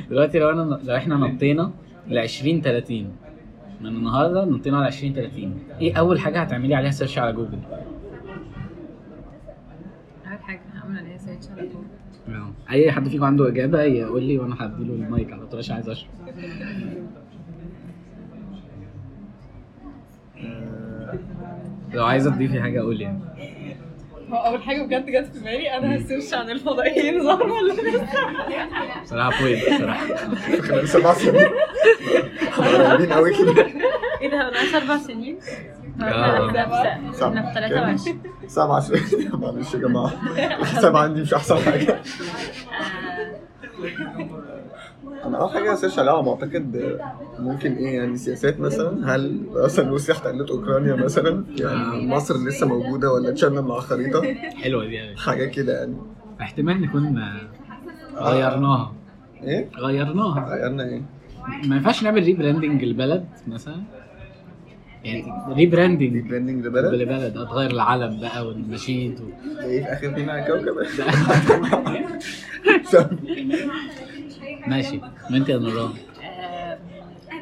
دلوقتي 0.09 0.39
لو 0.39 0.49
أنا 0.49 0.80
لو 0.84 0.95
إحنا 0.95 1.15
نطينا 1.15 1.71
ل 2.07 2.17
20 2.17 2.61
30 2.61 3.11
من 3.82 3.88
النهارده 3.88 4.45
نطينا 4.45 4.78
على 4.78 4.86
20 4.86 5.13
30 5.13 5.59
إيه 5.82 5.95
أول 5.99 6.19
حاجة 6.19 6.41
هتعملي 6.41 6.76
عليها 6.76 6.91
search 6.91 7.18
على 7.17 7.34
جوجل؟ 7.34 7.59
أول 10.28 10.39
حاجة 10.43 10.61
هعمل 10.76 10.97
عليها 10.97 11.17
search 11.18 11.49
على 11.57 11.69
طول 11.69 11.84
أي 12.69 12.91
حد 12.91 13.07
فيكم 13.07 13.23
عنده 13.23 13.47
إجابة 13.47 13.82
يقول 13.82 14.23
لي 14.23 14.38
وأنا 14.38 14.55
هديله 14.59 14.93
المايك 14.93 15.34
على 15.34 15.47
طول 15.47 15.59
عشان 15.59 15.76
عايز 15.76 15.89
أشرح. 15.89 16.09
لو 21.93 22.05
عايزة 22.05 22.32
تضيفي 22.32 22.61
حاجة 22.61 22.80
قولي. 22.80 23.03
يعني 23.03 23.19
هو 24.36 24.45
أول 24.45 24.63
حاجة 24.63 24.81
بجد 24.83 25.05
جت 25.05 25.33
في 25.33 25.39
بالي 25.43 25.77
أنا 25.77 25.97
ه 25.97 26.03
search 26.03 26.34
عن 26.33 26.49
الفضائيين 26.49 27.23
ظهر 27.23 27.43
ولا 27.51 27.73
لسه 27.73 28.07
بصراحة 29.03 29.41
point 29.41 29.63
بصراحة. 29.73 30.07
خلال 30.61 30.89
سبع 30.89 31.13
سنين. 31.13 31.49
قريبين 32.57 33.13
قوي 33.13 33.33
كده. 33.38 33.65
إيه 34.21 34.29
ده؟ 34.31 34.47
أنا 34.49 34.57
عايشه 34.57 34.77
أربع 34.77 34.97
سنين. 34.97 35.39
آه. 36.01 36.49
إحنا 36.49 36.65
في- 36.69 37.25
إحنا 37.25 37.41
في 37.41 37.53
23 37.53 38.21
سبعة 38.47 38.79
سنين. 38.79 39.31
معلش 39.41 39.73
يا 39.73 39.79
جماعة. 39.79 40.11
الحساب 40.61 40.95
عندي 40.95 41.21
مش 41.21 41.33
أحسن 41.33 41.57
حاجة. 41.57 42.01
أنا 45.26 45.38
أول 45.38 45.49
حاجة 45.49 45.72
ه 45.72 45.76
search 45.76 45.99
عليها 45.99 46.14
على 46.14 46.24
ما 46.24 46.32
أعتقد 46.32 46.99
ممكن 47.39 47.74
إيه 47.74 47.95
يعني 47.97 48.18
سياسات 48.18 48.60
مثلا 48.60 49.16
هل 49.16 49.41
مثلا 49.64 49.89
روسيا 49.89 50.14
احتلت 50.14 50.49
أوكرانيا 50.51 50.95
مثلا؟ 50.95 51.45
يعني 51.60 52.08
مصر 52.08 52.36
لسه 52.47 52.68
موجودة 52.68 53.12
ولا 53.12 53.30
اتشالنا 53.30 53.62
من 53.62 53.72
على 53.72 53.78
الخريطة؟ 53.78 54.22
حلوة 54.34 54.86
دي 54.86 54.99
قوي 55.01 55.18
حاجة 55.18 55.45
كده 55.45 55.80
يعني. 55.80 55.95
احتمال 56.41 56.82
نكون 56.82 57.18
آه، 57.18 57.41
غيرناها. 58.16 58.93
إيه؟ 59.43 59.70
غيرناها. 59.78 60.49
غيرنا 60.56 60.84
إيه؟ 60.84 61.01
ما 61.68 61.76
ينفعش 61.76 62.03
نعمل 62.03 62.24
rebranding 62.24 62.84
للبلد 62.84 63.26
مثلا؟ 63.47 63.76
يعني 65.06 65.53
rebranding 65.53 66.30
branding 66.30 66.66
لبلد 66.66 66.93
لبلد 66.93 67.38
هتغير 67.38 67.72
العلم 67.72 68.20
بقى 68.20 68.47
والنشيد 68.47 69.22
و... 69.22 69.30
إيه 69.62 69.84
في 69.84 69.93
آخر 69.93 70.14
فينا 70.14 70.32
على 70.34 70.41
الكوكب 70.41 70.78
ماشي. 74.68 75.01
وانت 75.32 75.49
يا 75.49 75.58
نوران. 75.58 75.89
آه، 76.24 76.78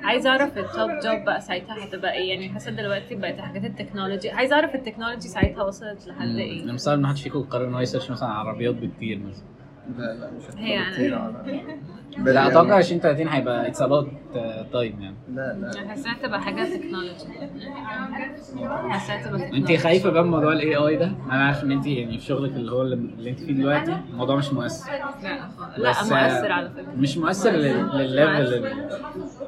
عايزة 0.03 0.30
أعرف 0.30 0.57
ال 0.57 0.65
top 0.65 0.89
job 1.03 1.26
بقى 1.26 1.41
ساعتها 1.41 1.86
هتبقى 1.86 2.14
إيه؟ 2.14 2.30
يعني 2.30 2.49
حاسة 2.49 2.72
دلوقتي 2.72 3.16
بقت 3.16 3.39
حاجات 3.39 3.66
ال 3.65 3.71
technology 3.71 4.32
عايزة 4.32 4.55
أعرف 4.55 4.76
ال 4.76 4.80
technology 4.80 5.28
ساعتها 5.28 5.64
وصلت 5.64 6.07
لحد 6.07 6.28
إيه؟ 6.28 6.64
أنا 6.64 6.74
مستغرب 6.74 6.97
إن 6.97 7.03
محدش 7.03 7.24
فيكم 7.24 7.41
قرر 7.43 7.68
إن 7.68 7.74
هو 7.74 7.80
ي 7.80 7.84
search 7.84 8.11
مثلا 8.11 8.30
على 8.30 8.49
عربيات 8.49 8.76
بتطير 8.76 9.20
مثلا. 9.20 9.45
لا 9.97 10.03
لا 10.13 10.31
مش 10.31 10.43
هي 10.57 10.77
هتبقى 10.77 10.91
أنا- 10.91 10.93
كتير 10.93 11.15
على 11.15 11.34
لا 12.34 12.47
أتوقع 12.47 12.75
20 12.75 13.01
30 13.01 13.27
هيبقى 13.27 13.67
it's 13.67 13.82
about 13.82 14.07
time 14.74 15.01
يعني. 15.01 15.15
لا 15.34 15.53
لا. 15.61 15.71
أنا 15.81 15.89
حاسه 15.89 16.09
هتبقى 16.11 16.41
حاجة 16.41 16.63
technology 16.78 17.15
حاسه 18.89 19.13
هتبقى 19.13 19.36
انت 19.36 19.43
تكنولوجي 19.47 19.77
خايفة 19.77 20.09
بقى 20.09 20.23
من 20.23 20.31
موضوع 20.31 20.53
ال 20.53 20.76
AI 20.76 20.95
ده؟ 20.95 21.05
أنا 21.31 21.43
عارف 21.45 21.63
إن 21.63 21.71
انت 21.71 21.88
يعني 21.88 22.17
في 22.17 22.25
شغلك 22.25 22.51
اللي 22.51 22.71
هو 22.71 22.81
اللي 22.81 23.29
انت 23.29 23.39
فيه 23.39 23.53
دلوقتي 23.53 23.97
الموضوع 24.11 24.36
مش 24.36 24.53
مؤثر. 24.53 24.91
لا 24.91 25.77
لا 25.77 25.89
مؤثر 26.03 26.51
على 26.51 26.69
فكرة. 26.69 26.91
مش 26.97 27.17
مؤثر 27.17 27.51
لل- 27.51 27.89
لل 27.97 28.16
level 28.16 28.63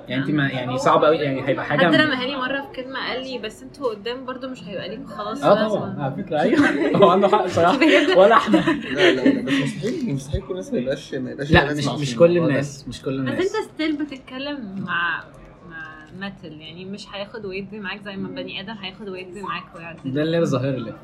يعني 0.07 0.21
انت 0.21 0.31
ما 0.31 0.47
يعني 0.49 0.77
صعب 0.77 1.05
قوي 1.05 1.17
يعني 1.17 1.47
هيبقى 1.47 1.65
حاجة 1.65 1.87
حتى 1.87 1.97
لما 1.97 2.21
هاني 2.23 2.35
مرة 2.35 2.61
في 2.61 2.81
كلمة 2.83 2.99
قال 3.09 3.23
لي 3.23 3.37
بس 3.37 3.63
أنتوا 3.63 3.89
قدام 3.89 4.25
برضو 4.25 4.47
مش 4.49 4.63
هيبقى 4.63 4.89
ليكوا 4.89 5.07
خلاص. 5.15 5.43
آه. 5.43 5.67
طبعا. 5.67 5.95
على 6.03 6.23
فكرة 6.23 6.39
أيوه. 6.41 6.59
هو 7.03 7.09
عنده 7.09 7.27
حق 7.27 7.45
بصراحة. 7.45 7.77
ولا 8.17 8.35
إحنا. 8.35 8.57
لا 8.57 9.11
لا 9.11 9.21
لا 9.29 9.41
بس 9.41 9.53
مستحيل 9.53 10.13
مستحيل 10.25 10.41
كل 10.41 10.51
الناس 10.51 10.73
ما 10.73 10.79
يبقاش 10.79 11.13
ما 11.15 11.31
يبقاش 11.31 11.51
لا 11.51 11.73
مش 11.73 11.85
مش 12.01 12.13
مع 12.13 12.19
كل. 12.19 12.37
الناس 12.37 12.87
مش 12.87 13.01
كل 13.01 13.11
بس 13.23 13.29
الناس. 13.31 13.55
انت 13.55 13.69
still 13.73 13.97
بتتكلم 14.05 14.83
مع 14.87 15.23
مع 15.69 16.05
metal 16.19 16.61
يعني 16.61 16.85
مش 16.85 17.05
هياخد 17.13 17.45
ويدي 17.45 17.79
معاك 17.79 18.01
زي 18.03 18.15
ما 18.15 18.27
بني 18.29 18.59
آدم 18.61 18.73
هياخد 18.73 19.09
ويدي 19.09 19.41
معاك 19.41 19.75
ويعدل 19.75 20.13
ده 20.13 20.21
اللي 20.23 20.45
ظاهر 20.45 20.75
لك 20.75 20.99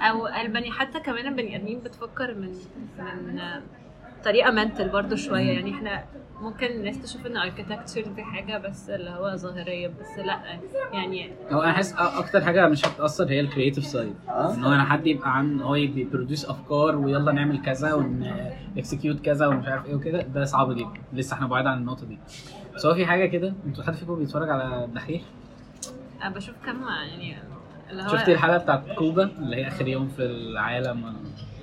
أو 0.00 0.26
البني 0.28 0.70
حتى 0.70 1.00
كمان 1.00 1.26
البني 1.26 1.56
آدمين 1.56 1.78
بتفكر 1.78 2.34
من 2.34 2.54
من 3.26 3.40
طريقة 4.24 4.50
mental 4.50 4.88
برضو 4.88 5.16
شوية. 5.16 5.50
يعني 5.52 5.70
إحنا 5.74 6.04
ممكن 6.40 6.66
الناس 6.66 7.02
تشوف 7.02 7.26
إن 7.26 7.36
architecture 7.36 8.02
دي 8.02 8.22
حاجة 8.22 8.58
بس 8.58 8.90
اللي 8.90 9.10
هو 9.10 9.36
ظاهرية 9.36 9.88
بس 9.88 10.18
لأ 10.18 10.40
يعني 10.92 11.30
هو 11.50 11.62
أنا 11.62 11.72
حاسس 11.72 11.94
أكتر 11.98 12.40
حاجة 12.40 12.68
مش 12.68 12.86
هتأثر 12.86 13.24
هي 13.30 13.40
ال 13.40 13.45
creative 13.45 13.84
side 13.84 14.14
إن 14.28 14.64
هو 14.64 14.72
أنا 14.72 14.84
حد 14.84 15.06
يبقى 15.06 15.36
عن 15.38 15.60
هو 15.62 15.72
بي 15.72 15.88
produce 15.88 16.44
أفكار 16.44 16.96
ويلا 16.96 17.32
نعمل 17.32 17.62
كذا 17.62 17.94
ون 17.94 18.22
execute 18.22 19.20
كذا 19.20 19.46
ومش 19.46 19.66
عارف 19.68 19.86
إيه 19.86 19.94
وكده 19.94 20.22
ده 20.22 20.44
صعب 20.44 20.72
جدا. 20.76 20.88
لسه 21.12 21.34
إحنا 21.34 21.46
بعيد 21.46 21.66
عن 21.66 21.78
النقطة 21.78 22.06
دي. 22.06 22.18
بس 22.74 22.86
هو 22.86 22.94
في 22.94 23.06
حاجة 23.06 23.26
كده 23.26 23.54
أنتوا 23.66 23.84
حد 23.84 23.94
فيكم 23.94 24.14
بيتفرج 24.18 24.50
على 24.50 24.84
الدحيح 24.84 25.22
أنا 26.22 26.34
بشوف 26.34 26.54
كم 26.66 26.82
يعني 26.82 27.36
اللي 27.90 28.02
هو 28.02 28.08
شفتي 28.08 28.32
الحلقة 28.32 28.58
بتاعت 28.58 28.82
كوبا 28.98 29.24
اللي 29.38 29.56
هي 29.56 29.68
آخر 29.68 29.88
يوم 29.88 30.08
في 30.08 30.22
العالم؟ 30.22 31.14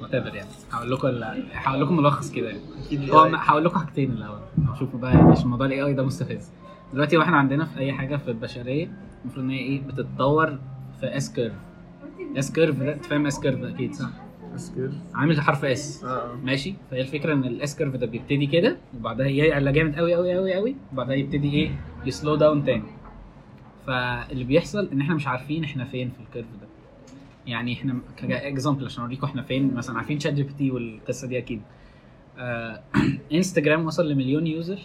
whatever 0.01 0.35
يعني. 0.35 0.49
هقول 0.71 0.91
لكم 0.91 1.07
ال- 1.07 1.43
هقول 1.53 1.81
لكم 1.81 1.97
ملخص 1.97 2.31
كده. 2.31 2.47
يعني 2.49 2.61
أكيد. 2.85 3.09
هو 3.09 3.19
هقول 3.19 3.65
لكم 3.65 3.79
حاجتين 3.79 4.11
الأول. 4.11 4.39
شوفوا 4.79 4.99
بقى 4.99 5.13
يعني 5.13 5.31
عشان 5.31 5.47
موضوع 5.47 5.65
ال 5.67 5.81
AI 5.85 5.93
ده 5.93 6.03
مستفز. 6.03 6.51
دلوقتي 6.93 7.17
وإحنا 7.17 7.37
عندنا 7.37 7.65
في 7.65 7.79
أي 7.79 7.93
حاجة 7.93 8.15
في 8.17 8.27
البشرية 8.27 8.91
المفروض 9.23 9.45
إن 9.45 9.51
هي 9.51 9.57
إيه؟ 9.59 9.81
بتتطور 9.81 10.59
في 10.99 11.05
S 11.17 11.33
curve 11.33 11.53
ال 12.37 12.44
S 12.44 12.51
curve 12.51 12.79
ده 12.79 12.93
أنت 12.93 13.05
فاهم 13.05 13.25
S 13.25 13.39
curve 13.39 13.63
أكيد 13.63 13.93
صح؟ 13.93 14.09
S 14.55 14.61
curve 14.61 14.89
عامل 15.13 15.41
حرف 15.41 15.65
S 15.65 16.03
آه 16.03 16.35
ماشي؟ 16.43 16.73
فهي 16.91 17.01
الفكرة 17.01 17.33
إن 17.33 17.43
ال 17.43 17.59
S 17.59 17.75
curve 17.77 17.95
ده 17.95 18.05
بيبتدي 18.05 18.45
كده 18.45 18.77
وبعدها 18.99 19.27
يعلى 19.27 19.71
جامد 19.71 19.95
قوي 19.95 20.13
قوي 20.15 20.33
قوي 20.33 20.53
قوي 20.53 20.75
وبعدها 20.93 21.15
يبتدي 21.15 21.53
إيه؟ 21.53 21.71
ي 22.05 22.11
slow 22.11 22.35
down 22.35 22.63
تاني. 22.65 22.83
فاللي 23.87 24.43
بيحصل 24.43 24.89
إن 24.93 25.01
إحنا 25.01 25.15
مش 25.15 25.27
عارفين 25.27 25.63
إحنا 25.63 25.85
فين 25.85 26.09
في 26.09 26.19
ال 26.19 26.24
curve 26.24 26.47
ده. 26.61 26.67
يعني 27.47 27.73
إحنا 27.73 27.99
ك 28.17 28.26
example 28.26 28.85
عشان 28.85 29.03
أوريكم 29.03 29.27
إحنا 29.27 29.41
فين 29.41 29.73
مثلا 29.73 29.97
عارفين 29.97 30.19
ChatGPT 30.19 30.71
والقصة 30.71 31.27
دي 31.27 31.37
أكيد. 31.37 31.61
آه 32.37 32.81
انستجرام 33.33 33.85
وصل 33.85 34.09
لمليون 34.09 34.47
user 34.47 34.79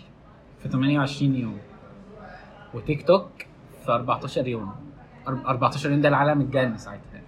في 0.62 0.68
28 0.68 1.34
يوم 1.34 1.58
وتيك 2.74 3.06
توك 3.06 3.30
في 3.84 3.92
14 3.92 4.48
يوم. 4.48 4.74
أرب- 5.26 5.46
14 5.46 5.90
يوم 5.90 6.00
ده 6.00 6.08
العالم 6.08 6.40
اتجنن 6.40 6.78
ساعتها. 6.78 7.22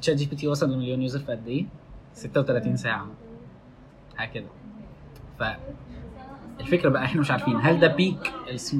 ChatGPT 0.00 0.48
وصل 0.48 0.72
لمليون 0.72 1.02
user 1.02 1.18
في 1.18 1.32
قد 1.32 1.48
إيه؟ 1.48 1.66
36 2.12 2.76
ساعة. 2.76 3.06
كده. 4.34 4.46
ف 5.38 5.42
الفكرة 6.60 6.88
بقى 6.88 7.04
إحنا 7.04 7.20
مش 7.20 7.30
عارفين 7.30 7.56
هل 7.56 7.80
ده 7.80 7.86
peak. 7.86 8.32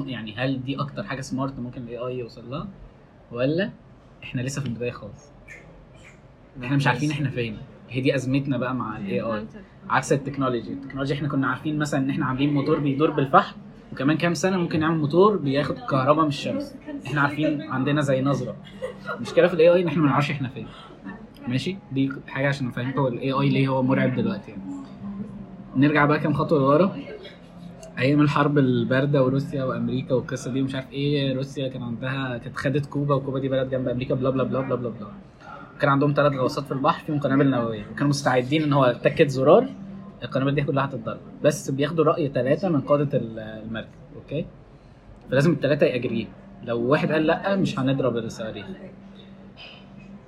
يعني 0.05 0.35
هل 0.35 0.63
دي 0.63 0.79
أكتر 0.79 1.03
حاجة 1.03 1.21
smart 1.21 1.59
ممكن 1.59 1.81
ال 1.81 1.97
AI 1.97 2.17
يوصل 2.19 2.49
لها 2.51 2.67
ولا 3.31 3.69
إحنا 4.23 4.41
لسه 4.41 4.61
في 4.61 4.67
البداية 4.67 4.91
خالص؟ 4.91 5.31
إحنا 6.63 6.75
مش 6.75 6.87
عارفين 6.87 7.11
إحنا 7.11 7.29
فين. 7.29 7.57
هي 7.89 8.01
دي 8.01 8.15
أزمتنا 8.15 8.57
بقى 8.57 8.75
مع 8.75 8.97
ال 8.97 9.21
AI 9.21 9.45
عكس 9.89 10.13
ال 10.13 10.18
technology. 10.18 10.73
التكنولوجيا 10.73 11.15
إحنا 11.15 11.27
كنا 11.27 11.47
عارفين 11.47 11.79
مثلا 11.79 11.99
إن 11.99 12.09
إحنا 12.09 12.25
عاملين 12.25 12.53
موتور 12.53 12.79
بيدور 12.79 13.11
بالفحم 13.11 13.57
وكمان 13.93 14.17
كام 14.17 14.33
سنة 14.33 14.57
ممكن 14.57 14.79
نعمل 14.79 14.97
موتور 14.97 15.37
بياخد 15.37 15.75
كهرباء 15.75 16.23
من 16.23 16.29
الشمس. 16.29 16.75
إحنا 17.07 17.21
عارفين 17.21 17.61
عندنا 17.61 18.01
زي 18.01 18.21
نظرة. 18.21 18.55
المشكلة 19.15 19.47
في 19.47 19.53
ال 19.53 19.69
AI 19.69 19.81
إن 19.81 19.87
إحنا 19.87 20.01
ما 20.01 20.09
نعرفش 20.09 20.31
إحنا 20.31 20.49
فين. 20.49 20.67
ماشي؟ 21.47 21.77
دي 21.91 22.11
حاجة 22.27 22.47
عشان 22.47 22.67
نفهمكم 22.67 23.07
ال 23.07 23.31
AI 23.31 23.49
ليه 23.49 23.67
هو 23.67 23.83
مرعب 23.83 24.15
دلوقتي 24.15 24.51
يعني. 24.51 24.63
نرجع 25.75 26.05
بقى 26.05 26.19
كام 26.19 26.33
خطوة 26.33 26.59
لورا. 26.59 26.95
أيام 27.99 28.21
الحرب 28.21 28.57
الباردة 28.57 29.23
وروسيا 29.23 29.63
وأمريكا 29.63 30.13
والقصة 30.13 30.51
دي 30.53 30.61
ومش 30.61 30.75
عارف 30.75 30.91
إيه 30.91 31.35
روسيا 31.35 31.67
كان 31.67 31.83
عندها 31.83 32.37
كانت 32.37 32.57
خدت 32.57 32.85
كوبا 32.85 33.15
وكوبا 33.15 33.39
دي 33.39 33.49
بلد 33.49 33.69
جنب 33.69 33.87
أمريكا 33.87 34.15
بلا 34.15 34.29
بلا 34.29 34.43
بلا 34.43 34.61
بلا 34.61 34.75
بلا 34.75 34.89
بلا. 34.89 35.07
كان 35.81 35.89
عندهم 35.89 36.13
ثلاث 36.15 36.33
غواصات 36.33 36.63
في 36.65 36.71
البحر 36.71 37.05
فيهم 37.05 37.19
قنابل 37.19 37.49
نوويه 37.49 37.85
وكانوا 37.91 38.09
مستعدين 38.09 38.63
إن 38.63 38.73
هو 38.73 38.95
تك 39.03 39.29
زرار 39.29 39.69
القنابل 40.23 40.55
دي 40.55 40.61
كلها 40.61 40.85
هتتضرب. 40.85 41.19
بس 41.43 41.71
بياخدوا 41.71 42.05
رأي 42.05 42.27
ثلاثة 42.27 42.69
من 42.69 42.81
قادة 42.81 43.17
ال- 43.17 43.39
المركب 43.39 43.87
okay؟ 44.15 44.45
فلازم 45.31 45.51
الثلاثه 45.51 45.85
ي 45.85 45.92
agree 45.92 46.25
لو 46.63 46.81
واحد 46.81 47.11
قال 47.11 47.27
لأ 47.27 47.55
مش 47.55 47.79
هنضرب 47.79 48.17
الصواريخ. 48.17 48.65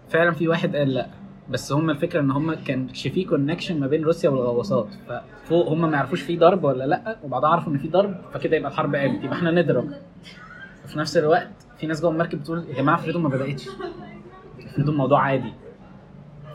فعلا 0.10 0.32
في 0.32 0.47
واحد 0.47 0.76
قال 0.76 0.93
لأ. 0.93 1.08
بس 1.49 1.72
هم 1.72 1.89
الفكرة 1.89 2.20
إن 2.20 2.32
هم 2.32 2.54
كانش 2.54 3.08
في 3.08 3.24
كونكشن 3.24 3.80
ما 3.80 3.88
بين 3.88 4.04
روسيا 4.04 4.30
والغواصات. 4.30 4.88
ففوق 5.08 5.68
هم 5.70 5.82
ما 5.82 5.97
يعرفوش 5.97 6.22
في 6.22 6.38
ضرب 6.38 6.64
ولا 6.64 6.84
لأ 6.84 7.18
وبعدها 7.24 7.49
عرفوا 7.49 7.74
إن 7.74 7.78
في 7.78 7.88
ضرب 7.88 8.16
فكده 8.34 8.58
يبقى 8.58 8.72
الحرب 8.72 8.95
قامت. 8.95 9.24
يبقى 9.24 9.38
إحنا 9.38 9.52
نضرب. 9.52 9.89
وفي 10.86 10.99
نفس 10.99 11.18
الوقت 11.18 11.49
في 11.78 11.88
ناس 11.88 12.02
جوه 12.02 12.12
المركب 12.12 12.39
بتقول 12.39 12.64
يا 12.70 12.74
جماعة 12.76 12.95
افرضوا 12.95 13.22
ما 13.22 13.30
بدأتش. 13.30 13.70
افرضوا 14.72 14.93
الموضوع 14.93 15.22
عادي. 15.22 15.53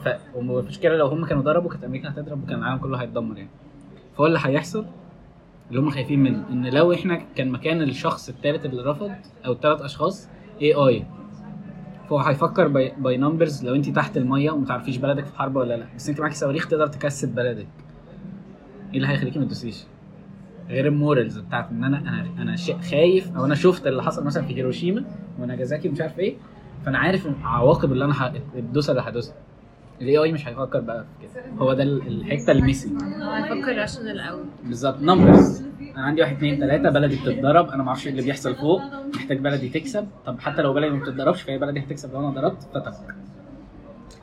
ف 0.05 0.09
والمشكلة 0.35 0.97
لو 0.97 1.07
هم 1.07 1.25
كانوا 1.25 1.43
ضربوا 1.43 1.71
كانت 1.71 1.85
أمريكا 1.85 2.09
هتضرب 2.09 2.43
وكان 2.43 2.59
العالم 2.59 2.79
كله 2.79 2.97
هيتدمر 2.99 3.37
يعني. 3.37 3.51
فهو 4.17 4.27
اللي 4.27 4.39
هيحصل 4.43 4.87
اللي 5.71 5.81
هم 5.81 5.91
خايفين 5.91 6.23
منه 6.23 6.45
إن 6.51 6.67
لو 6.67 6.93
إحنا 6.93 7.21
كان 7.37 7.51
مكان 7.51 7.83
الشخص 7.83 8.29
الثالث 8.29 8.67
اللي 8.67 8.83
رفض 8.83 9.11
أو 9.47 9.53
الثلاث 9.53 9.81
أشخاص 9.81 10.29
AI 10.63 11.05
فهو 12.09 12.19
هيفكر 12.19 12.69
by 12.69 13.17
numbers 13.17 13.65
لو 13.65 13.75
انت 13.75 13.89
تحت 13.89 14.17
المية 14.17 14.51
وما 14.51 14.67
تعرفيش 14.67 14.97
بلدك 14.97 15.25
في 15.25 15.39
حرب 15.39 15.57
ولا 15.57 15.77
لأ. 15.77 15.87
بس 15.97 16.09
انت 16.09 16.21
معاكي 16.21 16.35
صواريخ 16.35 16.69
تقدر 16.69 16.87
تكسب 16.87 17.35
بلدك. 17.35 17.67
إيه 18.91 18.97
اللي 18.97 19.09
هيخليكي 19.09 19.39
ما 19.39 19.45
تدوسيش؟ 19.45 19.85
غير 20.69 20.87
ال 20.87 20.94
morals 20.94 21.39
بتاعت 21.39 21.71
إن 21.71 21.85
أنا 21.85 21.99
أنا 21.99 22.27
أنا 22.39 22.57
خايف 22.91 23.37
أو 23.37 23.45
أنا 23.45 23.55
شفت 23.55 23.87
اللي 23.87 24.03
حصل 24.03 24.25
مثلا 24.25 24.43
في 24.47 24.57
هيروشيما 24.57 25.05
وناجازاكي 25.41 25.89
ومش 25.89 26.01
عارف 26.01 26.19
إيه 26.19 26.37
فأنا 26.85 26.99
عارف 26.99 27.27
العواقب 27.27 27.93
اللي 27.93 28.05
أنا 28.05 28.15
ه- 28.27 28.33
الدوسة 28.57 28.91
اللي 28.91 29.03
هدوسها. 29.03 29.35
ال 30.03 30.17
AI 30.19 30.33
مش 30.33 30.49
هيفكر 30.49 30.81
بقى 30.81 31.05
في 31.21 31.27
كده. 31.27 31.45
هو 31.59 31.73
ده 31.75 31.83
ال- 31.83 32.07
الحتة 32.07 32.53
ال 32.53 32.59
messy 32.59 32.89
هو 33.23 33.31
هيفكر 33.31 33.77
rational 33.79 34.21
قوي 34.21 34.45
بالظبط. 34.65 35.01
numbers 35.03 35.65
أنا 35.97 36.05
عندي 36.07 36.21
واحد 36.23 36.37
اتنين 36.37 36.59
تلاتة 36.61 36.91
بلدي 36.91 37.17
بتتضرب. 37.17 37.69
أنا 37.69 37.83
ما 37.83 37.89
أعرفش 37.89 38.07
إيه 38.07 38.13
اللي 38.13 38.23
بيحصل 38.23 38.55
فوق. 38.55 38.81
محتاج 39.15 39.39
بلدي 39.39 39.69
تكسب. 39.69 40.09
طب 40.27 40.41
حتى 40.41 40.63
لو 40.63 40.73
بلدي 40.75 40.91
ما 40.91 41.01
بتتضربش 41.05 41.43
فهي 41.43 41.59
بلدي 41.59 41.81
هتكسب 41.81 42.13
لو 42.13 42.21
أنا 42.21 42.31
ضربت 42.31 42.63
فتك 42.63 42.93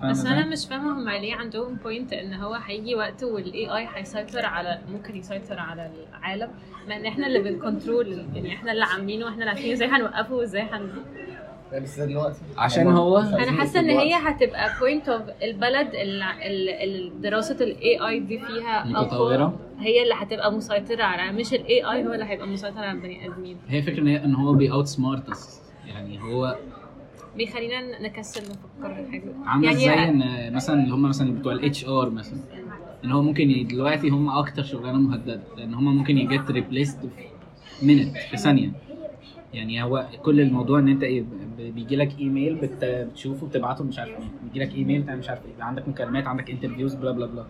بس؟ 0.04 0.26
أنا 0.26 0.46
مش 0.46 0.66
فاهمة 0.70 0.94
هم 1.00 1.10
ليه 1.10 1.36
عندهم 1.36 1.76
point 1.76 2.14
إن 2.14 2.34
هو 2.34 2.54
هيجي 2.54 2.96
وقت 2.96 3.24
وال 3.24 3.70
AI 3.78 3.88
هيسيطر 3.96 4.46
على 4.46 4.80
ممكن 4.92 5.16
يسيطر 5.16 5.60
على 5.60 5.92
العالم. 6.20 6.50
مع 6.88 6.96
ان 6.96 7.06
إحنا 7.06 7.28
اللي 7.28 7.40
بن 7.40 7.59
control 7.59 8.26
يعني 8.34 8.54
إحنا 8.56 8.72
اللي 8.72 8.84
عاملينه 8.86 9.26
وإحنا 9.26 9.40
اللي 9.40 9.50
عارفين 9.50 9.72
إزاي 9.72 9.88
هنوقفه 9.88 10.34
وإزاي 10.36 10.62
هن 10.62 10.90
بس 11.80 12.00
دلوقتي. 12.00 12.40
عشان 12.58 12.88
هو- 12.88 13.18
أنا 13.20 13.52
حاسة 13.52 13.80
إن 13.80 13.90
هي. 13.90 14.14
هتبقى 14.14 14.70
point 14.80 15.10
of 15.10 15.22
البلد 15.44 15.96
اللي 15.96 16.26
ال- 16.84 17.22
دراسة 17.22 17.56
ال 17.66 18.08
AI 18.08 18.20
دي 18.20 18.40
فيها 18.40 18.82
أقوى، 18.82 19.06
متطورة. 19.06 19.60
هي 19.80 20.04
اللي 20.04 20.14
هتبقى 20.14 20.52
مسيطرة 20.52 21.04
على 21.04 21.32
مش 21.38 21.54
ال 21.54 21.84
AI 21.92 22.08
هو 22.08 22.14
اللي 22.14 22.26
هيبقى 22.26 22.48
مسيطر 22.48 22.80
على 22.80 22.92
البني 22.92 23.28
آدمين. 23.28 23.58
هي 23.68 23.82
فكرة 23.82 24.00
إن 24.00 24.08
هي 24.08 24.24
إن 24.26 24.36
هو 24.36 24.54
بي 24.54 24.72
outsmart 24.72 25.24
يعني 25.88 26.22
هو 26.22 26.58
بيخلينا 27.38 28.02
نكسل 28.02 28.42
نفكر 28.42 28.94
في 28.96 29.00
الحاجة 29.02 29.24
عامل 29.46 29.64
يعني 29.66 29.78
زي 29.78 29.94
إن 29.94 30.54
مثلا 30.54 30.84
اللي 30.84 30.94
هم 30.96 31.02
مثلا 31.10 31.40
بتوع 31.40 31.54
ال 31.54 31.86
HR 31.86 32.10
مثلا 32.10 32.40
إن 33.04 33.12
هو 33.12 33.22
ممكن 33.22 33.68
دلوقتي 33.68 34.10
هم 34.10 34.30
أكتر 34.30 34.64
شغلانة 34.64 34.98
مهددة 35.00 35.42
لأن 35.58 35.74
هم 35.74 35.98
ممكن 35.98 36.18
ي 36.18 36.26
get 36.26 36.52
replaced 36.52 37.00
في 37.00 37.86
minute 37.86 38.18
في 38.18 38.38
ثانية. 38.38 38.72
يعني 39.54 39.84
هو 39.84 40.08
كل 40.24 40.42
الموضوع 40.42 40.80
إن 40.80 40.88
أنت 40.88 41.04
إيه 41.04 41.24
بيجي 41.60 41.96
لك 41.96 42.20
إيميل 42.20 42.56
بت- 42.56 42.86
بتشوفه 42.86 43.48
بتبعته 43.48 43.84
مش 43.84 44.00
عارف 44.00 44.12
إيه 44.12 44.28
بيجي 44.44 44.60
لك 44.66 44.76
إيميل 44.76 45.02
بتاع 45.02 45.16
مش 45.16 45.30
عارف 45.30 45.42
إيه 45.46 45.64
عندك 45.64 45.88
مكالمات 45.88 46.28
عندك 46.28 46.50
interviews 46.50 46.96
بلا 46.96 47.12
بلا 47.12 47.26
بلا 47.26 47.46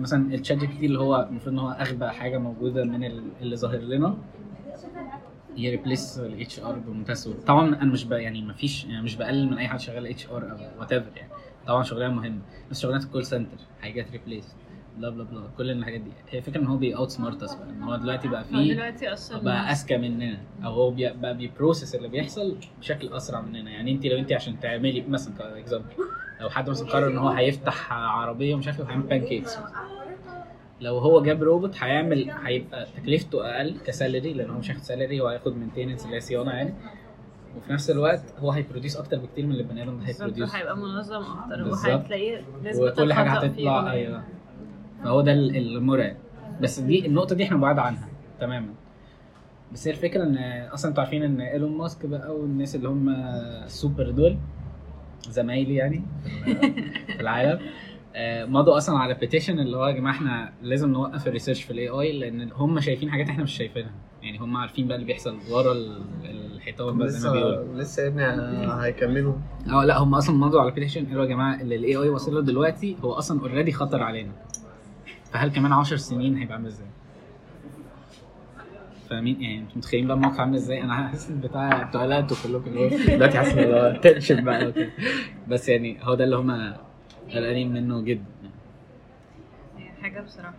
مثلا 0.00 0.34
ال 0.34 0.58
ChatGPT 0.58 0.86
اللي 0.86 0.98
هو 0.98 1.26
المفروض 1.30 1.52
إن 1.54 1.58
هو 1.58 1.70
أغبى 1.70 2.08
حاجة 2.08 2.38
موجودة 2.38 2.84
من 2.84 3.04
ال- 3.04 3.22
اللي 3.40 3.56
ظاهر 3.56 3.78
لنا 3.78 4.16
ي 5.56 5.64
replace 5.64 6.18
ال 6.18 6.60
HR 6.60 6.78
بمنتهى 6.78 7.12
السهولة. 7.12 7.40
طبعا 7.46 7.66
أنا 7.68 7.84
مش 7.92 8.04
ب... 8.04 8.12
يعني 8.12 8.42
ما 8.42 8.52
فيش 8.52 8.84
يعني 8.84 9.02
مش 9.02 9.16
بقلل 9.16 9.50
من 9.50 9.58
أي 9.58 9.68
حد 9.68 9.80
شغال 9.80 10.06
HR 10.06 10.50
أو 10.52 10.80
whatever 10.80 11.16
يعني. 11.16 11.28
طبعا 11.66 11.82
شغلانة 11.82 12.14
مهمة 12.14 12.38
بس 12.70 12.80
شغلانة 12.80 13.04
ال 13.04 13.08
call 13.08 13.24
center 13.24 13.56
هي 13.82 13.93
get 13.93 14.10
replaced 14.12 14.54
بلا 14.98 15.10
بلا 15.10 15.24
بلا 15.24 15.40
كل 15.58 15.70
الحاجات 15.70 16.00
دي. 16.00 16.10
هي 16.30 16.42
فكره 16.42 16.60
إن 16.60 16.66
هو 16.66 16.76
بي 16.76 16.96
outsmart 16.96 17.44
بقى. 17.44 17.70
إن 17.70 17.82
هو 17.82 17.96
دلوقتي 17.96 18.28
بقى 18.28 18.44
فيه 18.44 18.74
دلوقتي 18.74 19.12
أصلا 19.12 19.42
بقى 19.42 19.72
أذكى 19.72 19.96
مننا. 19.96 20.38
أو 20.64 20.70
هو 20.72 20.90
بي- 20.90 21.12
بقى 21.12 21.36
بي 21.36 21.49
process 21.49 21.94
اللي 21.94 22.08
بيحصل 22.08 22.56
بشكل 22.80 23.08
أسرع 23.12 23.40
مننا. 23.40 23.70
يعني 23.70 23.92
انت 23.92 24.06
لو 24.06 24.18
انت 24.18 24.32
عشان 24.32 24.60
تعملي 24.60 25.04
مثلا 25.08 25.34
ك 25.38 25.44
example 25.44 25.86
لو 26.40 26.50
حد 26.50 26.70
مثلا 26.70 26.88
قرر 26.88 27.08
إن 27.10 27.18
هو 27.18 27.28
هيفتح 27.28 27.92
عربية 27.92 28.54
ومش 28.54 28.66
عارف 28.66 28.80
إيه 28.80 28.86
هيعمل 28.86 29.02
pancakes 29.02 29.58
لو 30.80 30.98
هو 30.98 31.22
جاب 31.22 31.42
روبوت 31.42 31.76
هيعمل 31.82 32.30
هيبقى 32.30 32.86
تكلفته 32.96 33.46
أقل 33.56 33.74
ك 33.86 33.93
salary 33.93 34.32
لأن 34.32 34.50
هو 34.50 34.58
مش 34.58 34.70
هياخد 34.70 34.82
salary 34.82 35.20
هو 35.20 35.28
هياخد 35.28 35.56
maintenance 35.56 36.04
اللي 36.04 36.16
هي 36.16 36.20
صيانة 36.20 36.50
يعني. 36.52 36.74
وفي 37.56 37.72
نفس 37.72 37.90
الوقت 37.90 38.22
هو 38.38 38.50
هي 38.50 38.60
produce 38.60 38.96
أكتر 38.96 39.18
بكتير 39.18 39.44
من 39.46 39.50
اللي 39.52 39.62
البني 39.62 39.82
آدم 39.82 40.00
هي 40.00 40.12
produce 40.12 40.54
هيبقى 40.54 40.76
منظم 40.76 41.22
أكتر. 41.22 41.68
وهتلاقيه 41.68 42.44
وكل 42.76 43.12
حاجة 43.12 43.30
هتطلع 43.30 43.78
قليلة. 43.78 43.90
أيوه. 43.90 44.22
فهو 45.04 45.20
ده 45.20 45.32
ال- 45.32 45.56
المرعب. 45.56 46.16
بس 46.60 46.80
دي 46.80 47.06
النقطة 47.06 47.34
دي 47.36 47.44
إحنا 47.44 47.56
بعاد 47.56 47.78
عنها 47.78 48.08
تماما. 48.40 48.74
بس 49.72 49.88
هي 49.88 49.92
الفكرة 49.92 50.22
إن 50.24 50.36
أصلا 50.72 50.90
أنتوا 50.90 51.02
عارفين 51.02 51.22
إن 51.22 51.40
إيلون 51.40 51.78
ماسك 51.78 52.06
بقى 52.06 52.36
والناس 52.36 52.74
اللي 52.74 52.88
هم 52.88 53.08
السوبر 53.64 54.10
دول 54.10 54.36
زمايلي 55.30 55.74
يعني 55.74 56.02
في 56.44 56.50
ال- 56.50 56.74
في 57.16 57.20
العالم 57.20 57.58
آه، 58.14 58.44
مضوا 58.44 58.76
أصلا 58.76 58.98
على 58.98 59.14
petition 59.14 59.58
اللي 59.58 59.76
هو 59.76 59.86
يا 59.86 59.92
جماعة 59.92 60.12
إحنا 60.12 60.52
لازم 60.62 60.92
نوقف 60.92 61.26
ال 61.28 61.32
research 61.32 61.62
في 61.62 61.70
ال 61.70 61.88
AI 61.88 62.18
لأن 62.18 62.52
هم 62.52 62.80
شايفين 62.80 63.10
حاجات 63.10 63.28
إحنا 63.28 63.42
مش 63.42 63.52
شايفينها. 63.56 63.90
يعني 64.22 64.38
هم 64.38 64.56
عارفين 64.56 64.86
بقى 64.88 64.94
اللي 64.96 65.06
بيحصل 65.06 65.36
ورا 65.50 65.72
ال- 65.72 66.02
الحيطان 66.24 66.98
بقى 66.98 67.08
زي 67.08 67.28
ما 67.28 67.34
بيقولوا. 67.34 67.64
لسه 67.64 67.80
لسه 67.82 68.02
يا 68.02 68.08
ابني 68.08 68.72
هيكملوا. 68.84 69.34
آه 69.70 69.84
لا 69.84 69.98
هم 69.98 70.14
أصلا 70.14 70.36
مضوا 70.36 70.60
على 70.60 70.70
petition 70.70 71.06
قالوا 71.06 71.24
يا 71.24 71.28
جماعة 71.28 71.60
اللي 71.60 71.76
ال 71.76 71.96
AI 71.96 72.08
واصل 72.08 72.34
له 72.34 72.40
دلوقتي 72.42 72.96
هو 73.04 73.12
أصلا 73.12 73.40
already 73.40 73.72
خطر 73.72 74.02
علينا. 74.02 74.32
فهل 75.32 75.50
كمان 75.52 75.72
10 75.72 75.96
سنين 75.96 76.36
هيبقى 76.36 76.54
عامل 76.54 76.66
إزاي؟ 76.66 76.86
فاهمين؟ 79.10 79.42
يعني 79.42 79.58
أنتوا 79.58 79.76
متخيلين 79.76 80.06
بقى 80.06 80.16
الموقف 80.16 80.40
عامل 80.40 80.54
إزاي؟ 80.54 80.82
أنا 80.82 81.08
حاسس 81.08 81.30
بتاع 81.30 81.82
أنتوا 81.82 82.00
قلقتوا 82.02 82.36
كلكم 82.44 82.76
هو 82.78 82.88
دلوقتي 82.88 83.38
حاسس 83.38 83.52
إن 83.52 83.72
هو 83.72 84.00
tension 84.02 84.44
بقى 84.44 84.72
بس 85.48 85.68
يعني 85.68 85.96
هو 86.02 86.14
ده 86.14 86.24
اللي 86.24 86.36
هم 86.36 86.72
قلقانين 87.34 87.72
منه 87.72 88.00
جدا. 88.00 88.24
هي 90.18 90.24
حاجة 90.24 90.26
بصراحة. 90.26 90.54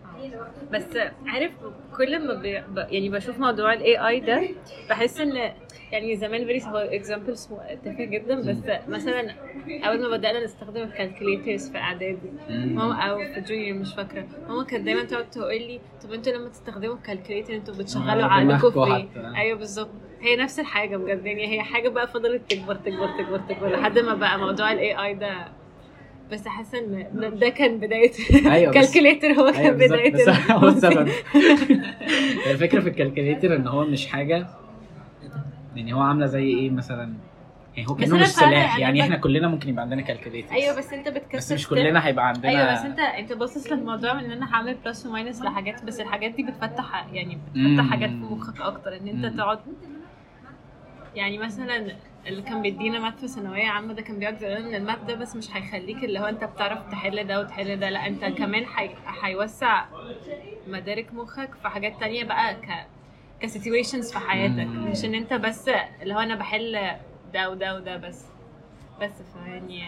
بس 0.72 0.96
عارف 1.26 1.50
كل 1.96 2.26
ما 2.26 2.34
بي... 2.34 2.60
ب... 2.60 2.78
يعني 2.78 3.08
بشوف 3.08 3.38
موضوع 3.38 3.72
ال 3.72 4.08
AI 4.08 4.20
ده 4.20 4.42
بحس 4.90 5.20
إن 5.20 5.52
يعني 5.92 6.16
زمان 6.16 6.46
very 6.46 6.62
هو 6.64 6.76
example 6.76 7.36
تافه 7.84 8.04
جدا 8.04 8.34
بس 8.40 8.56
مثلا 8.88 9.34
أول 9.70 10.02
ما 10.02 10.16
بدأنا 10.16 10.44
نستخدم 10.44 10.82
ال 10.82 10.89
calculators 10.89 11.70
في 11.70 11.78
إعدادي 11.78 12.30
ماما 12.48 12.94
أو 13.02 13.18
في 13.34 13.40
junior 13.40 13.78
مش 13.78 13.94
فاكرة. 13.94 14.26
ماما 14.48 14.64
كانت 14.64 14.84
دايما 14.84 15.04
تقعد 15.04 15.30
تقول 15.30 15.54
لي 15.58 15.80
طب 16.02 16.12
أنتوا 16.12 16.32
لما 16.32 16.48
تستخدموا 16.48 16.94
ال 16.94 16.99
calculator 16.99 17.54
أنتوا 17.54 17.74
بتشغلوا 17.74 18.22
آه، 18.22 18.26
عقلكم 18.26 18.70
في 18.70 19.08
أيوه 19.36 19.58
بالظبط. 19.58 19.90
هي 20.20 20.36
نفس 20.36 20.60
الحاجة 20.60 20.96
بجد 20.96 21.26
يعني 21.26 21.46
هي 21.58 21.62
حاجة 21.62 21.88
بقى 21.88 22.06
فضلت 22.06 22.50
تكبر 22.50 22.74
تكبر 22.74 23.08
تكبر 23.18 23.38
تكبر 23.38 23.68
لحد 23.68 23.98
ما 23.98 24.14
بقى 24.14 24.38
موضوع 24.38 24.72
ال 24.72 25.04
AI 25.04 25.14
ده 25.14 25.59
بس 26.32 26.48
حاسة 26.48 26.78
إن 26.78 27.06
ده- 27.38 27.48
كان 27.48 27.78
بداية 27.80 28.12
أيوه 28.50 28.72
بس 28.72 28.92
calculator 28.92 29.32
هو 29.32 29.52
كان 29.52 29.76
بالظبط 29.76 29.98
بداية 29.98 30.12
بس 30.12 30.28
هو 30.50 30.68
السبب 30.68 31.08
الفكرة 32.46 32.80
في 32.80 32.88
ال 32.88 32.94
calculator 32.94 33.56
إن 33.56 33.66
هو 33.66 33.84
مش 33.84 34.06
حاجة 34.06 34.46
يعني 35.76 35.94
هو 35.94 36.00
عاملة 36.00 36.26
زي 36.26 36.44
إيه 36.44 36.70
مثلا 36.70 37.12
يعني 37.76 37.88
هو 37.88 37.94
كأنه 37.94 38.18
مش 38.18 38.26
سلاح 38.26 38.78
يعني 38.78 39.02
إحنا 39.02 39.16
كلنا 39.16 39.48
ممكن 39.48 39.68
يبقى 39.68 39.82
عندنا 39.82 40.02
calculator 40.02 40.52
أيوه 40.52 40.78
بس 40.78 40.92
أنت 40.92 41.08
بتكسر 41.08 41.36
بس 41.54 41.60
مش. 41.60 41.68
كلنا 41.68 42.06
هيبقى 42.06 42.28
عندنا 42.28 42.48
أيوه 42.48 42.72
بس 42.72 42.84
أنت 42.84 42.98
أنت 42.98 43.32
باصص 43.32 43.72
للموضوع 43.72 44.14
من 44.14 44.24
إن 44.24 44.30
أنا 44.30 44.54
هعمل 44.54 44.74
plus 44.84 45.06
و 45.06 45.12
minus 45.12 45.42
لحاجات 45.42 45.84
بس 45.84 46.00
الحاجات 46.00 46.30
دي 46.30 46.42
بتفتح 46.42 47.06
يعني 47.12 47.34
بتفتح 47.34 47.84
مم. 47.84 47.90
حاجات 47.90 48.10
في 48.10 48.16
مخك 48.16 48.60
أكتر 48.60 48.96
إن 48.96 49.08
أنت 49.08 49.24
مم. 49.26 49.36
تقعد 49.36 49.58
يعني 51.14 51.38
مثلا 51.38 51.96
اللي 52.26 52.42
كان 52.42 52.62
بيدينا 52.62 52.98
مات 52.98 53.18
في 53.20 53.28
ثانوية 53.28 53.66
عامة 53.66 53.92
ده 53.94 54.02
كان 54.02 54.18
بيقعد 54.18 54.42
يقول 54.42 54.56
إن 54.56 54.74
ال 54.74 54.79
math 54.79 54.98
ده 55.04 55.14
بس 55.14 55.36
مش 55.36 55.56
هيخليك 55.56 56.04
اللي 56.04 56.18
هو 56.18 56.24
أنت 56.24 56.44
بتعرف 56.44 56.90
تحل 56.90 57.26
ده 57.26 57.40
وتحل 57.40 57.80
ده 57.80 57.88
لا 57.90 58.06
أنت 58.06 58.24
كمان 58.24 58.64
هي- 58.76 58.94
هيوسع 59.22 59.84
مدارك 60.66 61.14
مخك 61.14 61.54
في 61.62 61.68
حاجات 61.68 62.00
تانية 62.00 62.24
بقى 62.24 62.54
ك 62.54 62.86
situations 63.40 64.12
في 64.12 64.18
حياتك. 64.18 64.66
مش 64.66 65.04
إن 65.04 65.14
أنت 65.14 65.32
بس 65.34 65.68
اللي 66.02 66.14
هو 66.14 66.18
أنا 66.18 66.34
بحل 66.34 66.78
ده 67.34 67.50
وده 67.50 67.74
وده 67.74 67.96
بس 67.96 68.24
بس 69.02 69.22
فيعني 69.22 69.84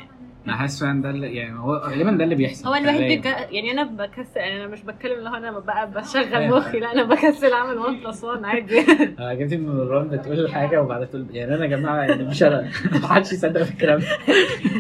أنا 0.47 0.57
حاسس 0.57 0.81
فعلا 0.81 1.03
ده 1.03 1.11
اللي 1.11 1.35
يعني 1.37 1.59
هو 1.59 1.75
غالبا 1.75 2.11
ده 2.11 2.25
اللي 2.25 2.35
بيحصل 2.35 2.69
هو 2.69 2.75
غالباً. 2.75 2.99
بيك... 2.99 3.25
يعني 3.27 3.73
أنا 3.73 3.83
بكسل 3.83 4.41
يعني 4.41 4.57
أنا 4.57 4.67
مش 4.67 4.83
بتكلم 4.83 5.19
اللي 5.19 5.31
هو 5.31 5.35
أنا 5.35 5.59
بقى 5.59 5.91
بشغل 5.91 6.35
أيوة. 6.35 6.59
مخي 6.59 6.81
لا 6.81 6.93
أنا 6.93 7.03
بكسل 7.05 7.53
أعمل 7.53 7.79
1 7.79 7.95
plus 8.05 8.25
1 8.25 8.45
عادي 8.45 8.81
أنا 9.19 9.29
عجبتني 9.29 9.57
ان 9.57 9.67
نوران 9.67 10.09
بتقول 10.09 10.53
حاجة 10.53 10.83
وبعدها 10.83 11.07
تقول 11.07 11.27
يعني 11.31 11.55
أنا 11.55 11.65
يا 11.65 11.71
جماعة 11.71 11.97
يعني 12.03 12.25
مش 12.25 12.43
أنا 12.43 12.71
محدش 13.03 13.33
يصدق 13.33 13.63
في 13.63 13.71
الكلام 13.71 14.01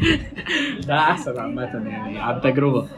ده 0.88 0.94
أحسن 0.98 1.38
عامة 1.40 1.62
يعني 1.88 2.18
على 2.20 2.36
التجربة 2.36 2.88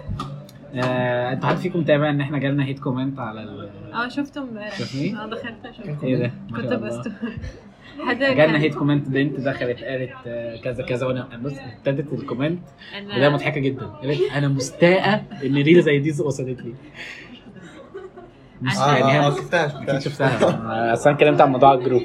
آه، 0.75 1.33
أنتوا 1.33 1.49
حد 1.49 1.57
فيكم 1.57 1.79
متابع 1.79 2.11
إن 2.11 2.21
إحنا 2.21 2.39
جالنا 2.39 2.65
hate 2.65 2.79
comment 2.79 3.19
على 3.19 3.43
ال 3.43 3.69
آه 3.95 4.09
شفته 4.09 4.43
امبارح 4.43 4.79
شوفني؟ 4.79 5.17
آه 5.17 5.27
دخلت 5.27 5.57
شفته 5.77 6.05
إيه 6.07 6.17
ده؟ 6.17 6.31
كنت 6.57 6.65
شاء 6.69 6.75
الله. 6.75 6.89
بس 6.89 6.97
حد 7.09 7.13
جالنا 8.13 8.59
hate 8.59 8.75
comment 8.75 9.09
بنت 9.09 9.41
دخلت 9.41 9.85
قالت 9.85 10.11
آه، 10.27 10.57
كذا 10.57 10.85
كذا 10.85 11.07
وأنا 11.07 11.29
بص 11.43 11.53
ابتدت 11.79 12.13
ال 12.13 12.18
comment. 12.18 12.59
أنا- 12.93 13.09
وهي 13.19 13.31
مضحكة 13.31 13.61
جدا. 13.61 13.87
قالت 13.87 14.21
أنا 14.37 14.49
مستاءة 14.49 15.23
إن 15.45 15.55
reel 15.55 15.83
زي 15.83 15.99
دي 15.99 16.11
وصلت 16.23 16.61
لي. 16.63 16.75
مش 18.63 18.77
آه 18.79 18.97
يعني 18.97 19.27
هي 19.27 19.31
شفتها 19.31 19.83
أكيد 19.83 19.99
شفتها. 19.99 20.37
أصل 20.93 21.09
أنا 21.09 21.17
اتكلمت 21.19 21.41
عن 21.41 21.53
موضوع 21.53 21.75
الجروب. 21.75 22.03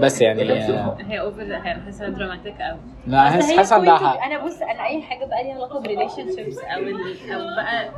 بس 0.00 0.20
يعني 0.20 0.52
آه، 0.52 0.96
هي 1.08 1.20
over 1.20 1.42
هي 1.42 1.60
حاسة 1.84 2.08
dramatic 2.08 2.54
قوي 2.60 2.78
لا 3.06 3.30
حاسس 3.30 3.72
عندها 3.72 3.96
حق. 3.98 4.24
أنا 4.24 4.44
بص 4.44 4.62
أنا 4.62 4.86
أي 4.86 5.02
حاجة 5.02 5.24
بقى 5.24 5.42
ليها 5.44 5.54
علاقة 5.54 5.80
ب 5.80 6.36
relationships 6.36 6.58
أو. 6.58 6.80
أو 7.34 7.46
بقى 7.56 7.90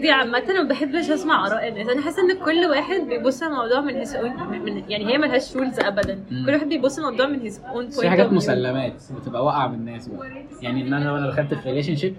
دي 0.00 0.10
عامة 0.10 0.52
ما 0.52 0.68
بحبش 0.68 1.10
أسمع 1.10 1.46
آراء 1.46 1.68
الناس، 1.68 1.88
أنا 1.88 2.02
حاسة 2.02 2.22
إن 2.22 2.38
كل 2.44 2.66
واحد 2.70 3.00
بيبص 3.00 3.42
على 3.42 3.52
الموضوع 3.52 3.80
من 3.80 4.04
own 4.04 4.42
من 4.52 4.90
يعني 4.90 5.06
هي 5.12 5.18
ملهاش 5.18 5.56
rules 5.56 5.80
أبدا، 5.80 6.24
مم. 6.30 6.46
كل 6.46 6.52
واحد 6.52 6.68
بيبص 6.68 6.98
على 6.98 7.08
الموضوع 7.08 7.26
من 7.26 7.40
own 7.40 7.44
بس 7.44 7.96
point 7.96 8.00
في 8.00 8.08
حاجات. 8.08 8.32
مسلمات 8.32 9.02
بتبقى 9.20 9.44
واقعة 9.44 9.68
بالناس 9.68 10.08
بقى 10.08 10.28
يعني 10.62 10.82
إن 10.82 10.94
أنا 10.94 11.04
لو 11.04 11.16
أنا 11.16 11.30
دخلت 11.30 11.54
في 11.54 11.68
relationship 11.68 12.16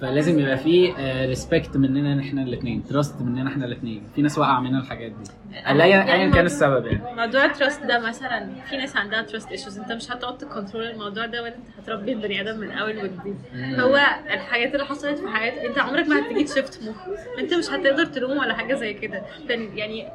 فلازم 0.00 0.38
يبقى 0.38 0.56
في 0.56 0.92
respect 1.26 1.76
مننا 1.76 2.20
إحنا 2.22 2.42
الاثنين 2.42 2.84
trust 2.84 3.20
مننا 3.22 3.50
إحنا 3.50 3.64
الاثنين 3.66 4.02
في 4.14 4.22
ناس 4.22 4.38
واقعة 4.38 4.60
مننا 4.60 4.78
الحاجات 4.80 5.10
دي. 5.12 5.30
ايا 5.66 5.86
يعني 5.86 6.32
كان 6.32 6.46
السبب 6.46 6.86
يعني. 6.86 7.16
موضوع 7.16 7.44
ال 7.44 7.50
trust 7.50 7.82
ده 7.82 7.98
مثلا 8.08 8.54
في 8.70 8.76
ناس 8.76 8.96
عندها 8.96 9.22
trust 9.22 9.48
issues 9.50 9.78
أنت 9.78 9.92
مش 9.92 10.10
هتقعد 10.10 10.38
ت 10.38 10.44
control 10.44 10.84
الموضوع 10.84 11.26
ده 11.26 11.42
ولا 11.42 11.54
أنت 11.56 11.66
هتربي 11.78 12.12
البني 12.12 12.40
آدم 12.40 12.60
من 12.60 12.70
أول 12.70 12.96
وجديد. 12.96 13.36
هو 13.80 13.96
الحاجات 14.34 14.74
اللي 14.74 14.86
حصلت 14.86 15.18
في 15.18 15.28
حياتك 15.28 15.58
أنت 15.64 15.78
عمرك 15.78 16.08
ما 16.08 16.26
هتيجي 16.26 16.44
تشفت 16.44 16.82
مخ 16.82 16.96
أنت 17.38 17.54
مش 17.54 17.70
هتقدر 17.70 18.04
تلوم 18.04 18.38
ولا 18.38 18.54
حاجة 18.54 18.74
زي 18.74 18.94
كده. 18.94 19.22
يعني 19.48 20.08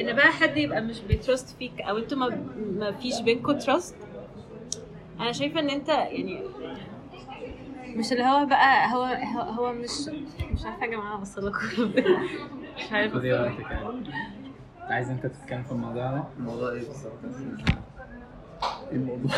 إن 0.00 0.12
بقى 0.16 0.26
حد 0.26 0.56
يبقى 0.56 0.80
مش 0.80 1.00
بي 1.00 1.16
trust 1.16 1.56
فيك 1.58 1.80
أو 1.80 1.98
أنتوا 1.98 2.18
ما, 2.18 2.38
ما 2.78 2.92
فيش 2.92 3.20
بينكم 3.20 3.58
trust 3.58 3.96
أنا 5.20 5.32
شايفة 5.32 5.60
إن 5.60 5.70
أنت 5.70 5.88
يعني 5.88 6.42
مش 7.96 8.12
اللي 8.12 8.24
هو 8.24 8.46
بقى 8.46 8.92
هو 8.92 9.02
هو, 9.04 9.40
هو 9.40 9.72
مش 9.72 9.90
مش 10.52 10.64
عارفة 10.64 10.84
يا 10.84 10.90
جماعة 10.90 11.18
اوصل 11.18 11.46
لكم 11.46 11.92
مش 12.76 12.92
عارفه 12.92 13.18
خدي 13.18 13.32
وقتك 13.32 13.66
عايز 14.80 15.10
انت 15.10 15.26
تتكلم 15.26 15.62
في 15.62 15.72
الموضوع 15.72 16.10
ده؟ 16.10 16.24
الموضوع 16.38 16.72
إيه 16.72 16.78
بالظبط؟ 16.78 17.12
إيه 18.92 18.96
الموضوع؟ 18.96 19.30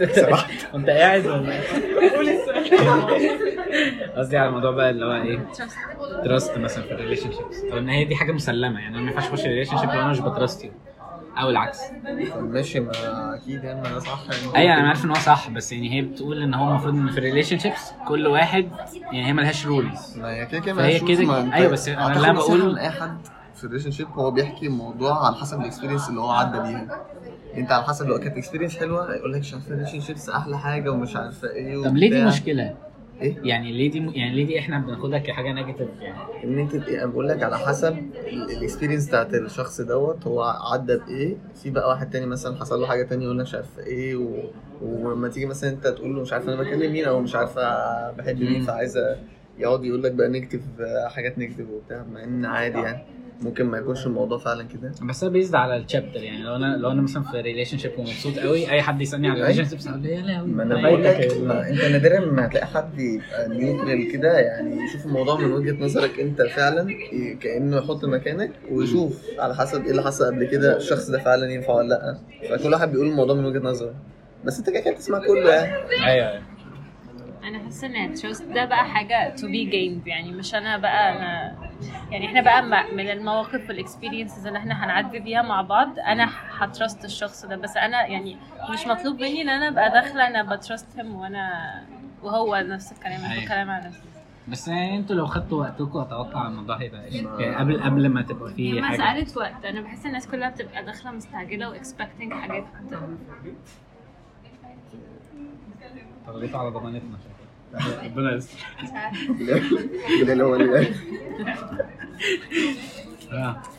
انت 0.74 0.90
قاعد 0.90 1.26
ولا 1.26 1.52
إيه؟ 1.52 1.62
قصدي 4.16 4.36
على 4.36 4.48
الموضوع 4.48 4.70
بقى 4.70 4.90
اللي 4.90 5.04
هو 5.06 5.12
إيه 5.12 5.46
trust 6.24 6.58
مثلا 6.58 6.84
في 6.84 6.92
ال 6.92 7.32
relationships 7.32 7.64
أو 7.72 7.78
إن 7.78 7.88
هي 7.88 8.04
دي 8.04 8.16
حاجة 8.16 8.32
مسلمة 8.32 8.80
يعني 8.80 8.94
أنا 8.96 9.04
ما 9.04 9.10
ينفعش 9.10 9.28
اخش 9.28 9.44
relationship 9.44 9.90
لو 9.90 10.00
أنا 10.00 10.10
مش 10.10 10.20
ب 10.20 10.27
trust 10.27 10.64
you 10.64 10.70
أو 11.40 11.50
العكس. 11.50 11.78
ماشي 12.40 12.80
ما 12.80 12.92
أكيد 13.34 13.64
يعني 13.64 13.82
ده 13.82 13.98
صح. 14.00 14.20
أيوه 14.56 14.74
أنا 14.74 14.88
عارف 14.88 15.04
إن 15.04 15.10
هو 15.10 15.16
صح 15.16 15.50
بس 15.50 15.72
يعني 15.72 15.92
هي 15.94 16.02
بتقول 16.02 16.42
إن 16.42 16.54
هو 16.54 16.70
المفروض 16.70 16.94
إن 16.94 17.10
في 17.10 17.18
ال 17.18 17.58
relationships 17.58 17.92
كل 18.08 18.26
واحد 18.26 18.68
يعني 19.12 19.26
هي 19.26 19.32
ملهاش 19.32 19.66
rules 19.66 20.18
ما 20.18 20.28
هي 20.30 20.46
كده 20.46 20.60
كده 20.60 20.74
ملهاش 20.74 20.92
كده- 21.00 21.54
أيوة، 21.54 21.72
بس 21.72 21.88
أنا 21.88 22.06
اللي 22.06 22.28
بقول- 22.58 22.78
أي 22.78 22.90
حد 22.90 23.18
في 23.54 23.64
ال 23.64 23.90
relationship 23.90 24.06
هو 24.08 24.30
بيحكي 24.30 24.66
الموضوع 24.66 25.26
على 25.26 25.36
حسب 25.36 25.60
ال 25.60 25.64
experience 25.64 26.08
اللي 26.08 26.20
هو 26.20 26.30
عدى 26.30 26.58
بيها. 26.58 27.00
أنت 27.56 27.72
على 27.72 27.84
حسب 27.84 28.08
لو 28.08 28.18
كانت 28.18 28.36
experience 28.36 28.76
حلوة 28.76 29.14
يقول 29.14 29.32
لك 29.32 29.40
مش 29.40 29.54
عارف 29.54 29.68
ال 29.68 30.00
relationships 30.00 30.28
أحلى 30.28 30.58
حاجة 30.58 30.90
ومش 30.92 31.16
عارفة 31.16 31.50
إيه 31.50 31.84
طب 31.84 31.96
ليه 31.96 32.10
دي. 32.10 32.24
مشكلة؟ 32.24 32.74
إيه؟ 33.22 33.38
يعني 33.44 33.72
ليه 33.72 33.90
دي 33.90 33.98
يعني 34.18 34.34
ليه 34.36 34.46
دي 34.46 34.58
إحنا 34.58 34.78
بناخدها 34.78 35.18
كحاجة 35.18 35.52
negative 35.52 35.88
يعني 36.00 36.18
إن 36.44 36.58
أنت 36.58 36.74
أنا 36.74 37.06
بقول 37.06 37.28
لك 37.28 37.42
على 37.42 37.58
حسب 37.58 38.10
ال 38.26 38.34
experience 38.34 39.08
بتاعت 39.08 39.34
الشخص 39.34 39.80
دوت 39.80 40.26
هو 40.26 40.42
عدى 40.42 40.96
بإيه 40.96 41.36
في 41.54 41.70
بقى 41.70 41.88
واحد 41.88 42.10
تاني 42.10 42.26
مثلا 42.26 42.56
حصل 42.56 42.80
له 42.80 42.86
حاجة 42.86 43.02
تانية 43.02 43.24
يقول 43.24 43.38
لك 43.38 43.42
مش 43.42 43.54
عارف 43.54 43.78
إيه 43.78 44.16
و... 44.16 44.50
ولما 44.80 45.28
تيجي 45.28 45.46
مثلا 45.46 45.70
أنت 45.70 45.86
تقول 45.86 46.14
له 46.16 46.22
مش 46.22 46.32
عارف 46.32 46.48
أنا 46.48 46.56
بكلم 46.56 46.92
مين 46.92 47.04
أو 47.04 47.20
مش 47.20 47.34
عارفه 47.34 47.60
بحب 48.10 48.40
مين 48.42 48.60
مم. 48.60 48.66
فعايزة 48.66 49.18
يقعد 49.58 49.84
يقول 49.84 50.02
لك 50.02 50.12
بقى 50.12 50.28
negative 50.28 50.62
حاجات 51.08 51.38
negative 51.38 51.70
وبتاع 51.70 52.04
مع 52.04 52.24
إن 52.24 52.44
عادي 52.44 52.78
يعني 52.80 52.98
ممكن 53.42 53.64
ما 53.64 53.78
يكونش 53.78 54.06
الموضوع 54.06 54.38
فعلا 54.38 54.62
كده. 54.64 54.92
بس 55.08 55.24
ده 55.24 55.30
based 55.30 55.54
على 55.54 55.76
ال 55.76 55.82
chapter 55.82 56.22
يعني. 56.22 56.42
لو 56.42 56.56
أنا 56.56 56.76
لو 56.76 56.90
أنا 56.90 57.02
مثلا 57.02 57.22
في 57.22 57.40
relationship 57.40 57.92
ومبسوط 57.98 58.38
قوي 58.38 58.70
أي 58.70 58.82
حد 58.82 59.00
يسألني 59.00 59.28
على 59.28 59.36
أيوة. 59.36 59.48
relationships 59.48 59.86
أقول 59.86 60.02
له 60.02 60.08
يا 60.08 60.20
لهوي. 60.20 60.48
ما 60.48 60.62
أنا 60.62 60.74
ده 60.74 60.82
بقول 60.82 61.04
لك 61.04 61.32
ما 61.42 61.68
أنت 61.68 61.80
نادرا 61.84 62.20
ما 62.20 62.46
هتلاقي 62.46 62.66
حد 62.66 62.98
يبقى 62.98 63.48
neutral 63.48 64.12
كده. 64.12 64.38
يعني 64.38 64.84
يشوف 64.84 65.06
الموضوع 65.06 65.40
من 65.40 65.52
وجهة 65.52 65.84
نظرك 65.84 66.20
أنت 66.20 66.42
فعلا 66.42 66.88
كأنه 67.40 67.76
يحط 67.76 68.04
مكانك 68.04 68.50
ويشوف 68.70 69.22
على 69.38 69.54
حسب 69.54 69.84
إيه 69.84 69.90
اللي 69.90 70.02
حصل 70.02 70.24
قبل 70.26 70.44
كده 70.44 70.76
الشخص 70.76 71.10
ده 71.10 71.18
فعلا 71.18 71.52
ينفع 71.52 71.74
ولا 71.74 71.88
لأ. 71.88 72.18
فكل 72.58 72.72
واحد 72.72 72.92
بيقول 72.92 73.06
الموضوع 73.08 73.36
من 73.36 73.44
وجهة 73.44 73.60
نظره. 73.60 73.94
بس 74.44 74.58
أنت 74.58 74.70
كده 74.70 74.80
كده 74.80 74.94
تسمع 74.94 75.18
كله 75.26 75.54
يعني. 75.54 75.72
أيوه. 76.06 76.42
أنا 77.44 77.58
حاسة 77.58 77.86
إن 77.86 78.14
ده 78.54 78.64
بقى 78.64 78.84
حاجة 78.84 79.36
to 79.36 79.40
be 79.40 79.72
gained. 79.72 80.06
يعني 80.08 80.32
مش 80.32 80.54
أنا 80.54 80.78
بقى 80.78 81.12
أنا 81.16 81.56
يعني 82.10 82.26
إحنا 82.26 82.40
بقى 82.40 82.62
من 82.92 83.10
المواقف 83.10 83.68
وال 83.68 83.80
experiences 83.80 84.46
اللي 84.46 84.58
إحنا 84.58 84.84
هنعدي 84.84 85.18
بيها 85.18 85.42
مع 85.42 85.62
بعض 85.62 85.98
أنا 85.98 86.30
ه 86.58 86.66
trust 86.66 87.04
الشخص 87.04 87.44
ده 87.46 87.56
بس 87.56 87.76
أنا 87.76 88.06
يعني 88.06 88.36
مش 88.70 88.86
مطلوب 88.86 89.14
مني 89.20 89.42
إن 89.42 89.48
أنا 89.48 89.68
أبقى 89.68 89.90
داخلة 89.90 90.26
أنا 90.26 90.54
ب 90.56 90.61
trust 90.61 90.86
him 90.96 91.14
وأنا 91.14 91.74
وهو 92.22 92.56
نفس 92.56 92.92
الكلام 92.92 93.24
أيوة. 93.24 93.42
الكلام 93.42 93.70
على 93.70 93.86
نفسي 93.86 94.00
بس 94.48 94.68
يعني 94.68 94.96
أنتوا 94.96 95.16
لو 95.16 95.26
خدتوا 95.26 95.60
وقتكم 95.60 95.98
أتوقع 95.98 96.48
الموضوع 96.48 96.76
هيبقى 96.76 97.04
إيه 97.04 97.28
يعني 97.38 97.56
قبل 97.56 97.82
قبل 97.82 98.08
ما 98.08 98.22
تبقى 98.22 98.54
فيه 98.54 98.82
حاجة 98.82 98.94
مسألة 98.94 99.26
وقت 99.36 99.64
أنا 99.64 99.80
بحس 99.80 100.06
الناس 100.06 100.28
كلها 100.28 100.50
بتبقى 100.50 100.84
داخلة 100.84 101.10
مستعجلة 101.10 101.68
و 101.70 101.76
expecting 101.76 102.32
حاجات 102.32 102.64
تغليطوا 106.26 106.60
على 106.60 106.70
ضمانتنا. 106.70 107.18
ربنا 108.04 108.34
يستر. 108.34 108.58
بالله 110.20 110.44
هو 110.44 110.54
اللي 110.54 110.94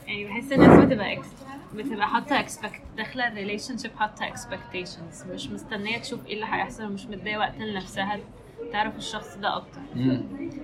يعني 0.08 0.26
بحس 0.26 0.52
الناس 0.52 0.86
بتبقى 0.86 1.22
بتبقى 1.76 2.08
حاطة 2.08 2.40
expect 2.40 2.82
داخلة 2.98 3.28
ال 3.28 3.78
relationship 3.78 3.92
حاطة 4.00 4.28
expectations 4.28 5.24
مش 5.34 5.48
مستنية 5.50 5.98
تشوف 5.98 6.26
إيه 6.26 6.34
اللي 6.34 6.46
هيحصل 6.46 6.84
ومش 6.86 7.06
مديه 7.06 7.38
وقت 7.38 7.58
لنفسها 7.60 8.20
تعرف 8.72 8.98
الشخص 8.98 9.38
ده 9.38 9.58
أكتر. 9.58 9.82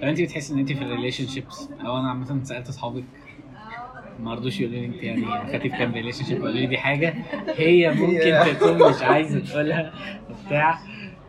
طب 0.02 0.04
انت 0.08 0.22
بتحسي 0.22 0.54
إن 0.54 0.60
انت 0.60 0.72
في 0.72 0.82
ال 0.82 1.28
relationships 1.28 1.70
أو 1.86 1.98
أنا 2.00 2.10
عامة 2.10 2.44
سألت 2.44 2.68
اصحابك 2.70 3.04
ما 4.20 4.34
رضوش 4.34 4.60
يقولوا 4.60 4.80
لي 4.80 4.86
انت 4.86 5.04
يعني 5.04 5.22
دخلتي 5.22 5.70
في 5.70 5.78
كام 5.78 5.94
relationship 5.94 6.38
قالوا 6.46 6.52
لي 6.60 6.66
دي 6.68 6.78
حاجة 6.78 7.14
هي 7.56 7.90
ممكن 7.94 8.56
تكون 8.60 8.90
مش 8.90 9.02
عايزة 9.02 9.40
تقولها 9.40 9.94
وبتاع. 10.30 10.80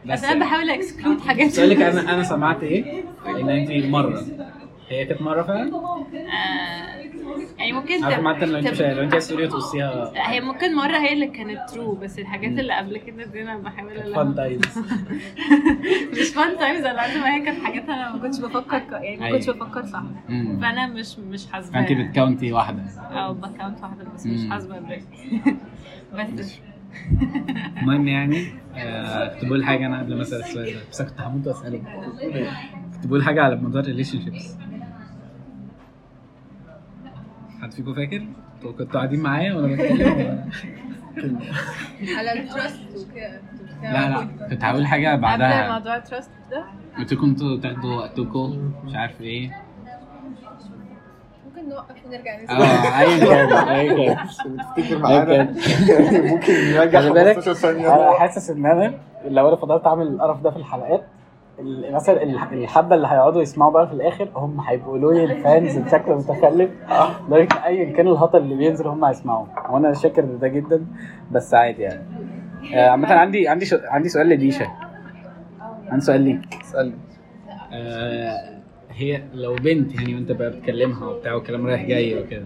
بس 0.08 0.24
أنا 0.24 0.40
بحاول 0.44 0.70
exclude 0.70 1.20
حاجات 1.20 1.46
بس 1.46 1.58
أقول 1.58 1.70
لك 1.70 1.80
أنا 1.82 2.14
أنا 2.14 2.22
سمعت 2.22 2.62
إيه 2.62 3.04
إن 3.26 3.48
انت 3.50 3.70
مرة 3.86 4.22
هي 4.88 5.04
كانت 5.04 5.22
مرة 5.22 5.42
فعلا 5.42 5.76
آه 5.76 6.96
يعني 7.58 7.72
ممكن 7.72 7.98
تب- 8.00 8.04
عامه 8.04 8.44
لو 8.44 8.58
انت 8.58 8.80
لو 8.82 9.02
انت 9.02 9.12
عايز 9.12 9.28
تقولي 9.28 9.48
تقصيها 9.48 10.12
هي 10.16 10.40
ممكن 10.40 10.74
مرة 10.74 10.98
هي 10.98 11.12
اللي 11.12 11.26
كانت 11.26 11.70
true 11.70 11.94
بس 11.94 12.18
الحاجات 12.18 12.50
اللي 12.58 12.72
قبل 12.76 12.98
كده 12.98 13.24
دي 13.24 13.42
أنا 13.42 13.56
بحاول 13.56 14.14
fun. 14.14 14.34
times 14.34 14.78
مش 16.20 16.28
fun 16.28 16.58
times 16.58 16.84
على 16.86 17.00
قد 17.00 17.18
ما 17.18 17.34
هي 17.34 17.40
كانت 17.44 17.64
حاجات 17.64 17.84
أنا 17.84 18.12
ما 18.12 18.18
كنتش 18.18 18.38
بفكر. 18.40 18.92
يعني 18.92 19.16
ما 19.16 19.30
كنتش 19.30 19.48
أيوة. 19.48 19.64
بفكر 19.64 19.86
صح. 19.86 20.02
فأنا 20.28 20.86
مش 20.86 21.18
مش 21.18 21.46
حاسبه 21.46 21.72
فانت 21.72 21.90
يعني. 21.90 22.04
بت 22.08 22.19
count 22.19 22.47
ي 22.47 22.52
واحدة 22.52 22.82
أو 23.10 23.34
ب 23.34 23.42
count 23.42 23.82
واحدة 23.82 24.04
بس 24.14 24.26
مش. 24.26 24.50
حاسبة 24.50 24.78
الباقي 24.78 25.00
بس 26.38 26.52
المهم 27.82 28.08
يعني 28.08 28.46
آه، 28.76 29.34
كنت 29.34 29.44
بقول 29.44 29.64
حاجة 29.64 29.86
أنا 29.86 29.98
قبل 29.98 30.14
ما 30.16 30.22
اسال 30.22 30.40
السؤال 30.40 30.74
ده 30.74 30.80
بس 30.90 31.02
كنت 31.02 31.20
هموت 31.20 31.46
واساله 31.46 31.78
كنت 32.94 33.06
بقول 33.06 33.24
حاجة 33.24 33.42
على 33.42 33.56
موضوع 33.56 33.80
ال 33.80 34.20
relationships 34.20 34.56
حد 37.62 37.72
فيكم 37.72 37.94
فاكر؟ 37.94 38.26
أنتوا 38.56 38.72
كنتوا 38.72 38.92
قاعدين 39.00 39.20
معايا 39.20 39.54
وأنا 39.54 39.66
بتكلم؟ 39.76 40.50
على 42.18 42.32
ال 42.32 42.40
trust 42.40 42.80
وكده. 43.10 43.40
لا 43.82 44.10
لا 44.10 44.48
كنت 44.50 44.64
هقول 44.64 44.86
حاجة 44.86 45.12
قبل 45.12 45.20
بعدها. 45.22 45.78
موضوع 45.78 45.96
ال 45.96 46.02
trust 46.02 46.30
ده؟ 46.50 46.64
قلت 46.98 47.12
لكم 47.12 47.26
أنتوا 47.26 47.56
تاخدوا 47.60 47.94
وقتكم 47.94 48.72
مش 48.84 48.94
عارف 48.94 49.20
إيه. 49.20 49.65
نوقف 51.68 52.06
ونرجع 52.06 52.42
نسمع 52.42 52.56
آه 52.56 53.00
ايا 53.00 53.18
كان 53.46 53.68
ايا 53.68 54.14
كان 54.14 54.26
تفتكر 54.76 54.98
معانا؟ 54.98 55.42
ممكن 56.32 56.52
نرجع 56.74 57.00
خلي 57.00 57.10
بالك 57.10 57.34
15 57.36 57.52
ثانية. 57.54 57.94
أنا 57.94 58.12
حاسس 58.12 58.50
إن 58.50 58.66
أنا 58.66 58.94
لو 59.28 59.48
أنا 59.48 59.56
فضلت 59.56 59.86
أعمل 59.86 60.06
القرف 60.06 60.40
ده 60.40 60.50
في 60.50 60.56
الحلقات 60.56 61.02
ال- 61.58 61.94
مثلا 61.94 62.22
ال- 62.22 62.38
الحبة 62.52 62.94
اللي 62.94 63.06
هيقعدوا 63.06 63.42
يسمعوا 63.42 63.72
بقى 63.72 63.86
في 63.86 63.92
الآخر 63.92 64.28
هم 64.36 64.60
هيبقوا 64.60 64.98
loyal 64.98 65.42
fans 65.42 65.78
بشكل 65.78 66.12
متخلف. 66.14 66.70
لدرجة 67.28 67.64
ايا 67.66 67.92
كان 67.96 68.08
الهطل 68.08 68.38
اللي 68.38 68.54
بينزل 68.54 68.86
هم 68.86 69.04
هيسمعوه. 69.04 69.46
وأنا 69.70 69.94
شاكر 69.94 70.22
ده 70.24 70.48
جدا 70.48 70.86
بس 71.30 71.54
عادي 71.54 71.82
يعني. 71.82 72.02
آه، 72.74 72.88
عامة 72.88 73.12
عندي 73.14 73.48
عندي 73.48 73.66
عندي 73.84 74.08
سؤال 74.08 74.28
لديشا. 74.28 74.66
عندي 75.90 76.04
سؤال 76.04 76.20
ليك. 76.20 76.58
اسالني 76.62 76.94
آه، 77.72 78.55
هي 78.96 79.22
لو 79.34 79.54
بنت 79.54 79.94
يعني 79.94 80.14
وانت 80.14 80.32
بقى 80.32 80.50
بتكلمها 80.50 81.08
وبتاع 81.08 81.34
والكلام 81.34 81.66
رايح 81.66 81.82
جاي 81.82 82.18
وكده. 82.18 82.44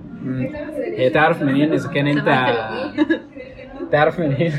هي 0.96 1.10
تعرف 1.10 1.42
منين 1.42 1.72
إذا 1.72 1.88
كان 1.88 2.06
أنت 2.06 2.26
تعرف 3.92 4.20
منين 4.20 4.52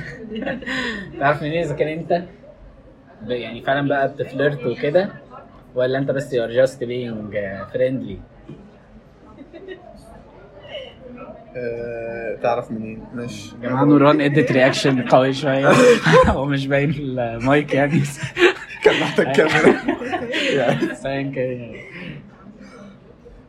تعرف 1.20 1.44
منين 1.44 1.64
إذا 1.64 1.76
كان 1.76 1.88
أنت 1.88 2.24
يعني 3.28 3.62
فعلا 3.62 3.88
بقى 3.88 4.14
بتفلرت 4.14 4.66
وكده 4.66 5.10
ولا 5.76 5.98
أنت 5.98 6.12
بس 6.12 6.36
just 6.36 6.80
being 6.80 7.34
uh, 7.34 7.74
friendly 7.76 8.18
آه، 11.56 12.36
تعرف 12.44 12.72
منين؟ 12.72 13.04
مش. 13.14 13.54
يا 13.64 13.70
جماعة 13.70 13.84
نوران 13.86 14.22
إدت 14.22 14.52
reaction 14.52 15.02
قوي 15.02 15.34
شوية. 15.34 15.68
هو 16.28 16.46
مش 16.46 16.68
باين 16.68 16.92
في 16.92 17.02
المايك 17.02 17.74
يعني. 17.74 18.02
كان 18.84 19.02
محتاج 19.02 19.36
كاميرا 19.36 19.80
يعني 20.54 20.96
كان 21.32 21.52
يعني. 21.52 21.82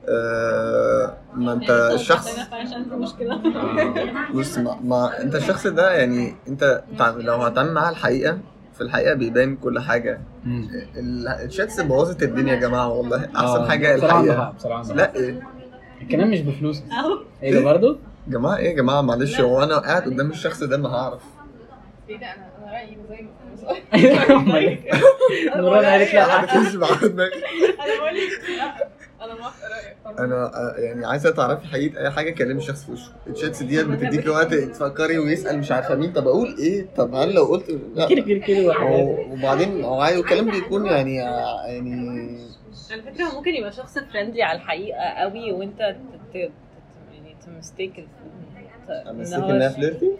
آه، 0.08 1.16
ما 1.34 1.52
أنت 1.52 1.70
الشخص 1.70 2.38
عشان 2.52 2.84
في 2.84 2.94
مشكلة. 2.94 3.42
بص 4.34 4.58
ما, 4.58 4.78
ما 4.84 5.20
أنت 5.22 5.34
الشخص 5.34 5.66
ده 5.66 5.92
يعني 5.92 6.34
أنت 6.48 6.82
لو 7.16 7.34
هتعمل 7.34 7.72
معاه 7.72 7.90
الحقيقة 7.90 8.38
في 8.74 8.80
الحقيقة 8.80 9.14
بيبان 9.14 9.56
كل 9.56 9.78
حاجة. 9.78 10.20
ال 10.96 11.10
chats 11.10 11.80
بوظت 11.80 12.22
الدنيا 12.22 12.54
يا 12.54 12.60
جماعة 12.60 12.88
والله. 12.88 13.24
أحسن 13.24 13.36
آه، 13.62 13.68
حاجة 13.68 13.96
بصراحة 13.96 14.16
عندها 14.18 14.54
الحقيقة 14.64 14.94
لا 14.94 15.14
إيه؟ 15.16 15.42
الكلام 16.02 16.30
مش 16.30 16.40
بفلوس 16.40 16.82
إيه 17.42 17.54
ده 17.54 17.60
برضه؟ 17.64 17.98
جماعة 18.28 18.56
إيه 18.56 18.70
يا 18.70 18.76
جماعة؟ 18.76 19.00
معلش 19.00 19.40
هو 19.40 19.62
أنا 19.62 19.78
قاعد 19.78 20.02
قدام 20.02 20.30
الشخص 20.30 20.62
ده 20.62 20.76
ما 20.76 20.88
هعرف. 20.88 21.22
إيه 22.08 22.16
ده 22.18 22.26
أنا 22.26 22.51
رايي 22.72 22.98
زي 23.10 23.22
ما 23.22 24.36
أمال؟ 24.36 24.78
نوران 25.56 25.84
قالت 25.84 26.14
لا 26.14 26.46
دماغي. 27.08 27.32
أنا 27.34 27.98
بقول 28.00 28.14
لك 28.16 28.50
لا. 28.58 28.88
أنا 29.24 29.34
موافقة 29.34 29.68
رأيك. 29.68 30.18
أنا 30.18 30.34
آه، 30.54 30.74
يعني 30.78 31.06
عايزة 31.06 31.30
تعرفي 31.30 31.66
حقيقة 31.66 32.00
أي 32.00 32.10
حاجة 32.10 32.30
كلمي 32.30 32.58
الشخص 32.62 32.84
في 32.84 32.92
وشه 32.92 33.12
الشاتس 33.26 33.62
ديت 33.62 33.86
بتديك 33.86 34.26
وقت 34.26 34.54
تفكري 34.54 35.18
ويسأل 35.18 35.58
مش 35.58 35.72
عارفة 35.72 35.94
مين. 35.94 36.12
طب 36.12 36.28
أقول 36.28 36.56
إيه؟ 36.58 36.86
طب 36.96 37.14
هل 37.14 37.34
لو 37.34 37.44
قلت 37.44 37.70
لا؟ 37.94 38.08
كده 38.08 38.20
كده 38.22 38.38
كده 38.38 38.66
واحد. 38.68 38.80
هو- 38.86 39.32
وبعدين 39.32 39.84
هو 39.84 40.00
عايز 40.00 40.18
الكلام 40.18 40.50
بيكون 40.50 40.86
يعني 40.86 41.14
يعني 41.16 42.38
على 42.92 43.02
فكرة 43.02 43.24
هو 43.24 43.36
ممكن 43.38 43.50
يبقى 43.50 43.72
شخص 43.72 43.98
friendly 43.98 44.42
على 44.42 44.56
الحقيقة 44.56 44.98
قوي 45.02 45.52
وأنت 45.52 45.78
ت- 45.78 46.32
ت- 46.32 46.32
ت- 46.36 46.50
يعني 47.14 47.36
ت 47.46 47.54
mistake 47.54 48.06
امسك 49.10 49.34
إنها 49.38 49.68
flirty 49.68 50.10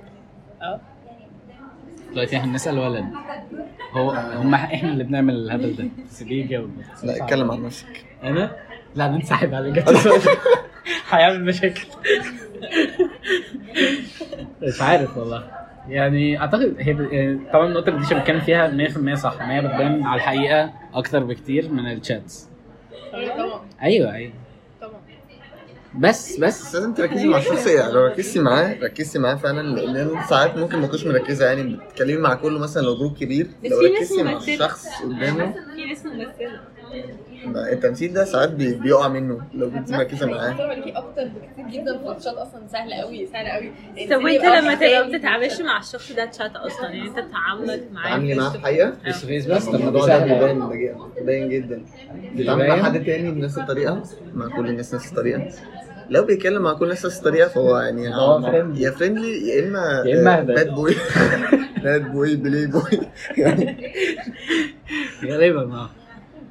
آه. 0.63 0.81
دلوقتي 2.13 2.37
إحنا 2.37 2.53
بنسأل 2.53 2.79
ولد. 2.79 3.05
هو 3.93 4.11
هم 4.11 4.55
إحنا 4.55 4.89
اللي 4.89 5.05
بنعمل 5.05 5.35
الهبل 5.35 5.77
ده. 5.77 5.85
بس 6.11 6.23
ليه 6.23 6.45
يجاوب 6.45 6.71
لا 7.05 7.17
اتكلم 7.25 7.51
عن 7.51 7.65
نفسك. 7.65 8.05
أنا؟ 8.23 8.57
لا 8.95 9.09
ننسحب 9.09 9.55
على 9.55 9.69
السؤال 9.69 10.21
هيعمل 11.11 11.45
مشاكل. 11.45 11.87
مش 14.63 14.83
عارف 14.83 15.17
والله. 15.19 15.51
يعني 15.89 16.41
أعتقد 16.41 16.75
هي 16.79 16.95
طبعا 17.53 17.67
النقطة 17.67 17.89
اللي 17.89 18.01
ديشا 18.01 18.19
بتكلم 18.19 18.41
فيها 18.41 18.89
100% 18.89 19.15
صح. 19.15 19.41
ان 19.43 19.51
هي 19.51 19.61
بتبان 19.61 20.03
على 20.07 20.17
الحقيقة 20.21 20.73
أكتر 20.95 21.25
بكتير 21.25 21.73
من 21.73 21.87
ال 21.93 22.02
chats 22.02 22.49
طبعا. 23.13 23.61
أيوه 23.83 24.15
أيوه. 24.15 24.33
بس 25.95 26.33
بس. 26.37 26.39
بس 26.39 26.75
لازم 26.75 26.95
تركزي 26.95 27.27
مع 27.29 27.39
الشخص 27.39 27.67
يعني 27.67 27.93
لو 27.93 28.07
ركزتي 28.07 28.41
معاه 28.41 28.77
ركزتي 28.83 29.19
معاه 29.19 29.35
فعلا 29.35 29.63
لأن 29.81 30.11
ساعات 30.31 30.57
ممكن 30.57 30.79
ما 30.79 30.87
تكونش 30.87 31.07
مركزة 31.07 31.47
يعني 31.47 31.63
بتتكلمي 31.77 32.17
مع 32.21 32.35
كله 32.35 32.59
مثلا 32.59 32.83
لو 32.83 32.97
group 32.97 33.17
كبير 33.17 33.47
بس 33.65 33.71
لو 33.71 33.79
ركزتي 33.81 34.23
مع. 34.23 34.37
الشخص 34.37 34.87
قدامه. 35.03 35.53
في 35.75 35.85
ناس 35.85 36.07
ممثلة. 36.07 36.61
ما 37.47 37.73
التمثيل 37.73 38.13
ده 38.13 38.25
ساعات 38.25 38.51
بي- 38.51 38.75
بيقع 38.75 39.09
منه 39.09 39.41
لو 39.55 39.69
انت 39.69 39.91
مركزة 39.93 40.27
معاه. 40.27 40.51
أكتر 40.51 41.29
بكتير 41.29 41.81
جدا 41.83 41.99
في 41.99 42.17
الشات 42.19 42.35
أصلا 42.35 42.67
سهله 42.73 42.97
قوي 42.97 43.27
سهله 43.27 43.49
قوي. 43.49 43.73
طب 44.11 44.25
وأنت 44.25 44.45
لما 44.45 44.75
تبقى 44.75 45.09
ما 45.09 45.19
بتتعاملش 45.19 45.61
مع 45.61 45.79
الشخص 45.79 46.13
ده 46.13 46.25
تشات 46.25 46.57
أصلا؟ 46.57 46.89
يعني 46.89 47.09
أنت 47.09 47.17
تعاملك 47.33 47.89
معاه 47.93 48.09
تعاملي 48.11 48.35
معاه 48.35 48.51
في 48.51 48.59
حقيقه 48.59 48.93
face 49.05 49.25
face 49.25 49.47
بس. 49.47 49.65
طب 49.67 49.75
الموضوع 49.75 50.07
ده 50.07 50.19
بيبان 50.25 50.69
بيبان 51.17 51.49
جدا. 51.49 51.83
بيتعامل 52.35 52.69
مع 52.69 52.83
حد 52.83 53.05
تاني 53.05 53.31
بنفس 53.31 53.59
الطريقة 53.59 54.03
مع 54.35 54.57
كل 54.57 54.69
الناس 54.69 54.95
نفس 54.95 55.11
الطريقة. 55.11 55.49
لو 56.13 56.25
بيتكلم 56.25 56.63
مع 56.63 56.73
كل 56.73 56.85
الناس 56.85 57.07
نفس 57.07 57.19
الطريقة 57.19 57.49
فهو 57.49 57.79
يعني 57.79 58.15
هو 58.15 58.43
friendly. 58.43 58.81
يا 58.81 58.91
friendly 58.91 59.49
يا 59.49 59.69
إما 59.69 60.03
يا 60.07 60.39
أهبل. 60.39 60.55
bad 60.55 60.75
boy 60.75 60.95
bad 61.83 62.13
boy 62.13 62.37
playboy 62.37 62.83
يعني 63.37 63.77
غالبا 65.25 65.75
آه. 65.75 65.91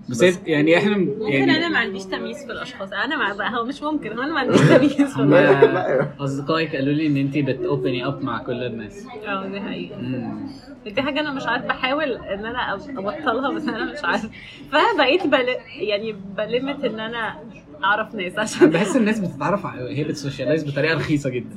بس 0.10 0.24
هي- 0.24 0.34
يعني 0.46 0.78
إحنا 0.78 0.98
ممكن 0.98 1.22
يعني 1.34 1.58
أنا 1.58 1.70
ما 1.70 1.78
عنديش 1.80 2.04
تمييز 2.06 2.38
في 2.46 2.52
الأشخاص. 2.52 2.90
أنا 2.94 3.18
مع 3.18 3.34
بقى 3.34 3.56
هو 3.58 3.64
مش 3.66 3.82
ممكن. 3.84 4.18
هو 4.18 4.24
أنا 4.24 4.34
ما 4.34 4.40
عنديش 4.40 4.62
تمييز 4.62 4.94
في 4.94 5.20
الأشخاص. 5.22 6.08
أصدقائك 6.20 6.76
قالوا 6.76 6.94
لي 6.94 7.08
إن 7.08 7.18
انت 7.18 7.38
بت 7.38 7.60
open 7.60 8.06
ي 8.08 8.13
up 8.13 8.24
مع 8.24 8.44
كل 8.44 8.64
الناس. 8.64 9.06
أه 9.28 9.48
دي 9.48 9.62
حقيقة. 9.62 9.98
مم. 9.98 10.48
دي 10.86 11.02
حاجة 11.02 11.20
أنا 11.20 11.32
مش 11.34 11.46
عارفة 11.46 11.68
بحاول 11.68 12.12
إن 12.14 12.46
أنا 12.46 12.78
أب- 12.78 12.90
أبطلها 13.00 13.52
بس 13.54 13.64
أنا 13.64 13.92
مش 13.94 14.04
عارفة. 14.04 14.30
فبقيت 14.72 15.28
بل... 15.28 15.46
يعني 15.80 16.16
ب 16.38 16.45
limit 16.45 16.84
إن 16.86 17.00
أنا 17.00 17.36
أعرف 17.84 18.16
ناس 18.16 18.40
عشان 18.40 18.70
بحس 18.70 18.96
الناس 18.96 19.20
بتتعرف 19.20 19.66
هي 19.66 20.04
بت 20.04 20.14
socialize 20.14 20.64
بطريقة 20.72 20.96
رخيصة 20.96 21.30
جدا. 21.30 21.56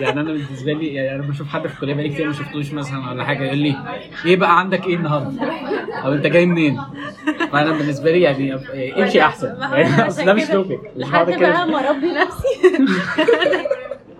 يعني 0.00 0.20
أنا 0.20 0.32
بالنسبة 0.32 0.72
لي 0.72 0.94
يعني 0.94 1.14
أنا 1.14 1.28
بشوف 1.28 1.48
حد 1.48 1.66
في 1.66 1.74
الكلية 1.74 1.94
بقالي 1.94 2.08
كتير 2.08 2.26
ما 2.26 2.32
شفتوش 2.32 2.72
مثلا 2.72 3.10
ولا 3.10 3.24
حاجة 3.24 3.44
يقول 3.44 3.58
لي 3.58 3.76
إيه 4.24 4.36
بقى 4.36 4.58
عندك 4.58 4.86
إيه 4.86 4.96
النهارده؟ 4.96 5.42
أو 6.04 6.12
أنت 6.12 6.26
جاي 6.26 6.46
منين؟ 6.46 6.80
فأنا 7.52 7.70
بالنسبة 7.78 8.12
لي 8.12 8.20
يعني 8.20 8.54
إمشي 9.02 9.22
أحسن. 9.22 9.56
يعني 9.60 10.06
أصل 10.08 10.24
ده 10.24 10.34
مش 10.34 10.42
مش 10.42 10.66
لحد 10.96 11.26
بقى 11.26 11.66
ما 11.68 11.88
أربي 11.88 12.06
نفسي. 12.12 12.84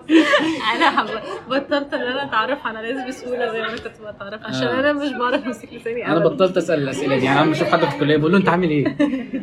أنا 0.74 1.04
بطلت 1.50 1.94
إن 1.94 2.00
أنا 2.02 2.24
أتعرف 2.24 2.66
على 2.66 2.92
ناس 2.92 3.08
بسهولة 3.08 3.52
زي 3.52 3.60
ما 3.60 3.68
أنا 3.68 3.76
كنت 3.76 4.16
بتعرف 4.16 4.44
عشان 4.44 4.66
آه. 4.68 4.80
أنا 4.80 4.92
مش 4.92 5.12
بعرف 5.12 5.46
أمسك 5.46 5.72
لساني 5.72 6.06
أنا. 6.06 6.18
بطلت 6.18 6.56
أسأل 6.56 6.82
الأسئلة 6.82 7.18
دي 7.18 7.24
يعني 7.24 7.40
أنا 7.42 7.50
بشوف 7.50 7.68
حد 7.68 7.78
في 7.84 7.94
الكلية 7.94 8.16
بقول 8.16 8.32
له 8.32 8.38
أنت 8.38 8.48
عامل 8.48 8.70
إيه؟ 8.70 8.96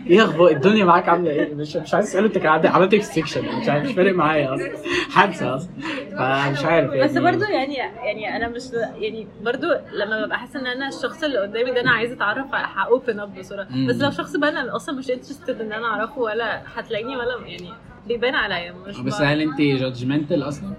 إيه 0.07 0.23
أخبار 0.25 0.47
الدنيا 0.51 0.85
معاك 0.85 1.09
عاملة 1.09 1.31
إيه؟ 1.31 1.53
مش 1.53 1.75
مش 1.75 1.93
عايز 1.93 2.07
أسأله 2.07 2.27
أنت 2.27 2.37
كان 2.37 2.65
عملت 2.67 2.93
إيه 2.93 3.01
في 3.01 3.07
ال 3.09 3.14
section 3.14 3.45
مش 3.61 3.69
عارف 3.69 3.85
مش 3.85 3.93
فارق 3.93 4.13
معايا 4.15 4.55
أصلا 4.55 4.71
حادثة 5.09 5.55
أصلا 5.55 5.69
فمش 6.11 6.65
عارف 6.65 6.91
يعني 6.93 7.03
بس 7.03 7.17
برضو 7.17 7.43
يعني 7.43 7.75
يعني 7.75 8.35
أنا 8.35 8.47
مش 8.47 8.63
يعني 8.73 9.27
برضو 9.41 9.67
لما 9.93 10.25
ببقى 10.25 10.39
حاسة 10.39 10.59
إن 10.59 10.67
أنا 10.67 10.87
الشخص 10.87 11.23
اللي 11.23 11.37
قدامي 11.39 11.71
ده 11.71 11.81
أنا 11.81 11.91
عايزه 11.91 12.13
أتعرف 12.13 12.55
ه 12.55 12.68
open 12.68 13.19
up 13.19 13.35
بسرعة. 13.35 13.67
بس 13.87 14.01
لو 14.01 14.11
شخص 14.11 14.35
بقى 14.35 14.49
أنا 14.49 14.75
أصلا 14.75 14.95
مش 14.95 15.11
interested 15.11 15.61
إن 15.61 15.71
أنا 15.73 15.85
أعرفه 15.85 16.19
ولا 16.21 16.61
هتلاقيني 16.75 17.15
ولا 17.17 17.37
يعني 17.45 17.69
بيبان 18.07 18.35
عليا 18.35 18.71
مش 18.71 18.99
بس. 18.99 19.21
هل 19.21 19.41
انت 19.41 19.61
judgmental 19.61 20.43
أصلا؟ 20.43 20.73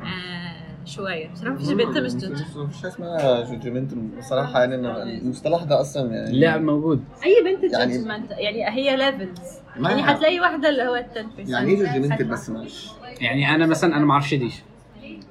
آه 0.00 0.84
شوية. 0.86 1.28
بصراحة 1.32 1.54
مفيش 1.54 1.68
بنت 1.72 1.98
مش 1.98 2.14
judge 2.14 2.42
مفيش 2.56 2.82
حاجة 2.82 2.88
اسمها 2.92 3.40
judgment 3.44 3.94
بصراحة 4.18 4.60
يعني 4.60 4.74
أنا 4.74 5.02
المصطلح 5.02 5.62
ده 5.62 5.80
أصلا 5.80 6.14
يعني 6.14 6.40
لا 6.40 6.58
موجود. 6.58 7.04
أي 7.24 7.34
بنت 7.44 7.72
يعني- 7.72 7.92
judgment 7.92 8.30
يعني 8.30 8.68
هي 8.70 8.96
levels 8.96 9.38
يعني 9.80 10.02
هتلاقي 10.02 10.40
واحدة 10.40 10.68
اللي 10.68 10.82
هو 10.82 10.94
ال 10.96 11.04
10% 11.14 11.50
يعني 11.50 11.70
إيه 11.70 11.76
judgment 11.98 12.22
بس 12.22 12.50
مش 12.50 12.86
يعني 13.20 13.54
أنا 13.54 13.66
مثلا 13.66 13.96
أنا 13.96 14.04
ما 14.04 14.12
أعرفش 14.12 14.34
ديش 14.34 14.54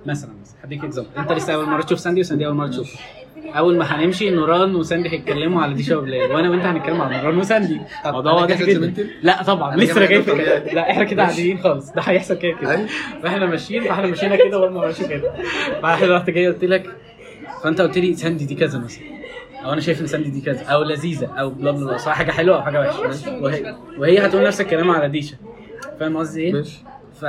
مثلا 0.06 0.32
مثلا. 0.42 0.56
هديك 0.64 0.84
example 0.84 1.10
أنت 1.18 1.32
لسه 1.32 1.54
أول 1.54 1.66
مرة 1.70 1.82
تشوف 1.82 2.00
ساندي 2.00 2.22
وساندي 2.22 2.46
أول 2.46 2.56
مرة 2.56 2.68
تشوف 2.68 2.96
أول 3.46 3.78
ما 3.78 3.86
هنمشي 3.86 4.30
نوران 4.30 4.76
وساندي 4.76 5.10
هيتكلموا 5.10 5.62
على 5.62 5.74
ديشا 5.74 5.96
وبلال 5.96 6.32
وأنا 6.32 6.50
وأنت 6.50 6.66
هنتكلم 6.66 7.02
على 7.02 7.18
نوران 7.18 7.38
وساندي. 7.38 7.82
الموضوع 8.06 8.34
واضح 8.34 8.62
جدا؟ 8.64 8.94
لا 9.24 9.44
طبعا 9.44 9.76
لسه 9.76 9.94
طبيعي. 10.06 10.22
كده 10.24 10.74
لا 10.74 10.92
إحنا 10.92 11.04
كده 11.04 11.24
عاديين 11.24 11.60
خالص. 11.60 11.92
ده 11.92 12.02
هيحصل 12.02 12.38
كده 12.38 12.52
كده. 12.62 12.72
أيوة. 12.72 12.88
فإحنا 13.24 13.46
ماشيين 13.46 13.84
فإحنا 13.84 14.08
مشينا 14.08 14.36
كده 14.36 14.60
وأنا 14.60 14.80
ماشي 14.80 15.08
كده. 15.08 15.34
فاحنا 15.82 16.18
رحت 16.18 16.30
جاي 16.30 16.48
قلت 16.48 16.64
لك 16.64 16.90
فأنت 17.64 17.82
قلت 17.82 17.98
لي 17.98 18.14
ساندي 18.14 18.46
دي 18.46 18.56
كذا 18.56 18.80
مثلا. 18.80 19.04
أو 19.66 19.74
أنا 19.74 19.82
شايف 19.82 20.02
إن 20.02 20.08
ساندي 20.08 20.30
دي 20.30 20.42
كذا 20.42 20.66
أو 20.66 20.84
لذيذة 20.84 21.28
أو 21.40 21.50
blah 21.50 21.72
blah 21.72 21.98
سواء 21.98 22.16
حاجة 22.16 22.32
حلوة 22.32 22.56
أو 22.56 22.62
حاجة 22.62 22.80
وحشة. 22.80 23.40
وهي, 23.42 23.76
وهي 23.98 24.26
هتقول 24.26 24.44
نفس 24.44 24.62
الكلام 24.62 24.92
على 24.92 25.10
ديشا 25.10 25.36
فاهم 26.00 26.18
قصدي 26.18 26.42
إيه؟ 26.42 26.54
ماشي. 26.54 26.80
ف 27.22 27.26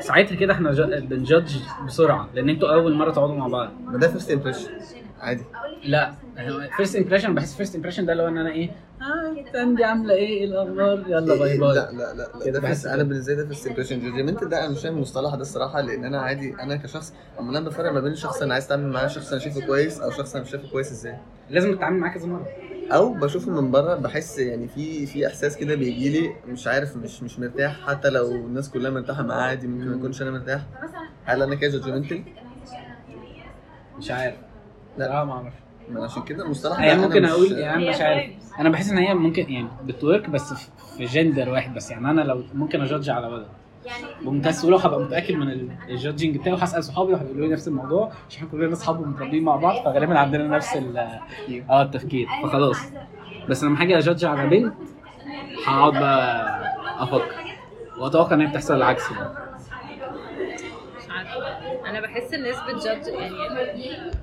ساعتها 0.00 0.36
كده 0.36 0.52
إحنا 0.52 0.72
جا- 0.72 1.00
بن 1.00 1.16
judge 1.16 1.56
بسرعة 1.86 2.28
لأن 2.34 2.48
أنتوا 2.48 2.74
أول 2.74 2.94
مرة 2.94 3.10
تقعدوا 3.10 3.34
مع 3.34 3.46
بعض. 3.48 3.70
ما 3.84 3.98
ده 3.98 4.08
first 4.08 4.30
impression 4.30 4.68
عادي. 5.20 5.44
لا 5.84 6.12
first 6.76 6.96
impression 6.96 7.34
بحس 7.34 7.56
first 7.56 7.74
impression 7.76 8.06
ده 8.06 8.12
اللي 8.12 8.22
هو 8.22 8.28
إن 8.28 8.38
أنا 8.38 8.50
إيه 8.50 8.70
آه 9.00 9.52
ساندي 9.52 9.84
عاملة 9.84 10.14
إيه؟ 10.14 10.26
إيه 10.28 10.44
الأخبار؟ 10.44 11.04
يلا 11.08 11.34
bye 11.38 11.58
bye. 11.58 11.74
لا 11.74 11.90
لا 11.92 12.14
لا, 12.14 12.28
لا 12.44 12.50
ده 12.52 12.60
بحس 12.60 12.86
أنا 12.86 13.02
بالنسبة 13.02 13.32
لي 13.34 13.42
ده 13.42 13.46
first 13.48 13.66
impression 13.66 14.00
judgment 14.00 14.44
ده 14.44 14.64
أنا 14.64 14.72
مش 14.72 14.82
فاهم 14.82 14.94
المصطلح 14.96 15.34
ده 15.34 15.40
الصراحة 15.40 15.80
لأن 15.80 16.04
أنا 16.04 16.20
عادي 16.20 16.54
أنا 16.60 16.76
كشخص 16.76 17.14
أما 17.40 17.50
أنا 17.58 17.60
بفرق 17.68 17.92
ما 17.92 18.00
بين 18.00 18.14
شخص 18.14 18.42
أنا 18.42 18.54
عايز 18.54 18.64
أتعامل 18.64 18.86
معاه 18.92 19.06
شخص 19.06 19.30
أنا 19.32 19.40
شايفه 19.40 19.66
كويس 19.66 20.00
أو 20.00 20.10
شخص 20.10 20.34
أنا 20.34 20.44
مش 20.44 20.50
شايفه 20.50 20.68
كويس 20.70 20.90
إزاي؟ 20.92 21.16
لازم 21.50 21.74
تتعامل 21.76 21.98
معاه 21.98 22.14
كذا 22.14 22.26
مرة. 22.26 22.46
أو 22.92 23.12
بشوفه 23.14 23.50
من 23.60 23.70
بره 23.70 23.94
بحس 23.94 24.38
يعني 24.38 24.68
في 24.68 25.06
في 25.06 25.26
احساس 25.26 25.56
كده 25.56 25.74
بيجي 25.74 26.08
لي 26.20 26.32
مش 26.46 26.66
عارف 26.66 26.96
مش 26.96 27.22
مش 27.22 27.38
مرتاح 27.38 27.86
حتى 27.86 28.10
لو 28.10 28.30
الناس 28.30 28.70
كلها 28.70 28.90
مرتاحة 28.90 29.22
معاه 29.22 29.42
عادي 29.42 29.66
ممكن 29.66 29.88
ما 29.88 29.96
اكونش 29.96 30.22
أنا 30.22 30.30
مرتاح 30.30 30.60
هل 31.24 31.42
أنا 31.42 31.54
كده 31.54 31.70
judgmental؟ 31.70 32.22
مش 33.98 34.10
عارف 34.10 34.34
لا. 34.98 35.04
لا 35.04 35.24
ما 35.24 35.32
أعرفش 35.32 35.56
ما 35.90 36.04
عشان 36.04 36.22
كده 36.22 36.44
المصطلح 36.44 36.78
أنا 36.80 37.06
ممكن 37.06 37.22
مش- 37.22 37.30
أقول 37.30 37.52
يعني 37.52 37.88
مش 37.90 38.00
عارف. 38.00 38.30
أنا 38.58 38.68
بحس 38.68 38.90
إن 38.90 38.98
هي 38.98 39.14
ممكن 39.14 39.50
يعني 39.52 39.68
بت 39.84 39.99
work 39.99 40.30
بس 40.30 40.52
في- 40.54 40.70
في 40.98 41.04
جندر 41.04 41.48
واحد 41.48 41.74
بس 41.74 41.90
يعني 41.90 42.10
أنا 42.10 42.20
لو 42.20 42.42
ممكن 42.54 42.80
ا 42.80 42.85
judge 42.85 43.10
على 43.10 43.26
ولد 43.26 43.46
بمنتهى 44.22 44.50
السهوله 44.50 44.76
وهبقى 44.76 45.00
متأكد 45.00 45.34
من 45.34 45.50
ال- 45.50 45.68
ال 45.88 45.94
judging 45.94 46.36
بتاعي 46.36 46.52
وهسأل 46.54 46.84
صحابي 46.84 47.12
وهيقولوا 47.12 47.46
لي 47.46 47.52
نفس 47.52 47.68
الموضوع 47.68 48.12
عشان 48.28 48.38
إحنا 48.38 48.48
كلنا 48.58 48.72
اصحاب 48.72 49.00
ومتربيين 49.00 49.44
مع 49.44 49.56
بعض 49.56 49.84
فغالبا 49.84 50.18
عندنا 50.18 50.44
نفس 50.56 50.76
آه 51.70 51.82
التفكير. 51.82 52.26
فخلاص. 52.42 52.78
بس 53.48 53.64
لما 53.64 53.82
هاجي 53.82 53.98
ا 53.98 54.02
judge 54.02 54.24
على 54.24 54.48
بنت 54.48 54.74
هقعد 55.66 55.92
بقى 55.92 56.74
أفكر. 56.98 57.34
وأتوقع 57.98 58.34
إن 58.34 58.40
هي 58.40 58.46
بتحصل 58.46 58.76
العكس 58.76 59.10
يعني. 59.10 59.28
مش 60.98 61.10
عارفة. 61.10 61.88
أنا 61.90 62.00
بحس 62.00 62.34
الناس 62.34 62.56
بتجادج 62.68 63.06
يعني 63.08 63.34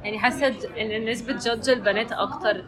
يعني 0.03 0.19
حاسة 0.19 0.47
إن 0.47 0.91
الناس 0.91 1.21
بتجادج 1.21 1.69
البنات 1.69 2.11
أكتر 2.11 2.63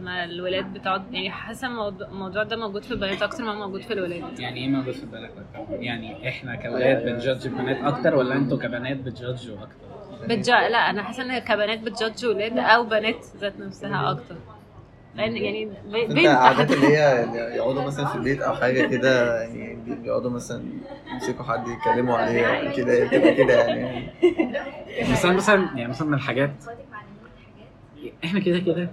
ما 0.00 0.24
الولاد 0.24 0.72
بتقعد 0.72 1.14
يعني 1.14 1.30
حاسة 1.30 1.66
الموضوع 2.08 2.42
ده 2.42 2.56
موجود 2.56 2.82
في 2.82 2.90
البنات 2.90 3.22
أكتر 3.22 3.44
ما 3.44 3.52
هو 3.52 3.58
موجود 3.66 3.82
في 3.82 3.92
الولاد. 3.92 4.38
يعني 4.38 4.60
إيه 4.60 4.68
موجود 4.68 4.94
في 4.94 5.06
بالك 5.06 5.32
أكتر؟ 5.56 5.82
يعني 5.82 6.28
إحنا 6.28 6.54
كولاد 6.56 7.04
بنجادج 7.04 7.46
البنات 7.46 7.76
أكتر 7.94 8.14
ولا 8.14 8.36
أنتوا 8.36 8.58
كبنات 8.58 8.96
بتجادجوا 8.96 9.56
أكتر؟ 9.56 10.26
بتجا... 10.26 10.68
لا 10.68 10.90
أنا 10.90 11.02
حاسة 11.02 11.22
إن 11.22 11.38
كبنات 11.38 11.80
بتجادج 11.80 12.26
ولاد 12.26 12.58
أو 12.58 12.84
بنات 12.84 13.24
ذات 13.40 13.60
نفسها 13.60 14.10
أكتر. 14.10 14.36
لأن 15.14 15.36
يعني 15.36 15.70
بين 16.08 16.26
عادات 16.26 16.72
اللي 16.72 16.86
هي 16.86 17.26
يقعدوا 17.56 17.82
مثلا 17.82 18.06
في 18.06 18.14
البيت 18.14 18.40
أو 18.40 18.54
حاجة 18.54 18.86
كده 18.86 19.42
يعني 19.42 19.78
بيقعدوا 19.94 20.30
مثلا 20.30 20.64
يمسكوا 21.12 21.44
حد 21.44 21.64
يتكلموا 21.68 22.16
عليه 22.16 22.70
كده 22.76 23.04
بتبقى 23.04 23.34
كده 23.34 23.64
يعني. 23.64 24.06
بس 25.12 25.24
أنا 25.24 25.34
مثلا 25.36 25.68
يعني 25.76 25.88
مثلا 25.88 26.08
من 26.08 26.14
الحاجات 26.14 26.64
إحنا 28.24 28.40
كده 28.40 28.58
كده 28.58 28.90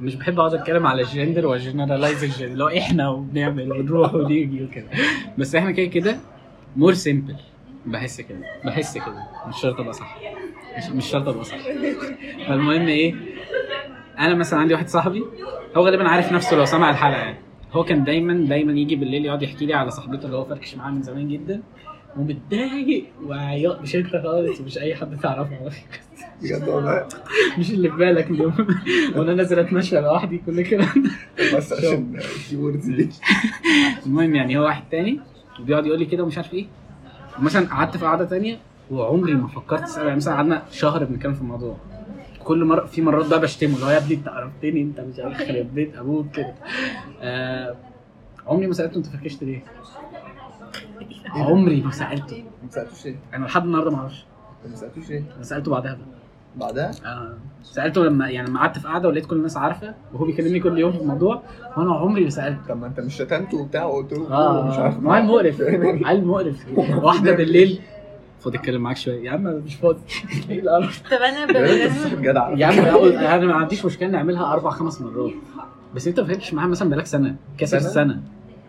مش 0.00 0.14
بحب 0.14 0.40
أقعد 0.40 0.54
أتكلم 0.54 0.86
على 0.86 1.02
ال 1.02 1.08
gender 1.08 1.46
و 1.46 1.53
generalize 1.53 2.24
ال 2.24 2.28
gender 2.28 2.52
اللي 2.52 2.64
هو 2.64 2.68
إحنا 2.68 3.08
وبنعمل 3.08 3.72
ونروح 3.72 4.14
ونيجي 4.14 4.64
وكده. 4.64 4.86
بس 5.38 5.54
إحنا 5.54 5.70
كده 5.70 5.86
كده 5.86 6.16
more 6.76 6.94
simple 6.94 7.36
بحس 7.86 8.20
كده 8.20 8.38
بحس 8.64 8.94
كده. 8.98 9.24
مش 9.48 9.60
شرط 9.60 9.80
أبقى 9.80 9.92
صح. 9.92 10.18
مش, 10.78 10.88
مش 10.90 11.06
شرط 11.06 11.28
أبقى 11.28 11.44
صح. 11.44 11.56
فالمهم 12.48 12.86
إيه؟ 12.88 13.14
أنا 14.18 14.34
مثلا 14.34 14.60
عندي 14.60 14.74
واحد 14.74 14.88
صاحبي 14.88 15.24
هو 15.76 15.84
غالبا 15.86 16.08
عارف 16.08 16.32
نفسه 16.32 16.56
لو 16.56 16.64
سمع 16.64 16.90
الحلقة 16.90 17.18
يعني. 17.18 17.36
هو 17.72 17.84
كان 17.84 18.04
دايما 18.04 18.46
دايما 18.48 18.72
يجي 18.72 18.96
بالليل 18.96 19.24
يقعد 19.24 19.42
يحكي 19.42 19.66
لي 19.66 19.74
على 19.74 19.90
صاحبته 19.90 20.26
اللي 20.26 20.36
هو 20.36 20.44
فركش 20.44 20.74
معاها 20.74 20.90
من 20.90 21.02
زمان 21.02 21.28
جدا. 21.28 21.62
ومتضايق 22.18 23.04
وعياط 23.26 23.80
مش 23.80 23.96
انت 23.96 24.16
خالص 24.16 24.60
ومش 24.60 24.78
أي 24.78 24.94
حد 24.94 25.16
تعرفه. 25.20 25.58
بجد 26.42 26.68
والله؟ 26.68 27.08
مش 27.58 27.70
اللي 27.70 27.90
في 27.90 27.96
بالك 27.96 28.30
اليوم. 28.30 28.54
وأنا 29.16 29.34
نازل 29.34 29.58
أتمشى 29.58 30.00
لوحدي 30.00 30.38
كل 30.46 30.60
كده 30.62 30.86
بس 31.56 31.72
عشان 31.72 32.18
الكيوردز 32.36 32.86
دي. 32.90 33.08
المهم 34.06 34.34
يعني 34.34 34.58
هو 34.58 34.64
واحد 34.64 34.82
تاني 34.90 35.20
بيقعد 35.60 35.86
يقول 35.86 35.98
لي 35.98 36.04
كده 36.06 36.22
ومش 36.22 36.36
عارف 36.36 36.54
إيه. 36.54 36.66
مثلا 37.38 37.66
قعدت 37.68 37.96
في 37.96 38.04
قعدة 38.04 38.24
تانية 38.24 38.58
وعمري 38.90 39.34
ما 39.34 39.48
فكرت 39.48 39.82
اساله 39.82 40.04
يعني 40.04 40.16
مثلا 40.16 40.34
قعدنا 40.34 40.62
شهر 40.72 41.04
بنتكلم 41.04 41.34
في 41.34 41.40
الموضوع. 41.40 41.76
كل 42.44 42.64
مرة 42.64 42.84
في 42.86 43.02
مرات 43.02 43.26
بقى 43.26 43.40
بشتمه 43.40 43.74
اللي 43.74 43.86
هو 43.86 43.90
يا 43.90 43.98
ابني 43.98 44.14
أنت 44.14 44.28
عرفتني 44.28 44.82
أنت 44.82 45.00
مش 45.00 45.18
عارف 45.20 45.40
يخرب 45.40 45.74
بيت 45.74 45.96
أبوك 45.96 46.26
كده. 46.34 46.54
آه 47.22 47.76
عمري 48.46 48.66
ما 48.66 48.72
سألته 48.72 48.96
أنت 48.96 49.06
فركشت 49.06 49.42
ليه؟ 49.44 49.62
عمري 51.30 51.80
ما 51.82 51.90
سألته. 51.90 52.44
ما 52.62 52.70
سألتوش 52.70 53.06
إيه؟ 53.06 53.16
أنا 53.34 53.44
لحد 53.46 53.64
النهارده 53.64 53.90
ما 53.90 53.96
أعرفش. 53.98 54.24
ما 54.70 54.76
سألتوش 54.76 55.10
إيه؟ 55.10 55.24
أنا 55.36 55.44
سألته 55.44 55.70
بعدها 55.70 55.94
بقى. 55.94 56.06
بعدها؟ 56.56 56.90
آه. 57.04 57.34
سألته 57.62 58.04
لما 58.04 58.28
يعني 58.28 58.48
لما 58.48 58.60
قعدت 58.60 58.78
في 58.78 58.88
قعدة 58.88 59.08
ولقيت 59.08 59.26
كل 59.26 59.36
الناس 59.36 59.56
عارفة 59.56 59.94
وهو 60.14 60.24
بيكلمني 60.24 60.60
كل 60.60 60.78
يوم 60.78 60.92
في 60.92 60.98
الموضوع 61.00 61.42
وأنا 61.76 61.94
عمري 61.94 62.24
ما 62.24 62.30
سألته. 62.30 62.60
طب 62.68 62.80
ما 62.80 62.86
أنت 62.86 63.00
مش 63.00 63.14
شتمته 63.14 63.58
وبتاع 63.58 63.84
وقلت 63.84 64.12
له 64.12 64.32
آه. 64.34 64.68
مش 64.68 64.78
عارف. 64.78 64.98
ما 65.00 65.18
هو 65.18 65.22
مقرف. 65.34 65.60
عيل 66.06 66.24
مقرف. 66.26 66.66
واحدة 67.02 67.32
بالليل. 67.32 67.80
فاضي 68.40 68.58
اتكلم 68.58 68.82
معاك 68.82 68.96
شوية. 68.96 69.24
يا 69.24 69.30
عم 69.30 69.42
مش 69.42 69.74
فاضي. 69.74 69.98
إيه 70.50 70.60
القرف؟ 70.60 71.02
طب 71.10 71.16
أنا 71.16 71.46
جدع. 72.22 72.50
يا 72.50 72.66
عم 72.66 72.74
أقول- 72.74 73.16
أنا 73.18 73.46
ما 73.46 73.54
عنديش 73.54 73.84
مشكلة 73.84 74.08
نعملها 74.08 74.52
أربع 74.52 74.70
خمس 74.70 75.00
مرات. 75.00 75.32
بس 75.94 76.08
أنت 76.08 76.20
ما 76.20 76.26
فهمتش 76.26 76.54
معاها 76.54 76.68
مثلا 76.68 76.88
بقالك 76.90 77.06
سنة. 77.06 77.36
كسر 77.58 77.78
سنة؟ 77.78 77.88
السنة. 77.88 78.22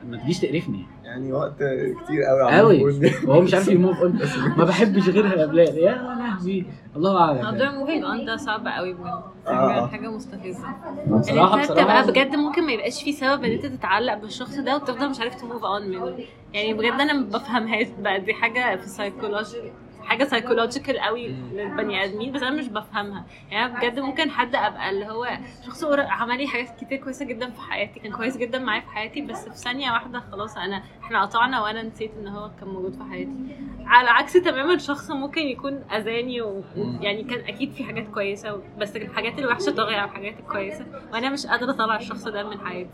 ما 0.09 0.17
تجيش 0.17 0.39
تقرفني. 0.39 0.85
يعني 1.07 1.31
وقت 1.33 1.55
كتير 2.03 2.23
قوي 2.23 2.41
على 2.43 2.57
قوي. 2.57 2.83
وهو 3.27 3.41
مش 3.41 3.53
عارف 3.53 3.67
ي 3.67 3.73
move 3.73 3.97
on 4.01 4.19
ما 4.57 4.63
بحبش 4.65 5.09
غيرها 5.09 5.33
يا 5.35 5.45
بلال 5.45 5.77
يا 5.77 5.91
لهوي. 5.91 6.65
الله 6.95 7.21
أعلم 7.21 7.41
موضوع 7.45 7.59
يعني. 7.65 7.77
moving 7.77 8.03
on 8.03 8.25
ده 8.25 8.35
صعب 8.37 8.67
قوي 8.67 8.93
بجد. 8.93 9.21
آه. 9.47 9.79
بجد 9.81 9.91
حاجة 9.91 10.07
مستفزة. 10.11 10.67
بصراحه 11.07 11.49
يعني 11.49 11.61
أنت 11.63 11.71
بتبقى 11.71 11.83
بصراحة 11.85 12.07
بجد 12.07 12.35
ممكن 12.35 12.63
ما 12.65 12.71
يبقاش 12.71 13.03
في 13.03 13.11
سبب 13.11 13.43
إن 13.43 13.51
أنت 13.51 13.65
تتعلق 13.65 14.13
بالشخص 14.17 14.57
ده 14.59 14.75
وتفضل 14.75 15.09
مش 15.09 15.19
عارف 15.19 15.35
ت 15.35 15.41
move 15.41 15.63
on 15.65 15.89
منه. 15.89 16.17
يعني 16.53 16.73
بجد 16.73 16.91
أنا 17.01 17.13
ما 17.13 17.25
بفهمهاش 17.29 17.87
بقى. 17.99 18.19
دي 18.19 18.33
حاجة 18.33 18.75
في 18.75 18.89
سايكولوجي 18.89 19.71
حاجة 20.07 20.23
psychological 20.23 20.99
قوي 20.99 21.27
للبني 21.27 22.03
آدمين 22.03 22.31
بس 22.31 22.41
أنا 22.41 22.55
مش 22.55 22.67
بفهمها. 22.67 23.25
يعني 23.51 23.73
بجد 23.73 23.99
ممكن 23.99 24.29
حد 24.31 24.55
أبقى 24.55 24.89
اللي 24.89 25.05
هو 25.05 25.27
شخص 25.65 25.83
عمل 25.83 26.37
لي 26.37 26.47
حاجات 26.47 26.83
كتير 26.83 26.97
كويسة 26.97 27.25
جدا 27.25 27.49
في 27.49 27.61
حياتي 27.61 27.99
كان 27.99 28.11
كويس 28.11 28.37
جدا 28.37 28.59
معايا 28.59 28.81
في 28.81 28.87
حياتي 28.89 29.21
بس 29.21 29.49
في 29.49 29.57
ثانية 29.57 29.91
واحدة 29.91 30.19
خلاص 30.31 30.57
انا 30.57 30.83
إحنا 31.03 31.21
قطعنا 31.21 31.61
وأنا 31.61 31.83
نسيت 31.83 32.11
إن 32.19 32.27
هو 32.27 32.51
كان 32.59 32.69
موجود 32.69 32.93
في 32.93 33.03
حياتي. 33.11 33.57
على 33.85 34.09
عكس 34.09 34.33
تماما 34.33 34.77
شخص 34.77 35.11
ممكن 35.11 35.41
يكون 35.41 35.73
أذاني 35.91 36.41
ويعني 36.41 37.23
كان 37.23 37.39
أكيد 37.39 37.71
في 37.71 37.83
حاجات 37.83 38.07
كويسة 38.07 38.61
بس 38.77 38.95
الحاجات 38.95 39.39
الوحشة 39.39 39.71
طاغيه 39.71 39.97
على 39.97 40.09
الحاجات 40.09 40.39
الكويسه 40.39 40.85
وأنا 41.13 41.29
مش 41.29 41.45
قادرة 41.47 41.71
أطلع 41.71 41.95
الشخص 41.95 42.23
ده 42.27 42.49
من 42.49 42.59
حياتي. 42.67 42.89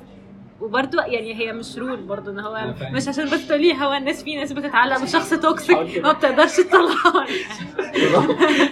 وبرضو 0.62 0.97
يعني 0.99 1.36
هي 1.36 1.54
مش 1.54 1.78
rule 1.78 1.97
برضو 2.01 2.32
إن 2.32 2.39
هو. 2.39 2.74
مش 2.91 3.08
عشان 3.08 3.26
بس 3.26 3.47
تقولي 3.47 3.74
هو 3.86 3.93
الناس 3.93 4.24
في 4.24 4.36
ناس 4.36 4.51
بتتعلق 4.54 5.01
بشخص 5.04 5.30
toxic 5.34 6.03
ما 6.04 6.12
بتقدرش 6.12 6.56
تطلعه. 6.58 7.26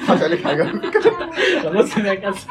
هقول 0.07 0.31
لك 0.31 0.43
حاجة 0.43 0.81
خلاص 1.63 1.97
أنا 1.97 2.13
كسر 2.15 2.47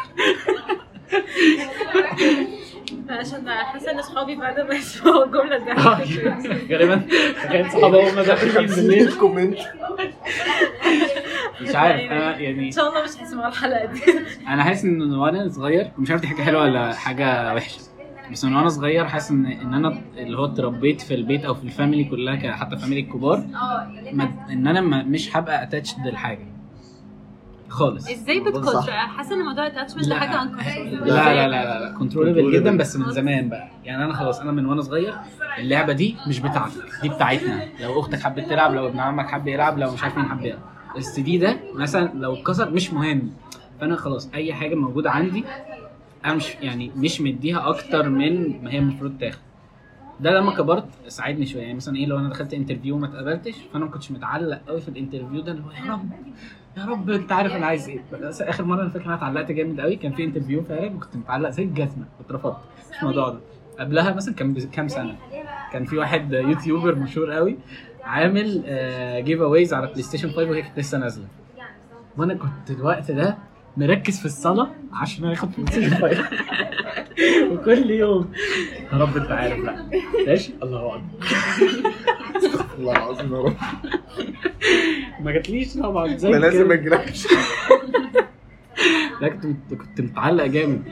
عشان 3.10 3.50
حاسة 3.50 3.90
إن 3.90 3.98
اصحابي 3.98 4.36
بعد 4.36 4.60
ما 4.60 4.74
يسمعوا 4.74 5.24
الجملة 5.24 5.58
دي 5.58 5.70
غالبا. 6.74 7.02
كان 7.52 7.70
صحابي 7.70 8.10
هم 8.10 8.14
داخلين 8.26 8.66
بالليل. 8.66 9.08
ال 9.08 9.14
comment 9.14 9.58
مش 11.60 11.74
عارف 11.74 12.00
أنا 12.00 12.38
يعني 12.38 12.66
إن 12.66 12.70
شاء 12.70 12.88
الله 12.88 13.02
مش 13.02 13.10
هيسمعوا 13.20 13.48
الحلقة 13.48 13.84
دي. 13.86 14.00
أنا 14.48 14.64
حاسس 14.64 14.84
إن 14.84 15.14
وأنا 15.14 15.48
صغير 15.48 15.90
مش 15.98 16.10
عارف 16.10 16.20
دي 16.20 16.26
حاجة 16.28 16.42
حلوة 16.42 16.62
ولا 16.62 16.92
حاجة 16.92 17.54
وحشة. 17.54 17.80
بس 18.32 18.44
من 18.44 18.54
وأنا 18.56 18.68
صغير 18.68 19.04
حاسس 19.08 19.30
ان 19.30 19.46
إن 19.46 19.74
أنا 19.74 20.00
اللي 20.16 20.38
هو 20.38 20.44
اتربيت 20.44 21.00
في 21.00 21.14
البيت 21.14 21.44
أو 21.44 21.54
في 21.54 21.64
ال 21.64 21.70
family 21.70 22.04
كلها 22.04 22.36
ك- 22.36 22.46
حتى 22.50 22.76
family 22.76 23.00
الكبار 23.00 23.44
ما 24.12 24.30
إن 24.50 24.66
أنا 24.66 24.80
ما 24.80 25.02
مش 25.02 25.36
هبقى 25.36 25.62
attached 25.62 26.06
لحاجه 26.06 26.46
خالص 27.68 28.10
إزاي 28.10 28.44
صح. 28.64 28.90
حاسة 28.90 29.34
إن 29.34 29.44
موضوع 29.44 29.66
ال 29.66 29.70
attachment 29.70 30.04
ده 30.08 30.14
لا. 30.14 30.20
حاجة 30.20 30.36
لا 30.36 30.42
uncomfortable. 30.42 31.06
لا 31.06 31.34
لا 31.34 31.48
لا, 31.48 31.80
لا. 31.80 31.94
controllable. 31.98 32.52
جدا 32.52 32.76
بس 32.76 32.96
من 32.96 33.10
زمان 33.10 33.48
بقى 33.48 33.68
يعني 33.84 34.04
أنا 34.04 34.12
خلاص 34.14 34.40
أنا 34.40 34.52
من 34.52 34.66
وأنا 34.66 34.82
صغير 34.82 35.14
اللعبة 35.58 35.92
دي 35.92 36.16
مش 36.28 36.40
بتاعتك 36.40 36.72
دي 37.02 37.08
بتاعتنا 37.08 37.64
لو 37.80 38.00
أختك 38.00 38.20
حبت 38.20 38.44
تلعب 38.50 38.74
لو 38.74 38.86
ابن 38.88 39.00
عمك 39.00 39.26
حب 39.28 39.48
يلعب 39.48 39.78
لو 39.78 39.92
مش 39.92 40.02
عارف 40.02 40.18
مين 40.18 40.26
حب 40.28 40.44
يلعب 40.44 40.58
السي 40.96 41.22
دي 41.22 41.38
ده 41.38 41.56
مثلا 41.74 42.10
لو 42.14 42.34
اتكسر 42.34 42.70
مش 42.70 42.92
مهم 42.92 43.30
فأنا 43.80 43.96
خلاص 43.96 44.30
أي 44.34 44.52
حاجة 44.54 44.74
موجودة 44.74 45.10
عندي 45.10 45.44
أنا 46.24 46.34
مش 46.34 46.54
يعني 46.62 46.90
مش 46.96 47.20
مديها 47.20 47.68
أكتر 47.68 48.08
من 48.08 48.64
ما 48.64 48.72
هي 48.72 48.78
المفروض 48.78 49.18
تاخد. 49.18 49.38
ده 50.20 50.30
لما 50.30 50.54
كبرت 50.56 50.84
ساعدني 51.08 51.46
شوية 51.46 51.62
يعني 51.62 51.74
مثلا 51.74 51.96
إيه 51.96 52.06
لو 52.06 52.18
أنا 52.18 52.28
دخلت 52.28 52.54
interview 52.54 52.94
وما 52.96 53.06
اتقبلتش 53.06 53.54
فأنا 53.72 53.84
ما 53.84 53.90
كنتش 53.90 54.10
متعلق 54.12 54.60
قوي 54.68 54.80
في 54.80 54.88
ال 54.88 54.93
interview 54.93 55.40
ده 55.40 55.52
اللي 55.52 55.62
هو 55.64 55.70
يا 55.70 55.92
رب 55.92 56.10
يا 56.76 56.84
رب 56.84 57.10
أنت 57.10 57.32
عارف 57.32 57.52
أنا 57.52 57.66
عايز 57.66 57.88
إيه. 57.88 58.00
آخر 58.40 58.64
مرة 58.64 58.80
أنا 58.82 58.88
فاكر 58.90 59.06
أنا 59.06 59.14
اتعلقت 59.14 59.52
جامد 59.52 59.80
قوي 59.80 59.96
كان 59.96 60.12
في 60.12 60.24
interview 60.24 60.62
فعلا 60.62 60.86
وكنت 60.96 61.16
متعلق 61.16 61.50
زي 61.50 61.62
الجزمة 61.62 62.04
كنت 62.18 62.32
رفضت 62.32 62.56
مش 62.90 62.98
الموضوع 63.02 63.28
ده. 63.28 63.40
قبلها 63.78 64.14
مثلا 64.14 64.34
كان 64.34 64.54
كام 64.54 64.88
سنة 64.88 65.16
كان 65.72 65.84
في 65.84 65.98
واحد 65.98 66.32
YouTuber 66.32 66.94
مشهور 66.94 67.32
قوي 67.32 67.56
عامل 68.04 68.62
giveaways 69.24 69.74
على 69.74 69.86
PlayStation 69.86 70.28
5 70.30 70.50
وهي 70.50 70.62
كانت 70.62 70.78
لسه 70.78 70.98
نازلة. 70.98 71.26
وأنا 72.16 72.34
كنت 72.34 72.70
الوقت 72.70 73.10
ده 73.10 73.38
مركز 73.76 74.18
في 74.18 74.24
الصلاة 74.26 74.70
عشان 74.92 75.24
آخد 75.32 75.48
station 75.68 75.90
5 75.94 76.24
وكل 77.52 77.90
يوم. 77.90 78.32
يا 78.92 78.98
رب 78.98 79.16
أنت 79.16 79.30
عارف 79.30 79.60
بقى. 79.60 79.84
ماشي 80.26 80.52
الله 80.62 80.94
أكبر. 80.96 81.26
والله 82.78 82.92
العظيم 82.92 83.34
يا 83.34 83.38
رب. 83.40 83.56
ما 85.20 85.32
جاتليش 85.32 85.74
طبعا 85.74 86.16
زي 86.16 86.30
ما 86.30 86.36
لازم 86.36 86.68
ما. 86.68 86.74
يجيلكش 86.74 87.26
لا 89.20 89.28
كنت 89.28 89.74
كنت 89.74 90.00
متعلق 90.00 90.44
جامد. 90.46 90.82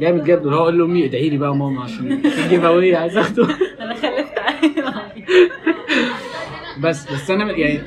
جامد 0.00 0.24
جدا 0.24 0.40
اللي 0.40 0.56
هو 0.56 0.60
أقول 0.62 0.78
لامي 0.78 1.04
ادعي 1.04 1.30
لي 1.30 1.38
بقى 1.38 1.56
ماما 1.56 1.82
عشان 1.84 2.22
في 2.22 2.48
giveaway 2.48 2.96
عايز 2.96 3.16
آخده. 3.16 3.48
أنا 3.80 3.94
خلفت 3.94 4.34
بس 6.80 7.12
بس 7.12 7.30
أنا 7.30 7.52
يعني 7.52 7.80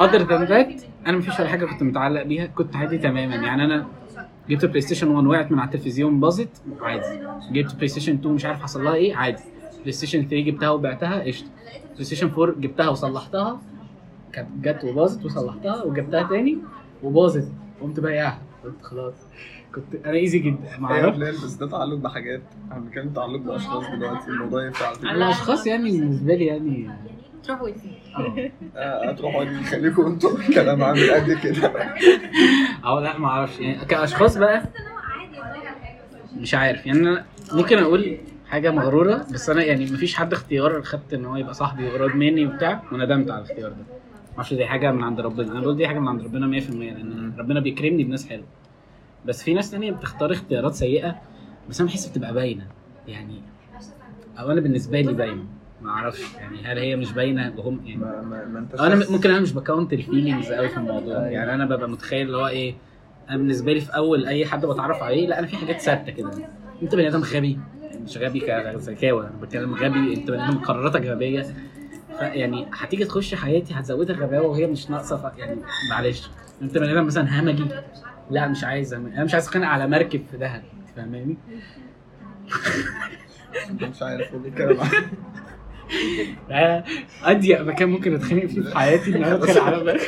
other 0.00 0.18
than 0.22 0.44
that 0.44 0.82
أنا 1.06 1.16
مفيش 1.16 1.40
ولا 1.40 1.48
حاجة 1.48 1.66
كنت 1.66 1.82
متعلق 1.82 2.22
بيها 2.22 2.46
كنت 2.46 2.76
عادي 2.76 2.98
تماما. 2.98 3.34
يعني 3.34 3.64
أنا 3.64 3.86
جبت 4.48 4.64
PlayStation 4.64 5.08
1 5.08 5.26
وقعت 5.26 5.52
من 5.52 5.58
على 5.58 5.66
التلفزيون 5.66 6.20
باظت 6.20 6.62
عادي. 6.80 7.20
جبت 7.52 7.74
PlayStation 7.74 8.14
2 8.14 8.34
مش 8.34 8.44
عارف 8.44 8.62
حصل 8.62 8.84
لها 8.84 8.94
إيه 8.94 9.16
عادي. 9.16 9.42
PlayStation 9.80 10.20
3 10.20 10.40
جبتها 10.40 10.70
وبعتها 10.70 11.22
قشطة. 11.22 11.48
PlayStation 11.92 12.30
4 12.38 12.54
جبتها 12.60 12.88
وصلحتها 12.88 13.60
كانت 14.32 14.48
جت 14.62 14.84
وباظت 14.84 15.24
وصلحتها 15.24 15.82
وجبتها 15.82 16.22
تاني 16.22 16.58
وباظت. 17.02 17.48
قمت 17.80 18.00
بايعها 18.00 18.38
قلت 18.64 18.82
خلاص. 18.82 19.14
كنت 19.74 20.06
أنا 20.06 20.16
easy 20.16 20.38
جدا 20.38 20.78
ما 20.78 20.88
أعرفش. 20.88 21.16
بلال 21.18 21.32
بس 21.32 21.52
ده 21.52 21.68
تعلق 21.68 21.96
بحاجات. 21.96 22.42
إحنا 22.70 22.82
بنتكلم 22.82 23.08
تعلق 23.08 23.40
بأشخاص 23.40 23.84
دلوقتي 23.90 24.28
الموضوع 24.28 24.66
ينفع. 24.66 24.86
على. 25.08 25.16
الاشخاص 25.24 25.66
يعني 25.66 25.90
بالنسبة 25.90 26.34
لي 26.34 26.46
يعني 26.46 26.90
تروح 27.46 27.62
وتيجي 27.62 27.94
آه. 28.16 28.50
آه، 28.76 29.10
هتروحوا 29.10 29.44
دي 29.44 29.64
خليكم 29.64 30.06
أنتوا 30.06 30.30
كلام 30.54 30.82
عامل 30.82 31.10
قد 31.10 31.32
كده. 31.32 31.72
أو 32.84 32.98
لا 32.98 33.18
ما 33.18 33.28
أعرفش. 33.28 33.60
يعني 33.60 33.84
كأشخاص 33.84 34.36
بقى 34.38 34.62
مش 36.36 36.54
عارف. 36.54 36.86
يعني 36.86 36.98
أنا 36.98 37.24
ممكن 37.52 37.78
أقول 37.78 38.18
حاجة 38.48 38.70
مغرورة 38.70 39.26
بس 39.32 39.50
أنا 39.50 39.64
يعني 39.64 39.84
مفيش 39.84 40.14
حد 40.14 40.32
اختيار 40.32 40.82
خدت 40.82 41.14
إن 41.14 41.24
هو 41.24 41.36
يبقى 41.36 41.54
صاحبي 41.54 41.86
وقريب 41.86 42.16
مني 42.16 42.46
وبتاع 42.46 42.82
وندمت 42.92 43.30
على 43.30 43.38
الاختيار 43.44 43.70
ده. 43.70 43.76
ما 43.76 44.36
أعرفش 44.38 44.54
دي 44.54 44.66
حاجة 44.66 44.92
من 44.92 45.02
عند 45.02 45.20
ربنا. 45.20 45.52
أنا 45.52 45.60
بقول 45.60 45.76
دي 45.76 45.88
حاجة 45.88 45.98
من 45.98 46.08
عند 46.08 46.22
ربنا 46.22 46.60
100% 46.60 46.70
لأن 46.70 47.32
ربنا 47.38 47.60
بيكرمني 47.60 48.04
بناس 48.04 48.28
حلوة. 48.28 48.46
بس 49.26 49.42
في 49.42 49.54
ناس 49.54 49.70
تانية 49.70 49.90
بتختار 49.92 50.32
اختيارات 50.32 50.74
سيئة 50.74 51.14
بس 51.70 51.80
أنا 51.80 51.88
بحس 51.88 52.06
بتبقى 52.06 52.34
باينة. 52.34 52.66
يعني 53.08 53.42
أو 54.38 54.50
أنا 54.52 54.60
بالنسبة 54.60 55.00
لي 55.00 55.12
باينة. 55.12 55.44
ما 55.84 55.90
أعرفش. 55.90 56.22
يعني 56.40 56.64
هل 56.66 56.78
هي 56.78 56.96
مش 56.96 57.12
باينة؟ 57.12 57.54
وهم 57.56 57.80
يعني 57.84 58.00
ما, 58.00 58.22
ما, 58.22 58.44
ما 58.44 58.58
انت 58.58 58.74
أنا 58.74 59.10
ممكن 59.10 59.30
أنا 59.30 59.40
مش 59.40 59.52
ب 59.52 59.59
count 59.59 59.92
ال 59.92 59.99
feelings 59.99 60.52
قوي 60.52 60.68
في 60.68 60.76
الموضوع. 60.76 61.14
أيوة. 61.16 61.28
يعني 61.28 61.54
أنا 61.54 61.64
ببقى 61.66 61.88
متخيل 61.88 62.26
اللي 62.26 62.36
هو 62.36 62.46
إيه 62.46 62.74
أنا 63.28 63.36
بالنسبة 63.38 63.72
لي 63.72 63.80
في 63.80 63.96
أول 63.96 64.26
أي 64.26 64.46
حد 64.46 64.66
بتعرف 64.66 65.02
عليه 65.02 65.26
لأ 65.26 65.38
أنا 65.38 65.46
في 65.46 65.56
حاجات 65.56 65.80
ثابتة 65.80 66.12
كده. 66.12 66.30
أنت 66.82 66.94
بني 66.94 67.08
آدم 67.08 67.20
غبي. 67.22 67.58
مش 68.04 68.18
غبي 68.18 68.40
كذكاوة. 68.40 69.22
أنا 69.22 69.36
بتكلم 69.42 69.74
غبي 69.74 70.14
أنت 70.14 70.30
بني 70.30 70.48
آدم 70.48 70.58
قراراتك 70.58 71.06
غبية. 71.06 71.42
ف- 72.18 72.20
يعني 72.20 72.66
هتيجي 72.72 73.04
تخش 73.04 73.34
حياتي 73.34 73.74
هتزودها 73.74 74.16
غباوه 74.16 74.46
وهي 74.46 74.66
مش 74.66 74.90
ناقصة 74.90 75.32
يعني 75.38 75.60
معلش. 75.90 76.30
أنت 76.62 76.78
بني 76.78 76.92
آدم 76.92 77.06
مثلا 77.06 77.40
همجي. 77.40 77.64
لأ 78.30 78.48
مش 78.48 78.64
عايز 78.64 78.94
أنا 78.94 79.24
مش 79.24 79.34
عايز 79.34 79.46
اتخانق 79.46 79.66
على 79.66 79.86
مركب 79.88 80.22
في 80.30 80.36
دهب. 80.36 80.62
فاهماني؟ 80.96 81.36
مش 83.90 84.02
عارف 84.02 84.34
إيه 84.34 84.40
الكلام 84.48 84.80
عن- 84.80 84.86
آه، 84.86 85.04
أضيق 87.24 87.60
مكان 87.60 87.88
ممكن 87.88 88.14
أتخانق 88.14 88.46
فيه 88.46 88.60
في 88.62 88.78
حياتي 88.78 89.10
ان 89.16 89.24
أنا 89.24 89.34
اتخانق 89.34 89.62
على 89.62 89.84
مركب 89.84 90.00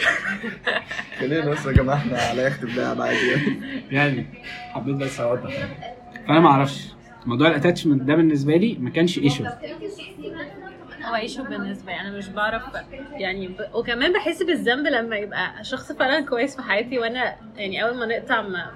خلينا 1.18 1.50
بس 1.50 1.66
يا 1.66 1.72
جماعة 1.72 1.96
إحنا 1.96 2.18
على 2.18 2.42
يخت 2.42 2.64
بلعب 2.64 3.00
عادي 3.02 3.26
يعني. 3.30 3.60
يعني 3.90 4.26
حبيت 4.72 4.96
بس 4.96 5.20
أوضح. 5.20 5.68
فأنا 6.28 6.40
ما 6.40 6.48
أعرفش 6.48 6.86
موضوع 7.26 7.48
ال 7.48 7.53
attachment 7.53 8.02
ده 8.02 8.14
بالنسبة 8.14 8.56
لي 8.56 8.76
ما 8.80 8.90
كانش 8.90 9.18
issue 9.18 9.44
هو 11.04 11.14
issue 11.14 11.44
بالنسبة 11.44 11.92
لي 11.92 12.00
أنا 12.00 12.18
مش 12.18 12.28
بعرف 12.28 12.62
يعني 13.12 13.48
ب... 13.48 13.54
وكمان 13.74 14.12
بحس 14.12 14.42
بالذنب 14.42 14.86
لما 14.86 15.16
يبقى 15.16 15.64
شخص 15.64 15.92
فعلا 15.92 16.20
كويس 16.26 16.56
في 16.56 16.62
حياتي 16.62 16.98
وأنا 16.98 17.36
يعني 17.56 17.84
أول 17.84 17.96
ما 17.98 18.06
نقطع 18.06 18.42
ما 18.42 18.70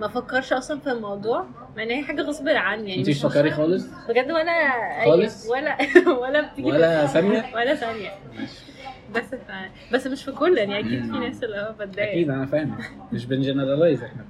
ما 0.00 0.06
افكرش 0.06 0.52
أصلا 0.52 0.80
في 0.80 0.90
الموضوع 0.90 1.46
مع 1.76 1.82
إن 1.82 1.90
هي 1.90 2.02
حاجة 2.02 2.22
غصب 2.22 2.48
عني 2.48 2.88
يعني. 2.88 3.00
انت 3.00 3.08
مش 3.08 3.22
فكرى 3.22 3.50
خالص؟ 3.50 3.86
بجد 4.08 4.30
ولا 4.30 4.52
خالص؟ 5.04 5.46
ولا 5.50 5.76
ولا 6.22 6.40
بتيجي 6.52 6.68
ولا 6.68 7.06
ثانية 7.06 7.44
ولا 7.54 7.74
ثانية 7.74 8.10
بس 9.14 9.24
ف... 9.24 9.50
بس 9.94 10.06
مش 10.06 10.24
في 10.24 10.32
كل 10.32 10.58
يعني 10.58 10.78
أكيد 10.78 11.02
في 11.12 11.18
ناس 11.18 11.44
اللي 11.44 11.56
هو 11.56 11.72
بتضايق. 11.80 12.10
أكيد 12.10 12.30
أنا 12.30 12.46
فاهم. 12.46 12.78
مش 13.12 13.26
بن 13.26 13.39
generalize 13.39 14.02
إحنا. 14.02 14.24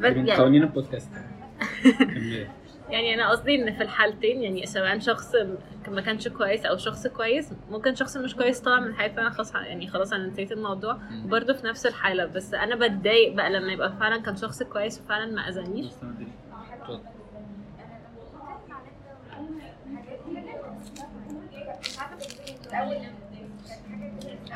بس 0.00 0.12
من 0.12 0.26
يعني. 0.28 0.40
قوانين 0.40 0.62
البودكاست. 0.62 1.10
يعني 2.94 3.14
أنا 3.14 3.30
قصدي 3.30 3.54
إن 3.54 3.74
في 3.74 3.82
الحالتين 3.82 4.42
يعني 4.42 4.66
سواء 4.66 4.98
شخص 4.98 5.32
ما 5.88 6.00
كانش 6.00 6.28
كويس 6.28 6.66
أو 6.66 6.76
شخص 6.76 7.06
كويس 7.06 7.52
ممكن 7.70 7.94
شخص 7.94 8.16
مش 8.16 8.34
كويس 8.36 8.60
طبعا 8.60 8.80
من 8.80 8.94
حياتي 8.94 9.20
أنا 9.20 9.30
خلاص 9.30 9.54
يعني 9.54 9.88
خلاص 9.88 10.12
أنا 10.12 10.26
نسيت 10.26 10.52
الموضوع. 10.52 10.98
وبرده 11.24 11.54
في 11.54 11.66
نفس 11.66 11.86
الحالة 11.86 12.24
بس 12.24 12.54
أنا 12.54 12.74
بتضايق 12.76 13.32
بقى 13.34 13.50
لما 13.50 13.72
يبقى 13.72 13.92
فعلا 14.00 14.22
كان 14.22 14.36
شخص 14.36 14.62
كويس 14.62 15.00
وفعلا 15.00 15.26
ما 15.26 15.48
أذانيش. 15.48 15.92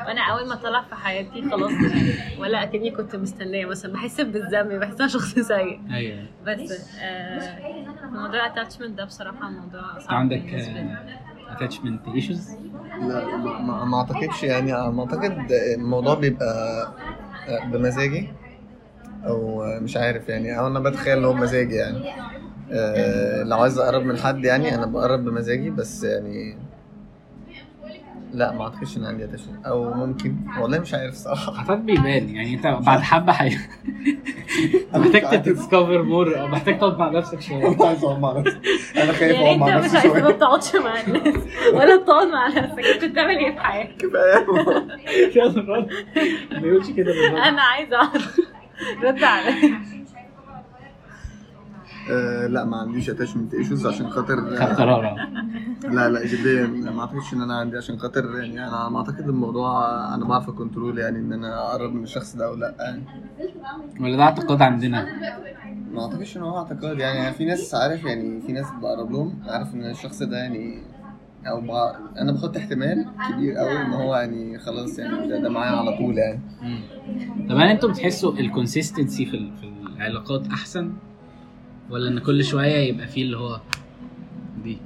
وأنا 0.07 0.21
اول 0.21 0.47
ما 0.49 0.55
طلع 0.55 0.81
في 0.81 0.95
حياتي 0.95 1.49
خلاص 1.51 1.71
ولا 2.39 2.63
أكني 2.63 2.91
كنت 2.91 3.15
مستنية 3.15 3.65
مثلا 3.65 3.93
بحس 3.93 4.21
بالذنب 4.21 4.71
بحس 4.73 4.99
أنا 4.99 5.07
شخص 5.07 5.39
سيء. 5.39 5.81
أيوه. 5.91 6.25
بس 6.45 6.89
آه 7.01 7.59
موضوع 8.11 8.45
ال 8.45 8.50
attachment 8.50 8.97
ده 8.97 9.05
بصراحة 9.05 9.49
موضوع 9.49 9.95
أنت 9.97 10.01
صعب 10.01 10.13
عندك 10.15 10.43
attachment 11.51 12.07
issues 12.07 12.49
لا 13.01 13.37
ما, 13.37 13.59
ما, 13.59 13.85
ما 13.85 13.97
أعتقدش 13.97 14.43
يعني 14.43 14.71
ما 14.71 15.01
أعتقد 15.03 15.51
الموضوع 15.51 16.15
بيبقى 16.15 16.87
بمزاجي 17.71 18.33
أو 19.25 19.63
مش 19.81 19.97
عارف 19.97 20.29
يعني 20.29 20.59
أو 20.59 20.67
أنا 20.67 20.79
بتخيل 20.79 21.17
إن 21.17 21.25
هو 21.25 21.33
بمزاجي 21.33 21.75
يعني. 21.75 22.03
آه، 22.71 23.43
لو 23.43 23.57
عايز 23.57 23.77
أقرب 23.79 24.03
من 24.05 24.17
حد 24.17 24.45
يعني 24.45 24.75
أنا 24.75 24.85
بقرب 24.85 25.25
بمزاجي 25.25 25.69
بس 25.69 26.03
يعني 26.03 26.57
لا 28.33 28.51
ما 28.51 28.63
أعتقدش 28.63 28.97
إن 28.97 29.05
عندي 29.05 29.23
attachment 29.23 29.65
أو 29.65 29.93
ممكن. 29.93 30.35
والله 30.61 30.79
مش 30.79 30.93
عارف 30.93 31.13
صراحة. 31.15 31.57
اعتقد 31.57 31.85
بيبان 31.85 32.29
يعني. 32.29 32.53
أنت 32.53 32.67
بعد 32.67 32.99
حبة 32.99 33.33
حي 33.33 33.49
محتاج 34.93 35.29
ت 35.41 35.48
discover 35.48 36.03
more 36.03 36.47
محتاج 36.47 36.77
تقعد 36.79 36.99
مع 36.99 37.09
نفسك 37.09 37.41
شوية. 37.41 37.69
مش 37.69 37.81
عايز 37.81 38.03
أقعد 38.03 38.19
مع 38.19 38.37
نفسي. 38.39 38.57
أنا 38.97 39.11
خايف 39.13 39.21
يعني 39.21 39.45
أقعد 39.45 39.53
أنت 39.53 39.61
مع 39.69 39.77
مش 39.77 39.83
نفسي 39.85 39.97
عايز 39.97 40.11
ما 40.13 40.19
شوية 40.21 40.33
بتقعدش 40.33 40.75
مع 40.75 41.01
الناس. 41.01 41.43
ولا 41.73 41.95
بتقعد 41.95 42.27
مع 42.27 42.47
نفسك. 42.47 42.85
أنت 42.85 43.05
بتعمل 43.05 43.37
إيه 43.37 43.51
في 43.53 43.59
حياتك؟ 43.59 43.95
كفاية. 44.05 44.47
يلا 45.35 45.87
ما 46.61 46.67
يقولش 46.67 46.89
كده 46.89 47.13
أنا 47.49 47.61
عايزه 47.61 47.95
أعرف. 47.95 48.39
رد 49.03 49.23
عليا. 49.23 49.81
آه، 52.09 52.47
لا 52.47 52.65
ما 52.65 52.77
عنديش 52.77 53.09
attachment 53.09 53.53
issues 53.53 53.87
عشان 53.87 54.09
خاطر 54.09 54.35
خد 54.55 54.81
قرار. 54.81 55.15
لا 55.91 56.09
لا 56.09 56.25
جديا 56.25 56.67
ما 56.67 57.01
اعتقدش 57.01 57.33
إن 57.33 57.41
أنا 57.41 57.55
عندي 57.57 57.77
عشان 57.77 57.99
خاطر 57.99 58.35
يعني 58.39 58.67
أنا 58.67 58.89
ما 58.89 58.97
اعتقد 58.97 59.29
الموضوع 59.29 59.89
أنا 60.15 60.25
بعرف 60.25 60.49
ا 60.49 60.55
control 60.55 60.97
يعني 60.99 61.19
إن 61.19 61.33
أنا 61.33 61.61
أقرب 61.71 61.93
من 61.93 62.03
الشخص 62.03 62.35
ده 62.35 62.45
أو 62.45 62.55
لا 62.55 62.75
يعني 62.79 63.03
ولا 63.99 64.17
ده 64.17 64.23
اعتقاد 64.23 64.61
عندنا 64.61 65.05
ما 65.93 66.01
اعتقدش 66.03 66.37
إن 66.37 66.41
هو 66.41 66.57
اعتقاد 66.57 66.99
يعني 66.99 67.33
في 67.33 67.45
ناس 67.45 67.75
عارف 67.75 68.03
يعني 68.03 68.41
في 68.41 68.51
ناس 68.51 68.65
بقرب 68.81 69.11
لهم 69.11 69.39
عارف 69.47 69.73
إن 69.73 69.85
الشخص 69.85 70.23
ده 70.23 70.37
يعني 70.37 70.81
أو 71.47 71.61
بع... 71.61 71.95
أنا 72.17 72.31
بحط 72.31 72.57
احتمال 72.57 73.05
كبير 73.31 73.53
قوي 73.55 73.81
إن 73.81 73.93
هو 73.93 74.15
يعني 74.15 74.59
خلاص 74.59 74.99
يعني 74.99 75.27
ده, 75.27 75.39
ده 75.39 75.49
معايا 75.49 75.71
على 75.71 75.97
طول 75.97 76.17
يعني. 76.17 76.39
طب 77.49 77.55
هل 77.55 77.67
أنتوا 77.67 77.89
بتحسوا 77.89 78.33
ال 78.33 78.41
consistency 78.41 79.25
في 79.25 79.37
ال- 79.37 79.51
في 79.57 79.65
العلاقات 79.97 80.47
أحسن 80.47 80.91
ولا 81.89 82.09
إن 82.09 82.19
كل 82.19 82.43
شوية 82.43 82.75
يبقى 82.77 83.07
فيه 83.07 83.23
اللي 83.23 83.37
هو 83.37 83.61
دي 84.63 84.77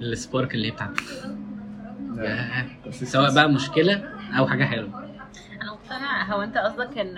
ال 0.00 0.09
spark 0.09 0.54
اللي 0.54 0.72
هي. 0.72 0.88
سواء 2.90 3.34
بقى 3.34 3.48
مشكلة 3.52 4.02
أو 4.38 4.46
حاجة 4.46 4.64
حلوة. 4.64 5.04
أنا 5.62 5.72
مقتنعة. 5.72 6.24
هو 6.34 6.42
أنت 6.42 6.58
قصدك 6.58 6.98
إن 6.98 7.14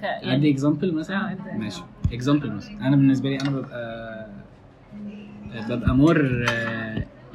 ك 0.00 0.04
عندي 0.04 0.26
يعني 0.26 0.50
example 0.50 0.88
آه، 0.90 0.94
مثلا؟ 0.94 1.32
أدي. 1.32 1.58
ماشي. 1.58 1.82
example 2.12 2.52
مثلا. 2.52 2.80
أنا 2.80 2.96
بالنسبة 2.96 3.28
لي 3.28 3.40
أنا 3.40 3.50
ببقى 3.50 4.26
ببقى 5.68 5.94
more 5.94 6.46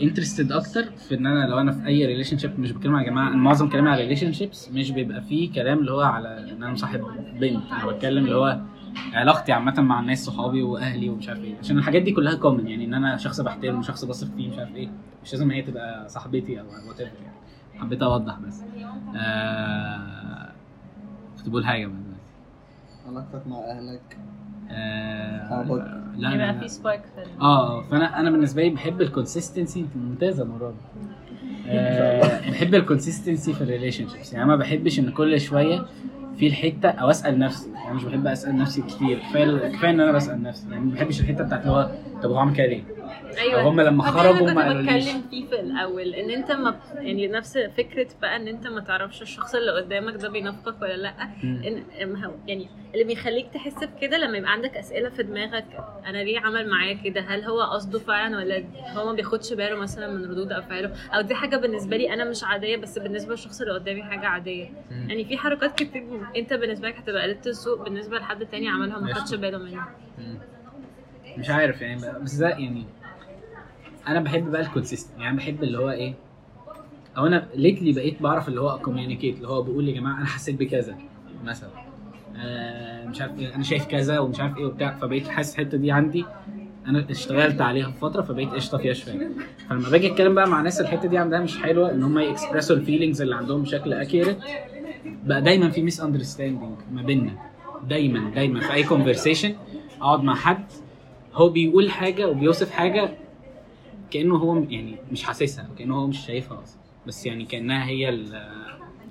interested 0.02 0.52
أكتر 0.52 0.84
في 0.84 1.15
إن 1.15 1.26
أنا 1.26 1.48
لو 1.48 1.60
أنا 1.60 1.72
في 1.72 1.88
أي 1.88 2.06
relationship 2.06 2.60
مش 2.60 2.72
بتكلم 2.72 2.95
على 2.95 3.06
جماعة 3.06 3.30
معظم 3.30 3.69
كلامي 3.69 3.90
على 3.90 4.02
relationships 4.02 4.69
مش 4.72 4.91
بيبقى 4.91 5.22
فيه 5.22 5.52
كلام 5.52 5.77
اللي 5.80 5.91
هو 5.91 6.02
على 6.02 6.40
إن 6.40 6.64
أنا 6.64 6.72
مصاحب 6.72 7.02
بنت. 7.40 7.72
أنا 7.72 7.86
بتكلم 7.91 8.23
اللي 8.26 8.36
هو 8.36 8.60
علاقتي 9.13 9.51
عامة 9.51 9.81
مع 9.81 9.99
الناس 9.99 10.26
صحابي 10.26 10.61
وأهلي 10.61 11.09
ومش 11.09 11.30
عارف 11.30 11.43
إيه. 11.43 11.55
عشان 11.59 11.77
الحاجات 11.77 12.01
دي 12.01 12.11
كلها 12.11 12.35
common 12.36 12.68
يعني 12.67 12.85
إن 12.85 12.93
أنا 12.93 13.17
شخص 13.17 13.41
بحترمه 13.41 13.81
شخص 13.81 14.05
بثق 14.05 14.27
فيه 14.38 14.49
مش 14.49 14.57
عارف 14.57 14.76
إيه. 14.76 14.89
مش 15.23 15.34
لازم 15.34 15.51
هي 15.51 15.61
تبقى 15.61 16.09
صاحبتي 16.09 16.59
أو 16.59 16.65
what 16.88 16.99
يعني. 16.99 17.13
حبيت 17.80 18.01
أوضح 18.03 18.39
بس. 18.39 18.63
آه... 19.15 20.49
كنت 21.38 21.49
بقول 21.49 21.65
حاجة 21.65 21.85
بقى 21.88 21.95
دلوقتي. 21.95 22.15
علاقتك 23.07 23.47
مع 23.47 23.57
أهلك؟ 23.59 24.17
آه... 24.72 25.49
صحابك. 25.49 26.01
لا 26.17 26.27
لا, 26.27 26.34
يبقى. 26.49 26.59
في 26.59 26.67
spike 26.68 27.02
في 27.01 27.41
آه 27.41 27.81
فأنا 27.81 28.19
أنا 28.19 28.30
بالنسبة 28.31 28.63
لي 28.63 28.69
بحب 28.69 29.01
ال 29.02 29.09
consistency 29.09 29.86
ممتازة 29.95 30.45
مراد 30.45 30.76
آه 31.67 32.49
بحب 32.51 32.76
ال 32.76 32.82
consistency 32.82 33.53
في 33.53 33.61
ال 33.61 34.07
relationships 34.07 34.34
يعني 34.34 34.45
ما 34.45 34.55
بحبش 34.55 34.99
إن 34.99 35.09
كل 35.11 35.41
شوية 35.41 35.85
في 36.36 36.48
الحتة 36.48 36.90
أو 36.90 37.10
أسأل 37.10 37.40
نفسي. 37.40 37.72
يعني 37.84 37.95
مش 37.95 38.03
بحب 38.06 38.28
أسأل 38.28 38.57
نفسي 38.57 38.82
كتير. 38.84 39.20
كفاية 39.20 39.68
كفاية 39.68 39.90
إن 39.91 39.99
أنا 39.99 40.12
بسأل 40.12 40.41
نفسي. 40.41 40.70
يعني 40.72 40.86
ما 40.86 40.91
بحبش 40.91 41.22
الحتة 41.22 41.44
بتاعت 41.44 41.62
اللي 41.62 41.72
هو 41.72 41.95
طب 42.22 42.30
هو 42.30 42.38
عامل 42.38 42.53
كده 42.56 42.66
ليه؟ 42.68 43.05
أيوه 43.40 43.62
أو 43.62 43.68
هم 43.68 43.82
لما 43.82 44.03
خرجوا 44.03 44.52
ما 44.52 44.68
قالوليش. 44.68 45.06
بتكلم 45.07 45.22
فيه 45.30 45.48
في 45.48 45.60
الأول 45.60 46.14
إن 46.16 46.30
أنت 46.30 46.52
ما 46.52 46.80
يعني 46.95 47.28
نفس 47.28 47.57
فكرة 47.57 48.07
بقى 48.22 48.36
إن 48.36 48.48
أنت 48.48 48.68
ما 48.68 48.82
تعرفش 48.82 49.22
الشخص 49.22 49.56
اللي 49.56 49.72
قدامك 49.72 50.16
ده 50.16 50.30
بينافقك 50.30 50.82
ولا 50.82 50.94
لأ 50.98 51.14
إن 51.44 51.84
يعني 52.48 52.70
اللي 52.94 53.03
بيخليك 53.06 53.48
تحس 53.53 53.84
بكده 53.84 54.18
لما 54.18 54.38
يبقى 54.38 54.52
عندك 54.52 54.78
أسئلة 54.78 55.10
في 55.10 55.24
دماغك 55.24 55.66
أنا 56.06 56.18
ليه 56.18 56.40
عمل 56.40 56.70
معايا 56.70 56.94
كده 57.03 57.22
هل 57.22 57.44
هو 57.44 57.62
قصده 57.62 57.99
فعلا 57.99 58.38
ولا 58.38 58.64
هو 58.98 59.06
ما 59.06 59.14
بياخدش 59.14 59.53
باله 59.53 59.76
مثلا 59.76 60.07
من 60.07 60.26
ردود 60.32 60.52
أفعاله 60.52 60.91
أو 61.14 61.22
دي 61.22 61.36
حاجة 61.36 61.57
بالنسبة 61.57 61.98
لي 61.98 62.14
أنا 62.14 62.24
مش 62.26 62.44
عادية 62.44 62.78
بس 62.78 62.99
بالنسبة 62.99 63.32
للشخص 63.32 63.62
اللي 63.62 63.74
قدامي 63.74 64.03
حاجة 64.03 64.28
عادية 64.28 64.70
مم. 64.91 65.10
يعني 65.10 65.26
في 65.26 65.38
حركات 65.38 65.76
كتير 65.84 66.03
أنت 66.38 66.53
بالنسبة 66.53 66.88
لك 66.88 66.98
هتبقى 66.98 67.24
قلة 67.24 67.38
الذوق 67.48 67.84
بالنسبة 67.84 68.18
لحد 68.18 68.45
تاني 68.45 68.70
عملها 68.70 68.99
ما. 68.99 69.14
خدش 69.14 69.36
باله 69.36 69.57
منها. 69.57 69.88
مش 71.38 71.49
عارف 71.49 71.82
يعني 71.82 72.02
بس 72.22 72.36
ده 72.36 72.49
يعني 72.49 72.86
أنا 74.07 74.19
بحب 74.19 74.52
بقى 74.52 74.61
ال 74.61 74.67
consistent 74.67 75.19
يعني 75.19 75.38
بحب 75.38 75.64
اللي 75.64 75.77
هو 75.77 75.90
إيه 75.90 76.14
أو 77.18 77.27
أنا 77.27 77.48
lately 77.56 77.91
بقيت 77.91 78.22
بعرف 78.22 78.48
اللي 78.48 78.61
هو 78.61 78.80
communicate 78.80 79.36
اللي 79.38 79.48
هو 79.48 79.61
بقول 79.61 79.90
يا 79.90 79.94
جماعة 79.94 80.18
أنا 80.18 80.26
حسيت 80.26 80.56
بكذا 80.60 80.95
مثلا. 81.45 81.69
آه 82.38 83.06
مش 83.07 83.22
عارف 83.22 83.40
إيه 83.40 83.56
أنا 83.56 83.64
شايف 83.64 83.86
كذا 83.86 84.19
ومش 84.19 84.40
عارف 84.40 84.57
إيه 84.57 84.65
وبتاع 84.65 84.95
فبقيت 84.95 85.27
حاسس 85.27 85.53
الحتة 85.60 85.77
دي 85.77 85.91
عندي. 85.91 86.26
أنا 86.88 87.06
اشتغلت 87.10 87.61
عليها 87.61 87.91
فترة 87.91 88.22
فبقيت 88.22 88.49
قشطة 88.49 88.77
فيها 88.77 88.94
شوية. 88.94 89.30
فلما 89.69 89.90
باجي 89.90 90.11
أتكلم 90.11 90.36
بقى 90.36 90.49
مع 90.49 90.61
ناس 90.61 90.82
الحتة 90.82 91.07
دي 91.10 91.18
عندها 91.18 91.40
مش 91.40 91.57
حلوة 91.57 91.91
إن 91.91 92.03
هم 92.03 92.19
ي 92.19 92.27
express 92.27 92.76
وا 92.76 92.80
ال 92.80 92.85
feelings 92.85 93.22
اللي 93.22 93.36
عندهم 93.36 93.61
بشكل 93.61 93.94
accurate 93.94 94.38
بقى 95.26 95.41
دايما 95.41 95.69
في 95.69 95.82
misunderstanding 95.82 96.77
ما 96.91 97.02
بيننا. 97.02 97.32
دايما 97.90 98.30
دايما 98.36 98.60
في 98.60 98.73
أي 98.73 98.84
conversation 98.84 99.53
أقعد 100.02 100.23
مع 100.23 100.36
حد 100.36 100.64
هو 101.34 101.49
بيقول 101.49 101.91
حاجة 101.91 102.27
وبيوصف 102.27 102.72
حاجة 102.72 103.10
كأنه 104.16 104.36
هو 104.36 104.56
يعني 104.70 104.96
مش 105.12 105.24
حاسسها 105.24 105.68
كأنه 105.78 105.96
هو 105.96 106.08
مش 106.08 106.26
شايفها 106.26 106.64
أصلا. 106.64 106.80
بس 107.08 107.26
يعني 107.26 107.46
كأنها 107.46 107.86
هي 107.86 108.24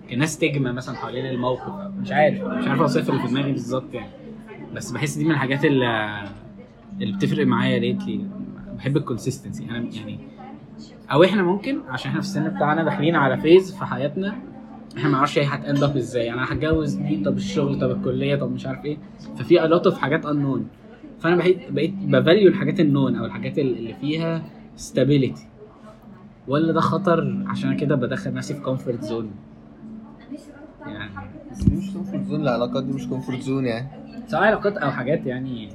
كأنها 0.08 0.26
stigma 0.26 0.72
مثلا 0.72 0.96
حوالين 0.96 1.26
الموقف. 1.26 1.90
مش 2.00 2.12
عارف 2.12 2.42
مش 2.44 2.66
عارف 2.68 2.80
أوصفها 2.80 3.08
اللي 3.16 3.26
في 3.26 3.34
دماغي 3.34 3.52
بالظبط 3.52 3.94
يعني. 3.94 4.10
بس 4.74 4.90
بحس 4.92 5.16
دي 5.16 5.24
من 5.24 5.30
الحاجات 5.30 5.64
اللي 5.64 6.22
اللي 7.00 7.16
بتفرق 7.16 7.46
معايا 7.46 7.78
lately 7.78 8.20
بحب 8.76 8.96
ال 8.96 9.02
consistency 9.02 9.64
أنا 9.64 9.78
يعني 9.78 10.18
أو 11.12 11.24
إحنا 11.24 11.42
ممكن 11.42 11.80
عشان 11.88 12.08
إحنا 12.10 12.20
في 12.20 12.26
السن 12.26 12.48
بتاعنا 12.48 12.84
داخلين 12.84 13.14
على 13.16 13.40
phase 13.40 13.76
في 13.78 13.84
حياتنا 13.84 14.36
إحنا 14.96 15.08
ما 15.08 15.16
نعرفش 15.16 15.38
هي 15.38 15.44
هت 15.44 15.59
end 15.59 15.82
up 15.82 15.96
إزاي. 15.96 16.32
أنا 16.32 16.44
هتجوز 16.44 16.94
دي 16.94 17.24
طب 17.24 17.36
الشغل 17.36 17.80
طب 17.80 17.90
الكلية 17.90 18.36
طب 18.36 18.52
مش 18.52 18.66
عارف 18.66 18.84
إيه. 18.84 18.98
ففي 19.36 19.58
lot 19.58 19.90
of 19.92 19.94
حاجات 19.94 20.26
unknown. 20.26 20.60
فأنا 21.20 21.36
بقيت 21.36 21.72
بقيت 21.72 21.94
ب 21.94 22.03
value 22.03 22.48
الحاجات 22.48 22.80
ال 22.80 22.86
known 22.86 23.16
أو 23.16 23.24
الحاجات 23.24 23.58
اللي 23.58 23.94
فيها 23.94 24.42
stability. 24.78 25.38
ولا 26.48 26.72
ده 26.72 26.80
خطر؟ 26.80 27.44
عشان 27.46 27.76
كده 27.76 27.94
بدخل 27.94 28.34
نفسي 28.34 28.54
في 28.54 28.60
comfort 28.60 29.04
zone 29.04 29.30
يعني. 30.86 31.10
مش 31.72 31.92
comfort 31.92 32.24
zone 32.24 32.40
العلاقات 32.40 32.84
دي 32.84 32.92
مش 32.92 33.08
comfort 33.08 33.40
zone 33.40 33.66
يعني. 33.66 33.88
سواء 34.28 34.42
علاقات 34.42 34.76
أو 34.76 34.90
حاجات 34.90 35.26
يعني. 35.26 35.68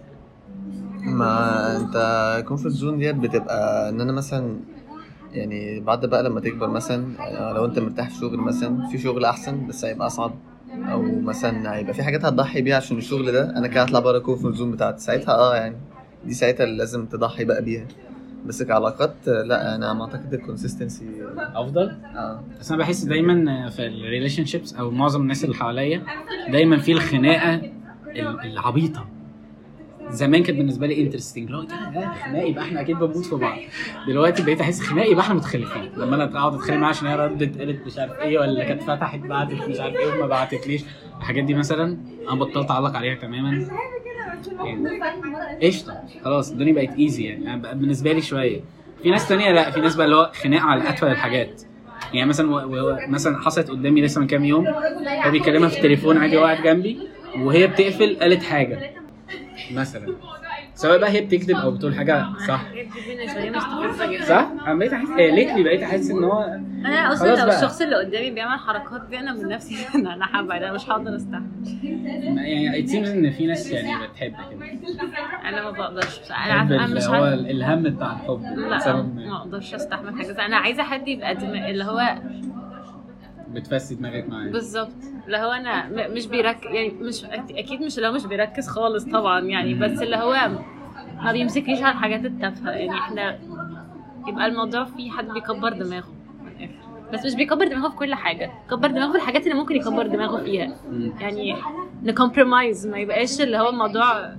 ما 1.05 1.77
أنت 1.77 1.95
comfort 2.47 2.73
zone 2.73 2.97
ديت 2.99 3.15
بتبقى 3.15 3.89
إن 3.89 4.01
أنا 4.01 4.11
مثلا 4.11 4.59
يعني 5.31 5.79
بعد 5.79 6.05
بقى 6.05 6.23
لما 6.23 6.39
تكبر 6.39 6.67
مثلا 6.69 7.13
يعني 7.19 7.53
لو 7.53 7.65
أنت 7.65 7.79
مرتاح 7.79 8.09
في 8.09 8.15
شغل 8.15 8.37
مثلا 8.37 8.87
في 8.87 8.97
شغل 8.97 9.25
أحسن 9.25 9.67
بس 9.67 9.85
هيبقى 9.85 10.07
أصعب. 10.07 10.31
أو 10.73 11.01
مثلا 11.21 11.75
هيبقى 11.75 11.93
في 11.93 12.03
حاجات 12.03 12.25
هتضحي 12.25 12.61
بيها 12.61 12.75
عشان 12.77 12.97
الشغل 12.97 13.31
ده 13.31 13.57
أنا 13.57 13.67
كده 13.67 13.81
هطلع 13.81 13.99
بره 13.99 14.17
ال 14.17 14.22
comfort 14.22 14.55
zone 14.55 14.71
بتاعتي. 14.71 15.01
ساعتها 15.01 15.33
آه 15.33 15.55
يعني 15.55 15.75
دي 16.25 16.33
ساعتها 16.33 16.63
اللي 16.63 16.77
لازم 16.77 17.05
تضحي 17.05 17.45
بقى 17.45 17.61
بيها. 17.61 17.85
بس 18.45 18.63
كعلاقات 18.63 19.15
لا 19.27 19.75
أنا 19.75 19.93
ما 19.93 20.05
أعتقد 20.05 20.33
ال 20.33 20.39
consistency 20.39 21.05
أفضل. 21.55 21.89
آه. 22.15 22.43
بس 22.59 22.71
أنا 22.71 22.79
بحس 22.79 23.03
دايما 23.03 23.69
في 23.69 23.87
ال 23.87 24.45
relationships 24.45 24.73
أو 24.75 24.91
معظم 24.91 25.21
الناس 25.21 25.43
اللي 25.43 25.55
حواليا 25.55 26.03
دايما 26.49 26.77
في 26.77 26.91
الخناقة 26.91 27.55
ال- 27.55 28.39
العبيطة. 28.45 29.05
زمان 30.09 30.43
كانت 30.43 30.57
بالنسبة 30.57 30.87
لي 30.87 31.01
interesting 31.01 31.49
لو 31.49 31.61
يا 31.61 32.43
يبقى 32.43 32.63
إحنا 32.63 32.81
أكيد 32.81 32.95
بنموت 32.99 33.25
في 33.25 33.35
بعض. 33.35 33.57
دلوقتي 34.07 34.43
بقيت 34.43 34.61
أحس 34.61 34.81
خناقه 34.81 35.07
يبقى 35.07 35.23
إحنا 35.23 35.35
متخلفين. 35.35 35.91
لما 35.97 36.15
أنا 36.15 36.23
أقعد 36.23 36.53
أتخانق 36.53 36.77
معاها 36.79 36.89
عشان 36.89 37.07
هي 37.07 37.15
ردت 37.15 37.57
قالت 37.57 37.85
مش 37.85 37.97
عارف 37.99 38.11
إيه 38.19 38.39
ولا 38.39 38.63
كانت 38.63 38.83
فتحت 38.83 39.19
بعتت 39.19 39.69
مش 39.69 39.79
عارف 39.79 39.95
إيه 39.95 40.13
وما 40.17 40.27
بعتتليش. 40.27 40.83
الحاجات 41.19 41.43
دي 41.43 41.53
مثلا 41.53 41.97
أنا 42.29 42.39
بطلت 42.39 42.71
أعلق 42.71 42.95
عليها 42.95 43.15
تماما. 43.15 43.67
قشطة. 45.63 46.03
خلاص 46.23 46.51
الدنيا 46.51 46.73
بقت 46.73 46.95
ايزي 46.99 47.23
يعني. 47.23 47.59
بالنسبة 47.75 48.11
لي 48.13 48.21
شوية. 48.21 48.59
في 49.03 49.09
ناس 49.11 49.27
تانية 49.27 49.51
لا 49.51 49.71
في 49.71 49.79
ناس 49.81 49.95
بقى 49.95 50.05
اللي 50.05 50.15
هو 50.15 50.31
خناقة 50.43 50.63
على 50.65 50.89
اتفه 50.89 51.11
الحاجات 51.11 51.61
يعني 52.13 52.29
مثلا 52.29 52.51
و- 52.51 52.89
و- 52.91 52.97
مثلا 53.07 53.37
حصلت 53.37 53.69
قدامي 53.69 54.01
لسه 54.01 54.21
من 54.21 54.27
كام 54.27 54.45
يوم 54.45 54.67
هو 55.25 55.31
بيكلمها 55.31 55.69
في 55.69 55.77
التليفون 55.77 56.17
عادي 56.17 56.37
قاعد 56.37 56.61
جنبي 56.63 56.99
وهي 57.37 57.67
بتقفل 57.67 58.17
قالت 58.21 58.43
حاجة. 58.43 58.91
مثلا. 59.73 60.15
سواء 60.79 60.97
بقى 60.97 61.09
هي 61.09 61.21
بتكذب 61.21 61.55
أو 61.55 61.71
بتقول 61.71 61.95
حاجة 61.95 62.25
صح. 62.47 62.61
صح؟ 64.27 64.47
أنا 64.67 64.75
بقيت 64.75 64.93
احس 64.93 65.09
ليتلي 65.09 65.63
بقيت 65.63 65.83
أحس 65.83 66.09
إن 66.09 66.23
هو 66.23 66.43
أنا 66.85 67.13
أصلا 67.13 67.35
لو. 67.45 67.51
الشخص 67.51 67.81
اللي 67.81 67.95
قدامي 67.95 68.31
بيعمل 68.31 68.53
الحركات 68.53 69.01
دي 69.09 69.19
أنا 69.19 69.33
من 69.33 69.47
نفسي 69.47 69.75
أنا 69.95 70.13
أنا 70.13 70.25
حابة 70.25 70.57
أنا 70.57 70.73
مش 70.73 70.89
هقدر 70.89 71.15
أستحمل. 71.15 71.47
يعني 72.37 72.87
it 72.87 72.89
seems 72.89 73.07
إن 73.07 73.31
في 73.31 73.45
ناس 73.45 73.71
يعني 73.71 74.07
بتحب 74.07 74.33
كده. 74.51 74.65
أنا 75.49 75.63
ما 75.63 75.71
بقدرش. 75.71 76.19
أنا 76.31 76.61
أنا 76.61 76.87
مش 76.87 77.03
هو 77.07 77.25
الهم 77.27 77.83
بتاع 77.83 78.11
الحب 78.13 78.41
لا 78.57 79.01
ما 79.03 79.35
أقدرش 79.37 79.73
أستحمل 79.73 80.17
حاجة 80.17 80.45
أنا 80.45 80.57
عايزة 80.57 80.83
حد 80.83 81.07
يبقى 81.07 81.31
اللي 81.71 81.83
هو 81.83 82.15
بتفسي 83.53 83.95
دماغك 83.95 84.29
معاه 84.29 84.47
بالظبط 84.49 84.91
اللي 85.25 85.37
هو 85.37 85.51
أنا 85.51 86.07
مش 86.07 86.27
بيركز 86.27 86.65
يعني 86.71 86.89
مش 86.89 87.25
أكيد 87.25 87.81
مش 87.81 87.97
اللي 87.97 88.07
هو 88.07 88.11
مش 88.11 88.25
بيركز 88.25 88.67
خالص 88.67 89.05
طبعا 89.05 89.39
يعني 89.39 89.73
بس 89.73 90.01
اللي 90.01 90.15
هو 90.15 90.49
ما 91.23 91.31
بيمسكنيش 91.31 91.81
على 91.81 91.91
الحاجات 91.93 92.25
التافهة 92.25 92.71
يعني 92.71 92.91
إحنا 92.99 93.39
يبقى 94.27 94.45
الموضوع 94.45 94.83
فيه 94.85 95.11
حد 95.11 95.27
بيكبر 95.27 95.73
دماغه. 95.73 96.13
بس 97.13 97.25
مش 97.25 97.35
بيكبر 97.35 97.67
دماغه 97.67 97.89
في 97.89 97.95
كل 97.95 98.13
حاجة 98.15 98.51
كبر 98.69 98.87
دماغه 98.87 99.11
في 99.11 99.17
الحاجات 99.17 99.43
اللي 99.43 99.53
ممكن 99.53 99.75
يكبر 99.75 100.07
دماغه 100.07 100.43
فيها. 100.43 100.75
يعني 101.19 101.55
ن 102.03 102.11
compromise 102.11 102.87
ما 102.87 102.97
يبقاش 102.97 103.41
اللي 103.41 103.57
هو 103.57 103.69
الموضوع 103.69 104.33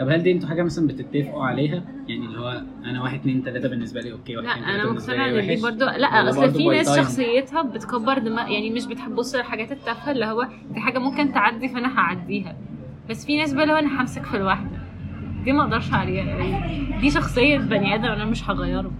طب 0.00 0.08
هل 0.08 0.22
دي 0.22 0.32
أنتوا 0.32 0.48
حاجة 0.48 0.62
مثلا 0.62 0.86
بتتفقوا 0.86 1.44
عليها؟ 1.44 1.82
يعني 2.08 2.26
اللي 2.26 2.38
هو 2.38 2.62
أنا 2.84 3.02
واحد 3.02 3.18
اتنين 3.18 3.42
تلاتة 3.42 3.68
بالنسبة 3.68 4.00
لي 4.00 4.12
okay 4.12 4.36
واحد 4.36 4.46
لا 4.46 4.74
أنا 4.74 4.92
مقتنعة 4.92 5.28
إن 5.28 5.46
دي 5.46 5.62
برضو 5.62 5.84
لا 5.84 6.30
أصل 6.30 6.52
في 6.54 6.68
ناس؟ 6.68 6.96
شخصيتها 6.96 7.62
بتكبر 7.62 8.18
دماغ 8.18 8.48
يعني 8.50 8.70
مش 8.70 8.86
بتحب 8.86 9.10
تبص 9.12 9.34
للحاجات 9.34 9.72
التافهة 9.72 10.10
اللي 10.12 10.26
هو 10.26 10.48
دي 10.70 10.80
حاجة 10.80 10.98
ممكن 10.98 11.32
تعدي 11.32 11.68
فأنا 11.68 11.98
هعديها. 11.98 12.56
بس 13.10 13.26
في 13.26 13.36
ناس 13.36 13.52
بقى 13.52 13.62
اللي 13.62 13.74
هو 13.74 13.78
أنا 13.78 14.02
همسك 14.02 14.24
في 14.24 14.36
الواحدة. 14.36 14.78
دي 15.44 15.52
ما 15.52 15.62
أقدرش 15.62 15.92
عليها. 15.92 16.24
يعني 16.24 17.00
دي 17.00 17.10
شخصية 17.10 17.58
بني 17.58 17.94
آدم 17.94 18.04
أنا 18.04 18.24
مش 18.24 18.50
هغيره. 18.50 18.90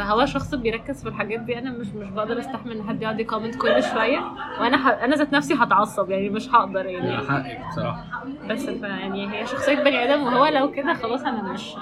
فهو 0.00 0.26
شخص 0.26 0.54
بيركز 0.54 1.02
في 1.02 1.08
الحاجات 1.08 1.40
دي 1.40 1.58
أنا 1.58 1.70
مش 1.70 1.86
مش 1.86 2.08
بقدر 2.08 2.38
أستحمل 2.38 2.72
إن 2.76 2.88
حد 2.88 3.02
يقعد 3.02 3.20
يكومنت 3.20 3.54
كل 3.56 3.82
شوية 3.82 4.18
وأنا 4.60 4.76
ح... 4.76 4.86
أنا 4.86 5.16
ذات 5.16 5.32
نفسي 5.32 5.54
هتعصب 5.54 6.10
يعني 6.10 6.28
مش 6.28 6.48
هقدر 6.54 6.86
يعني. 6.86 7.16
حقك 7.28 7.60
بصراحة. 7.68 8.24
بس 8.48 8.70
ف 8.70 8.82
يعني 8.82 9.32
هي 9.32 9.46
شخصية 9.46 9.74
بني 9.74 10.04
آدم 10.04 10.22
وهو 10.22 10.46
لو 10.46 10.70
كده 10.70 10.94
خلاص 10.94 11.20
أنا 11.22 11.42
مش 11.52 11.74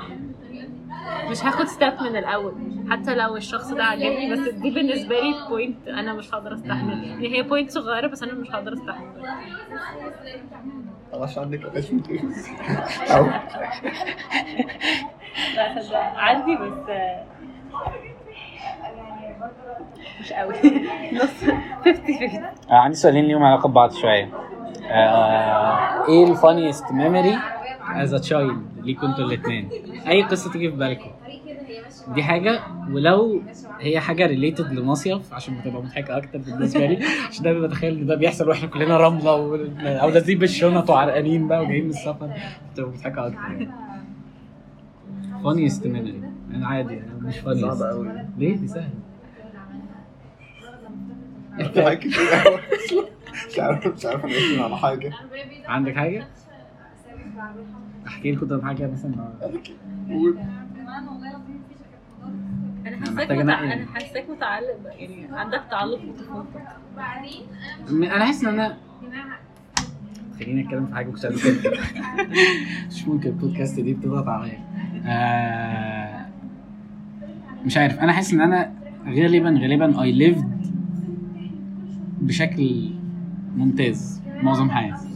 مش 1.30 1.44
هاخد 1.44 1.64
step 1.66 1.92
من 2.02 2.16
الأول. 2.16 2.52
حتى 2.90 3.14
لو 3.14 3.36
الشخص 3.36 3.68
ده 3.72 3.84
عاجبني 3.84 4.32
بس 4.32 4.38
دي 4.48 4.70
بالنسبة 4.70 5.20
لي 5.20 5.34
point 5.48 5.88
أنا 5.88 6.12
مش 6.12 6.34
هقدر 6.34 6.54
أستحمل. 6.54 7.04
يعني 7.04 7.28
هي 7.38 7.42
point 7.42 7.70
صغيرة 7.70 8.06
بس 8.06 8.22
أنا 8.22 8.32
مش 8.34 8.50
هقدر 8.50 8.72
أستحمل. 8.72 9.22
خلاص 11.12 11.38
عندك 11.38 11.60
لا 15.56 15.80
صدق. 15.82 15.96
عندي 15.96 16.56
بس 16.56 16.90
مش 20.20 20.32
قوي. 20.32 20.54
نص 21.22 21.44
50 21.84 21.94
50 22.18 22.44
آه 22.70 22.74
عندي 22.74 22.96
سؤالين 22.96 23.24
ليهم 23.24 23.42
علاقة 23.42 23.68
ببعض 23.68 23.92
شوية. 23.92 24.28
آه 24.90 26.08
إيه 26.08 26.30
ال 26.30 26.37
funniest 26.37 26.92
memory 26.92 27.34
as 27.96 28.14
a 28.14 28.18
child 28.18 28.62
ليكوا 28.82 29.08
أنتوا 29.08 29.24
الاثنين 29.24 29.68
أي 30.08 30.22
قصة 30.22 30.52
تيجي 30.52 30.70
في 30.70 30.76
بالكم؟ 30.76 31.10
دي 32.14 32.22
حاجة؟ 32.22 32.60
ولو 32.90 33.42
هي 33.80 34.00
حاجة 34.00 34.26
related 34.26 34.72
لمصيف 34.72 35.34
عشان 35.34 35.54
بتبقى 35.58 35.82
مضحكة 35.82 36.16
أكتر 36.16 36.38
بالنسبة 36.38 36.86
لي 36.86 36.98
عشان 37.30 37.42
دايما 37.44 37.66
بتخيل 37.66 37.98
إن 37.98 38.06
ده 38.06 38.14
بيحصل 38.14 38.48
وإحنا 38.48 38.68
كلنا 38.68 38.96
رملة. 38.96 39.30
أو 40.02 40.10
نازلين 40.10 40.38
بالشنط 40.38 40.90
وعرقانين 40.90 41.48
بقى 41.48 41.62
وجايين 41.62 41.84
من 41.84 41.90
السفر 41.90 42.30
بتبقى 42.72 42.90
مضحكة 42.90 43.26
أكتر. 43.26 43.68
funniest 45.44 45.86
memory 45.86 46.22
أنا 46.54 46.66
عادي 46.68 46.94
أنا 46.94 47.14
مش 47.28 47.38
funniest 47.38 47.66
صعبة 47.66 47.90
أوي. 47.90 48.08
ليه؟ 48.38 48.56
دي 48.56 48.68
سهلة. 48.68 48.90
كتير 51.94 52.12
مش 53.52 53.58
عارف 53.58 53.86
مش 53.86 54.06
عارف 54.06 54.24
أنا 54.24 54.32
اسمي 54.38 54.62
على 54.62 54.76
حاجة. 54.76 55.12
عندك 55.66 55.96
حاجة؟ 55.96 56.26
احكي 58.06 58.32
لكم 58.32 58.46
طب 58.48 58.64
حاجة 58.64 58.90
مثلا. 58.92 59.32
قول. 60.10 60.38
أنا 62.86 62.96
أنا 62.96 63.06
حاساك 63.06 63.30
متع... 63.30 63.62
أنا 63.64 63.86
حاساك 63.94 64.30
متعلق 64.30 64.76
يعني 64.98 65.28
عندك 65.32 65.62
تعلق 65.70 66.00
بطفولتك 66.02 66.62
م- 67.90 68.02
أنا 68.02 68.24
حاسس 68.24 68.44
إن 68.44 68.48
أنا 68.60 68.76
خليني 70.40 70.64
أتكلم 70.64 70.86
في 70.86 70.94
حاجة. 70.94 71.08
مش 72.86 73.08
ممكن 73.08 73.28
البودكاست 73.30 73.80
دي 73.80 73.94
بتضغط 73.94 74.28
عليا. 74.28 74.60
آه 75.06 76.17
مش 77.64 77.76
عارف. 77.76 77.98
أنا 77.98 78.12
حاسس 78.12 78.32
إن 78.34 78.40
أنا 78.40 78.72
غالبا 79.08 79.50
غالبا 79.62 80.02
اي 80.02 80.12
ليفد 80.12 80.58
بشكل 82.20 82.90
ممتاز 83.56 84.22
معظم 84.42 84.70
حياتي. 84.70 85.08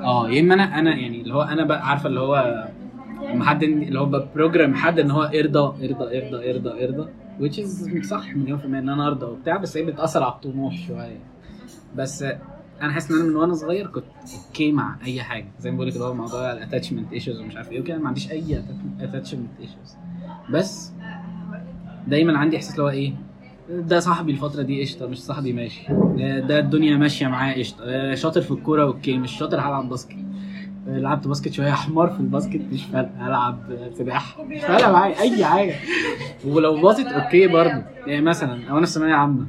آه 0.00 0.30
يا 0.30 0.40
إما 0.40 0.54
أنا 0.54 0.78
أنا 0.78 0.96
يعني 0.96 1.20
اللي 1.20 1.34
هو 1.34 1.42
أنا 1.42 1.64
بقى 1.64 1.88
عارفة 1.88 2.08
اللي 2.08 2.20
هو 2.20 2.68
لما 3.34 3.44
حد 3.44 3.62
اللي 3.62 4.00
هو 4.00 4.06
ب 4.06 4.15
program 4.15 4.74
حد 4.74 4.98
إن 4.98 5.10
هو 5.10 5.22
إرضى 5.22 5.58
إرضى 5.88 6.18
إرضى 6.18 6.50
إرضى 6.50 6.84
إرضى 6.84 7.08
which 7.40 7.56
is 7.64 8.02
صح 8.06 8.36
مليون 8.36 8.58
في 8.58 8.64
المية 8.64 8.78
إن 8.78 8.88
أنا 8.88 9.06
أرضى 9.06 9.26
وبتاع 9.26 9.56
بس 9.56 9.76
هي 9.76 9.82
بتأثر 9.84 10.22
على 10.22 10.32
الطموح 10.32 10.86
شوية. 10.86 11.18
بس 11.96 12.22
أنا 12.82 12.92
حاسس 12.92 13.10
إن 13.10 13.16
أنا 13.16 13.28
من 13.28 13.36
وأنا 13.36 13.54
صغير 13.54 13.86
كنت 13.86 14.04
أوكي 14.48 14.72
مع 14.72 14.96
أي 15.04 15.22
حاجة. 15.22 15.46
زي 15.60 15.70
ما 15.70 15.76
بقول 15.76 15.88
لك 15.88 15.94
اللي 15.94 16.04
هو 16.04 16.14
موضوع 16.14 16.52
ال 16.52 16.58
attachment 16.58 17.12
issues 17.12 17.40
ومش 17.40 17.56
عارف 17.56 17.72
إيه 17.72 17.80
وكده 17.80 17.98
ما 17.98 18.08
عنديش 18.08 18.30
أي 18.30 18.62
attachment 19.00 19.50
issues 19.60 19.96
بس 20.50 20.92
دايما 22.06 22.38
عندي 22.38 22.56
إحساس 22.56 22.72
اللي 22.72 22.82
هو 22.82 22.88
إيه 22.88 23.12
ده 23.70 24.00
صاحبي 24.00 24.32
الفترة 24.32 24.62
دي 24.62 24.80
قشطة 24.82 25.06
مش 25.06 25.22
صاحبي 25.22 25.52
ماشي. 25.52 25.82
ده 26.48 26.58
الدنيا 26.58 26.96
ماشية 26.96 27.26
معاه 27.26 27.54
قشطة. 27.54 27.84
آه، 27.84 28.14
شاطر 28.14 28.40
في 28.40 28.50
الكورة 28.50 28.82
أوكي 28.82 29.18
مش 29.18 29.32
شاطر 29.38 29.56
هلعب 29.60 29.88
باسكت. 29.88 30.16
آه، 30.88 30.98
لعبت 30.98 31.28
باسكت 31.28 31.52
شوية 31.52 31.70
حمار 31.70 32.10
في 32.10 32.20
الباسكت 32.20 32.60
مش 32.72 32.84
فارقة 32.84 33.10
هلعب 33.28 33.58
آه، 33.72 33.90
سباحة. 33.94 34.44
مش 34.44 34.60
فارقة 34.60 34.92
معايا 34.92 35.20
أي 35.20 35.44
حاجة. 35.44 35.74
ولو 36.46 36.80
باظت 36.82 37.06
أوكي 37.06 37.46
برضه. 37.46 37.82
يعني 38.06 38.20
مثلا 38.20 38.70
أو 38.70 38.78
أنا 38.78 38.86
في 38.86 38.92
ثانوية 38.92 39.14
عامة 39.14 39.46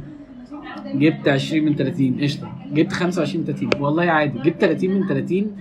جبت 0.95 1.27
20 1.27 1.65
من 1.65 1.75
30 1.75 2.21
قشطة. 2.21 2.51
جبت 2.73 2.91
25 2.93 3.39
من 3.41 3.53
30 3.53 3.69
والله 3.81 4.03
عادي. 4.03 4.39
جبت 4.39 4.61
30 4.61 4.89
من 4.91 5.07
30 5.07 5.51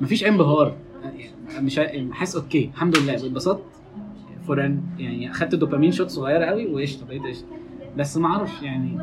مفيش 0.00 0.24
انبهار. 0.24 0.74
مش 1.60 1.80
حاسس 2.12 2.36
أوكي 2.36 2.70
الحمد 2.74 2.98
لله 2.98 3.14
اتبسطت. 3.14 3.62
فوران 4.46 4.82
يعني 4.98 5.30
أخدت 5.30 5.54
dopamine 5.54 5.92
shot 5.92 6.08
صغيره 6.08 6.44
قوي 6.44 6.66
وقشطة 6.66 7.06
بقيت 7.06 7.22
قشطة. 7.22 7.46
بس 7.96 8.16
ما 8.16 8.28
أعرفش 8.28 8.62
يعني 8.62 8.98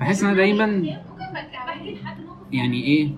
بحس 0.00 0.22
إن 0.22 0.28
أنا 0.28 0.36
دايما 0.36 0.64
يعني 2.52 2.82
إيه 2.84 3.10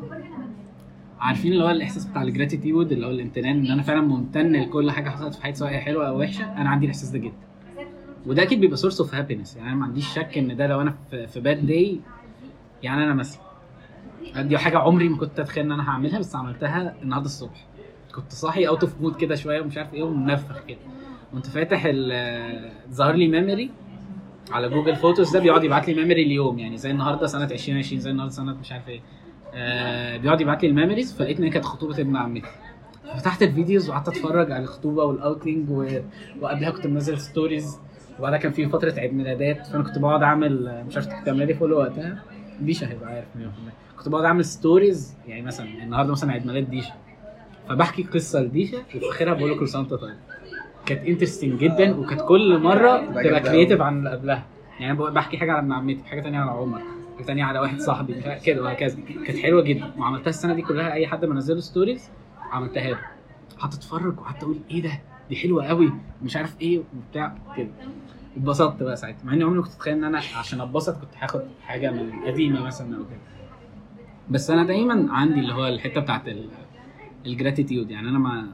عارفين 1.21 1.53
اللي 1.53 1.65
هو 1.65 1.71
الإحساس 1.71 2.05
بتاع 2.05 2.23
ال 2.23 2.30
gratitude 2.30 2.93
اللي 2.93 3.07
هو 3.07 3.11
الامتنان 3.11 3.59
إن 3.65 3.71
أنا 3.71 3.83
فعلا 3.83 4.01
ممتن 4.01 4.53
لكل 4.53 4.91
حاجة 4.91 5.11
حصلت 5.11 5.35
في 5.35 5.43
حياتي 5.43 5.59
سواء 5.59 5.71
هي 5.71 5.81
حلوة 5.81 6.09
أو 6.09 6.21
وحشة 6.21 6.53
أنا 6.53 6.69
عندي 6.71 6.87
الإحساس 6.87 7.09
ده 7.11 7.19
جدا. 7.19 7.47
وده 8.27 8.43
أكيد 8.43 8.61
بيبقى 8.61 8.77
source 8.77 9.01
of 9.01 9.15
happiness 9.15 9.57
يعني 9.57 9.69
أنا 9.69 9.77
ما 9.77 9.85
عنديش 9.85 10.07
شك 10.15 10.39
إن 10.39 10.57
ده 10.57 10.67
لو 10.67 10.81
أنا 10.81 10.95
في 11.27 11.41
bad 11.41 11.67
day 11.67 12.01
يعني 12.83 13.05
أنا 13.05 13.15
مثلا 13.15 13.41
دي 14.37 14.59
حاجة 14.59 14.79
عمري 14.79 15.09
ما 15.09 15.17
كنت 15.17 15.41
أتخيل 15.41 15.65
إن 15.65 15.73
أنا 15.73 15.91
هعملها 15.91 16.19
بس 16.19 16.37
عملتها 16.37 16.95
النهارده 17.03 17.27
الصبح. 17.27 17.67
كنت 18.15 18.33
صاحي 18.33 18.69
out 18.69 18.83
of 18.83 19.01
mood 19.01 19.17
كده 19.17 19.35
شوية 19.35 19.61
ومش 19.61 19.79
عارف 19.79 19.95
إيه 19.95 20.03
ومنفخ 20.03 20.65
كده. 20.69 20.79
كنت 21.33 21.47
فاتح 21.47 21.83
ظهر 22.91 23.15
لي 23.15 23.29
memory 23.29 23.71
على 24.51 24.69
Google 24.69 24.97
Photos 24.97 25.31
ده 25.33 25.41
بيقعد 25.41 25.65
يبعت 25.65 25.89
لي 25.89 25.95
memory 25.95 26.23
اليوم 26.23 26.59
يعني 26.59 26.77
زي 26.77 26.91
النهارده 26.91 27.27
سنة 27.27 27.45
2020 27.45 28.01
زي 28.01 28.11
النهارده 28.11 28.35
سنة 28.35 28.55
مش 28.55 28.73
عارف 28.73 28.89
إيه. 28.89 29.01
آه 29.55 30.17
بيقعد 30.17 30.41
يبعت 30.41 30.63
لي 30.63 30.69
ال 30.69 30.74
memories 30.74 31.15
فلقيت 31.17 31.39
إن 31.39 31.45
هي 31.45 31.51
كانت 31.51 31.65
خطوبة 31.65 32.01
ابن 32.01 32.17
عمتي 32.17 32.49
فتحت 33.19 33.43
ال 33.43 33.50
videos 33.50 33.91
وقعدت 33.91 34.09
أتفرج 34.09 34.53
على 34.53 34.63
الخطوبة 34.63 35.05
وال 35.05 35.21
outing 35.21 35.71
و... 35.71 35.89
وقبلها 36.41 36.71
كنت 36.71 36.87
منزل 36.87 37.21
stories 37.21 37.79
وبعدها 38.19 38.39
كان 38.39 38.53
في 38.53 38.69
فترة 38.69 38.95
عيد 39.01 39.15
ميلادات 39.15 39.67
فأنا 39.67 39.83
كنت 39.85 39.99
بقعد 39.99 40.23
أعمل 40.23 40.85
مش 40.89 40.97
عارف 40.97 41.09
كنت 41.09 41.29
لي 41.29 41.55
follow 41.55 41.79
وقتها. 41.79 42.23
ديشا 42.61 42.89
هيبقى 42.91 43.13
عارف 43.13 43.27
100% 43.37 43.99
كنت 43.99 44.09
بقعد 44.09 44.25
أعمل 44.25 44.45
stories 44.45 45.15
يعني 45.29 45.43
مثلا 45.43 45.67
النهارده 45.83 46.13
مثلا 46.13 46.33
عيد 46.33 46.47
ميلاد 46.47 46.71
ديشا 46.71 46.93
فبحكي 47.69 48.03
قصة 48.03 48.41
لديشا 48.41 48.79
وفي 48.79 49.09
آخرها 49.11 49.35
بقول 49.35 49.51
له 49.51 49.57
كل 49.59 49.69
سنة 49.69 49.83
طيب. 49.85 50.15
كانت 50.87 51.07
interesting 51.07 51.61
جدا 51.61 51.97
وكانت 51.97 52.21
كل 52.21 52.59
مرة 52.59 52.97
تبقى 53.07 53.41
creative 53.41 53.81
أوي. 53.81 53.87
عن 53.89 53.99
اللي 53.99 54.11
قبلها. 54.11 54.45
يعني 54.81 54.93
أنا 54.93 55.11
بحكي 55.11 55.39
حاجة 55.39 55.53
على 55.53 55.61
ابن 55.61 55.73
عمتي 55.73 56.05
حاجة 56.05 56.21
تانية 56.21 56.39
على 56.39 56.51
عمر 56.51 56.81
حاجة 57.17 57.27
تانية 57.27 57.45
على 57.45 57.59
واحد 57.59 57.81
صاحبي 57.81 58.15
كده 58.45 58.63
وهكذا. 58.63 58.99
كانت 59.27 59.39
حلوة 59.39 59.63
جدا. 59.63 59.91
وعملتها 59.99 60.29
السنة 60.31 60.55
دي 60.55 60.63
كلها 60.63 60.93
أي 60.93 61.07
حد 61.07 61.25
منزله 61.25 61.61
stories 61.61 62.11
عملتها 62.53 62.91
له. 62.91 62.99
قعدت 63.59 63.75
أتفرج 63.75 64.19
وقعدت 64.19 64.43
أقول 64.43 64.59
إيه 64.71 64.83
ده؟ 64.83 65.01
دي 65.29 65.37
حلوة 65.37 65.67
قوي 65.67 65.93
مش 66.23 66.37
عارف 66.37 66.61
إيه 66.61 66.83
وبتاع 66.97 67.35
كده. 67.57 67.69
اتبسطت 68.37 68.83
بقى 68.83 68.97
ساعتها. 68.97 69.25
مع 69.25 69.33
إني 69.33 69.45
عمري 69.45 69.57
ما 69.59 69.63
كنت 69.65 69.73
أتخيل 69.75 69.95
إن 69.95 70.05
أنا 70.05 70.19
عشان 70.19 70.61
أتبسط 70.61 71.01
كنت 71.01 71.11
هاخد 71.21 71.43
حاجة 71.63 71.91
من 71.91 72.11
قديمه 72.27 72.63
مثلا 72.63 72.97
أو 72.97 73.03
كده. 73.05 73.21
بس 74.31 74.51
أنا 74.51 74.65
دايما 74.65 75.07
عندي 75.13 75.41
اللي 75.41 75.53
هو 75.55 75.67
الحتة 75.67 76.01
بتاعت 76.01 76.23
ال 77.27 77.33
gratitude 77.33 77.91
يعني 77.91 78.09
أنا 78.09 78.19
ما 78.19 78.47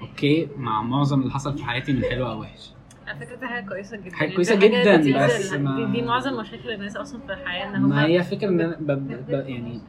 أوكي 0.00 0.48
مع 0.56 0.82
معظم 0.82 1.20
اللي 1.20 1.32
حصل 1.32 1.58
في 1.58 1.64
حياتي 1.64 1.92
من 1.92 2.04
حلو 2.04 2.26
أو 2.30 2.40
وحش 2.40 2.70
على 3.06 3.18
فكرة 3.26 3.36
دي 3.36 3.46
حاجة 3.46 3.64
كويسة 3.64 3.96
جدا 3.96 4.08
دي 4.10 4.16
حاجة 4.16 4.56
جدا، 4.68 4.96
لذيذة. 4.96 5.26
بس 5.26 5.52
ما- 5.52 5.76
دي, 5.76 6.00
دي 6.00 6.06
معظم 6.06 6.36
مشاكل 6.40 6.70
الناس 6.70 6.96
أصلا 6.96 7.20
في 7.26 7.32
الحياة 7.32 7.68
إن 7.68 7.74
هم 7.76 7.88
ما 7.88 8.04
هي 8.06 8.22
فكرة 8.22 8.48
إن 8.48 8.60
أنا 8.60 8.76
ب... 8.80 8.86
ب... 9.30 9.30
يعني 9.48 9.80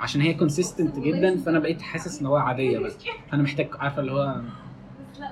عشان 0.00 0.20
هي 0.20 0.34
consistent 0.34 0.98
جدا 0.98 1.38
فأنا 1.38 1.58
بقيت 1.58 1.82
حاسس 1.82 2.20
إن 2.20 2.26
هو 2.26 2.36
عادية 2.36 2.78
بس 2.78 2.96
فانا 3.30 3.42
محتاج 3.42 3.68
عارفة 3.78 4.00
اللي 4.00 4.12
هو 4.12 4.40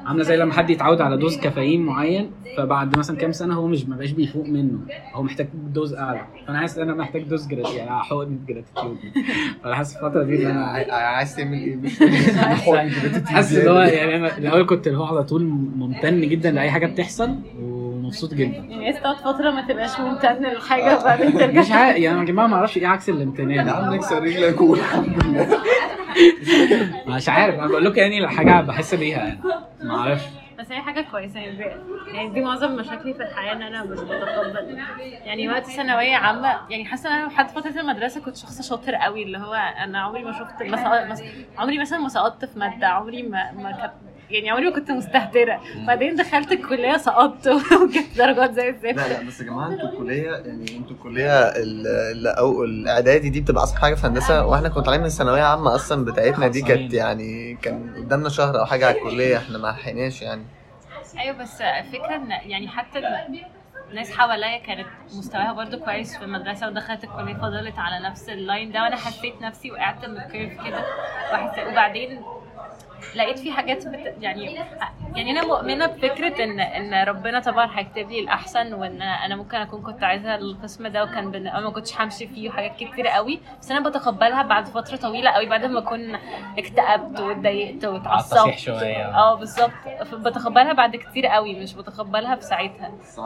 عاملة 0.06 0.22
زي 0.22 0.36
لما 0.36 0.52
حد 0.52 0.70
يتعود 0.70 1.00
على 1.00 1.16
dose 1.16 1.36
caffeine 1.38 1.82
معين 1.86 2.30
فبعد 2.56 2.98
مثلا 2.98 3.16
كام 3.16 3.32
سنة 3.32 3.54
هو 3.54 3.66
مش 3.66 3.86
مبقاش 3.86 4.10
بيفوق 4.10 4.46
منه. 4.46 4.78
هو 5.12 5.22
محتاج 5.22 5.48
dose 5.54 5.94
أعلى. 5.94 6.20
فأنا 6.46 6.58
حاسس 6.60 6.78
إن 6.78 6.82
أنا 6.90 6.94
محتاج 6.98 7.22
dose 7.22 7.46
grat 7.46 7.74
يعني 7.74 7.90
حقن 7.90 8.38
gratitude 8.48 8.96
فأنا 9.62 9.74
حاسس 9.74 9.96
الفترة 9.96 10.22
دي 10.24 10.46
إن 10.46 10.50
أنا 10.50 10.64
عايز 11.16 11.36
تعمل 11.36 11.58
إيه؟ 11.58 11.78
حاسس 13.26 13.56
إن 13.56 13.68
هو 13.68 13.78
يعني 13.80 14.16
أنا 14.16 14.38
الأول 14.38 14.66
كنت 14.66 14.86
اللي 14.86 14.98
هو 14.98 15.04
على 15.04 15.24
طول 15.24 15.44
ممتن 15.76 16.20
جدا 16.20 16.50
لأي 16.50 16.70
حاجة 16.70 16.86
بتحصل 16.86 17.34
ومبسوط 17.62 18.34
جدا. 18.34 18.56
يعني 18.56 18.84
عايز 18.84 18.96
تقعد 18.96 19.16
فترة 19.16 19.50
ما 19.50 19.66
تبقاش 19.68 20.00
ممتن 20.00 20.42
لحاجة 20.42 20.96
وبعدين 21.00 21.32
ترجع. 21.32 21.60
مش 21.60 21.70
عارف 21.72 21.96
يعني 21.98 22.18
يا 22.20 22.24
جماعة 22.24 22.46
ما 22.46 22.56
أعرفش 22.56 22.76
إيه 22.78 22.86
عكس 22.86 23.08
الإمتنان. 23.08 23.66
يا 23.66 23.72
عم 23.72 23.94
نكسر 23.94 24.22
رجلك 24.22 24.60
والحمد 24.60 25.24
لله 25.24 25.46
مش 27.06 27.28
عارف 27.28 27.54
أنا 27.54 27.66
بقول 27.66 27.84
لكم 27.84 27.96
يعني 27.98 28.28
حاجة 28.28 28.60
بحس 28.60 28.94
بيها 28.94 29.18
يعني 29.18 29.40
ما 29.82 29.98
أعرفش 29.98 30.24
بس 30.58 30.72
هي 30.72 30.80
حاجة 30.80 31.00
كويسة 31.10 31.40
يعني 31.40 31.58
يعني 32.14 32.28
دي 32.28 32.40
معظم 32.40 32.76
مشاكلي 32.76 33.14
في 33.14 33.22
الحياة 33.22 33.52
إن 33.52 33.62
أنا 33.62 33.84
مش 33.84 34.00
بتقبل 34.00 34.78
يعني 35.24 35.48
وقت 35.48 35.66
ثانوية 35.66 36.16
عامة 36.16 36.48
يعني 36.70 36.84
حاسة 36.84 37.10
إن 37.10 37.14
أنا 37.14 37.26
لحد 37.28 37.48
فترة 37.48 37.80
المدرسة 37.80 38.20
كنت 38.20 38.36
شخص 38.36 38.68
شاطر 38.68 38.94
قوي 38.94 39.22
اللي 39.22 39.38
هو 39.38 39.54
أنا 39.54 39.98
عمري 40.00 40.24
ما 40.24 40.32
شفت 40.32 40.62
مثلا. 40.62 41.16
عمري 41.58 41.78
مثلا 41.78 41.98
ما 41.98 42.08
سقطت 42.08 42.44
في 42.44 42.58
مادة 42.58 42.86
عمري 42.88 43.22
ما 43.22 43.52
ما 43.52 43.92
يعني 44.30 44.50
عمري 44.50 44.64
ما 44.64 44.74
كنت 44.74 44.90
مستهترة. 44.90 45.60
بعدين 45.86 46.14
دخلت 46.16 46.52
الكلية 46.52 46.96
سقطت 46.96 47.46
وجبت 47.48 48.16
درجات 48.18 48.52
زي 48.52 48.68
الزفت. 48.68 48.84
لا 48.96 49.08
لا 49.08 49.22
بس 49.26 49.40
يا 49.40 49.44
جماعة 49.46 49.68
أنتوا 49.72 49.88
الكلية 49.88 50.30
يعني 50.30 50.76
أنتوا 50.76 50.96
الكلية 50.96 51.38
ال- 51.48 51.86
ال- 51.86 52.26
أو 52.26 52.64
الإعدادي 52.64 53.30
دي 53.30 53.40
بتبقى 53.40 53.62
أصعب 53.62 53.78
حاجة 53.82 53.94
في 53.94 54.06
هندسة. 54.06 54.46
وإحنا 54.46 54.68
كنا 54.68 54.82
طالعين 54.82 55.00
من 55.00 55.06
الثانوية 55.06 55.42
عامه 55.42 55.74
أصلا 55.74 56.04
بتاعتنا 56.04 56.48
دي 56.48 56.62
كانت 56.62 56.94
يعني 56.94 57.58
كان 57.62 57.94
قدامنا 57.96 58.28
شهر 58.28 58.60
أو 58.60 58.66
حاجة 58.66 58.86
على 58.86 58.96
الكلية 58.98 59.36
إحنا 59.36 59.58
ما 59.58 59.68
لحقناش 59.68 60.22
يعني. 60.22 60.42
أيوه 61.18 61.36
بس 61.36 61.60
الفكرة 61.60 62.16
إن 62.16 62.30
يعني 62.30 62.68
حتى 62.68 62.98
ال- 62.98 63.40
الناس 63.90 64.10
حواليا 64.12 64.58
كانت 64.58 64.86
مستواها 65.18 65.52
برضو 65.52 65.78
كويس 65.78 66.16
في 66.16 66.24
المدرسة 66.24 66.68
ودخلت 66.68 67.04
الكلية 67.04 67.34
فضلت 67.34 67.78
على 67.78 68.08
نفس 68.08 68.28
ال 68.28 68.37
line 68.37 68.72
ده 68.72 68.82
وأنا 68.82 68.96
حسيت 68.96 69.34
نفسي 69.42 69.70
وقعت 69.72 70.04
من 70.04 70.16
ال 70.16 70.22
curve 70.22 70.52
كده 70.66 70.84
وحسيت 71.32 71.66
وبعدين 71.72 72.20
لقيت 73.16 73.38
في 73.38 73.52
حاجات 73.52 73.86
بت... 73.88 74.14
يعني 74.20 74.54
يعني 75.16 75.30
أنا 75.30 75.46
مؤمنة 75.46 75.86
بفكرة 75.86 76.44
ان 76.44 76.60
إن 76.60 77.08
ربنا 77.08 77.40
طبعا 77.40 77.78
هيكتب 77.78 78.10
لي 78.10 78.20
الأحسن 78.20 78.74
وإن 78.74 79.02
أنا 79.02 79.36
ممكن 79.36 79.56
أكون 79.56 79.82
كنت 79.82 80.02
عايزة 80.04 80.34
القسم 80.34 80.86
ده 80.86 81.02
وكان 81.04 81.30
بن... 81.30 81.42
ما 81.44 81.70
كنتش 81.70 82.00
همشي 82.00 82.26
فيه 82.26 82.48
وحاجات 82.48 82.76
كتير 82.76 83.06
قوي 83.08 83.40
بس 83.60 83.70
أنا 83.70 83.88
بتقبلها 83.88 84.42
بعد 84.42 84.66
فترة 84.66 84.96
طويلة 84.96 85.30
قوي 85.30 85.46
بعد 85.46 85.64
ما 85.64 85.78
أكون 85.78 86.14
اكتئبت 86.58 87.20
واتضايقت 87.20 87.84
واتعصبت. 87.84 88.58
شوية. 88.58 89.14
آه 89.14 89.34
بالظبط. 89.34 89.70
بتقبلها 90.14 90.72
بعد 90.72 90.96
كتير 90.96 91.26
قوي 91.26 91.60
مش 91.62 91.74
بتقبلها 91.74 92.36
في 92.36 92.42
ساعتها. 92.42 92.90
بس 93.02 93.18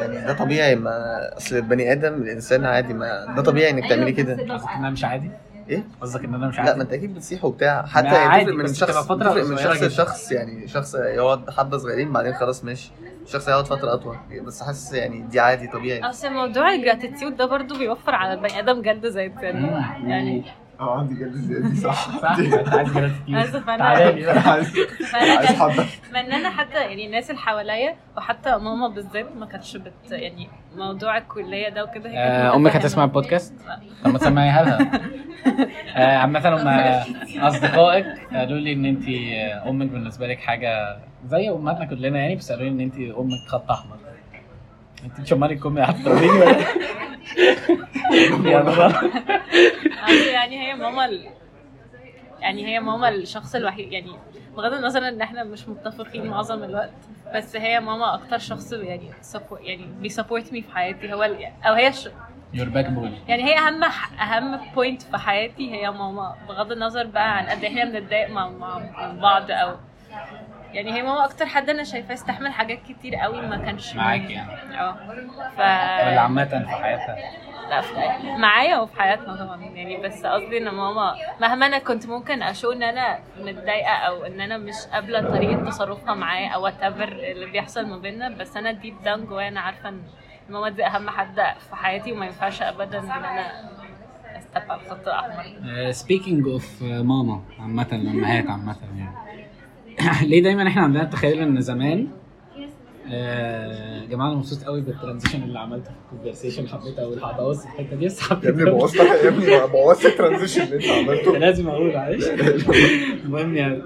يعني 0.00 0.26
ده 0.26 0.32
طبيعي 0.32 0.74
ما 0.76 0.90
أصل 1.36 1.56
البني 1.56 1.92
آدم 1.92 2.14
الإنسان 2.14 2.64
عادي 2.64 2.94
ما 2.94 3.34
ده 3.36 3.42
طبيعي 3.42 3.70
إنك 3.70 3.88
تعملي 3.88 4.12
كده. 4.12 4.54
قصدك 4.54 4.70
ان 4.70 4.78
أنا 4.78 4.90
مش 4.90 5.04
عادي؟ 5.04 5.30
إيه؟ 5.68 5.84
قصدك 6.00 6.24
إن 6.24 6.34
أنا 6.34 6.48
مش 6.48 6.54
لا 6.56 6.60
عادي؟ 6.62 6.76
ما 6.76 6.82
أنت 6.82 6.92
أكيد 6.92 7.14
بتسيح 7.14 7.44
وبتاع 7.44 7.86
حتى 7.86 8.06
يعني 8.06 8.16
عادي، 8.18 8.44
تفرق 8.44 8.56
من 8.56 8.64
بس 8.64 8.78
شخص 8.78 9.06
تفرق 9.08 9.44
من 9.46 9.56
شخص. 9.56 9.82
لشخص 9.82 10.32
يعني 10.32 10.68
شخص 10.68 10.94
يقعد 10.94 11.50
حبه 11.50 11.76
صغيرين 11.78 12.12
بعدين 12.12 12.34
خلاص 12.34 12.64
ماشي 12.64 12.90
شخص 13.26 13.48
يقعد 13.48 13.66
فترة 13.66 13.94
أطول 13.94 14.16
بس 14.46 14.62
حاسس 14.62 14.92
يعني 14.92 15.20
دي 15.22 15.40
عادي 15.40 15.66
طبيعي 15.68 16.00
أصل 16.10 16.32
موضوع 16.32 16.74
الجراتيتيود 16.74 17.36
ده 17.36 17.46
برضو 17.46 17.78
بيوفر 17.78 18.14
على 18.14 18.32
البني 18.32 18.58
آدم 18.58 18.82
جلد 18.82 19.06
زي 19.06 19.26
التاني. 19.26 19.66
يعني 20.10 20.44
آه 20.80 20.98
عندي 20.98 21.14
جلد 21.14 21.32
زياده 21.34 21.68
دي 21.68 21.76
صح. 21.76 22.18
صح؟ 22.18 22.36
عايز 23.34 23.52
تعالى 23.66 24.12
لي. 24.20 24.26
بقى. 24.26 24.38
عايز 24.50 24.78
اتمنى 25.14 26.34
أنا 26.36 26.50
حتى 26.50 26.74
يعني 26.78 27.06
الناس 27.06 27.30
اللي 27.30 27.40
حواليا 27.40 27.96
وحتى 28.16 28.50
ماما 28.50 28.88
بالذات 28.88 29.36
ما 29.36 29.46
كانتش 29.46 29.76
بت 29.76 29.92
يعني 30.10 30.48
موضوع 30.76 31.16
الكلية 31.18 31.68
ده 31.68 31.84
وكده 31.84 32.10
هي 32.10 32.14
كانت 32.14 32.34
آه، 32.34 32.54
أمك 32.56 32.60
متفهمة. 32.66 32.82
هتسمع 32.84 33.04
البودكاست؟ 33.04 33.54
طب 34.04 34.10
ما 34.12 34.18
تسمعيها 34.18 34.62
لها. 34.62 34.90
آه، 35.96 36.16
عامة 36.16 36.48
هم 36.48 36.68
أصدقائك 37.40 38.06
قالوا 38.34 38.58
لي 38.58 38.72
إن 38.72 38.84
انت 38.84 39.04
أمك 39.68 39.86
بالنسبة 39.90 40.26
لك 40.26 40.38
حاجة 40.38 40.96
زي 41.26 41.50
أمهاتنا 41.50 41.84
كلنا 41.84 42.18
يعني 42.18 42.36
بس 42.36 42.52
قالوا 42.52 42.64
لي 42.64 42.70
إن 42.70 42.80
انت 42.80 42.94
أمك 42.96 43.48
خط 43.48 43.70
أحمر. 43.70 43.96
انت 45.18 45.32
امال 45.32 45.52
الكم 45.52 45.78
هتضربيني 45.78 46.32
ولا 46.32 46.50
يا 48.50 48.88
أصل 50.04 50.28
يعني 50.32 50.60
هي 50.68 50.74
ماما. 50.74 51.08
يعني 52.40 52.66
هي 52.66 52.80
ماما 52.80 53.08
الشخص 53.08 53.54
الوحيد 53.54 53.92
يعني 53.92 54.12
بغض 54.56 54.72
النظر 54.72 55.08
إن 55.08 55.20
إحنا 55.20 55.44
مش 55.44 55.68
متفقين 55.68 56.26
معظم 56.26 56.64
الوقت 56.64 56.92
بس 57.34 57.56
هي 57.56 57.80
ماما 57.80 58.14
أكتر 58.14 58.38
شخص 58.38 58.72
يعني 58.72 59.10
يعني 59.60 59.86
بيسبورت 60.00 60.52
مي 60.52 60.62
في 60.62 60.72
حياتي 60.72 61.12
هو. 61.12 61.22
أو 61.64 61.74
هي 61.74 61.92
ش... 61.92 62.08
يور 62.54 62.68
باك 62.68 62.90
بول 62.90 63.12
يعني 63.28 63.44
هي 63.44 63.58
أهم 63.58 63.84
أهم 64.20 64.60
بوينت 64.74 65.02
في 65.02 65.18
حياتي 65.18 65.72
هي 65.74 65.90
ماما 65.90 66.34
بغض 66.48 66.72
النظر 66.72 67.06
بقى 67.06 67.36
عن 67.36 67.46
قد 67.46 67.64
إيه 67.64 67.68
إحنا 67.68 67.84
بنتضايق 67.84 68.30
مع 68.30 68.48
مع 68.48 68.78
مع 68.78 69.12
بعض 69.12 69.50
أو 69.50 69.76
يعني 70.76 70.92
هي 70.92 71.02
ماما 71.02 71.24
أكتر 71.24 71.46
حد 71.46 71.70
أنا 71.70 71.84
شايفاه 71.84 72.14
استحمل 72.14 72.52
حاجات 72.52 72.78
كتير 72.88 73.14
قوي 73.16 73.40
ما 73.40 73.56
كانش 73.56 73.94
معاكي 73.94 74.32
يعني. 74.32 74.80
آه. 74.80 74.92
ف 75.56 75.58
ولا 75.58 76.20
عامة 76.20 76.44
في 76.44 76.68
حياتها؟ 76.82 77.16
لا 77.70 77.80
في 77.80 77.94
معايا 78.38 78.78
وفي 78.78 79.00
حياتنا 79.00 79.36
طبعا. 79.44 79.64
يعني 79.64 79.96
بس 79.96 80.26
قصدي 80.26 80.58
إن 80.58 80.68
ماما 80.68 81.14
مهما 81.40 81.66
أنا 81.66 81.78
كنت 81.78 82.06
ممكن 82.06 82.42
أ 82.42 82.48
show 82.48 82.72
إن 82.72 82.82
أنا 82.82 83.18
متضايقة 83.40 83.92
أو 83.92 84.24
إن 84.24 84.40
أنا 84.40 84.58
مش 84.58 84.74
قابلة 84.92 85.20
طريقة 85.20 85.64
تصرفها 85.64 86.14
معايا 86.14 86.48
أو 86.48 86.70
whatever 86.70 87.02
اللي 87.02 87.46
بيحصل 87.46 87.86
ما 87.86 87.98
بيننا 87.98 88.28
بس 88.28 88.56
أنا 88.56 88.72
deep 88.72 89.02
down 89.04 89.26
جوايا 89.26 89.48
أنا 89.48 89.60
عارفة 89.60 89.88
إن 89.88 90.02
ماما 90.48 90.68
دي 90.68 90.86
أهم 90.86 91.10
حد 91.10 91.36
في 91.70 91.76
حياتي 91.76 92.12
وما 92.12 92.26
ينفعش 92.26 92.62
ابدا 92.62 92.98
إن 92.98 93.10
أنا 93.10 93.70
استبقى 94.38 94.76
الخط 94.76 95.08
الاحمر 95.08 95.44
speaking 95.90 96.48
of 96.48 96.82
ماما 96.82 97.40
عامة 97.60 97.86
الامهات 97.92 98.46
عامة 98.50 98.76
يعني. 98.98 99.25
ليه 100.28 100.42
دايما 100.42 100.68
إحنا 100.68 100.82
عندنا 100.82 101.02
التخيل 101.02 101.38
إن 101.40 101.60
زمان 101.60 102.06
آه، 103.12 104.00
يا 104.02 104.06
جماعة 104.06 104.28
أنا 104.28 104.36
مبسوط 104.36 104.62
قوي 104.64 104.80
بال 104.80 104.90
transition 104.90 105.42
اللي 105.42 105.58
عملته 105.58 105.84
في 105.90 106.12
ال 106.12 106.16
conversation 106.16 106.68
حبيت 106.68 107.00
قوي 107.00 107.16
هبوظ 107.22 107.62
الحتة 107.62 107.96
دي 107.96 108.06
بس 108.06 108.30
يا 108.30 108.32
ابني 108.36 108.50
حبيت 108.52 108.68
بوظت 108.68 108.96
يا 108.96 109.28
ابني 109.28 109.66
بوظت 109.72 110.06
ال 110.06 110.11
transition 110.11 110.62
اللي 110.62 110.76
أنت 110.76 110.84
عملته. 111.08 111.38
لازم 111.38 111.68
أقول 111.68 111.94
معلش 111.94 112.24
المهم 113.24 113.56
يعني 113.56 113.82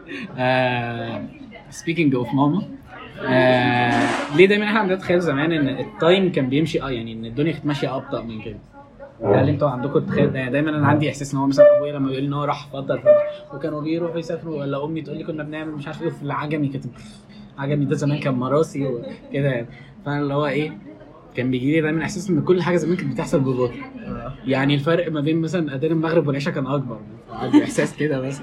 speaking 1.70 2.15
of 2.15 2.35
ماما 2.35 2.62
آه، 3.28 4.03
ليه 4.37 4.47
دايما 4.47 4.65
إحنا 4.65 4.78
عندنا 4.81 4.97
تخيل 4.99 5.20
زمان 5.20 5.53
إن 5.53 5.69
ال 5.69 5.81
time 5.81 6.32
كان 6.32 6.49
بيمشي 6.49 6.82
آه 6.82 6.91
يعني 6.91 7.12
إن 7.12 7.24
الدنيا 7.24 7.53
كانت 7.53 7.66
ماشية 7.66 7.97
أبطأ 7.97 8.23
من 8.23 8.43
كده. 8.43 8.59
هل 9.24 9.48
أنتوا 9.48 9.70
عندكم 9.70 9.98
التخيل 9.98 10.32
ده 10.32 10.38
يعني 10.38 10.51
دايما 10.52 10.70
أنا 10.70 10.86
عندي 10.86 11.09
إحساس 11.09 11.34
إن 11.34 11.40
هو 11.40 11.47
مثلا 11.47 11.76
أبويا 11.76 11.92
لما 11.92 12.10
يقول 12.10 12.22
لي 12.22 12.28
إن 12.28 12.32
هو 12.32 12.44
راح 12.44 12.68
فتره 12.68 13.02
وكانوا 13.55 13.80
بيروحوا 13.80 14.18
يسافروا 14.18 14.60
ولا 14.60 14.84
أمي 14.84 15.02
تقول 15.02 15.16
لي 15.18 15.24
كنا 15.24 15.42
بنعمل 15.42 15.72
مش 15.72 15.86
عارف 15.86 16.02
إيه 16.02 16.09
في 16.10 16.22
العجمي 16.22 16.68
كانت 16.68 16.84
عجمي 17.59 17.84
ده 17.84 17.94
زمان 17.97 18.18
كان 18.18 18.34
مراسي 18.34 18.86
وكده 18.86 19.48
يعني. 19.48 19.66
فانا 20.06 20.20
اللي 20.20 20.34
هو 20.34 20.47
إيه 20.47 20.72
كان 21.34 21.51
بيجي 21.51 21.72
لي 21.72 21.80
دايما 21.80 22.02
إحساس 22.02 22.30
إن 22.30 22.42
كل 22.42 22.62
حاجة 22.62 22.76
زمان 22.76 22.97
كانت 22.97 23.12
بتحصل 23.12 23.40
ببطء. 23.40 23.74
يعني 24.47 24.74
الفرق 24.74 25.12
ما 25.12 25.20
بين 25.20 25.40
مثلا 25.40 25.74
اذان 25.74 25.92
المغرب 25.92 26.26
والعشاء 26.26 26.55
كان 26.55 26.66
أكبر. 26.66 27.01
عندي 27.32 27.65
إحساس 27.65 27.97
كده 27.97 28.20
بس 28.20 28.40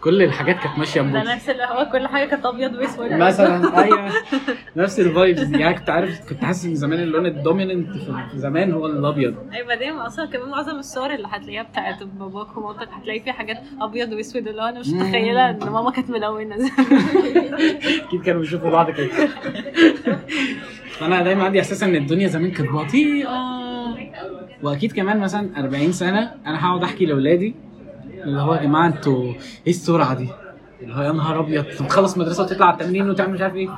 كل 0.00 0.22
الحاجات 0.22 0.56
كانت 0.58 0.78
ماشية 0.78 1.00
ببطء 1.00 1.24
نفس 1.34 1.48
اللي 1.50 1.62
هو 1.64 1.88
كل 1.92 2.06
حاجة 2.06 2.28
كانت 2.28 2.46
أبيض 2.46 2.74
وأسود. 2.74 3.12
مثلا 3.12 3.82
أيوه. 3.84 4.10
نفس 4.76 5.00
ال 5.00 5.07
vibes 5.07 5.42
دي 5.42 5.58
يعني 5.60 5.74
كنت 5.74 5.90
عارف 5.90 6.28
كنت 6.28 6.44
حاسس 6.44 6.64
إن 6.64 6.74
زمان 6.74 7.00
اللون 7.00 7.26
ال 7.26 7.33
dominant 7.33 7.88
في 8.30 8.38
زمان 8.38 8.72
هو 8.72 8.86
الأبيض. 8.86 9.34
اي 9.54 9.62
بعدين 9.64 9.92
أصلا 9.92 10.26
كمان 10.26 10.48
معظم 10.48 10.78
الصور 10.78 11.14
اللي 11.14 11.28
هتلاقيها 11.30 11.62
بتاعت 11.62 12.02
باباك 12.02 12.56
ومامتك 12.56 12.88
هتلاقي 12.92 13.20
فيها 13.20 13.32
حاجات 13.32 13.56
أبيض 13.80 14.12
وأسود 14.12 14.48
اللي 14.48 14.62
هو 14.62 14.66
أنا 14.66 14.80
مش. 14.80 14.88
متخيلة 14.88 15.50
إن 15.50 15.58
ماما 15.70 15.90
كانت 15.90 16.10
ملونة. 16.10 16.56
أكيد 18.06 18.22
كانوا 18.24 18.40
بيشوفوا 18.40 18.70
بعض 18.70 18.90
كده. 18.90 19.08
أنا 21.02 21.22
دايما 21.22 21.44
عندي 21.44 21.60
إحساس 21.60 21.82
إن 21.82 21.96
الدنيا 21.96 22.28
زمان 22.28 22.50
كانت 22.50 22.70
بطيئة. 22.70 23.58
وأكيد 24.62 24.92
كمان 24.92 25.18
مثلا 25.20 25.50
40 25.58 25.92
سنة 25.92 26.34
أنا 26.46 26.66
هقعد 26.66 26.82
أحكي 26.82 27.06
لأولادي 27.06 27.54
اللي 28.24 28.40
هو 28.40 28.54
يا 28.54 28.62
جماعة 28.62 28.86
أنتوا 28.86 29.24
إيه 29.66 29.72
السرعة 29.72 30.14
دي؟ 30.14 30.28
اللي 30.82 30.94
هو 30.94 31.02
يا 31.02 31.12
نهار 31.12 31.40
أبيض 31.40 31.64
بتخلص 31.64 32.18
مدرسة 32.18 32.42
وتطلع 32.42 32.66
على 32.66 32.74
التمرين 32.74 33.10
وتعمل 33.10 33.32
مش 33.32 33.40
عارف 33.40 33.54
إيه؟ 33.54 33.68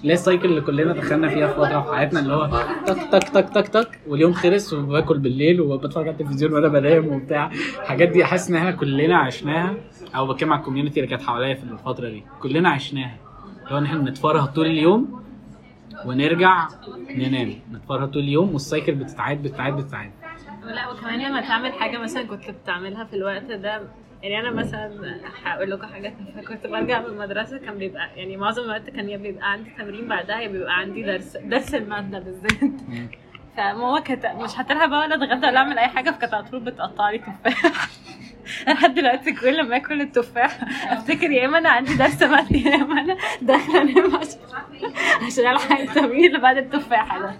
اللي 0.00 0.12
هي 0.12 0.14
ال 0.14 0.20
cycle 0.20 0.48
اللي 0.48 0.60
كلنا 0.60 0.92
دخلنا 0.92 1.28
فيها 1.28 1.46
في 1.46 1.54
فترة 1.54 1.80
في 1.80 1.94
حياتنا 1.96 2.20
اللي 2.20 2.34
هو 2.34 2.64
تك 2.86 2.96
تك 3.12 3.28
تك 3.28 3.48
تك 3.48 3.68
تك 3.68 3.98
واليوم 4.08 4.32
خلص 4.32 4.72
وباكل 4.72 5.18
بالليل 5.18 5.60
وبتفرج 5.60 6.08
على 6.08 6.12
التلفزيون 6.12 6.52
وأنا 6.52 6.68
بنام 6.68 7.06
وبتاع. 7.08 7.50
الحاجات 7.82 8.08
دي 8.08 8.24
حاسس 8.24 8.50
إن 8.50 8.56
إحنا 8.56 8.70
كلنا 8.70 9.16
عشناها. 9.18 9.74
أو 10.16 10.26
بتكلم 10.26 10.52
على 10.52 10.60
ال 10.60 10.64
community 10.64 11.00
اللي 11.00 11.10
كانت 11.10 11.22
حواليا 11.22 11.54
في 11.54 11.62
الفترة 11.64 12.08
دي. 12.08 12.24
كلنا 12.42 12.68
عشناها. 12.68 13.16
اللي 13.62 13.74
هو 13.74 13.78
إن 13.78 13.84
إحنا 13.84 13.98
نتفرهد 14.10 14.52
طول 14.52 14.66
اليوم 14.66 15.20
ونرجع 16.06 16.68
ننام. 17.16 17.52
نتفرهد 17.72 18.10
طول 18.10 18.22
اليوم 18.22 18.52
وال 18.52 18.64
cycle 18.64 18.94
بتتعاد 18.94 19.42
بتتعاد 19.42 19.76
بتتعاد. 19.76 20.10
لا 20.74 20.88
وكمان 20.88 21.20
لما 21.20 21.40
تعمل 21.40 21.72
حاجة 21.72 21.98
مثلا 21.98 22.22
كنت 22.22 22.50
بتعملها 22.50 23.04
في 23.04 23.16
الوقت 23.16 23.42
ده 23.42 23.82
يعني 24.22 24.40
أنا 24.40 24.50
مثلا 24.50 25.20
هقول 25.44 25.70
لكم 25.70 25.86
حاجة. 25.86 26.14
كنت 26.48 26.66
برجع 26.66 27.00
من 27.00 27.06
المدرسة 27.06 27.58
كان 27.58 27.78
بيبقى 27.78 28.10
يعني 28.16 28.36
معظم 28.36 28.62
الوقت 28.62 28.90
كان 28.90 29.08
يا 29.08 29.16
بيبقى 29.16 29.52
عندي 29.52 29.70
تمرين 29.78 30.08
بعدها 30.08 30.40
يا 30.40 30.48
بيبقى 30.48 30.78
عندي 30.78 31.02
درس 31.02 31.36
درس 31.36 31.74
المادة 31.74 32.18
بالذات. 32.18 32.70
فماما 33.56 34.00
كانت 34.00 34.26
مش 34.26 34.50
هتلها 34.60 34.86
بقى 34.86 34.98
ولا 34.98 35.14
اتغدى 35.14 35.46
ولا 35.46 35.58
أعمل 35.58 35.78
أي 35.78 35.88
حاجة 35.88 36.10
فكانت 36.10 36.34
على 36.34 36.44
طول 36.44 36.60
بتقطع 36.60 37.10
لي 37.10 37.18
تفاح. 37.18 37.88
لحد 38.68 38.94
دلوقتي 38.94 39.32
كل 39.32 39.68
ما 39.68 39.76
آكل 39.76 40.00
التفاح 40.00 40.58
أفتكر 40.92 41.30
يا 41.30 41.46
إما 41.46 41.58
أنا 41.58 41.68
عندي 41.68 41.94
درس 41.96 42.22
مادي 42.22 42.64
يا 42.68 42.74
إما 42.74 43.00
أنا 43.00 43.16
داخلة 43.42 43.82
انام 43.82 44.16
عشان 44.16 44.38
عشان 45.26 45.46
ألحق 45.46 45.80
التمرين 45.80 46.24
اللي 46.26 46.38
بعد 46.38 46.56
التفاحة 46.56 47.18
ده. 47.20 47.34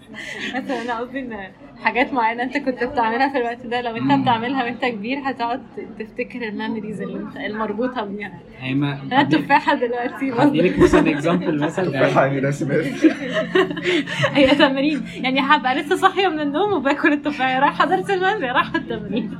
بس 0.56 0.70
أنا 0.70 0.98
قصدي 0.98 1.20
إن 1.20 1.52
حاجات 1.82 2.12
معينة 2.12 2.42
انت 2.42 2.56
كنت 2.56 2.84
بتعملها 2.84 3.28
في 3.32 3.38
الوقت 3.38 3.66
ده. 3.66 3.80
لو 3.80 3.96
انت 3.96 4.22
بتعملها 4.22 4.64
وانت 4.64 4.84
كبير 4.84 5.18
هتقعد 5.24 5.62
تفتكر 5.98 6.48
ال 6.48 6.54
memories 6.54 7.02
اللي 7.02 7.18
انت 7.18 7.36
مربوطة 7.36 8.04
بيها. 8.04 8.32
هي 8.58 8.74
ما 8.74 9.02
أنا 9.02 9.20
التفاحه 9.20 9.74
دلوقتي. 9.74 10.32
هديلك 10.32 10.78
مثلا 10.78 11.10
example 11.10 11.58
مثلا. 11.60 11.94
يعني 12.00 12.38
رسمات 12.38 12.84
هي 14.34 14.54
تمرين. 14.54 15.02
يعني 15.14 15.40
هبقى 15.40 15.74
لسه 15.74 15.96
صاحية 15.96 16.28
من 16.28 16.40
النوم 16.40 16.72
وباكل 16.72 17.12
التفاحة. 17.12 17.60
رايحة 17.60 17.86
درس 17.86 18.10
المنزل 18.10 18.44
رايحة 18.44 18.76
التمرين. 18.78 19.30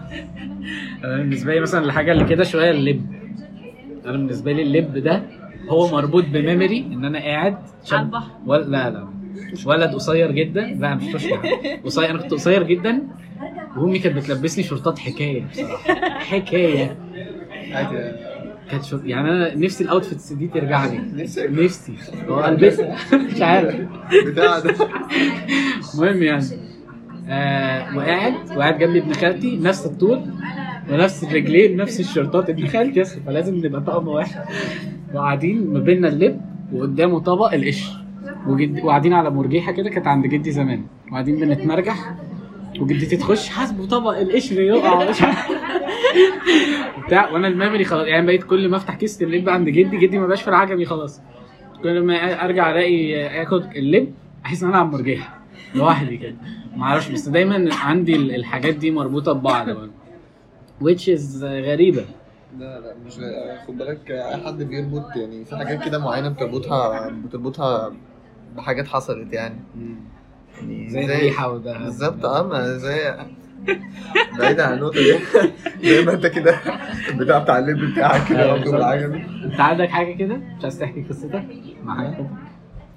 أنا 1.04 1.16
بالنسبة 1.16 1.54
لي 1.54 1.60
مثلا 1.60 1.84
الحاجة 1.84 2.12
اللي 2.12 2.24
كده 2.24 2.44
شوية 2.44 2.70
اللب. 2.70 3.06
أنا 4.04 4.12
بالنسبة 4.12 4.52
لي 4.52 4.62
اللب 4.62 4.98
ده 4.98 5.22
هو 5.68 5.88
مربوط 5.92 6.24
ب 6.24 6.32
memory 6.32 6.80
إن 6.92 7.04
أنا 7.04 7.18
قاعد 7.18 7.58
شاب 7.84 7.98
على 7.98 8.06
البحر. 8.06 8.30
ولا 8.46 8.64
لا 8.64 8.90
لا. 8.90 9.15
ولد 9.66 9.94
قصير 9.94 10.30
جدا. 10.32 10.60
لا 10.60 10.94
مش 10.94 11.14
قصير. 11.14 11.40
قصير 11.84 12.10
أنا 12.10 12.18
كنت 12.22 12.32
قصير 12.32 12.62
جدا. 12.62 13.02
وأمي 13.76 13.98
كانت 13.98 14.16
بتلبسني 14.16 14.64
شورتات 14.64 14.98
حكاية 14.98 15.44
بصراحة. 15.52 15.94
حكاية. 16.18 16.96
كانت 18.70 18.84
شور... 18.84 19.00
يعني 19.04 19.28
أنا 19.30 19.54
نفسي 19.54 19.84
ال 19.84 19.90
outfits 19.90 20.32
دي 20.32 20.46
ترجع 20.48 20.86
لي. 20.86 21.00
نفسي. 21.48 21.92
هو 22.28 22.44
ألبسها. 22.44 22.96
مش 23.34 23.42
عارف. 23.42 23.74
بتاع 24.26 24.58
ده. 24.58 24.74
المهم 25.94 26.22
يعني 26.22 26.44
آه 27.28 27.96
وقاعد 27.96 28.34
وقاعد 28.56 28.78
جنبي 28.78 28.98
ابن 28.98 29.12
خالتي 29.12 29.56
نفس 29.56 29.86
الطول 29.86 30.22
ونفس 30.90 31.24
الرجلين 31.24 31.76
نفس 31.76 32.00
الشورتات 32.00 32.50
ابن 32.50 32.66
خالتي. 32.66 33.04
فلازم 33.04 33.54
نبقى 33.66 33.80
طقم 33.80 34.08
واحد. 34.08 34.44
وقاعدين 35.14 35.66
ما 35.72 35.80
بيننا 35.80 36.08
اللب 36.08 36.40
وقدامه 36.72 37.20
طبق 37.20 37.54
القشر 37.54 37.92
وجد... 38.46 38.84
وقاعدين 38.84 39.12
على 39.12 39.30
مرجيحة 39.30 39.72
كده 39.72 39.90
كانت 39.90 40.06
عند 40.06 40.26
جدي 40.26 40.50
زمان. 40.52 40.82
وقاعدين 41.10 41.36
بنتمرجح. 41.36 42.14
وجدتي 42.80 43.16
تخش 43.16 43.48
حاسبه 43.48 43.86
طبق 43.86 44.18
القشر 44.18 44.60
يقع. 44.60 45.10
مش. 45.10 45.16
بتاع 47.06 47.30
وأنا 47.32 47.48
الميموري 47.48 47.84
خلاص 47.84 48.06
يعني 48.06 48.26
بقيت 48.26 48.44
كل 48.44 48.68
ما 48.68 48.76
أفتح 48.76 48.94
كيسه 48.94 49.26
اللب 49.26 49.48
عند 49.48 49.68
جدي 49.68 49.96
جدي 49.96 50.18
ما 50.18 50.26
بقاش 50.26 50.42
في 50.42 50.48
العجمي 50.48 50.84
خلاص. 50.84 51.20
كل 51.82 52.00
ما 52.00 52.44
أرجع 52.44 52.70
ألاقي 52.70 53.26
اخد 53.42 53.62
اللب 53.76 54.12
أحس 54.46 54.62
إن 54.62 54.68
أنا 54.68 54.78
على 54.78 54.86
المرجيحه 54.88 55.38
لوحدي 55.74 56.16
كده. 56.16 56.34
ما 56.76 56.84
أعرفش 56.84 57.08
بس 57.08 57.28
دايما 57.28 57.74
عندي 57.74 58.16
ال- 58.16 58.34
الحاجات 58.34 58.74
دي 58.74 58.90
مربوطة 58.90 59.32
ببعض. 59.32 59.66
Which 60.82 61.08
is 61.08 61.42
غريبة. 61.44 62.04
لا 62.58 62.80
لا 62.80 62.94
مش 63.06 63.12
خد 63.68 63.78
بالك 63.78 64.10
أي 64.10 64.36
حد 64.46 64.62
بيربط 64.62 65.16
يعني 65.16 65.44
في 65.44 65.56
حاجات 65.56 65.84
كده 65.84 65.98
معينة 65.98 66.28
بتربطها 66.28 67.08
بتربطها 67.08 67.92
بحاجات 68.56 68.86
حصلت 68.88 69.32
يعني. 69.32 69.60
يعني 70.60 70.88
زي 70.90 71.04
الريحة 71.04 71.50
وده. 71.50 71.78
بالظبط 71.78 72.24
آه 72.24 72.42
ما 72.48 72.76
زي 72.78 73.14
بعيد 74.38 74.60
عن 74.60 74.72
النقطة 74.74 74.94
دي. 75.02 75.18
زي 75.88 76.04
ما 76.04 76.12
انت 76.12 76.26
كده 76.26 76.60
البتاع 77.08 77.38
بتاع 77.38 77.58
اللب 77.58 77.92
بتاعك 77.92 78.28
كده 78.28 78.42
أيوة، 78.42 78.58
برضه 78.58 79.14
انت 79.44 79.60
عندك 79.60 79.88
حاجة 79.88 80.12
كده؟ 80.16 80.36
مش 80.36 80.62
عايز 80.64 80.78
تحكي 80.78 81.02
قصتك؟ 81.02 81.44
مع 81.84 81.96
حاجة 81.96 82.14
كده؟ 82.16 82.26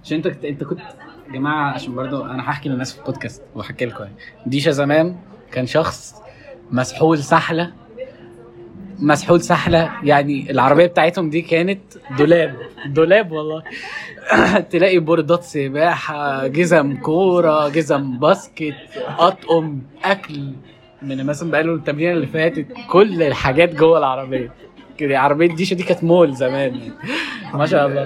عشان 0.04 0.18
انت 0.18 0.28
كنت 0.28 0.46
انت 0.46 0.64
كنت 0.64 0.80
يا 1.28 1.34
جماعة 1.34 1.72
عشان 1.74 1.96
برضو 1.96 2.26
أنا 2.26 2.42
هحكي 2.50 2.70
للناس 2.70 2.94
في 2.94 3.00
البودكاست 3.00 3.42
وهحكي 3.56 3.86
لكم. 3.86 4.04
يعني 4.04 4.16
ديشا 4.46 4.72
زمان 4.72 5.16
كان 5.52 5.66
شخص 5.66 6.16
مسحول 6.72 7.18
سحلة 7.18 7.72
مسحول 9.02 9.42
سحلة. 9.42 9.92
يعني 10.04 10.52
العربية 10.52 10.86
بتاعتهم 10.86 11.30
دي 11.30 11.42
كانت 11.42 11.82
دولاب. 12.18 12.56
دولاب 12.86 13.32
والله. 13.32 13.64
تلاقي 14.72 15.00
بوردات 15.00 15.44
سباحة 15.44 16.48
جزم 16.48 16.96
كورة 16.98 17.70
جزم 17.70 18.20
باسكت 18.20 18.76
أطقم 19.20 19.82
أكل. 20.04 20.54
من 21.02 21.26
مثلا 21.26 21.52
بقاله 21.52 21.74
التمرين 21.74 22.12
اللي 22.12 22.28
فاتت 22.28 22.68
كل 22.90 23.24
الحاجات 23.24 23.76
جوه 23.76 23.98
العربية. 23.98 24.52
كده 24.98 25.20
عربية 25.20 25.56
ديشا 25.56 25.76
دي 25.76 25.84
كانت 25.84 26.04
مول 26.04 26.36
زمان. 26.36 26.80
ما 27.54 27.66
شاء 27.66 27.88
الله. 27.88 28.06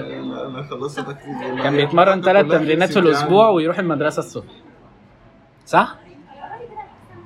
كان 1.62 1.76
بيتمرن 1.76 2.22
ثلاث 2.22 2.46
تمرينات 2.46 2.92
في 2.92 2.98
الأسبوع 2.98 3.48
ويروح 3.48 3.78
المدرسة 3.78 4.20
الصبح. 4.20 4.52
صح؟ 5.66 5.96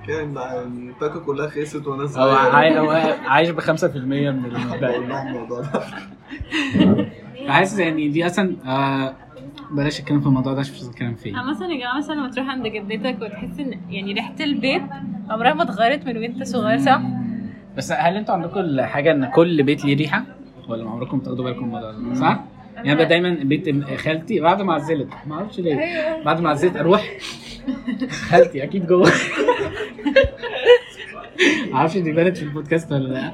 يعني 0.09 0.91
الطاقه 0.91 1.21
كلها 1.21 1.49
خلصت 1.49 1.87
وأنا 1.87 2.03
هو 2.03 2.07
صغير. 2.07 3.17
عايش 3.27 3.51
ب 3.51 3.61
5% 3.61 3.65
من 3.97 4.45
الموضوع 4.57 5.61
ده. 5.61 5.71
حاسس 7.49 7.79
يعني 7.79 8.09
دي 8.09 8.27
أصلا 8.27 8.57
آه 8.67 9.15
بلاش 9.71 10.01
اتكلم 10.01 10.21
في 10.21 10.27
الموضوع 10.27 10.53
ده 10.53 10.61
عشان 10.61 10.73
مش 10.75 10.79
عايز 10.81 10.89
اتكلم 10.91 11.15
فيه. 11.15 11.33
مثلا 11.43 11.69
يا 11.69 11.79
جماعة 11.79 11.99
مثلا 11.99 12.15
لما 12.15 12.29
تروح 12.31 12.49
عند 12.49 12.67
جدتك 12.67 13.17
وتحس 13.23 13.61
إن 13.61 13.81
يعني 13.91 14.13
ريحة 14.13 14.35
البيت 14.41 14.83
عمرها 15.31 15.55
ما 15.55 15.63
اتغيرت 15.63 16.07
من 16.07 16.17
وأنت 16.17 16.43
صغير 16.43 16.79
صح؟ 16.79 17.01
بس 17.77 17.93
هل 17.93 18.17
أنتوا 18.17 18.35
عندكم 18.35 18.61
الحاجة 18.61 19.13
إن 19.13 19.27
كل 19.31 19.63
بيت 19.63 19.85
ليه 19.85 19.97
ريحة؟ 19.97 20.23
ولا 20.69 20.85
ما 20.85 20.91
عمركم 20.91 21.19
تاخدوا 21.21 21.45
بالكم 21.45 21.69
من 21.69 21.77
الموضوع 21.77 21.91
ده؟ 21.93 22.15
صح؟ 22.15 22.41
يعني 22.85 22.95
بقى 22.95 23.07
دايما 23.07 23.31
بيت 23.31 23.85
خالتي 23.97 24.41
بعد 24.41 24.63
ما 24.63 24.75
عزلت. 24.75 25.09
ما 25.27 25.35
أعرفش 25.35 25.61
ليه. 25.61 25.79
بعد 26.25 26.41
ما 26.41 26.51
عزلت 26.51 26.77
أروح 26.77 27.17
خالتي 28.11 28.63
أكيد 28.63 28.87
جوه. 28.87 29.13
معرفش 31.71 31.97
دي 31.99 32.13
بانت 32.13 32.37
في 32.37 32.43
البودكاست 32.43 32.93
ولا 32.93 33.09
لأ. 33.09 33.33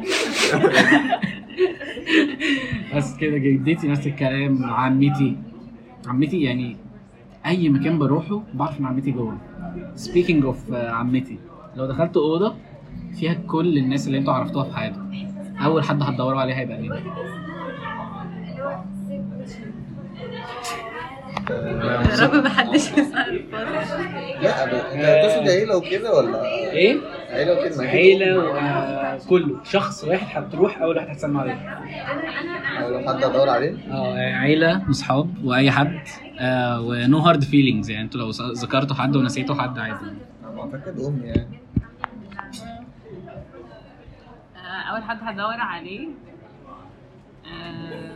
بس 2.97 3.17
كده 3.17 3.39
جدتي 3.39 3.89
نفس 3.89 4.07
الكلام 4.07 4.65
عمتي. 4.65 5.37
عمتي 6.07 6.43
يعني 6.43 6.77
أي 7.47 7.69
مكان 7.69 7.99
بروحه 7.99 8.43
بعرف 8.55 8.81
إن 8.81 8.87
عمتي 8.87 9.11
جوه. 9.11 9.39
speaking 9.95 10.45
of 10.45 10.73
عمتي 10.73 11.39
لو 11.77 11.87
دخلت 11.87 12.17
أوضة 12.17 12.55
فيها 13.21 13.35
كل 13.35 13.79
الناس 13.79 14.07
اللي 14.07 14.19
أنتوا 14.19 14.33
عرفتوها 14.33 14.65
في 14.65 14.77
حياتكم. 14.77 15.05
أول 15.65 15.85
حد 15.85 16.03
هتدوروا 16.03 16.41
عليه 16.41 16.55
هيبقى 16.55 16.81
مين؟ 16.81 16.93
يا 21.51 22.27
رب 22.27 22.35
ما 22.35 22.49
حدش 22.49 22.91
يسال 22.93 23.45
لا 24.43 24.65
انت 24.65 24.75
هتقصد 25.05 25.49
عيلة 25.49 25.77
وكده 25.77 26.15
ولا؟ 26.15 26.45
إيه؟ 26.73 26.97
عيلة 27.31 27.53
وكده. 27.61 27.83
عيلة 27.83 28.39
وكله 29.27 29.65
شخص 29.65 30.05
واحد 30.05 30.45
هتروح 30.45 30.79
اول 30.83 30.97
واحد 30.97 31.09
هتسمع 31.09 31.41
عليه. 31.41 31.69
أو 32.83 32.89
لو 32.91 33.09
حد 33.09 33.25
هدور 33.25 33.49
عليه. 33.49 33.77
آه 33.91 34.17
عيلة 34.35 34.83
واصحاب 34.89 35.35
وأي 35.45 35.71
حد. 35.71 35.99
آه 36.39 36.81
و 36.81 36.94
no 36.94 37.19
hard 37.19 37.43
feelings 37.45 37.91
يعني 37.91 38.05
أنتوا 38.05 38.21
لو 38.21 38.31
ذكرتوا 38.53 38.97
حد 38.97 39.17
ونسيتوا 39.17 39.55
حد 39.55 39.79
عادي. 39.79 39.95
أنا 40.45 40.61
أعتقد 40.61 41.01
امي 41.01 41.27
يعني. 41.27 41.59
آه، 44.57 44.91
أول 44.93 45.03
حد 45.03 45.19
هدور 45.23 45.55
عليه 45.61 46.09
آه، 47.47 48.13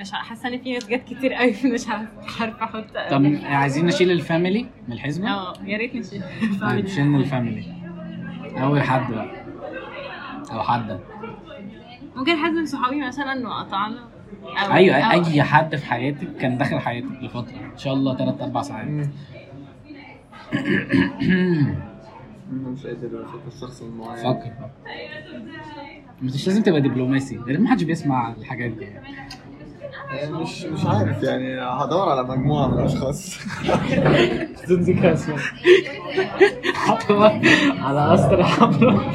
مش 0.00 0.12
حاسة 0.12 0.48
إن 0.48 0.58
في 0.58 0.72
ناس 0.72 0.86
جت 0.86 1.04
كتير 1.04 1.32
قوي 1.32 1.54
مش 1.74 1.88
عارفة 1.88 2.64
أحط. 2.64 2.84
طب 3.10 3.38
عايزين 3.44 3.86
نشيل 3.86 4.10
ال 4.10 4.18
family 4.18 4.66
من 4.88 4.92
الحزمة؟ 4.92 5.30
آه 5.30 5.54
يا 5.64 5.78
ريت 5.78 5.94
نشيل. 5.94 6.22
طيب 6.60 6.86
شلنا 6.86 7.18
ال 7.18 7.24
family. 7.24 7.64
أول 8.56 8.82
حد 8.82 9.12
بقى. 9.12 9.30
أو 10.52 10.62
حد. 10.62 11.00
ممكن 12.16 12.36
حد 12.36 12.50
من 12.52 12.66
صحابي 12.66 13.00
مثلا 13.06 13.48
وقطعنا 13.48 14.08
أو 14.66 14.72
أيوه 14.72 14.96
أو 14.96 15.24
أي 15.24 15.42
حد 15.42 15.76
في 15.76 15.86
حياتك 15.86 16.36
كان 16.36 16.58
داخل 16.58 16.78
حياتك 16.78 17.22
لفترة. 17.22 17.56
إن 17.72 17.78
شاء 17.78 17.94
الله 17.94 18.16
ثلاث 18.16 18.40
أربع 18.40 18.62
ساعات. 18.62 18.86
أنا 18.86 19.08
مش 22.72 22.86
قادر 22.86 23.24
أشوف 23.28 23.54
الشخص 23.54 23.82
المعين. 23.82 24.16
فكر 24.16 24.52
مش 26.22 26.46
لازم 26.46 26.62
تبقى 26.62 26.80
دبلوماسي. 26.80 27.36
لأن 27.46 27.60
ما 27.62 27.70
حدش 27.70 27.82
بيسمع 27.82 28.32
الحاجات 28.32 28.70
دي. 28.70 28.84
يعني 28.84 29.06
مش 30.30 30.64
مش 30.64 30.84
عارف. 30.86 31.22
يعني 31.22 31.60
هدور 31.60 32.08
على 32.08 32.22
مجموعة 32.22 32.66
من 32.66 32.78
الأشخاص. 32.78 33.38
بدون 34.64 34.80
ذكر 34.80 35.12
اسماء 35.12 35.38
على 37.82 38.14
أسطر 38.14 38.44
حمراء 38.44 39.10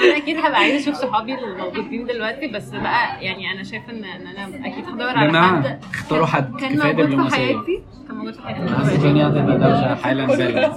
أنا 0.00 0.16
أكيد 0.16 0.36
هبقى 0.38 0.54
عايزة 0.60 0.90
أشوف 0.90 1.02
صحابي 1.02 1.34
الموجودين 1.34 2.06
دلوقتي 2.06 2.46
بس 2.46 2.68
بقى 2.68 3.24
يعني 3.24 3.52
أنا 3.52 3.62
شايفة 3.62 3.90
ان 3.92 4.04
إن 4.04 4.26
أنا 4.26 4.66
أكيد 4.66 4.84
هدور 4.84 5.08
على 5.08 5.42
حد. 5.42 5.78
اختاروا 5.94 6.26
حد 6.26 6.56
كان 6.60 6.78
موجود 6.78 7.28
في 7.28 7.36
حياتي؟ 7.36 7.82
كان 8.08 8.16
موجود 8.16 8.34
في 8.34 8.42
حياتي. 8.42 8.94
الدنيا 8.94 9.28
هتبقى 9.28 9.58
دوشه 9.58 9.94
حالا 9.94 10.26
بالك 10.26 10.72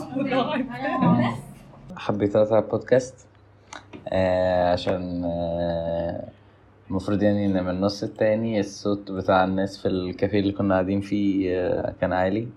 حبيت 1.97 2.35
أطلع 2.35 2.59
البودكاست 2.59 3.15
آه 4.09 4.73
عشان 4.73 5.21
آه 5.25 6.23
المفروض 6.91 7.23
يعني 7.23 7.45
إن 7.45 7.63
من 7.63 7.69
النص 7.69 8.03
التاني 8.03 8.59
الصوت 8.59 9.11
بتاع 9.11 9.43
الناس 9.43 9.77
في 9.77 9.87
الكافيه 9.87 10.39
اللي 10.39 10.51
كنا 10.51 10.73
قاعدين 10.73 11.01
فيه 11.01 11.57
آه 11.59 11.93
كان 12.01 12.13
عالي. 12.13 12.47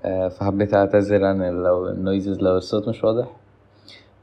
آه 0.00 0.28
فحبيت 0.28 0.74
أعتذر 0.74 1.24
عن 1.24 1.42
لو 1.42 1.88
ال 1.88 1.95
noises 1.95 2.38
لو 2.38 2.56
الصوت 2.56 2.88
مش 2.88 3.04
واضح. 3.04 3.26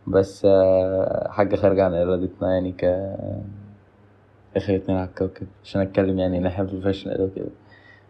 بس 0.07 0.45
آه 0.45 1.27
حاجة 1.31 1.55
خارجة 1.55 1.85
عن 1.85 1.93
إرادتنا 1.93 2.53
يعني 2.53 2.72
ك 2.72 2.84
اخر 4.57 4.76
اتنين 4.76 4.97
على 4.97 5.09
الكوكب. 5.09 5.47
عشان 5.63 5.81
اتكلم 5.81 6.19
يعني 6.19 6.38
إن 6.38 6.45
إحنا 6.45 6.63
professional 6.63 7.21
وكده 7.22 7.49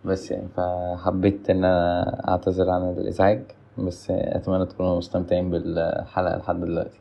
بس 0.05 0.31
يعني 0.31 0.47
فحبيت 0.57 1.49
إن 1.49 1.57
أنا 1.65 2.29
أعتذر 2.29 2.69
عن 2.69 2.81
الإزعاج. 2.97 3.43
بس 3.77 4.11
أتمنى 4.11 4.65
تكونوا 4.65 4.97
مستمتعين 4.97 5.49
بالحلقة 5.49 6.37
لحد 6.37 6.61
دلوقتي. 6.61 6.99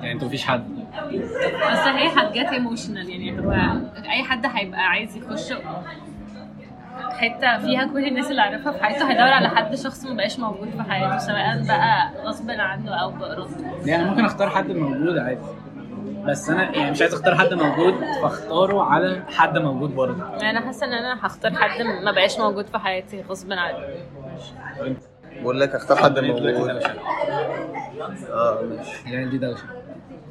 يعني 0.00 0.12
أنتوا 0.12 0.28
مفيش 0.28 0.44
حد. 0.44 0.64
بس 1.72 1.86
هي 1.86 2.08
حاجات 2.08 2.46
ايموشنال 2.52 3.10
يعني 3.10 3.40
هو 3.46 3.52
أي 4.10 4.22
حد 4.22 4.46
هيبقى 4.46 4.80
عايز 4.80 5.16
يخش 5.16 5.52
حتة 7.10 7.58
فيها 7.58 7.84
كل 7.84 8.04
الناس 8.04 8.30
اللي 8.30 8.42
عارفها 8.42 8.72
في 8.72 8.84
حياته 8.84 9.10
هيدور 9.10 9.22
على 9.28 9.48
حد 9.48 9.74
شخص 9.74 10.06
مبقاش 10.06 10.38
موجود 10.38 10.68
في 10.70 10.82
حياته 10.82 11.18
سواء 11.18 11.62
بقى 11.68 12.10
غصب 12.24 12.50
عنه 12.50 12.94
أو 12.94 13.10
بأرادته. 13.10 13.64
يعني 13.86 14.04
ممكن 14.04 14.24
أختار 14.24 14.50
حد 14.50 14.70
موجود 14.70 15.18
عادي. 15.18 15.40
بس 16.26 16.50
أنا 16.50 16.76
يعني 16.76 16.90
مش 16.90 17.00
عايز 17.00 17.14
أختار 17.14 17.34
حد 17.34 17.54
موجود 17.54 17.94
فأختاره 18.22 18.82
على 18.82 19.22
حد 19.36 19.58
موجود 19.58 19.94
برضه. 19.94 20.50
أنا 20.50 20.60
حاسة 20.60 20.86
إن 20.86 20.92
أنا 20.92 21.26
هختار 21.26 21.52
حد 21.54 21.82
ما 22.04 22.12
بقاش 22.12 22.38
موجود 22.38 22.66
في 22.66 22.78
حياتي 22.78 23.22
غصب 23.22 23.52
عني 23.52 23.78
بقول 25.42 25.60
لك 25.60 25.74
أختار 25.74 25.96
حد 25.96 26.18
موجود. 26.18 26.46
آه 28.30 28.62
ماشي. 28.62 29.10
يعني 29.10 29.30
دي 29.30 29.38
دوشة. 29.38 29.64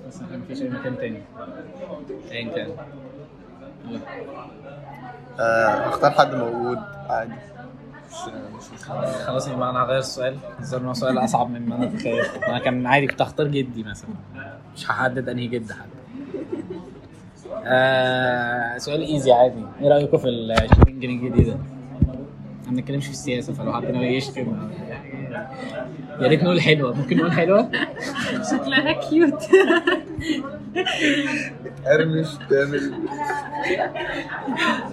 بس 0.10 0.22
مفيش 0.22 0.62
اي 0.62 0.70
مكان 0.70 0.98
تاني. 0.98 1.22
ايا 2.32 2.50
كان. 2.56 2.68
قول. 3.88 4.00
آه، 5.40 5.90
اختار 5.90 6.12
حد 6.12 6.36
موجود 6.36 6.78
عادي. 7.10 7.34
خلاص 9.26 9.48
يبقى 9.48 9.70
أنا 9.70 9.84
هغير 9.84 9.98
السؤال. 9.98 10.38
هو 10.74 10.94
سؤال 10.94 11.18
أصعب 11.24 11.50
مما 11.50 11.76
أنا 11.76 11.86
اتخيل 11.88 12.26
أنا 12.48 12.60
كان 12.60 12.88
عادي 12.88 13.08
كنت 13.08 13.22
هختار 13.22 13.48
جدي 13.48 13.84
مثلا. 13.84 14.10
مش 14.76 14.92
هحدد 14.92 15.30
أنهي 15.30 15.48
جد 15.48 15.72
حد. 15.72 15.90
آه 17.66 18.78
سؤال 18.78 19.02
easy 19.02 19.32
عادي. 19.32 19.64
إيه 19.82 19.90
رأيكم 19.90 20.18
في 20.18 20.28
ال 20.30 20.52
20 20.52 21.00
جنيه 21.00 21.28
الجديده؟ 21.28 21.54
ما 22.66 22.72
بنتكلمش 22.76 23.06
في 23.06 23.12
السياسة 23.12 23.54
فلو 23.54 23.74
حد 23.74 23.84
ناوي 23.84 24.08
يشتم. 24.08 24.70
يا 26.22 26.28
ريت 26.28 26.44
نقول 26.44 26.62
حلوة. 26.62 26.94
ممكن 26.96 27.18
نقول 27.18 27.32
حلوة؟ 27.32 27.72
شكلها 28.52 28.92
cute 28.92 29.44
ارمش 31.88 32.28
تعمل 32.50 32.94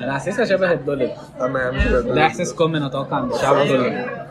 أنا 0.02 0.12
حاسسها 0.12 0.44
شبه 0.44 0.72
الدولار 0.72 1.10
عم 1.40 1.52
ده 2.14 2.26
إحساس 2.26 2.54
common 2.54 2.82
أتوقع 2.82 3.16
عند 3.16 3.32
الشعب 3.32 3.56
الدولار. 3.56 4.26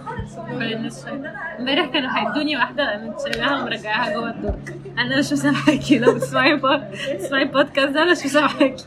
امبارح 1.59 1.85
كانوا 1.93 2.09
هيدوني 2.09 2.55
واحدة 2.57 2.91
قامت 2.91 3.21
شايلاها 3.21 3.61
ومرجعاها 3.61 4.13
جوه 4.13 4.29
الدرج 4.29 4.69
أنا 4.97 5.19
مش 5.19 5.31
مسامحاكي 5.33 5.99
لو 5.99 6.13
بتسمعي 6.13 6.55
بود- 6.55 6.83
بتسمعي 7.13 7.43
البودكاست 7.43 7.89
ده 7.93 8.03
أنا 8.03 8.11
مش 8.11 8.25
مسامحاكي 8.25 8.85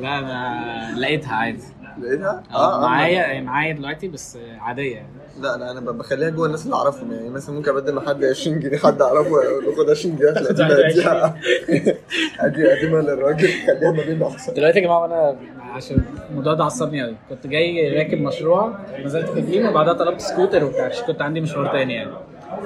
لا 0.00 0.18
أنا 0.18 0.94
لقيتها 0.98 1.34
عادي. 1.34 1.62
لقيتها؟ 2.00 2.42
آه 2.54 2.76
آه، 2.76 2.80
معايا 2.80 3.40
معايا 3.40 3.72
دلوقتي 3.72 4.08
بس 4.08 4.38
عادية. 4.60 4.94
يعني 4.94 5.08
لا 5.40 5.56
لا 5.56 5.70
أنا 5.70 5.80
بخليها 5.80 6.28
جوه 6.30 6.46
الناس 6.46 6.64
اللي 6.64 6.76
أعرفهم. 6.76 7.12
يعني 7.12 7.28
مثلا 7.30 7.54
ممكن 7.54 7.70
أبدل 7.70 7.94
مع 7.94 8.02
حد 8.06 8.24
20 8.24 8.60
جنيه 8.60 8.78
حد 8.78 9.02
أعرفه 9.02 9.30
باخد 9.66 9.90
20 9.90 10.16
جنيه 10.16 10.30
اديها 10.30 10.88
اديها 10.88 11.36
ادي 12.46 12.72
اديها 12.72 13.02
للراجل 13.02 13.48
خليها 13.66 13.92
ما 13.92 14.02
بينه 14.04 14.28
أحسن. 14.28 14.54
دلوقتي 14.54 14.78
يا 14.78 14.84
جماعة 14.84 15.00
وأنا 15.02 15.36
عشان 15.72 16.02
الموضوع 16.30 16.54
ده 16.54 16.64
عصبني 16.64 17.02
قوي 17.02 17.16
كنت 17.28 17.46
جاي 17.46 17.98
راكب 17.98 18.20
مشروع 18.20 18.78
نزلت 19.04 19.28
تكليم 19.28 19.66
وبعدها 19.66 19.92
طلبت 19.92 20.20
سكوتر 20.20 20.64
وبتاع. 20.64 20.84
عشان 20.84 21.06
كنت 21.06 21.22
عندي 21.22 21.40
مشوار 21.40 21.72
تاني 21.72 21.94
يعني. 21.94 22.10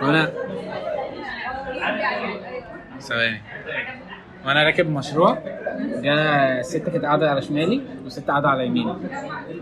وأنا 0.03 0.32
ثواني. 3.01 3.40
وأنا 4.47 4.64
راكب 4.64 4.90
مشروع. 4.90 5.39
جا 6.02 6.62
ست 6.62 6.77
كانت 6.77 7.05
قاعدة 7.05 7.31
على 7.31 7.43
شمالي 7.43 7.81
وست 8.06 8.31
قاعدة 8.31 8.48
على 8.48 8.66
يميني. 8.66 8.94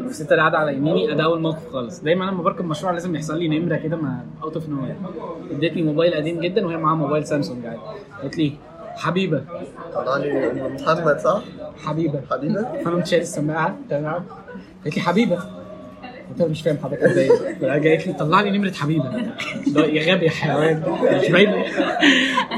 الست 0.01 0.33
اللي 0.33 0.41
قاعدة 0.41 0.59
على 0.59 0.75
يميني 0.77 1.15
ده 1.15 1.25
أول 1.25 1.41
موقف 1.41 1.73
خالص. 1.73 2.01
دايما 2.01 2.25
لما 2.25 2.43
بركب 2.43 2.65
مشروع 2.65 2.93
لازم 2.93 3.17
يحصل 3.17 3.39
لي 3.39 3.59
نمرة 3.59 3.77
كده 3.77 3.97
ما 3.97 4.25
اوت 4.43 4.55
اوف 4.55 4.69
نو 4.69 4.79
ادتني 5.51 5.83
موبايل 5.83 6.15
قديم 6.15 6.41
جدا 6.41 6.67
وهي 6.67 6.77
معاها 6.77 6.97
موبايل 6.97 7.27
سامسونج 7.27 7.67
عادي. 7.67 7.81
قالت 8.23 8.39
لي 8.39 8.53
حبيبة. 8.97 9.45
طلع 9.95 10.17
لي 10.17 10.53
محمد 10.53 11.19
صح؟ 11.19 11.43
حبيبة. 11.85 12.21
حبيبة؟ 12.31 12.63
فأنا 12.63 12.91
قمت 12.97 13.07
شايل 13.07 13.23
السماعة 13.23 13.77
تمام. 13.91 14.25
قالت 14.85 14.97
لي 14.97 15.03
حبيبة. 15.03 15.39
لها 16.39 16.49
مش 16.49 16.63
فاهم 16.63 16.79
حضرتك. 16.85 17.03
إزاي 17.11 17.29
قالت 17.63 18.07
لي 18.07 18.13
طلع 18.13 18.41
لي 18.41 18.59
نمره 18.59 18.73
حبيبه 18.73 19.05
يا 19.77 20.15
غبي 20.15 20.25
يا 20.27 20.31
حيوان. 20.31 20.83
مش 21.23 21.31
باينه 21.31 21.65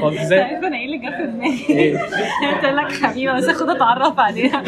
قلت 0.03 0.19
إزاي؟ 0.21 0.57
أنا 0.59 0.77
إيه 0.77 0.87
اللي 0.87 0.99
جه 0.99 1.17
في 1.17 1.27
دماغي. 1.27 1.67
إيه؟ 1.71 1.99
قلت 1.99 2.65
لك 2.65 2.93
حبيبه 3.05 3.33
بس 3.37 3.45
اخد 3.49 3.71
اتعرف 3.71 4.19
عليها. 4.21 4.63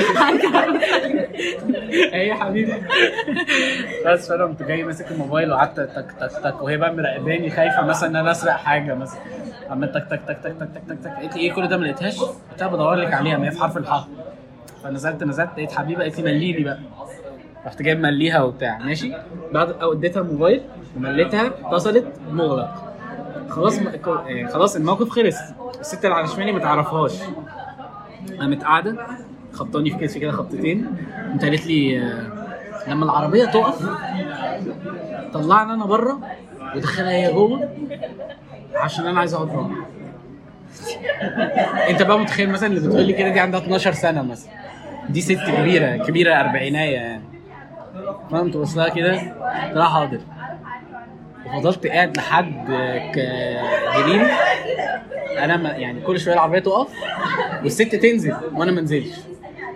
إيه 2.15 2.29
يا 2.29 2.35
حبيبي؟ 2.35 2.73
بس 4.07 4.29
فأنا 4.29 4.45
قمت 4.45 4.63
جاي 4.63 4.83
ماسك 4.85 5.11
الموبايل 5.11 5.51
وقعدت 5.53 5.81
تك 5.81 6.13
تك 6.21 6.33
تك 6.45 6.63
وهي 6.63 6.77
بقى 6.77 6.95
مراقباني 6.95 7.51
خايفة 7.51 7.83
مثلا 7.87 8.09
إن 8.09 8.17
أنا 8.17 8.31
أسرق 8.31 8.53
حاجة 8.57 8.95
مثلا. 8.95 9.21
عمال 9.71 9.93
تك 9.93 10.07
تك 10.11 10.21
تك 10.29 10.39
تك 10.45 10.53
تك 10.61 10.69
تك 10.75 10.83
تك 10.89 10.99
تك. 11.05 11.11
قالت 11.11 11.37
لي 11.37 11.41
إيه 11.43 11.53
كل 11.53 11.69
ده؟ 11.69 11.77
ما 11.77 11.85
لقيتهاش. 11.85 12.21
قلت 12.21 12.61
لها 12.61 12.69
بدور 12.69 12.95
لك 12.95 13.15
عليها 13.15 13.37
ما 13.39 13.47
هي 13.47 13.51
في 13.51 13.61
حرف 13.61 13.77
الحاء. 13.77 14.09
فنزلت 14.85 15.25
نزلت 15.25 15.51
لقيت 15.57 15.73
حبيبه 15.73 16.03
قالت 16.03 16.21
لي 16.21 16.25
مليني 16.33 16.65
بقى. 16.65 16.79
رحت 17.69 17.83
جايب 17.83 18.01
مليها 18.01 18.43
وبتاع 18.43 18.79
ماشي؟ 18.79 19.13
بعد 19.53 19.71
أو 19.71 19.93
اديتها 19.93 20.21
الموبايل 20.21 20.61
ومليتها 20.97 21.47
اتصلت 21.65 22.07
مغلق 22.33 22.95
خلاص 23.49 23.79
م... 23.79 23.89
يعني 24.27 24.49
خلاص 24.49 24.77
الموقف 24.77 25.09
خلص. 25.09 25.37
الست 25.81 26.05
اللي 26.05 26.17
على 26.17 26.27
شمالي 26.29 26.53
ما 26.53 26.59
تعرفهاش. 26.59 27.13
قامت 28.41 28.63
قاعدة 28.65 28.97
خبطاني 29.53 29.91
في 29.91 29.97
كتفي 29.97 30.21
كده 30.21 30.31
خبطتين. 30.33 30.87
قمت 31.33 31.45
قالت 31.45 31.67
لي 31.67 31.99
آه، 32.03 32.27
لما 32.89 33.05
العربية 33.05 33.45
تقف 33.45 33.89
طلعنا 35.33 35.75
أنا 35.75 35.85
بره 35.87 36.21
ودخلها 36.77 37.11
هي 37.13 37.33
جوه 37.33 37.69
عشان 38.77 39.07
أنا 39.07 39.21
عايز 39.21 39.35
أقعد 39.35 39.49
بره 39.49 39.71
أنت 41.91 42.03
بقى 42.03 42.19
متخيل 42.19 42.51
مثلا 42.51 42.69
اللي 42.69 42.89
بتقول 42.89 43.03
لي 43.03 43.13
كده 43.13 43.29
دي 43.29 43.41
عندها 43.41 43.61
12 43.61 43.93
سنة 43.93 44.23
مثلا. 44.23 44.53
دي 45.09 45.21
ست 45.21 45.39
كبيرة 45.59 45.97
كبيرة 45.97 46.35
اربعينيه 46.41 46.79
يعني. 46.91 47.23
فانا 48.31 48.41
قمت 48.43 48.57
بص 48.57 48.77
لها 48.77 48.89
كده 48.89 49.13
قلت 49.13 49.77
لها 49.77 49.89
حاضر. 49.89 50.21
وفضلت 51.47 51.87
قاعد 51.87 52.17
لحد 52.17 52.67
جرين 53.97 54.27
أنا 55.39 55.57
ما 55.57 55.69
يعني 55.71 56.01
كل 56.01 56.21
شوية 56.21 56.35
العربية 56.35 56.59
تقف 56.59 56.89
والست 57.63 57.95
تنزل 57.95 58.35
وأنا 58.55 58.73
ما 58.73 58.81
انزلش. 58.81 59.11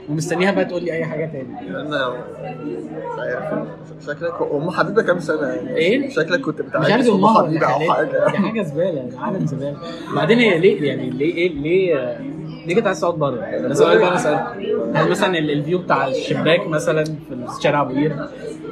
ومستنيها 0.09 0.51
بقى 0.51 0.64
تقول 0.64 0.85
لي 0.85 0.93
أي 0.93 1.05
حاجة 1.05 1.27
تاني. 1.32 1.60
أنا 1.81 2.09
مش 2.09 3.19
عارف. 3.19 3.69
شكلك 4.06 4.32
أم 4.52 4.70
حبيبة 4.70 5.02
كام 5.02 5.19
سنة 5.20 5.47
يعني؟ 5.47 5.77
إيه؟ 5.77 6.09
شكلك 6.10 6.40
كنت 6.40 6.60
مش 6.62 6.69
بتعالج 6.69 6.90
عارف 6.93 7.06
أم 7.09 7.14
أمها 7.14 7.43
حبيبة 7.43 7.66
أو 7.66 7.78
دي 7.78 7.90
حاجة. 7.90 8.28
حاجة 8.36 8.62
زبالة 8.62 9.02
ده 9.09 9.20
عالم 9.20 9.47
زبالة. 9.47 9.77
بعدين 10.16 10.39
هي 10.39 10.59
ليه 10.59 10.89
يعني 10.89 11.10
ليه 11.10 11.35
إيه 11.35 11.48
ليه 11.55 12.19
ليه 12.66 12.74
كانت 12.74 12.86
عايزه 12.86 13.01
تقعد 13.01 13.14
بره؟ 13.18 13.36
ده 13.68 13.74
سؤال 13.74 13.98
بقى 13.98 14.09
أنا 14.09 14.16
سالته 14.16 14.52
هل 14.94 15.10
مثلا 15.10 15.39
ال- 15.39 15.51
الفيو 15.51 15.78
بتاع 15.78 16.06
الشباك 16.09 16.66
مثلا 16.66 17.05
في 17.05 17.12
شارع 17.62 17.82
ابو 17.82 17.94
قير 17.94 18.16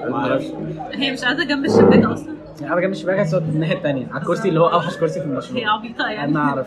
ما 0.09 0.17
أعرفش. 0.17 0.45
هي 0.93 1.13
مش 1.13 1.21
قاعدة 1.25 1.45
جنب 1.45 1.65
الشباك 1.65 2.05
أصلا؟ 2.05 2.35
يعني 2.61 2.73
أنا 2.73 2.81
جنب 2.81 2.93
الشباك 2.93 3.19
عايز 3.19 3.31
تقعد 3.31 3.49
الناحية 3.49 3.77
الثانية 3.77 4.07
على 4.13 4.21
الكرسي 4.23 4.49
اللي 4.49 4.61
هو 4.61 4.67
أوحش 4.67 4.97
كرسي 4.97 5.21
في 5.21 5.27
هي 5.27 5.31
المشروع 5.33 5.69
عبيطة 5.79 6.07
يعني. 6.09 6.31
أنا 6.33 6.41
أعرف. 6.41 6.67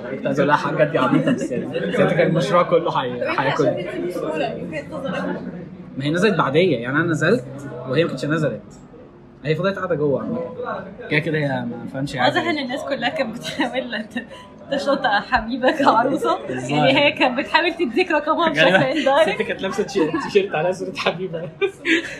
أنا 0.00 0.10
كنت 0.16 0.26
عايز 0.26 0.40
أقول 0.40 0.48
لها 0.48 0.56
حاجة 0.56 0.84
دي 0.84 0.98
عبيطة 0.98 1.32
بس 1.32 1.50
يعني 1.52 1.92
كان 1.92 2.26
المشروع 2.26 2.62
كله 2.62 2.90
هياكل 2.98 3.64
ما 5.98 6.04
هي 6.04 6.10
نزلت 6.10 6.38
بعدية 6.38 6.76
يعني 6.78 6.96
أنا 6.96 7.04
نزلت 7.06 7.44
وهي 7.88 8.02
ما 8.02 8.08
كانتش 8.08 8.24
نزلت. 8.24 8.60
هي 9.44 9.54
فضلت 9.54 9.76
قاعدة 9.78 9.94
جوه. 9.94 10.54
كده 11.10 11.18
كده 11.20 11.38
هي 11.38 11.48
ما 11.48 11.86
فهمش 11.94 12.14
واضح 12.14 12.42
إن 12.42 12.58
الناس 12.58 12.82
كلها 12.84 13.08
كانت 13.08 13.36
بتحاول 13.38 14.04
تشوط 14.72 15.06
حبيبه 15.06 15.70
كعروسه 15.70 16.38
يعني 16.48 16.98
هي 16.98 17.12
كانت 17.12 17.38
بتحاول 17.38 17.74
تديك 17.74 18.10
رقمها 18.10 18.48
بشكل 18.48 18.66
اندايركت 18.74 19.28
الست 19.28 19.42
كانت 19.42 19.62
لابسة 19.62 19.82
تيشيرت 20.24 20.54
عليها 20.54 20.72
صورة 20.72 20.92
حبيبة. 20.96 21.48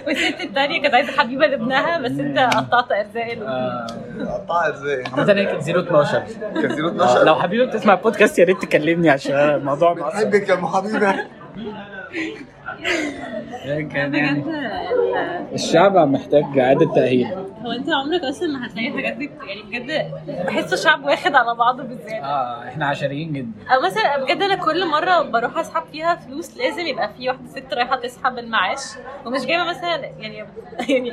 والست 0.06 0.40
التانية 0.40 0.82
كانت 0.82 0.94
عايزة 0.94 1.12
حبيبة 1.12 1.46
لابنها 1.46 1.98
بس 2.00 2.10
أنت 2.10 2.38
قطعت 2.38 2.92
أرزاق 2.92 3.34
له. 3.34 3.48
آه، 3.48 3.86
قطعها 4.34 4.68
إزاي؟ 4.74 5.04
عامة 5.12 5.32
هي 5.32 5.46
كانت 5.46 5.68
012 5.68 6.22
كان 6.54 6.68
0 6.74 6.84
آه، 6.86 6.90
12 6.90 7.24
لو 7.24 7.34
حبيبة 7.34 7.64
بتسمع 7.66 7.94
البودكاست 7.94 8.38
يا 8.38 8.44
ريت 8.44 8.62
تكلمني 8.62 9.10
عشان 9.10 9.34
الموضوع 9.34 9.94
معصب 9.94 10.16
بحبك 10.16 10.48
يا 10.48 10.54
أم 10.54 10.66
حبيبة. 10.66 11.14
كان 13.64 14.10
بجد 14.10 14.14
يعني؟ 14.14 14.40
ال- 14.40 15.54
الشعب 15.54 15.96
محتاج 15.96 16.58
إعادة 16.58 16.94
تأهيل. 16.94 17.26
هو 17.66 17.70
أنت 17.72 17.88
عمرك 17.90 18.20
أصلا 18.24 18.48
ما 18.48 18.66
هتلاقي 18.66 18.88
الحاجات 18.88 19.12
دي 19.16 19.30
يعني 19.48 19.62
بجد 19.62 20.12
بحسه 20.46 20.76
شعب 20.76 21.04
واخد 21.04 21.34
على 21.34 21.54
بعضه 21.54 21.82
بزياده 21.82 22.24
آه 22.24 22.68
إحنا 22.68 22.86
عشريين 22.86 23.32
جدا. 23.32 23.74
أو 23.74 23.80
مثلا 23.82 24.24
بجد 24.24 24.42
أنا 24.42 24.54
كل 24.54 24.86
مرة 24.88 25.22
بروح 25.22 25.58
أسحب 25.58 25.82
فيها 25.92 26.14
فلوس 26.14 26.56
لازم 26.56 26.86
يبقى 26.86 27.10
في 27.18 27.28
واحدة 27.28 27.48
ست 27.48 27.74
رايحة 27.74 27.96
تسحب 27.96 28.38
المعاش 28.38 28.80
ومش 29.26 29.46
جايبة 29.46 29.64
مثلا 29.64 29.96
يعني 30.18 30.36
يعني 30.88 31.12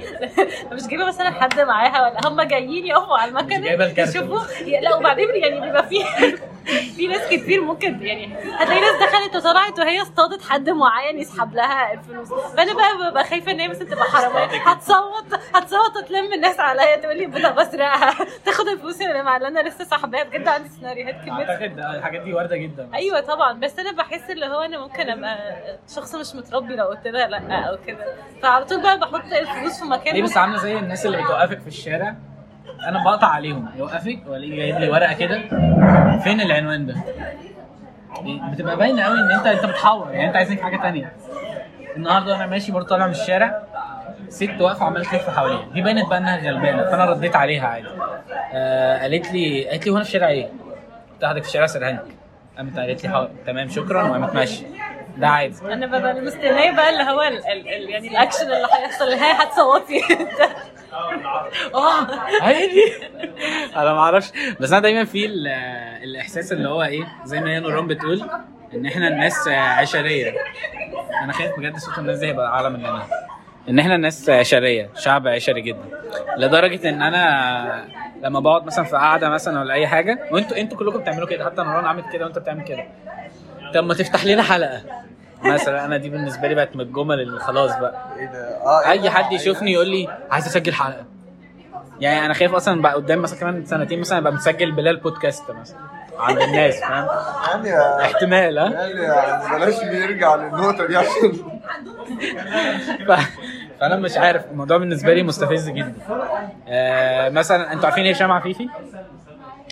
مش 0.71 0.87
جايبة 0.87 1.05
مثلا 1.07 1.29
حد 1.31 1.59
معاها 1.59 2.01
ولا 2.09 2.27
هم 2.27 2.41
جايين 2.41 2.85
يقفوا 2.85 3.17
على 3.17 3.31
المكنة. 3.31 3.67
يشوفوا. 4.03 4.39
لا 4.81 4.95
وبعدين 4.95 5.27
يعني 5.35 5.61
بيبقى 5.61 5.87
في 5.87 5.95
في 6.95 7.07
ناس 7.07 7.27
كتير 7.29 7.61
ممكن 7.61 8.01
يعني 8.01 8.33
هتلاقي 8.59 8.81
ناس 8.81 8.95
دخلت 9.09 9.35
وطلعت 9.35 9.79
وهي 9.79 10.01
اصطادت 10.01 10.41
حد 10.41 10.69
معين 10.69 11.19
يسحب 11.19 11.50
لها 11.53 11.93
الفلوس. 11.93 12.33
فأنا 12.33 12.73
بقى 12.73 13.11
ببقى 13.11 13.23
خايفة 13.23 13.51
إن 13.51 13.59
هي 13.59 13.67
مثلا 13.67 13.87
تبقى 13.89 14.03
حرامية. 14.05 14.61
هتصوت 14.67 15.39
هتصوت 15.55 15.97
وتلم 16.03 16.33
الناس 16.33 16.59
عليا 16.59 16.95
تقول 16.95 17.17
لي 17.17 17.25
بدأ 17.25 17.51
بسرقها 17.51 18.11
تاخد 18.45 18.67
الفلوس 18.67 19.01
اللي 19.01 19.21
أنا 19.21 19.59
لسه 19.69 19.83
ساحباها 19.83 20.23
بجد 20.23 20.47
عندي 20.47 20.69
سيناريوهات 20.69 21.15
كميه 21.25 21.49
أعتقد 21.49 21.79
الحاجات 21.79 22.21
دي 22.21 22.33
واردة 22.33 22.57
جدا. 22.57 22.89
أيوه 22.93 23.19
طبعا. 23.19 23.53
بس 23.53 23.79
أنا 23.79 23.91
بحس 23.91 24.29
اللي 24.29 24.45
هو 24.45 24.61
أنا 24.61 24.79
ممكن 24.79 25.09
أبقى 25.09 25.37
شخص 25.95 26.15
مش 26.15 26.35
متربي 26.35 26.75
لو 26.75 26.85
قلت 26.85 27.07
لها 27.07 27.27
لأ 27.27 27.69
أو 27.69 27.77
كده. 27.87 28.05
فعلى 28.41 28.65
طول 28.65 28.81
بقى 28.81 28.99
بحط 28.99 29.33
الفلوس 29.33 29.79
في 29.79 29.85
مكان 29.85 30.13
دي 30.13 30.21
بس 30.21 30.37
عاملة 30.37 30.57
زي 30.57 30.77
الناس 30.79 31.05
اللي 31.05 31.17
بتوقفك 31.23 31.59
في 31.59 31.67
الشارع؟ 31.67 32.15
أنا 32.87 33.03
بقطع 33.03 33.27
عليهم. 33.27 33.71
يوقفك 33.75 34.19
والاقيه 34.27 34.55
جايب 34.55 34.75
لي 34.79 34.89
ورقة 34.89 35.13
كده؟ 35.13 35.41
فين 36.23 36.41
العنوان 36.41 36.85
ده؟ 36.85 36.95
بتبقى 38.51 38.77
باينة 38.77 39.03
قوي 39.03 39.19
إن 39.19 39.31
انت 39.31 39.47
أنت 39.47 39.65
بتحور. 39.65 40.11
يعني 40.11 40.27
أنت 40.27 40.35
عايزين 40.35 40.59
حاجة 40.63 40.77
تانية. 40.77 41.13
النهارده 41.95 42.31
وأنا 42.33 42.45
ماشي 42.47 42.71
برضه 42.71 42.87
طالع 42.87 43.05
من 43.05 43.11
الشارع 43.11 43.63
ست 44.29 44.49
واقفة 44.61 44.85
عماله 44.85 45.03
تلف 45.11 45.29
حواليا. 45.29 45.67
دي 45.73 45.81
باينت 45.81 46.07
بقى 46.09 46.17
إنها 46.17 46.37
غلبانة 46.37 46.83
فأنا 46.83 47.05
رديت 47.05 47.35
عليها 47.35 47.67
عادي. 47.67 47.87
آه 48.53 49.01
قالت 49.01 49.31
لي 49.31 49.69
قالت 49.69 49.85
لي 49.85 49.91
هو 49.91 49.95
أنا 49.95 50.03
في 50.03 50.11
شارع 50.11 50.27
إيه؟ 50.27 50.45
قلت 51.13 51.21
لها 51.23 51.39
في 51.39 51.49
شارع 51.49 51.65
سرهنك 51.65 52.03
قامت 52.57 52.79
قالت 52.79 53.03
لي 53.03 53.09
حاضر 53.09 53.29
تمام 53.45 53.69
شكرا. 53.69 54.03
وقامت 54.03 54.35
ماشية. 54.35 54.65
ده 55.17 55.27
عادي. 55.27 55.55
أنا 55.73 55.85
ببقى 55.85 56.13
مستنية 56.21 56.71
بقى 56.71 56.89
اللي 56.89 57.03
هو 57.11 57.21
ال 57.21 57.47
ال 57.47 57.67
ال 57.67 57.89
يعني 57.89 58.07
الأكشن 58.07 58.43
اللي 58.45 58.67
هيحصل. 58.79 59.03
اللي 59.05 59.15
هي 59.15 59.31
هتصوتي. 59.31 60.01
آه. 61.75 62.07
هي 62.41 62.67
دي 62.67 62.93
أنا 63.75 63.93
ما 63.93 63.99
أعرفش. 63.99 64.31
بس 64.59 64.71
أنا 64.71 64.79
دايما 64.81 65.05
في 65.05 65.25
ال- 65.25 65.47
الإحساس 66.03 66.51
اللي 66.51 66.69
هو 66.69 66.83
إيه 66.83 67.03
زي 67.23 67.39
ما 67.41 67.49
هي 67.51 67.59
نوران 67.59 67.87
بتقول 67.87 68.21
إن 68.73 68.85
إحنا 68.85 69.07
الناس 69.07 69.47
عشرية. 69.47 70.33
أنا 71.23 71.33
خايف 71.33 71.59
بجد 71.59 71.77
صوت 71.77 71.97
الناس 71.97 72.19
دي 72.19 72.27
هيبقى 72.27 72.47
أعلى 72.47 72.69
مننا. 72.69 73.03
إن 73.69 73.79
إحنا 73.79 73.95
الناس 73.95 74.29
عشرية 74.29 74.89
شعب 74.95 75.27
عشري 75.27 75.61
جدا. 75.61 75.83
لدرجة 76.37 76.89
إن 76.89 77.01
أنا 77.01 77.85
لما 78.23 78.39
بقعد 78.39 78.65
مثلا 78.65 78.85
في 78.85 78.95
قعدة 78.95 79.29
مثلا 79.29 79.59
ولا 79.59 79.73
أي 79.73 79.87
حاجة 79.87 80.19
وانتوا 80.31 80.57
أنتوا 80.57 80.77
كلكم 80.77 80.99
بتعملوا 80.99 81.27
كده 81.27 81.45
حتى 81.45 81.61
نوران 81.61 81.85
عملت 81.85 82.05
كده 82.13 82.25
وأنت 82.25 82.39
بتعمل 82.39 82.63
كده. 82.63 82.85
طب 83.73 83.83
ما 83.83 83.93
تفتح 83.93 84.25
لنا 84.25 84.43
حلقة. 84.43 84.81
مثلا 85.43 85.85
أنا 85.85 85.97
دي 85.97 86.09
بالنسبة 86.09 86.47
لي 86.47 86.55
بقت 86.55 86.75
من 86.75 86.81
الجمل 86.81 87.19
اللي 87.21 87.39
خلاص 87.39 87.79
بقى. 87.79 88.05
إيه 88.17 88.25
ده؟ 88.25 88.57
آه 88.65 88.89
أي 88.89 89.09
حد 89.09 89.33
يشوفني 89.33 89.71
يقول 89.71 89.87
لي 89.87 90.07
عايز 90.31 90.45
أسجل 90.45 90.73
حلقة. 90.73 91.05
يعني 91.99 92.25
أنا 92.25 92.33
خايف 92.33 92.53
أصلا 92.53 92.81
بقى 92.81 92.93
قدام 92.93 93.21
مثلا 93.21 93.39
كمان 93.39 93.65
سنتين 93.65 93.99
مثلا 93.99 94.17
أبقى 94.17 94.33
مسجل 94.33 94.71
بلال 94.71 94.97
بودكاست 94.97 95.51
مثلا. 95.51 95.77
عند 96.21 96.41
الناس 96.41 96.79
فاهم؟ 96.79 97.07
يعني 97.65 98.01
احتمال 98.01 98.59
ها؟ 98.59 98.71
يعني 98.71 98.99
يعني 99.01 99.57
بلاش 99.57 99.83
نرجع 99.83 100.35
للنقطة 100.35 100.85
دي 100.87 100.97
عشان 100.97 101.31
ف... 103.07 103.11
فأنا 103.79 103.95
مش 103.95 104.17
عارف 104.17 104.45
الموضوع 104.51 104.77
بالنسبة 104.77 105.13
لي 105.13 105.23
مستفز 105.23 105.69
جدا. 105.69 105.93
آه 106.67 107.29
مثلا 107.29 107.73
أنتوا 107.73 107.85
عارفين 107.85 108.07
هشام 108.07 108.31
عفيفي؟ 108.31 108.69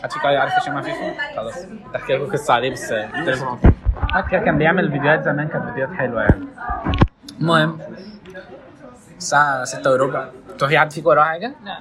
حد 0.04 0.12
فيكم 0.12 0.28
عارف 0.28 0.54
هشام 0.54 0.78
عفيفي؟ 0.78 1.12
خلاص. 1.36 1.66
كنت 1.66 1.96
احكي 1.96 2.14
لكم 2.14 2.32
قصة 2.32 2.54
عليه 2.54 2.72
بس 2.72 2.94
كده 4.32 4.40
كان 4.40 4.58
بيعمل 4.58 4.92
فيديوهات 4.92 5.24
زمان 5.24 5.48
كانت 5.48 5.66
فيديوهات 5.66 5.94
حلوة 5.98 6.22
يعني. 6.22 6.46
المهم 7.40 7.80
الساعة 9.18 9.64
ستة 9.64 9.92
وربع. 9.92 10.28
أنتوا 10.52 10.68
في 10.68 10.80
حد 10.80 10.92
فيكم 10.92 11.08
وراه 11.10 11.24
حاجة؟ 11.24 11.54
لا. 11.66 11.78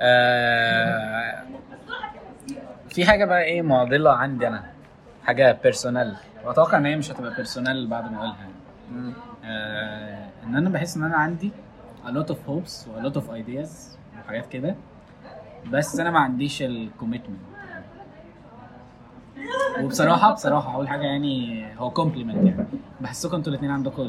آه 0.00 1.34
في 2.88 3.04
حاجة 3.06 3.24
بقى 3.24 3.42
إيه 3.44 3.62
معضلة 3.62 4.10
عندي 4.12 4.48
أنا 4.48 4.64
حاجة 5.24 5.58
personal 5.62 6.16
وأتوقع 6.44 6.78
إن 6.78 6.86
هي 6.86 6.96
مش 6.96 7.10
هتبقى 7.10 7.34
personal 7.36 7.86
بعد 7.86 8.12
ما 8.12 8.16
أقولها. 8.18 8.36
يعني. 8.40 9.12
آه 9.44 10.26
إن 10.46 10.56
أنا 10.56 10.70
بحس 10.70 10.96
إن 10.96 11.04
أنا 11.04 11.16
عندي 11.16 11.50
a 12.06 12.08
lot 12.08 12.26
of 12.28 12.36
hopes 12.48 12.88
و 12.88 13.00
a 13.00 13.04
lot 13.10 13.14
of 13.16 13.22
ideas 13.22 13.68
وحاجات 14.24 14.48
كده 14.48 14.74
بس 15.70 16.00
أنا 16.00 16.10
ما 16.10 16.18
عنديش 16.18 16.62
الكوميتمنت 16.62 17.38
وبصراحة 19.82 20.32
بصراحة 20.34 20.74
أول 20.74 20.88
حاجة 20.88 21.02
يعني 21.02 21.66
هو 21.78 21.90
compliment 21.90 22.36
يعني. 22.46 22.64
بحسكم 23.00 23.36
أنتوا 23.36 23.52
الاتنين 23.52 23.70
عندكم 23.70 24.02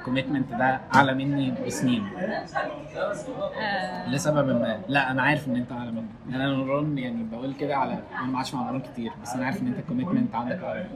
ال 0.00 0.05
commitment 0.05 0.52
ده 0.52 0.80
أعلى 0.94 1.14
مني 1.14 1.54
بسنين. 1.66 2.08
آه، 2.18 4.08
لسبب 4.08 4.48
ما. 4.48 4.80
لا 4.88 5.10
أنا 5.10 5.22
عارف 5.22 5.48
إن 5.48 5.56
أنت 5.56 5.72
أعلى 5.72 5.90
مني. 5.90 6.06
أنا 6.36 6.46
نوران 6.46 6.98
يعني 6.98 7.24
بقول 7.32 7.54
كده 7.60 7.76
على 7.76 7.92
أنا 7.92 8.26
ما 8.30 8.38
عادش 8.38 8.54
مع 8.54 8.62
نوران 8.62 8.80
كتير 8.80 9.12
بس 9.22 9.34
أنا 9.34 9.44
عارف 9.46 9.62
إن 9.62 9.66
أنت 9.66 9.78
ال 9.78 9.83
commitment 9.83 10.34
عندك 10.34 10.58
أعلى. 10.62 10.86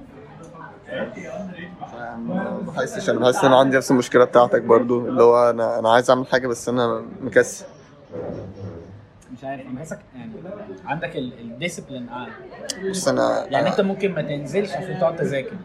ما 2.19 2.61
بحسش 2.67 3.11
أنا 3.11 3.19
بحس 3.19 3.39
إن 3.41 3.47
أنا 3.47 3.59
عندي 3.59 3.77
نفس 3.77 3.91
المشكلة 3.91 4.25
بتاعتك 4.25 4.63
برضو 4.63 5.09
اللي 5.09 5.23
هو 5.23 5.51
أنا 5.51 5.79
أنا 5.79 5.93
عايز 5.93 6.11
أعمل 6.11 6.27
حاجة 6.27 6.47
بس 6.47 6.69
أنا 6.69 7.03
مكسل. 7.23 7.65
مش 9.39 9.45
عارف 9.45 9.67
أنا 9.67 9.75
بحسك 9.79 9.99
يعني 10.17 10.33
عندك 10.85 11.17
ال 11.17 11.25
discipline 11.25 12.09
أعلى. 12.09 12.33
بس 12.91 13.09
أنا 13.09 13.47
يعني 13.51 13.69
أنت 13.69 13.81
ممكن 13.81 14.15
ما 14.15 14.23
تنزلش 14.23 14.73
عشان 14.73 14.99
تقعد 14.99 15.17
تذاكر. 15.17 15.57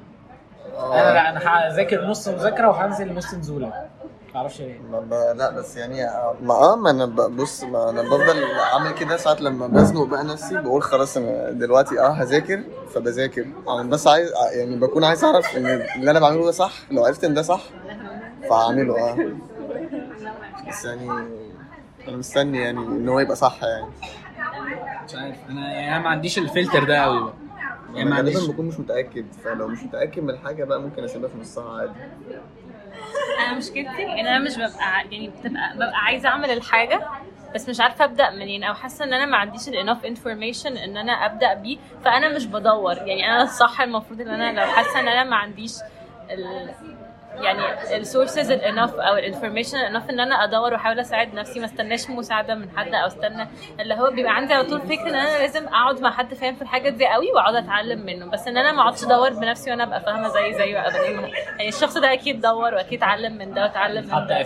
أنا 0.85 1.13
لا 1.13 1.29
أنا 1.29 1.67
هذاكر 1.67 2.05
نص 2.05 2.27
مذاكرة 2.27 2.67
وهنزل 2.69 3.13
نص 3.13 3.33
نزولة. 3.33 3.67
ما 3.67 4.35
أعرفش 4.39 4.61
ليه. 4.61 4.79
ما 4.91 4.99
ب... 4.99 5.13
لا 5.37 5.49
بس 5.49 5.77
يعني 5.77 6.03
ما 6.41 6.53
آه 6.53 6.75
ما 6.75 6.89
أنا 6.89 7.05
ب- 7.05 7.35
بص 7.35 7.63
ما 7.63 7.89
أنا 7.89 8.01
بفضل 8.01 8.43
اعمل 8.73 8.91
كده 8.91 9.17
ساعات 9.17 9.41
لما 9.41 9.67
بزنق 9.67 10.03
بقى 10.03 10.23
نفسي 10.23 10.57
بقول 10.57 10.81
خلاص 10.83 11.17
أنا 11.17 11.51
دلوقتي 11.51 11.99
آه 11.99 12.09
هذاكر 12.09 12.63
فبذاكر. 12.93 13.45
أنا 13.69 13.83
بس 13.89 14.07
عايز 14.07 14.31
يعني 14.53 14.75
بكون 14.75 15.03
عايز 15.03 15.23
أعرف 15.23 15.57
إن 15.57 15.65
اللي 15.65 16.11
أنا 16.11 16.19
بعمله 16.19 16.45
ده 16.45 16.51
صح 16.51 16.71
لو 16.91 17.05
عرفت 17.05 17.23
إن 17.23 17.33
ده 17.33 17.41
صح 17.41 17.61
فاعمله 18.49 18.99
آه. 18.99 19.17
بس 20.69 20.85
يعني 20.85 21.09
أنا 22.07 22.17
مستني 22.17 22.61
يعني 22.61 22.79
إن 22.79 23.09
هو 23.09 23.19
يبقى 23.19 23.35
صح 23.35 23.57
يعني. 23.63 23.85
مش 25.05 25.15
عارف 25.15 25.35
أنا 25.49 25.71
يعني 25.73 25.89
أنا 25.95 25.99
ما 26.03 26.09
عنديش 26.09 26.37
الفلتر 26.37 26.83
ده 26.83 26.97
قوي 26.97 27.21
بقى. 27.23 27.33
يعني 27.95 28.01
أنا 28.01 28.09
ما 28.09 28.15
غالبا 28.15 28.29
عنديش 28.39 28.47
بكون 28.49 28.65
مش 28.65 28.79
متأكد 28.79 29.25
فلو 29.43 29.67
مش 29.67 29.83
متأكد 29.83 30.23
من 30.23 30.29
الحاجة 30.29 30.63
بقى 30.63 30.81
ممكن 30.81 31.03
أسيبها 31.03 31.29
في 31.29 31.37
نصها 31.37 31.79
عادي. 31.79 31.93
أنا 33.39 33.57
مشكلتي 33.57 34.05
إن 34.05 34.27
أنا 34.27 34.39
مش 34.39 34.55
ببقى 34.55 35.03
يعني 35.11 35.27
بتبقى 35.29 35.75
ببقى 35.75 35.95
عايزة 35.97 36.29
أعمل 36.29 36.49
الحاجة 36.49 37.07
بس 37.55 37.69
مش 37.69 37.79
عارفة 37.81 38.05
أبدأ 38.05 38.29
منين 38.29 38.63
أو 38.63 38.73
حاسة 38.73 39.05
إن 39.05 39.13
أنا 39.13 39.25
ما 39.25 39.37
عنديش 39.37 39.67
ال 39.69 39.74
enough 39.74 40.05
information 40.05 40.77
إن 40.77 40.97
أنا 40.97 41.11
أبدأ 41.11 41.53
بيه 41.53 41.77
فأنا 42.05 42.29
مش 42.35 42.45
بدور. 42.45 42.93
يعني 42.97 43.31
أنا 43.31 43.43
الصح 43.43 43.81
المفروض 43.81 44.21
إن 44.21 44.27
أنا 44.29 44.59
لو 44.61 44.67
حاسة 44.71 44.99
إن 44.99 45.07
أنا 45.07 45.23
ما 45.23 45.35
عنديش 45.35 45.73
ال 46.31 46.69
يعني 47.43 47.95
السورسز 47.97 48.51
الانف 48.51 48.93
أو 48.93 49.15
الانفورميشن 49.15 49.77
الانف 49.77 50.09
إن 50.09 50.19
أنا 50.19 50.43
أدور 50.43 50.73
وأحاول 50.73 50.99
أساعد 50.99 51.33
نفسي 51.33 51.59
ما 51.59 51.65
استناش 51.65 52.09
مساعدة 52.09 52.55
من 52.55 52.69
حد 52.77 52.93
أو 52.93 53.07
استنى 53.07 53.47
اللي 53.79 53.93
هو 53.93 54.11
بيبقى 54.11 54.35
عندي 54.35 54.53
على 54.53 54.63
طول 54.63 54.81
فكرة 54.81 55.09
إن 55.09 55.15
أنا 55.15 55.37
لازم 55.37 55.67
أقعد 55.67 56.01
مع 56.01 56.11
حد 56.11 56.33
فاهم 56.33 56.55
في 56.55 56.61
الحاجات 56.61 56.93
دي 56.93 57.07
قوي 57.07 57.31
وأقعد 57.35 57.55
أتعلم 57.55 58.05
منه. 58.05 58.25
بس 58.31 58.47
إن 58.47 58.57
أنا 58.57 58.71
ما 58.71 58.81
أقعدش 58.81 59.03
أدور 59.03 59.29
بنفسي 59.29 59.71
وأنا 59.71 59.83
أبقى 59.83 59.99
فاهمة 60.01 60.27
زي 60.27 60.53
زيه 60.53 60.87
ابدا. 60.87 60.99
يعني 61.57 61.67
الشخص 61.67 61.97
ده 61.97 62.13
أكيد 62.13 62.41
دور 62.41 62.73
وأكيد 62.73 63.03
اتعلم 63.03 63.37
من 63.37 63.53
ده 63.53 63.61
واتعلم 63.61 64.03
من 64.03 64.27
ده. 64.27 64.43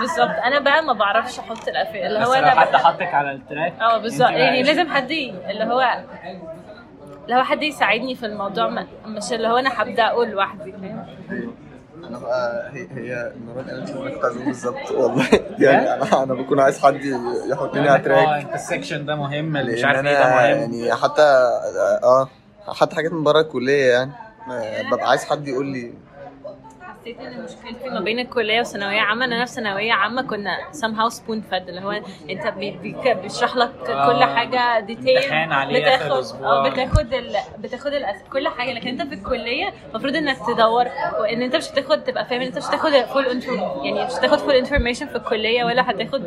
بالظبط. 0.00 0.36
أنا 0.44 0.58
بقى 0.58 0.82
ما 0.82 0.92
بعرفش 0.92 1.38
أحط 1.38 1.68
القفل. 1.68 1.96
اللي 1.96 2.18
هو 2.18 2.24
لو 2.24 2.32
أنا 2.32 2.50
حد 2.50 2.76
حطك 2.76 3.14
على 3.14 3.32
ال 3.32 3.39
track 3.39 3.72
آه 3.80 3.98
بالظبط. 3.98 4.30
يعني؟ 4.30 4.62
لازم 4.62 4.88
حد 4.88 5.10
اللي 5.10 5.64
هو 5.64 5.80
هو 7.32 7.42
حد 7.42 7.62
يساعدني 7.62 8.14
في 8.14 8.26
الموضوع 8.26 8.84
مش 9.06 9.32
اللي 9.32 9.48
هو 9.48 9.56
أنا 9.56 9.82
هبدا 9.82 10.06
أقول 10.06 10.28
لوحدي 10.28 10.72
فاهم؟ 10.72 11.06
أنا 12.08 12.18
بقى 12.18 12.70
هي 12.72 12.86
هي 12.94 13.32
نوران 13.46 13.70
قالت 13.70 13.90
اللي 13.90 14.02
أنا 14.02 14.10
كنت 14.14 14.24
عايزه 14.24 14.44
بالظبط. 14.44 14.90
والله. 14.90 15.26
يعني 15.58 15.94
أنا 15.94 16.22
أنا 16.22 16.34
بكون 16.34 16.60
عايز 16.60 16.78
حد 16.78 17.00
يحطني 17.50 17.88
على 17.88 17.94
آه 18.00 18.02
track 18.02 18.44
انت 18.44 18.54
ال 18.54 18.60
section 18.60 19.06
ده 19.06 19.16
مهم 19.16 19.56
اللي 19.56 19.72
مش 19.72 19.84
عارف 19.84 20.06
إيه 20.06 20.14
ده 20.18 20.28
مهم. 20.28 20.38
يعني 20.38 20.94
حتى 20.94 21.22
آه 22.02 22.28
حتى 22.68 22.96
حاجات 22.96 23.12
من 23.12 23.22
بره 23.24 23.40
الكلية 23.40 23.92
يعني. 23.92 24.12
آه، 24.50 24.82
ببقى 24.90 25.08
عايز 25.10 25.24
حد 25.24 25.48
يقول 25.48 25.66
لي 25.66 25.92
حسيت 27.06 27.20
إن 27.20 27.44
مشكلتي 27.44 27.88
ما 27.88 28.00
بين 28.00 28.18
الكلية 28.18 28.60
وثانويه 28.60 29.00
عامة 29.00 29.24
إن 29.24 29.32
أنا 29.32 29.44
في 29.44 29.52
ثانوية 29.52 29.92
عامة 29.92 30.22
كنا 30.22 30.56
somehow 30.72 31.12
spoon 31.12 31.52
fed 31.52 31.68
اللي 31.68 31.80
هو 31.80 31.90
أنت 32.30 32.46
بيشرح 33.22 33.56
لك 33.56 33.70
كل 33.86 33.92
آه. 33.92 34.34
حاجة 34.36 34.80
detail 34.80 35.18
بتاخد. 35.70 36.42
آه 36.44 36.68
بتاخد 36.68 37.14
ال... 37.14 37.36
بتاخد 37.58 37.92
الأس... 37.92 38.16
كل 38.32 38.48
حاجة 38.48 38.72
لكن 38.72 38.88
أنت 38.88 39.02
في 39.02 39.14
الكلية 39.14 39.72
المفروض 39.90 40.16
إنك 40.16 40.36
تدور 40.46 40.86
وإن 41.20 41.42
أنت 41.42 41.56
مش 41.56 41.70
هتاخد 41.70 42.04
تبقى 42.04 42.24
فاهم 42.24 42.40
إن 42.40 42.46
أنت 42.46 42.58
مش 42.58 42.64
هتاخد 42.64 42.90
full 42.90 43.26
يعني 43.84 44.04
مش 44.06 44.12
هتاخد 44.12 44.38
full 44.38 44.54
information 44.54 45.06
في 45.06 45.16
الكلية 45.16 45.64
ولا 45.64 45.90
هتاخد 45.90 46.24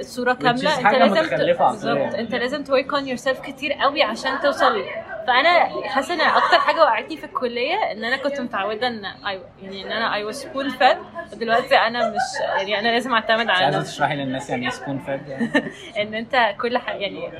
الصورة 0.00 0.32
كاملة 0.32 0.78
أنت 0.78 0.94
لازم. 0.94 1.56
بالظبط 1.70 2.14
أنت 2.14 2.34
لازم 2.34 2.64
ت 2.64 2.92
work 2.94 3.08
on 3.08 3.16
yourself 3.16 3.40
كتير 3.40 3.72
قوي 3.72 4.02
عشان 4.02 4.40
توصل 4.42 4.82
فأنا 5.26 5.68
حاسة 5.88 6.14
إن 6.14 6.20
أكتر 6.20 6.58
حاجة 6.58 6.80
وقعتني 6.80 7.16
في 7.16 7.24
الكلية 7.24 7.74
إن 7.92 8.04
أنا 8.04 8.16
كنت 8.16 8.40
متعودة 8.40 8.86
إن 8.88 9.04
أيوه 9.26 9.44
يعني 9.62 9.82
إن 9.82 9.92
أنا 9.92 10.14
I 10.14 10.24
was 10.24 10.42
spoon 10.42 10.70
fed 10.70 10.96
ودلوقتي 11.32 11.76
أنا 11.76 12.10
مش 12.10 12.16
يعني 12.58 12.78
أنا 12.78 12.88
لازم 12.88 13.14
أعتمد 13.14 13.50
على 13.50 13.64
عايزه 13.64 13.78
نفسي. 13.78 13.92
تشرحي 13.92 14.16
للناس 14.16 14.50
يعني 14.50 14.64
إيه 14.64 14.70
spoon 14.70 14.98
fed 14.98 15.28
يعني؟ 15.28 15.50
إن 16.02 16.14
أنت 16.14 16.54
كل 16.60 16.78
حاجة 16.78 16.98
يعني 16.98 17.32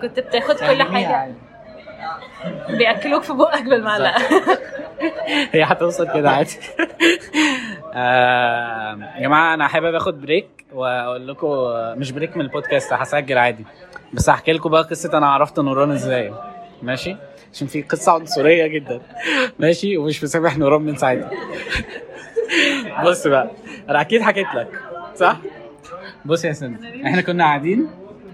كنت 0.00 0.20
بتاخد 0.20 0.54
كل 0.56 0.82
حاجة. 0.82 1.34
بيأكلوك 2.68 3.22
في 3.22 3.32
بقك 3.32 3.62
بالمعلقه 3.62 4.22
هي 5.52 5.62
هتوصل 5.62 6.12
كده 6.14 6.30
عادي. 6.30 6.58
يا 9.16 9.20
جماعة 9.20 9.54
أنا 9.54 9.68
حابب 9.68 9.94
آخد 9.94 10.20
break 10.20 10.48
وأقول 10.72 11.28
لكم 11.28 11.48
مش 11.98 12.10
بريك 12.12 12.36
من 12.36 12.42
البودكاست 12.44 12.92
هسجل 12.92 13.38
عادي. 13.38 13.64
بس 14.12 14.30
هحكي 14.30 14.52
لكم 14.52 14.70
بقى 14.70 14.82
قصة 14.82 15.18
أنا 15.18 15.26
عرفت 15.26 15.58
نوران 15.60 15.90
إزاي. 15.90 16.34
ماشي؟ 16.82 17.16
عشان 17.52 17.66
في 17.66 17.82
قصة 17.82 18.12
عنصرية 18.12 18.66
جدا. 18.66 19.00
ماشي 19.58 19.96
ومش 19.96 20.24
مسامح 20.24 20.58
نوران 20.58 20.82
من 20.82 20.96
ساعتها. 20.96 21.30
بص 23.04 23.26
بقى 23.26 23.50
أنا 23.88 24.00
أكيد 24.00 24.22
حكيت 24.22 24.46
لك 24.54 24.68
صح؟ 25.14 25.36
بص 26.24 26.44
يا 26.44 26.52
سند 26.52 26.84
إحنا 27.04 27.20
كنا 27.22 27.44
قاعدين 27.44 27.86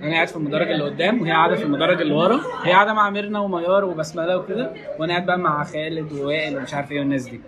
أنا 0.03 0.12
قاعد 0.15 0.29
في 0.29 0.37
المدرج 0.37 0.70
اللي 0.70 0.85
قدام 0.85 1.23
وهي 1.23 1.31
قاعدة 1.33 1.57
في 1.57 1.62
المدرج 1.62 2.01
اللي 2.01 2.15
ورا. 2.15 2.41
هي 2.65 2.73
قاعدة 2.73 2.93
مع 2.93 3.11
ميرنا 3.11 3.41
وميار 3.41 3.85
وبسملة 3.85 4.37
وكده 4.37 4.73
وأنا 4.99 5.12
قاعد 5.12 5.27
بقى 5.27 5.39
مع 5.39 5.65
خالد 5.65 6.12
ووائل 6.12 6.57
ومش 6.57 6.75
عارف 6.75 6.93
إيه 6.93 6.99
والناس 7.01 7.25
دي. 7.29 7.41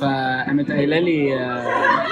فقامت 0.00 0.70
قايلة 0.70 0.98
لي 0.98 1.34
آه، 1.40 2.04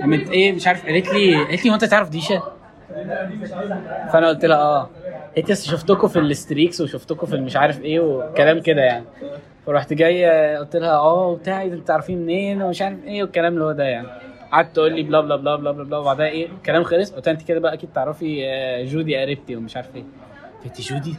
قامت 0.00 0.30
إيه 0.30 0.52
مش 0.52 0.66
عارف 0.66 0.86
قالت 0.86 1.08
لي 1.14 1.44
قالت 1.44 1.64
لي 1.64 1.70
هو 1.70 1.74
أنت 1.74 1.84
تعرف 1.84 2.08
ديشا؟ 2.08 2.42
فأنا 4.12 4.28
قلت 4.28 4.44
لها 4.44 4.58
آه. 4.58 4.90
أصل 5.38 5.70
شفتكم 5.70 6.08
في 6.08 6.18
ال 6.18 6.26
streaks 6.26 6.80
وشفتكم 6.80 7.26
في 7.26 7.34
المش 7.34 7.56
عارف 7.56 7.80
إيه 7.82 8.00
وكلام 8.00 8.60
كده 8.60 8.82
يعني. 8.82 9.04
فرحت 9.66 9.92
جاي 9.92 10.56
قلت 10.56 10.76
لها 10.76 10.90
آه 10.96 11.26
وبتاع 11.26 11.62
إيه 11.62 11.72
انت 11.72 11.90
عارفين 11.90 12.18
منين 12.18 12.62
ومش 12.62 12.82
عارف 12.82 13.04
إيه 13.04 13.22
والكلام 13.22 13.52
اللي 13.54 13.64
هو 13.64 13.72
ده 13.72 13.84
يعني. 13.84 14.08
قعدت 14.52 14.74
تقول 14.76 14.92
لي 14.92 15.02
blah 15.02 15.20
blah 15.20 15.36
blah 15.36 15.56
blah 15.56 15.72
blah 15.72 15.84
blah 15.84 15.98
وبعدها 15.98 16.26
إيه 16.26 16.46
الكلام 16.46 16.84
خلص. 16.84 17.12
قلت 17.12 17.28
انت 17.28 17.42
كده 17.42 17.60
بقى 17.60 17.72
أكيد 17.74 17.90
تعرفي 17.94 18.46
آه، 18.46 18.84
جودي 18.84 19.16
قريبتي 19.16 19.56
ومش 19.56 19.76
عارف 19.76 19.96
إيه. 19.96 20.04
قالت 20.62 20.78
لي 20.80 20.84
جودي؟ 20.84 21.14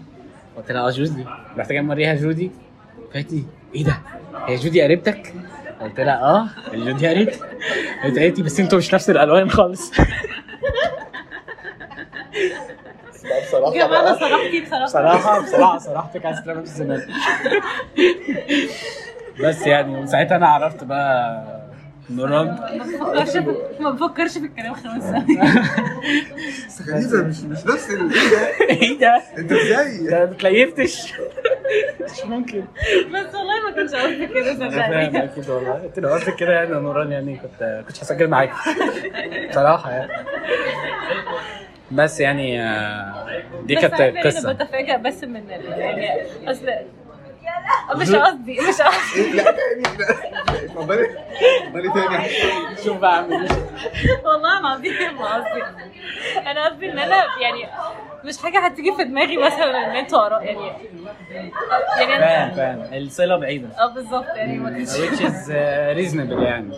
قلت 0.57 0.71
لها 0.71 0.87
آه 0.87 0.91
جودي. 0.91 1.25
رحت 1.57 1.69
جاي 1.71 1.81
موريها 1.81 2.15
جودي. 2.15 2.51
قالت 3.13 3.33
لي 3.33 3.43
إيه 3.75 3.83
ده؟ 3.83 3.97
هي 4.47 4.55
جودي 4.55 4.81
قريبتك؟ 4.81 5.33
قلت 5.81 5.99
لها 5.99 6.23
آه 6.23 6.47
جودي 6.75 7.07
قريبتي. 7.07 7.39
قالت 8.03 8.37
لي 8.37 8.43
بس 8.43 8.59
أنتوا 8.59 8.77
مش 8.77 8.93
نفس 8.93 9.09
الألوان 9.09 9.49
خالص. 9.49 9.91
لا 13.23 13.45
بصراحة 13.47 13.75
يا 13.75 13.87
جماعة 13.87 14.19
صراحتي 14.19 14.61
بصراحة 14.61 14.85
بصراحة 14.85 15.41
بصراحه 15.41 15.77
صراحتك 15.77 16.25
عايز 16.25 16.39
في 16.39 16.51
الزباله 16.51 17.07
بس 19.39 19.67
يعني 19.67 19.97
ومن 19.97 20.07
ساعتها 20.07 20.37
أنا 20.37 20.47
عرفت 20.47 20.83
بقى 20.83 21.41
نوران 22.09 22.45
ما 22.45 22.83
بفكرش 22.83 23.29
في- 23.37 23.55
ما 23.79 23.91
بفكرش 23.91 24.37
في 24.37 24.45
الكلام 24.45 24.73
خمس 24.73 25.03
ثواني 25.03 25.41
بس 26.67 26.81
غريبه 26.89 27.27
مش 27.27 27.39
مش 27.43 27.65
نفس 27.65 27.89
إيه 27.89 27.97
ده؟ 27.99 28.47
إيه 28.69 28.97
ده؟ 28.99 29.21
أنت 29.37 29.51
إزاي؟ 29.51 29.97
ده 30.07 30.25
ما 30.25 30.31
اتليفتش 30.31 31.13
مش 32.01 32.25
ممكن. 32.25 32.65
بس 33.13 33.35
والله 33.35 33.69
ما 33.69 33.75
كنتش 33.75 33.95
قصدي 33.95 34.27
كده 34.27 34.53
صدقني. 34.53 35.23
أكيد 35.23 35.49
والله. 35.49 35.83
انت 35.85 35.99
لو 35.99 36.09
قصدك 36.09 36.35
كده 36.35 36.53
يعني 36.53 36.69
يا 36.69 36.79
نوران 36.79 37.11
يعني 37.11 37.35
كنت 37.37 37.83
كنت 37.87 37.99
هسجل 37.99 38.27
معاك. 38.27 38.51
بصراحة 39.49 39.91
يعني. 39.91 40.11
بس 41.91 42.19
يعني 42.19 42.61
آه، 42.61 43.41
دي 43.63 43.75
كانت 43.75 44.17
قصة 44.27 44.51
بتفاجئ 44.53 44.97
بس 44.97 45.23
من. 45.23 45.49
يعني 45.49 46.21
أصل 46.51 46.69
مش 47.95 48.11
قصدي 48.11 48.53
مش 48.59 48.81
قصدي 48.81 49.21
إيه؟ 49.21 49.31
لا 49.33 49.43
تاني 49.43 49.83
اتفضلي 50.65 51.07
اتفضلي 51.63 51.89
تاني 51.93 52.29
شوف 52.83 52.97
بقى 52.97 53.15
اعمل 53.15 53.33
إيه 53.33 54.21
والله 54.25 54.59
العظيم 54.59 54.93
ما 55.19 55.33
قصدي 55.35 55.63
أنا 56.51 56.65
قصدي 56.69 56.91
إن 56.91 56.99
أنا 56.99 57.23
يعني 57.41 57.67
مش 58.25 58.37
حاجة 58.37 58.59
هتيجي 58.59 58.91
في 58.97 59.03
دماغي 59.03 59.37
مثلا 59.37 59.85
إن 59.85 59.95
أنتوا 59.95 60.25
اراء 60.25 60.43
يعني 60.43 60.59
يعني 61.31 61.51
فاهم 62.19 62.21
أنا 62.21 62.53
فاهم. 62.55 62.93
الصلة 63.03 63.35
بعيدة. 63.35 63.67
آه 63.79 63.93
بالظبط 63.93 64.25
يعني 64.35 64.57
ما 64.57 64.69
كنتش 64.69 64.91
which 64.91 65.19
is 65.21 65.47
uh, 65.49 65.97
reasonable 65.97 66.41
يعني. 66.43 66.77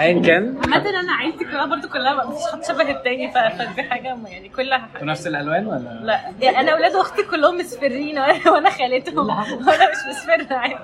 ايا 0.00 0.22
كان. 0.22 0.58
عامة 0.62 0.90
أنا 1.00 1.12
عيلتي 1.12 1.44
كلها 1.44 1.66
برضو 1.66 1.88
كلها 1.88 2.24
مفيش 2.24 2.46
حد 2.52 2.64
شبه 2.64 2.90
التاني 2.90 3.30
فدي 3.30 3.82
حاجة 3.82 4.14
م- 4.14 4.26
يعني 4.26 4.48
كلها 4.48 4.88
أنتوا 4.94 5.06
نفس 5.06 5.26
الألوان 5.26 5.66
ولا؟ 5.66 5.98
لا. 6.02 6.20
يعني 6.40 6.60
أنا 6.60 6.72
أولاد 6.72 6.94
أختي 6.96 7.22
كلهم 7.22 7.58
مصفرين 7.58 8.18
وأنا 8.18 8.70
خالتهم. 8.70 9.26
وأنا 9.28 9.90
مش 9.90 9.96
مصفرة 10.08 10.54
عادي. 10.56 10.74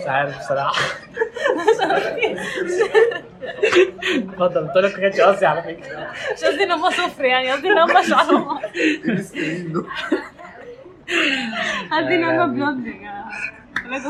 مش 0.00 0.06
عارف 0.06 0.38
بصراحة. 0.38 0.80
اتفضل 4.04 4.68
قلت 4.68 4.76
لك 4.76 4.94
ما 4.94 5.00
كانش 5.00 5.20
قصدي 5.20 5.46
على 5.46 5.62
فكرة. 5.62 6.06
مش 6.32 6.44
قصدي 6.44 6.62
إن 6.64 6.70
هم 6.70 6.90
صفر 6.90 7.24
يعني 7.24 7.52
قصدي 7.52 7.68
إن 7.68 7.78
هم 7.84 8.02
شعرهم 8.08 8.58
ان 11.92 12.24
هم 12.24 12.54
بلوند 12.54 12.86
يا 12.86 13.24
ولاد 13.86 14.06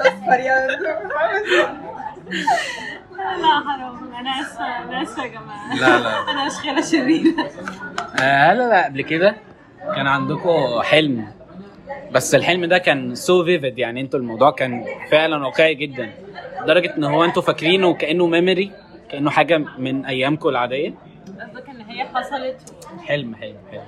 أختي 0.00 0.42
يا 0.44 0.66
لا 3.16 3.60
حرام 3.66 4.14
أنا 4.14 4.30
اسفة 4.40 4.84
أنا 4.84 5.02
اسفة 5.02 5.22
يا 5.24 5.28
جماعة 5.28 5.74
لا، 5.80 5.98
لا. 6.02 6.30
أنا 6.30 6.46
مش 6.46 6.52
خالة 6.52 6.80
شريرة 6.82 7.50
آه 8.20 8.52
لا 8.52 8.68
لا 8.68 8.84
قبل 8.84 9.02
كده 9.02 9.36
كان 9.96 10.06
عندكم 10.06 10.82
حلم. 10.82 11.26
بس 12.12 12.34
الحلم 12.34 12.64
ده 12.64 12.78
كان 12.78 13.14
so 13.14 13.44
vivid 13.44 13.78
يعني 13.78 14.00
أنتوا 14.00 14.20
الموضوع 14.20 14.50
كان 14.50 14.84
فعلا 15.10 15.46
واقعي 15.46 15.74
جدا. 15.74 16.10
لدرجة 16.64 16.94
إن 16.96 17.04
هو 17.04 17.24
أنتوا 17.24 17.42
فاكرينه 17.42 17.94
كأنه 17.94 18.26
memory 18.26 18.72
كأنه 19.10 19.30
حاجة 19.30 19.58
من 19.78 20.04
أيامكم 20.06 20.48
العادية؟ 20.48 20.94
قصدك 21.40 21.68
إن 21.68 21.80
هي 21.80 22.04
حصلت؟ 22.04 22.74
حلم 23.06 23.34
حلم 23.34 23.56
حلم. 23.70 23.82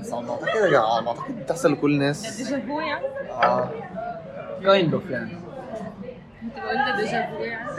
بس 0.00 0.12
على 0.12 0.22
ما 0.26 0.32
اعتقد 0.32 0.74
على 0.74 1.02
ما 1.02 1.08
أعتقد 1.08 1.40
بتحصل 1.42 1.72
لكل 1.72 1.92
الناس. 1.94 2.42
déjà 2.42 2.67
vu 2.67 2.80
يعني؟ 2.80 3.06
آه. 3.30 3.70
kind 4.64 4.94
of 4.94 5.10
يعني. 5.10 5.32
أنت 6.42 6.54
قلت 6.56 7.00
déjà 7.00 7.28
vu 7.28 7.42
يعني. 7.42 7.68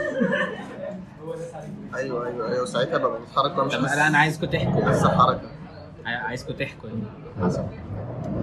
أيوه 1.94 2.26
أيوه 2.26 2.52
أيوه. 2.52 2.64
ساعتها 2.66 2.98
ببقى 2.98 3.20
بتحرك 3.22 3.52
بقى 3.52 3.66
مش 3.66 3.74
بس 3.76 3.96
لا 3.96 4.06
أنا 4.06 4.18
عايزكم 4.18 4.46
تحكوا. 4.46 4.80
بس 4.84 5.04
الحركه 5.04 5.40
عاي- 6.06 6.14
عايزكم 6.14 6.52
تحكوا. 6.54 6.88
يعني 6.88 7.02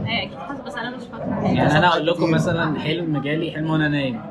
هي 0.05 0.23
أكيد 0.23 0.37
حصل 0.39 0.61
بس 0.63 0.75
أنا 0.75 0.89
مش 0.97 1.03
فاكرة. 1.03 1.43
يعني 1.43 1.77
أنا 1.77 1.87
أقول 1.87 2.07
لكم 2.07 2.31
مثلا 2.31 2.79
حلم 2.79 3.21
جالي 3.21 3.51
حلم 3.51 3.69
وأنا 3.69 3.87
نايم. 3.87 4.21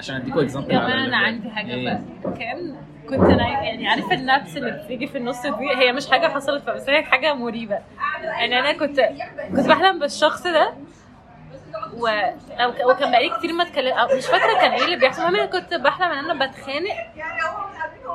عشان 0.00 0.16
اديكم 0.16 0.38
اكزامبل 0.38 0.68
كمان 0.68 0.98
أنا 0.98 1.16
عندي 1.16 1.50
حاجة 1.50 1.74
إيه؟ 1.74 1.84
بقى. 1.84 2.00
كان 2.38 2.76
كنت 3.08 3.20
أنا 3.30 3.48
يعني 3.48 3.88
عارفة 3.88 4.14
النبس 4.14 4.56
اللي 4.56 4.70
بتيجي 4.84 5.06
في 5.06 5.18
النص 5.18 5.42
دي؟ 5.42 5.70
هي 5.76 5.92
مش 5.92 6.10
حاجة 6.10 6.26
حصلت 6.28 6.64
بس 6.70 6.88
هي 6.88 7.02
حاجة 7.02 7.34
مريبة. 7.34 7.78
يعني 8.22 8.58
أنا 8.58 8.72
كنت 8.72 9.00
كنت 9.56 9.68
بحلم 9.68 9.98
بالشخص 9.98 10.42
ده. 10.46 10.74
و... 11.94 12.08
وكان 12.90 13.10
بقالي 13.10 13.30
كتير 13.38 13.52
ما 13.52 13.62
اتكلم 13.62 13.92
أو 13.92 14.16
مش 14.16 14.26
فاكرة 14.26 14.54
كان 14.60 14.70
إيه 14.72 14.84
اللي 14.84 14.96
بيحصل. 14.96 15.22
المهم 15.22 15.36
أنا 15.36 15.46
كنت 15.46 15.74
بحلم 15.74 16.12
إن 16.12 16.30
أنا 16.30 16.46
بتخانق. 16.46 16.94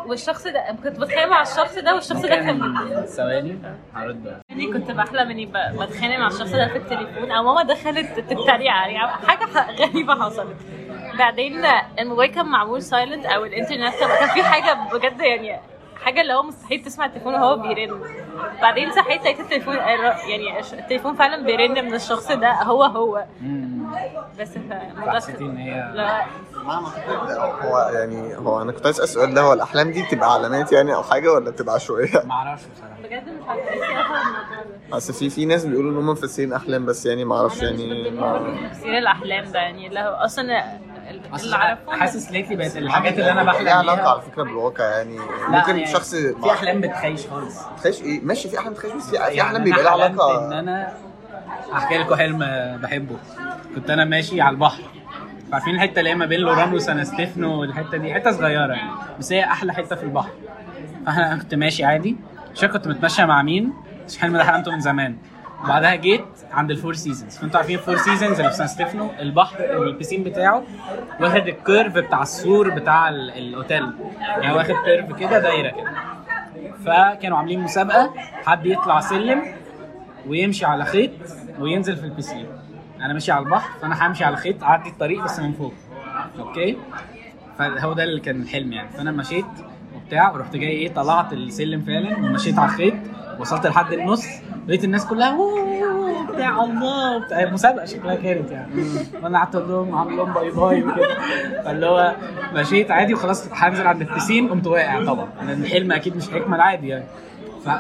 والشخص 0.06 0.48
ده 0.48 0.64
كنت 0.84 1.00
بتخانق 1.00 1.26
مع 1.28 1.42
الشخص 1.42 1.78
ده 1.78 1.96
والشخص 1.96 2.22
ده 2.22 2.28
كان 2.36 3.06
ثواني؟ 3.06 3.60
هرد 3.96 4.42
يعني 4.50 4.74
كنت 4.74 4.92
بحلم 4.92 5.30
إني 5.32 5.46
بتخانق 5.46 6.18
مع 6.18 6.28
الشخص 6.28 6.52
ده 6.52 6.68
في 6.68 6.78
التليفون 6.78 7.32
أو 7.32 7.44
ماما 7.44 7.64
دخلت 7.64 8.20
تتريق 8.20 8.72
عليه 8.72 8.98
حاجة 8.98 9.72
غريبة 9.72 10.26
حصلت. 10.26 10.56
بعدين 11.18 11.66
الموبايل 12.00 12.32
كان 12.32 12.46
معمول 12.46 12.82
silent 12.82 13.26
أو 13.26 13.46
الانترنت 13.46 13.94
كان 14.00 14.10
كان 14.20 14.30
في 14.30 14.44
حاجة 14.44 14.78
بجد 14.94 15.22
يعني 15.22 15.60
حاجة 16.04 16.22
اللي 16.22 16.34
هو 16.34 16.44
مستحيل 16.44 16.82
تسمع 16.84 17.06
التليفون 17.06 17.34
وهو 17.34 17.56
بيرن. 17.58 18.02
بعدين 18.62 18.92
صحيت 18.92 19.22
لقيت 19.22 19.40
التليفون 19.40 19.76
يعني 19.76 20.60
التليفون 20.74 21.16
فعلا 21.16 21.46
بيرن 21.46 21.86
من 21.86 21.94
الشخص 21.94 22.32
ده 22.32 22.52
هو 22.52 22.84
هو. 22.84 23.26
بس 24.40 24.50
فالموضوع 24.52 25.06
فحسيتي 25.14 25.44
إن 25.44 25.58
هي 25.58 25.92
لا. 25.94 26.26
ما 26.64 26.74
أعتقد 26.74 27.66
هو 27.66 27.78
يعني 27.94 28.38
هو 28.38 28.62
أنا 28.62 28.72
كنت 28.72 28.86
عايز 28.86 28.96
أسأل 29.02 29.04
السؤال 29.04 29.34
ده 29.34 29.42
هو 29.42 29.54
الأحلام 29.54 29.92
دي 29.92 30.04
بتبقى 30.04 30.34
علامات 30.34 30.72
يعني 30.72 30.96
أو 30.96 31.04
حاجة 31.04 31.32
ولا 31.34 31.50
بتبقى 31.52 31.76
عشوائية؟ 31.76 32.22
ما 32.26 32.32
أعرفش 32.34 32.64
بصراحة. 32.66 32.96
بجد 33.04 33.30
مش 33.30 33.48
عارفة 33.48 33.76
ده. 34.90 34.98
أصل 34.98 35.14
في 35.14 35.30
في 35.30 35.46
ناس 35.46 35.66
بيقولوا 35.66 35.92
إن 35.92 35.98
هم 35.98 36.10
مفسرين 36.10 36.54
أحلام 36.54 36.86
بس 36.86 37.06
يعني 37.06 37.26
ما 37.26 37.36
أعرفش 37.38 37.62
يعني 37.62 38.12
تفسير 38.70 38.98
الأحلام 38.98 39.52
ده 39.52 39.60
يعني 39.60 39.88
اللي 39.88 40.00
هو 40.00 40.14
أصلا 40.14 40.64
اللي 41.10 41.56
اعرفه 41.56 41.92
حاسس 42.00 42.32
ليتلي 42.32 42.56
بقت 42.56 42.78
الحاجات 42.78 43.14
اللي 43.14 43.32
أنا 43.32 43.44
بحلم 43.44 43.64
ليها 43.64 43.74
علاقة 43.74 43.96
بيها. 43.96 44.10
على 44.10 44.22
فكرة 44.22 44.44
بالواقع 44.44 44.84
يعني. 44.84 45.16
لا، 45.16 45.50
ممكن 45.50 45.78
يعني 45.78 45.92
شخص 45.92 46.16
في 46.16 46.52
أحلام 46.52 46.82
بتخيش 46.82 47.28
خالص. 47.28 47.60
تخيش 47.78 48.02
إيه؟ 48.02 48.22
ماشي 48.22 48.50
في 48.50 48.60
أحلام 48.60 48.74
تخيش 48.74 48.92
بس 48.92 49.10
في 49.10 49.16
يعني 49.16 49.42
أحلام 49.42 49.56
أنا 49.56 49.64
بيبقى 49.64 49.84
لها 49.84 49.92
حلمت 49.92 50.20
إن 50.20 50.20
علاقه 50.22 50.60
أنا 50.60 50.94
أحكي 51.74 51.98
لكم 51.98 52.16
حلم 52.16 52.40
بحبه. 52.84 53.18
كنت 53.76 53.90
أنا 53.90 54.06
ماشي 54.06 54.42
على 54.42 54.54
البحر. 54.54 54.84
عارفين 55.54 55.76
الحتة 55.76 56.00
اللي 56.00 56.10
هي 56.10 56.16
ما 56.16 56.26
بين 56.26 56.40
لوران 56.40 56.74
وسان 56.74 57.04
ستيفانو 57.04 57.62
والحتة 57.62 57.98
دي؟ 57.98 58.14
حتة 58.14 58.32
صغيرة 58.32 58.74
يعني. 58.74 58.92
بس 59.20 59.32
هي 59.32 59.44
أحلى 59.44 59.74
حتة 59.74 59.96
في 59.96 60.04
البحر. 60.04 60.30
فأنا 61.06 61.34
أنا 61.34 61.42
كنت 61.42 61.56
ماشي 61.56 61.84
عادي. 61.86 62.16
مش 62.54 62.62
كنت 62.66 62.88
متمشى 62.88 63.26
مع 63.26 63.42
مين. 63.42 63.74
مش 64.08 64.16
الحلم 64.16 64.38
ده 64.38 64.44
حلمته 64.44 64.72
من 64.72 64.80
زمان. 64.80 65.18
وبعدها 65.66 65.96
جيت 65.96 66.26
عند 66.52 66.72
ال 66.72 66.76
Four 66.76 66.94
Seasons. 66.94 67.38
فانتوا 67.38 67.58
عارفين 67.60 67.76
ال 67.80 67.83
Four 67.83 67.98
Seasons 67.98 68.40
اللي 68.40 68.52
في 68.52 68.58
سان 68.58 68.68
ستيفانو 68.68 69.10
البحر 69.20 69.60
البسين 69.60 70.24
بتاعه 70.24 70.64
واخد 71.20 71.48
ال 71.48 71.55
curve 71.55 71.94
بتاع 71.94 72.22
السور 72.22 72.70
بتاع 72.70 73.10
ال- 73.10 73.32
الأوتيل. 73.32 73.90
يعني 74.22 74.54
واخد 74.54 74.76
curve 74.86 75.14
كده 75.20 75.40
دايرة 75.40 75.70
كده. 75.70 75.92
فكانوا 76.86 77.38
عاملين 77.38 77.60
مسابقة 77.60 78.14
حد 78.46 78.66
يطلع 78.66 79.00
سلم 79.00 79.42
ويمشي 80.28 80.66
على 80.66 80.86
خيط 80.86 81.12
وينزل 81.60 81.96
في 81.98 82.04
البسين. 82.04 82.46
أنا 83.02 83.14
ماشي 83.14 83.32
على 83.32 83.46
البحر 83.46 83.80
فأنا 83.82 84.08
همشي 84.08 84.24
على 84.24 84.36
خيط 84.38 84.64
اعدي 84.64 84.90
الطريق 84.90 85.24
بس 85.24 85.40
من 85.40 85.52
فوق. 85.54 85.74
okay؟ 86.40 86.78
فهو 87.58 87.94
ده 87.94 88.04
اللي 88.04 88.20
كان 88.22 88.42
الحلم 88.42 88.74
يعني. 88.74 88.90
فأنا 88.90 89.12
مشيت 89.12 89.46
وبتاع 89.96 90.32
ورحت 90.32 90.56
جاي 90.56 90.70
إيه 90.70 90.94
طلعت 90.94 91.34
السلم 91.34 91.82
فعلا 91.82 92.18
ومشيت 92.18 92.60
على 92.60 92.72
الخيط 92.72 92.94
وصلت 93.40 93.68
لحد 93.68 93.94
النص. 93.94 94.26
لقيت 94.68 94.84
الناس 94.84 95.06
كلها 95.06 95.38
بتاع 96.34 96.64
الله. 96.64 97.18
بتاع 97.26 97.52
مسابقة 97.52 97.86
شكلها 97.86 98.16
كانت 98.16 98.52
يعني. 98.52 98.72
وأنا 99.24 99.38
قعدت 99.38 99.56
أقول 99.56 99.70
لهم 99.70 99.96
عامل 99.96 100.18
لهم 100.18 100.34
bye 100.34 100.50
bye. 100.52 100.84
وكده 100.84 101.08
فاللي 101.66 101.86
هو 101.86 102.16
مشيت 102.54 102.92
عادي 102.92 103.14
وخلاص 103.14 103.50
هنزل 103.54 103.88
عند 103.88 104.02
البسين 104.02 104.50
قمت 104.50 104.68
واقع 104.68 105.06
طبعا. 105.06 105.28
لأن 105.48 105.62
الحلم 105.64 105.92
أكيد 105.92 106.16
مش 106.18 106.30
هيكمل 106.34 106.62
عادي 106.62 106.88
يعني. 106.88 107.06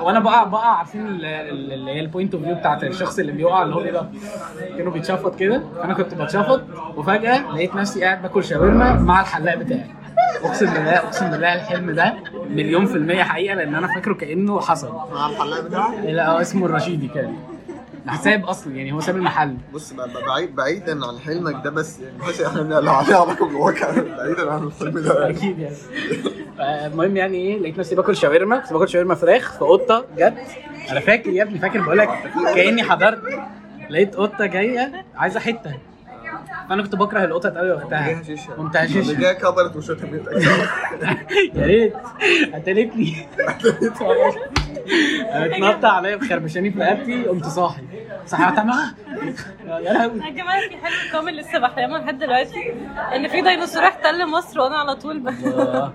وأنا 0.01 0.19
بقع 0.19 0.43
بقع 0.43 0.77
عارفين 0.77 1.07
ال- 1.07 1.25
ال- 1.25 1.73
اللي 1.73 1.91
هي 1.91 1.99
ال 1.99 2.05
point 2.05 2.33
of 2.33 2.43
view 2.43 2.55
بتاعت 2.55 2.83
الشخص 2.83 3.19
اللي 3.19 3.31
بيقع 3.31 3.63
اللي 3.63 3.75
هو 3.75 3.81
إيه 3.81 3.91
ده؟ 3.91 4.05
كانوا 4.77 4.91
بيتشفط 4.91 5.35
كده. 5.35 5.61
فأنا 5.81 5.93
كنت 5.93 6.13
بتشفط 6.13 6.61
وفجأة 6.97 7.51
لقيت 7.51 7.75
نفسي 7.75 8.03
قاعد 8.03 8.21
باكل 8.21 8.43
شاورما 8.43 8.93
مع 8.93 9.21
الحلاق 9.21 9.55
بتاعي. 9.55 9.85
اقسم 10.43 10.65
بالله 10.73 10.97
اقسم 10.97 11.29
بالله 11.31 11.53
الحلم 11.55 11.91
ده 11.91 12.13
مليون 12.49 12.85
في 12.85 12.95
المية 12.95 13.23
حقيقة 13.23 13.55
لأن 13.55 13.75
أنا 13.75 13.87
فاكره 13.87 14.13
كأنه 14.13 14.59
حصل. 14.59 14.91
مع 15.13 15.29
الحلاق 15.29 15.61
بتاعك 15.61 15.93
لا 16.03 16.29
هو 16.29 16.37
اسمه 16.41 16.65
الرشيدي 16.65 17.07
كان. 17.07 17.35
ساب 18.23 18.45
أصلا 18.45 18.75
يعني 18.75 18.91
هو 18.91 18.99
ساب 18.99 19.15
المحل. 19.15 19.57
بص 19.73 19.93
بعيد 20.27 20.55
بعيدا 20.55 21.05
عن 21.05 21.19
حلمك 21.19 21.63
ده 21.63 21.69
بس 21.69 21.99
يعني 22.39 22.69
لو 22.69 22.91
عليها 22.93 23.17
علاقة 23.17 23.45
بالواقع 23.45 23.91
بعيدا 23.91 24.51
عن 24.51 24.63
الحلم 24.63 24.99
ده. 24.99 25.29
أكيد 25.29 25.59
يعني. 25.59 25.75
المهم 26.85 27.17
يعني 27.17 27.37
إيه 27.37 27.59
لقيت 27.59 27.79
نفسي 27.79 27.95
باكل 27.95 28.15
شاورما 28.15 28.57
كنت 28.59 28.73
باكل 28.73 28.89
شاورما 28.89 29.15
فراخ 29.15 29.53
فقطة 29.59 30.05
جت. 30.17 30.33
أنا 30.91 30.99
فاكر 30.99 31.29
يا 31.29 31.43
ابني 31.43 31.59
فاكر 31.59 31.81
بقول 31.81 31.97
لك 31.97 32.09
كأني 32.55 32.83
حضرت. 32.83 33.21
لقيت 33.89 34.15
قطة 34.15 34.45
جاية 34.45 35.05
عايزة 35.15 35.39
حتة. 35.39 35.71
فأنا 36.69 36.83
كنت 36.83 36.95
بكره 36.95 37.23
القطط 37.23 37.57
قوي 37.57 37.71
وقتها. 37.71 38.21
قمت 38.57 38.75
اللي 38.75 38.85
هشيشها 39.01 39.19
جاية 39.19 39.33
كبرت 39.33 39.75
وشتمتك 39.75 40.31
يا 41.53 41.65
ريت. 41.65 41.93
قتلتني. 42.53 43.27
اتنطع 45.29 45.91
عليا 45.91 46.15
بخربشاني 46.15 46.71
في 46.71 46.79
رقبتي 46.79 47.23
قمت 47.25 47.45
صاحي. 47.45 47.83
أعمل 48.33 48.69
آه. 49.67 49.79
يا 49.79 49.93
لهوي. 49.93 50.19
يا 50.19 50.29
جماعة 50.29 50.61
في 50.69 50.77
حلم 50.77 51.11
كامل 51.11 51.37
لسه 51.37 51.59
بحلمه 51.59 51.97
لحد 51.97 52.19
دلوقتي 52.19 52.73
إن 53.15 53.27
في 53.27 53.41
ديناصور 53.41 53.83
احتل 53.83 54.27
مصر 54.27 54.59
وأنا 54.59 54.77
على 54.77 54.95
طول 54.95 55.19
ب... 55.19 55.27
اللي 55.27 55.93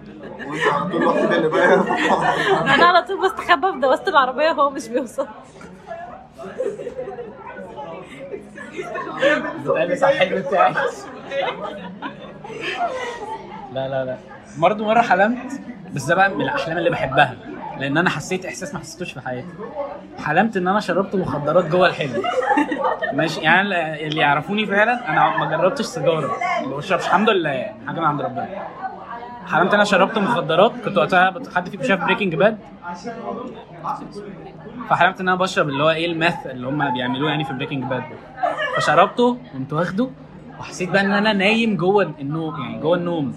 أنا 2.74 2.84
على 2.86 3.02
طول 3.06 3.20
بستخبى 3.24 3.72
في 3.72 3.78
دواسة 3.80 4.08
العربية 4.08 4.50
وهو 4.50 4.70
مش 4.70 4.88
بيوصل. 4.88 5.26
بتقلس 9.64 10.02
على 10.02 10.14
الحلم 10.14 10.42
بتاعي. 10.42 10.74
لا 13.72 13.88
لا 13.88 14.04
لا. 14.04 14.16
برضه 14.58 14.84
مرة 14.84 15.00
حلمت 15.02 15.60
بس 15.94 16.04
ده 16.04 16.14
بقى 16.14 16.30
من 16.30 16.40
الأحلام 16.40 16.78
اللي 16.78 16.90
بحبها 16.90 17.34
لأن 17.78 17.96
أنا 17.98 18.10
حسيت 18.10 18.46
إحساس 18.46 18.74
ما 18.74 18.80
حسيتوش 18.80 19.12
في 19.12 19.20
حياتي. 19.20 19.48
حلمت 20.18 20.56
إن 20.56 20.68
أنا 20.68 20.80
شربت 20.80 21.14
مخدرات 21.14 21.64
جوه 21.64 21.86
الحلم 21.88 22.22
ماشي 23.12 23.40
يعني 23.40 24.06
اللي 24.06 24.20
يعرفوني 24.20 24.66
فعلا 24.66 25.08
أنا 25.10 25.36
ما 25.38 25.56
جربتش 25.56 25.84
سيجارة 25.84 26.30
ما 26.66 26.76
بشربش 26.76 27.04
الحمد 27.06 27.30
لله 27.30 27.50
يعني 27.50 27.86
حاجة 27.86 28.00
من 28.00 28.06
عند 28.06 28.20
ربنا. 28.22 28.48
حلمت 29.46 29.68
إن 29.68 29.74
أنا 29.74 29.84
شربت 29.84 30.18
مخدرات 30.18 30.72
كنت 30.84 30.98
وقتها 30.98 31.34
حد 31.56 31.68
فيكم 31.68 31.82
شاف 31.84 32.04
Breaking 32.04 32.34
Bad 32.34 32.58
فحلمت 34.90 35.20
إن 35.20 35.28
أنا 35.28 35.36
بشرب 35.36 35.68
اللي 35.68 35.82
هو 35.84 35.90
إيه 35.90 36.06
ال 36.06 36.14
meth 36.14 36.46
اللي 36.46 36.66
هم 36.66 36.92
بيعملوه 36.92 37.30
يعني 37.30 37.44
في 37.44 37.52
Breaking 37.52 37.84
Bad 37.84 38.02
فشربته 38.76 39.38
قمت 39.54 39.72
واخده 39.72 40.10
وحسيت 40.60 40.90
بقى 40.90 41.00
إن 41.00 41.12
أنا 41.12 41.32
نايم 41.32 41.76
جوه 41.76 42.14
النوم 42.20 42.60
يعني 42.60 42.78
جوه 42.80 42.96
النوم. 42.96 43.34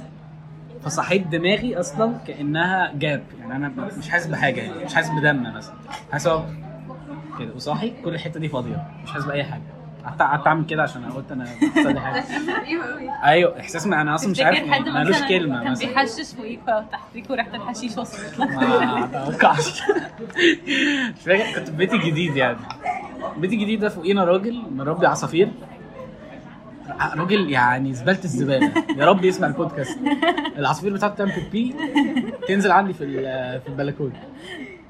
فصحيت 0.84 1.27
دماغي 1.27 1.80
أصلا 1.80 2.18
كأنها 2.27 2.91
جاب 2.95 3.23
يعني 3.39 3.55
أنا 3.55 3.72
مش 3.97 4.10
حاسس 4.10 4.26
بحاجة 4.27 4.61
يعني 4.61 4.85
مش 4.85 4.93
حاسس 4.95 5.10
بدم 5.10 5.53
مثلا. 5.55 5.76
حاسس 6.11 6.27
كده. 7.39 7.53
وصاحي 7.55 7.93
كل 8.03 8.14
الحتة 8.14 8.39
دي 8.39 8.49
فاضية 8.49 8.88
مش 9.03 9.11
حاسس 9.11 9.26
بأي 9.26 9.43
حاجة. 9.43 9.61
قعدت 10.05 10.22
قعدت 10.22 10.47
أعمل 10.47 10.65
كده 10.65 10.84
عشان 10.84 11.05
قلت 11.11 11.31
أنا 11.31 11.43
بحصل 11.76 11.93
لي 11.93 11.99
حاجة. 11.99 12.23
أيوه 13.23 13.60
إحساس 13.60 13.88
ما 13.88 14.01
أنا 14.01 14.15
أصلا 14.15 14.31
مش 14.31 14.39
عارف 14.41 14.60
يعني 14.60 14.89
مالوش 14.91 15.22
كلمة 15.22 15.64
كان 15.64 15.72
مثلا. 15.72 15.88
بيحشش 15.89 16.34
فوقيك 16.38 16.60
وتحتيك 16.68 17.30
وريحة 17.30 17.55
الحشيش 17.55 17.97
وصلت 17.97 18.39
لك؟ 18.39 18.49
ما 18.49 19.05
اتوقعش 19.27 19.81
مش 21.15 21.22
فاكر 21.26 21.60
كنت 21.60 21.69
في 21.69 21.76
بيتي 21.76 21.95
الجديد 21.95 22.35
يعني. 22.35 22.57
بيتي 23.38 23.55
الجديد 23.55 23.80
ده 23.80 23.89
فوقينا 23.89 24.23
راجل 24.23 24.64
مربي 24.72 25.05
عصافير. 25.07 25.51
راجل 27.15 27.49
يعني 27.49 27.93
زبالة 27.93 28.23
الزبالة. 28.23 28.73
يا 28.97 29.05
رب 29.05 29.26
يسمع 29.26 29.47
البودكاست. 29.47 29.99
العصافير 30.57 30.93
بتاعته 30.93 31.15
تعمل 31.15 31.31
بيبي 31.51 31.76
تنزل 32.47 32.72
عندي 32.72 32.93
في 32.93 33.03
ال- 33.03 33.61
في 33.61 33.68
البلكونة. 33.68 34.23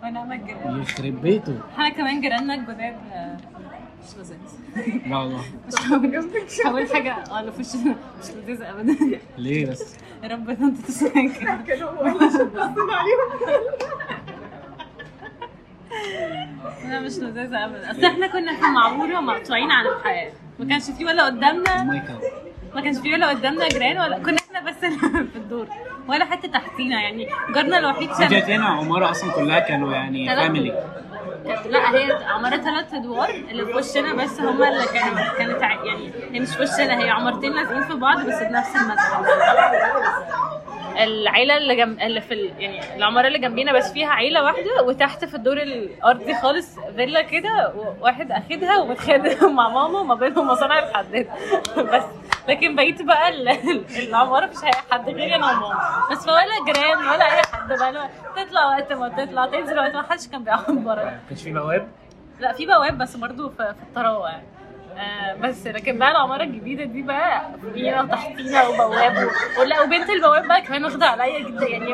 وأنا 0.03 0.19
عمل 0.19 0.45
جيران 0.45 0.81
يخرب 0.81 1.21
بيته. 1.21 1.59
إحنا 1.73 1.89
كمان 1.89 2.21
جيراننا 2.21 2.53
الجداد 2.55 2.95
آه، 3.13 3.37
مش 4.03 4.17
لذيذ. 4.17 5.09
لا 5.09 5.17
والله. 5.17 5.41
مش 6.45 6.59
هقول 6.65 6.87
حاجة 6.93 7.11
آه 7.31 7.41
لا 7.41 7.51
مش 7.59 7.67
مش 8.23 8.29
لذيذ 8.35 8.61
ابدا. 8.61 9.19
ليه 9.37 9.65
بس؟ 9.71 9.95
يا 10.23 10.27
رب 10.27 10.49
انت 10.49 10.77
تسمعي 10.87 11.29
كده. 11.29 11.59
لا 16.89 16.99
مش 16.99 17.17
لذيذة 17.17 17.65
ابدا. 17.65 17.91
أصل 17.91 18.05
إحنا 18.05 18.27
كنا 18.27 18.55
في 18.55 18.61
معمورة 18.61 19.19
مقطوعين 19.19 19.71
عن 19.71 19.85
الحياة. 19.87 20.31
ما 20.59 20.65
كانش 20.69 20.83
في 20.83 21.05
ولا 21.05 21.25
قدامنا 21.25 21.83
ما 22.75 22.81
كانش 22.81 22.97
في 22.97 23.13
ولا 23.13 23.29
قدامنا 23.29 23.67
جيران 23.69 23.97
ولا 23.99 24.19
كنا 24.19 24.37
إحنا 24.55 24.69
بس 24.71 24.83
اللي 24.83 24.97
في 25.33 25.35
الدور. 25.35 25.67
ولا 26.07 26.25
حتى 26.25 26.47
تحتينا 26.47 27.01
يعني 27.01 27.27
جارنا 27.55 27.79
الوحيد 27.79 28.09
كان 28.11 28.33
هنا 28.51 28.65
عمارة 28.65 29.11
أصلا 29.11 29.31
كلها 29.31 29.59
كانوا 29.59 29.93
يعني 29.93 30.35
فاميلي 30.35 30.83
لا 31.69 31.95
هي 31.95 32.11
عمارة 32.25 32.57
ثلاث 32.57 32.93
أدوار 32.93 33.29
اللي 33.29 33.65
في 33.65 33.73
وشنا 33.73 34.13
بس 34.13 34.39
هما 34.41 34.69
اللي 34.69 34.85
كانوا 34.93 35.37
كانت 35.37 35.61
يعني 35.61 36.11
هي 36.31 36.39
مش 36.39 36.49
في 36.49 36.63
وشنا 36.63 37.03
هي 37.03 37.09
عمارتين 37.09 37.53
لازقين 37.53 37.83
في 37.83 37.93
بعض 37.93 38.17
بس 38.17 38.43
بنفس 38.43 38.75
المدخل 38.75 39.25
العيلة 40.97 41.57
اللي 41.57 41.75
جنب 41.75 41.99
اللي 42.01 42.21
في 42.21 42.33
ال... 42.33 42.51
يعني 42.59 42.95
العمارة 42.95 43.27
اللي 43.27 43.39
جنبينا 43.39 43.73
بس 43.73 43.91
فيها 43.93 44.09
عيلة 44.09 44.43
واحدة 44.43 44.83
وتحت 44.83 45.25
في 45.25 45.35
الدور 45.35 45.57
الأرضي 45.57 46.33
خالص 46.33 46.79
فيلا 46.95 47.21
كده 47.21 47.73
واحد 48.01 48.31
أخدها 48.31 48.77
ومتخانق 48.77 49.43
مع 49.57 49.69
ماما 49.69 49.99
وما 49.99 50.15
بينهم 50.15 50.47
مصانع 50.47 50.79
الحداد 50.79 51.27
بس. 51.93 52.03
لكن 52.47 52.75
بقيت 52.75 53.01
بقى 53.01 53.29
ال- 53.29 53.83
هي 54.63 54.71
حد 54.91 55.05
غيري 55.09 55.35
أنا 55.35 55.45
وماما. 55.51 56.07
بس 56.11 56.27
ولا 56.27 56.65
جيران 56.73 56.97
ولا 56.97 57.25
أي 57.35 57.41
حد 57.53 57.67
بقى 57.67 58.09
تطلع 58.35 58.65
وقت 58.65 58.93
ما 58.93 59.09
تطلع 59.09 59.45
تنزل 59.45 59.79
وقت 59.79 59.95
ما 59.95 60.03
حدش 60.03 60.27
كان 60.27 60.43
بيعبر 60.43 61.11
كانش 61.29 61.43
في 61.43 61.53
بواب؟ 61.53 61.87
لا 62.39 62.53
في 62.53 62.65
بواب 62.65 62.97
بس 62.97 63.15
برضو 63.15 63.49
في, 63.49 63.55
في 63.73 63.83
الطراوة 63.83 64.29
يعني. 64.29 64.43
آه 64.97 65.33
بس 65.33 65.67
لكن 65.67 65.97
بقى 65.99 66.11
العمارة 66.11 66.43
الجديدة 66.43 66.83
دي 66.83 67.01
بقى 67.01 67.41
فوقينا 67.61 68.01
وتحتينا 68.01 68.67
وبواب 68.67 69.27
ولا 69.59 69.81
وبنت 69.81 70.09
البواب 70.09 70.47
بقى 70.47 70.61
كمان 70.61 70.85
واخدة 70.85 71.05
عليا 71.05 71.39
جدا 71.39 71.67
يعني 71.67 71.93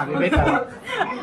حبيبتها. 0.00 0.66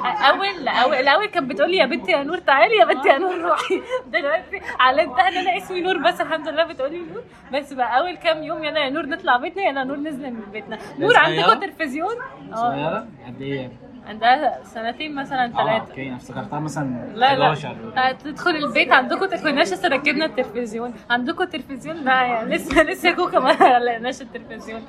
اول 0.04 0.68
اول 0.68 0.94
الأول 0.96 1.26
كانت 1.26 1.50
بتقول 1.52 1.72
لي 1.72 1.78
يا 1.78 1.86
بنتي 1.86 2.12
يا 2.12 2.24
نور 2.24 2.38
تعالي 2.38 2.76
يا 2.76 2.86
بنتي 2.86 3.10
يا 3.10 3.18
نور 3.18 3.36
روحي. 3.42 3.82
دلوقتي 4.08 4.62
علمتها 4.80 5.28
إن 5.28 5.38
أنا 5.38 5.58
اسمي 5.58 5.82
نور 5.82 5.98
بس 5.98 6.22
الحمد 6.22 6.48
لله 6.48 6.64
بتقولي 6.64 6.98
نور. 6.98 7.24
بس 7.54 7.74
بقى 7.74 7.98
أول 8.00 8.16
كام 8.18 8.44
يوم 8.44 8.64
يلا 8.64 8.80
يا 8.80 8.90
نور 8.90 9.06
نطلع 9.06 9.38
بيتنا 9.38 9.64
يلا 9.64 9.84
نور 9.84 9.98
نزل 9.98 10.32
من 10.34 10.42
بيتنا. 10.52 10.78
نور؟ 11.00 11.18
عندكم 11.18 11.60
تلفزيون؟ 11.60 12.16
آه. 12.54 12.56
صغيرة؟ 12.56 13.08
قد 13.28 13.42
إيه؟ 13.42 13.72
عندها 14.08 14.64
سنتين 14.64 15.16
مثلا 15.16 15.46
آه 15.46 15.48
ثلاثة 15.48 15.90
أوكي 15.92 16.08
أنا 16.08 16.16
افتكرتها 16.16 16.60
مثلا 16.60 17.12
لا 17.16 17.36
لا. 17.36 17.52
11 17.54 18.14
تدخل 18.24 18.52
البيت 18.56 18.92
عندكم 18.92 19.26
ت- 19.26 19.44
كناش 19.44 19.68
لسه 19.74 19.88
ركبنا 19.88 20.26
التلفزيون. 20.26 20.94
عندكم 21.10 21.44
تلفزيون؟ 21.44 21.96
لا 21.96 22.12
يعني 22.24 22.56
لسه 22.56 22.84
لسه 22.84 23.12
كوكا 23.12 23.40
ما 23.40 23.52
لقيناش 23.86 24.22
التلفزيون. 24.22 24.82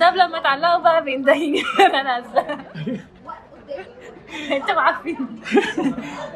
طب 0.00 0.14
لما 0.14 0.38
تعلقوا 0.42 0.82
بقى 0.82 1.04
بيندهيني 1.04 1.62
أنا 1.80 2.02
نازله 2.02 2.58
أنتوا 4.56 4.80
عارفين 4.80 5.16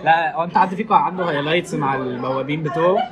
لا 0.05 0.37
هو 0.37 0.45
انت 0.45 0.59
حد 0.59 0.75
فيكم 0.75 0.95
عنده 0.95 1.25
highlights 1.25 1.75
مع 1.75 1.95
البوابين 1.95 2.63
بتوعه؟ 2.63 3.03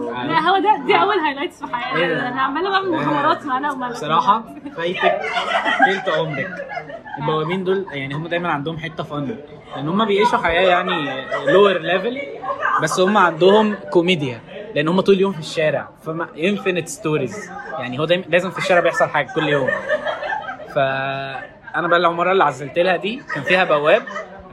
لا 0.00 0.40
هو 0.40 0.58
ده 0.58 0.82
دي 0.86 0.94
أول 0.96 1.18
highlights 1.18 1.58
في 1.64 1.64
إيه 1.66 1.72
حياتي 1.80 2.14
ده؟ 2.14 2.28
أنا 2.28 2.42
عمالة 2.42 2.70
بعمل 2.70 2.90
مغامرات 2.90 3.46
معانا 3.46 3.72
ومع 3.72 3.88
بصراحة 3.90 4.44
فايتك 4.76 5.20
تلت 5.86 6.08
عمرك. 6.08 6.66
البوابين 7.18 7.64
دول 7.64 7.86
يعني 7.92 8.14
هم 8.14 8.26
دايما 8.26 8.48
عندهم 8.52 8.78
حتة 8.78 9.02
فن 9.04 9.36
لأن 9.76 9.88
هم 9.88 10.04
بيعيشوا 10.04 10.38
حياة 10.38 10.68
يعني 10.68 11.24
lower 11.52 11.78
level 11.78 12.18
بس 12.82 13.00
هم 13.00 13.16
عندهم 13.18 13.74
كوميديا 13.90 14.40
لأن 14.74 14.88
هم 14.88 15.00
طول 15.00 15.14
اليوم 15.14 15.32
في 15.32 15.38
الشارع. 15.38 15.88
فما 16.02 16.28
infinite 16.38 16.88
stories 16.88 17.50
يعني 17.78 17.98
هو 17.98 18.04
دايما 18.04 18.24
لازم 18.28 18.50
في 18.50 18.58
الشارع 18.58 18.80
بيحصل 18.80 19.08
حاجة 19.08 19.28
كل 19.34 19.48
يوم. 19.48 19.68
فأنا 21.74 21.88
بقى 21.88 21.98
العمارة 21.98 22.32
اللي 22.32 22.44
عزلت 22.44 22.78
لها 22.78 22.96
دي 22.96 23.22
كان 23.34 23.42
فيها 23.42 23.64
بواب 23.64 24.02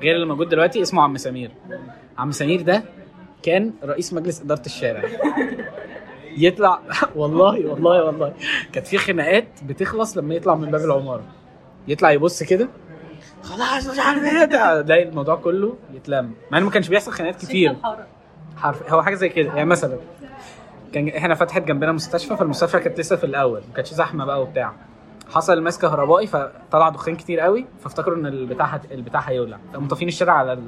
غير 0.01 0.15
اللي 0.15 0.25
موجود 0.25 0.49
دلوقتي 0.49 0.81
اسمه 0.81 1.03
عم 1.03 1.17
سمير. 1.17 1.51
عم 2.17 2.31
سمير 2.31 2.61
ده 2.61 2.83
كان 3.43 3.73
رئيس 3.83 4.13
مجلس 4.13 4.41
إدارة 4.41 4.61
الشارع. 4.65 5.03
يطلع 6.37 6.79
والله 7.15 7.65
والله 7.69 8.03
والله. 8.05 8.33
كانت 8.73 8.87
في 8.87 8.97
خناقات 8.97 9.47
بتخلص 9.65 10.17
لما 10.17 10.35
يطلع 10.35 10.55
من 10.55 10.71
باب 10.71 10.81
العمارة. 10.81 11.23
يطلع 11.87 12.11
يبص 12.11 12.43
كده. 12.43 12.67
خلاص 13.43 13.87
مش 13.89 13.99
عارف 13.99 14.23
إيه 14.23 14.45
ده. 14.45 14.81
تلاقي 14.81 15.03
الموضوع 15.03 15.35
كله 15.35 15.75
يتلم. 15.93 16.33
مع 16.51 16.57
إنه 16.57 16.65
ما 16.65 16.71
كانش 16.71 16.87
بيحصل 16.87 17.11
خناقات 17.11 17.41
كتير. 17.41 17.75
حرف 18.57 18.93
هو 18.93 19.01
حاجة 19.03 19.15
زي 19.15 19.29
كده. 19.29 19.47
يعني 19.53 19.65
مثلا 19.65 19.97
كان 20.93 21.07
إحنا 21.07 21.35
فتحت 21.35 21.61
جنبنا 21.61 21.91
مستشفى 21.91 22.37
فالمستشفى 22.37 22.79
كانت 22.79 22.99
لسه 22.99 23.15
في 23.15 23.23
الأول 23.23 23.59
ما 23.69 23.73
كانتش 23.75 23.93
زحمة 23.93 24.25
بقى 24.25 24.41
وبتاع. 24.41 24.73
حصل 25.29 25.61
ماس 25.61 25.79
كهربائي 25.79 26.27
فطلع 26.27 26.89
دخان 26.89 27.15
كتير 27.15 27.39
قوي 27.39 27.65
فافتكروا 27.83 28.15
إن 28.17 28.25
البتاع. 28.25 28.79
البتاع 28.91 29.19
هيولع. 29.21 29.57
فقاموا 29.71 29.87
طافين 29.87 30.07
الشارع 30.07 30.33
على. 30.33 30.59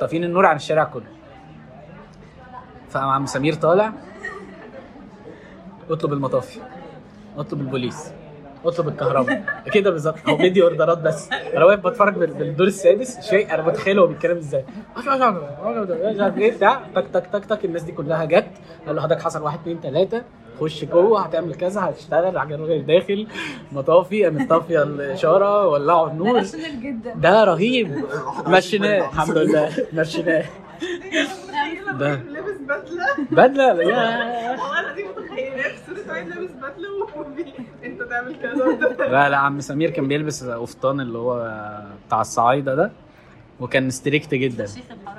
طافين 0.00 0.24
النور 0.24 0.46
عن 0.46 0.56
الشارع 0.56 0.84
كله. 0.84 1.06
فقام 2.90 3.08
عم 3.08 3.26
سمير 3.26 3.54
طالع 3.54 3.92
اطلب 5.90 6.12
المطافي 6.12 6.60
اطلب 7.38 7.60
البوليس 7.60 8.12
اطلب 8.64 8.88
الكهرباء. 8.88 9.62
كده 9.72 9.90
بالظبط 9.90 10.28
هو 10.28 10.36
بيدي 10.36 10.62
أوردرات 10.62 10.98
بس. 10.98 11.28
أنا 11.32 11.64
واقف 11.64 11.86
بتفرج 11.86 12.14
بال- 12.14 12.34
بالدور 12.34 12.66
السادس 12.66 13.20
شيء 13.30 13.54
أنا 13.54 13.62
متخيل 13.62 13.98
هو 13.98 14.06
بيتكلم 14.06 14.36
إزاي. 14.36 14.64
مش 14.96 16.20
عارف 16.20 16.38
إيه 16.38 16.52
بتاع. 16.56 16.80
تك 16.94 17.04
تك 17.12 17.26
تك 17.26 17.44
تك 17.44 17.64
الناس 17.64 17.82
دي 17.82 17.92
كلها 17.92 18.24
جت. 18.24 18.46
قال 18.86 18.96
له 18.96 19.02
حضرتك 19.02 19.22
حصل 19.22 19.42
واحد 19.42 19.58
اتنين 19.60 19.80
تلاتة. 19.80 20.22
خش 20.60 20.84
جوه 20.84 21.22
هتعمل 21.22 21.54
كذا 21.54 21.80
هتشتغل 21.80 22.36
الراجل 22.54 22.86
داخل. 22.86 23.26
مطافي 23.72 24.24
قامت 24.24 24.50
طافية 24.50 24.82
الاشاره 24.82 25.68
ولعوا 25.68 26.10
النور. 26.10 26.32
ناشونال 26.36 26.80
جدا. 26.82 27.14
ده 27.14 27.44
رهيب. 27.44 28.04
مشيناه. 28.46 29.08
الحمد 29.08 29.38
لله. 29.38 29.70
مشيناه. 29.92 30.44
ده. 31.98 32.14
لابس 32.14 32.56
بدلة. 32.60 33.06
بدلة؟ 33.30 33.64
يا. 33.90 34.56
دي 34.94 35.04
متخيلة. 35.04 35.72
صوره 35.86 36.08
واحد 36.12 36.28
لابس 36.28 36.50
بدلة 36.50 37.06
أنت 37.84 38.02
تعمل 38.02 38.36
كذا. 38.42 39.06
لا 39.08 39.28
لا 39.28 39.36
عم 39.36 39.60
سمير 39.60 39.90
كان 39.90 40.08
بيلبس 40.08 40.44
قفطان 40.44 41.00
اللي 41.00 41.18
هو 41.18 41.58
بتاع 42.06 42.20
الصعايدة 42.20 42.74
ده. 42.74 42.90
وكان 43.60 43.90
strict 43.90 44.34
جدا. 44.34 44.66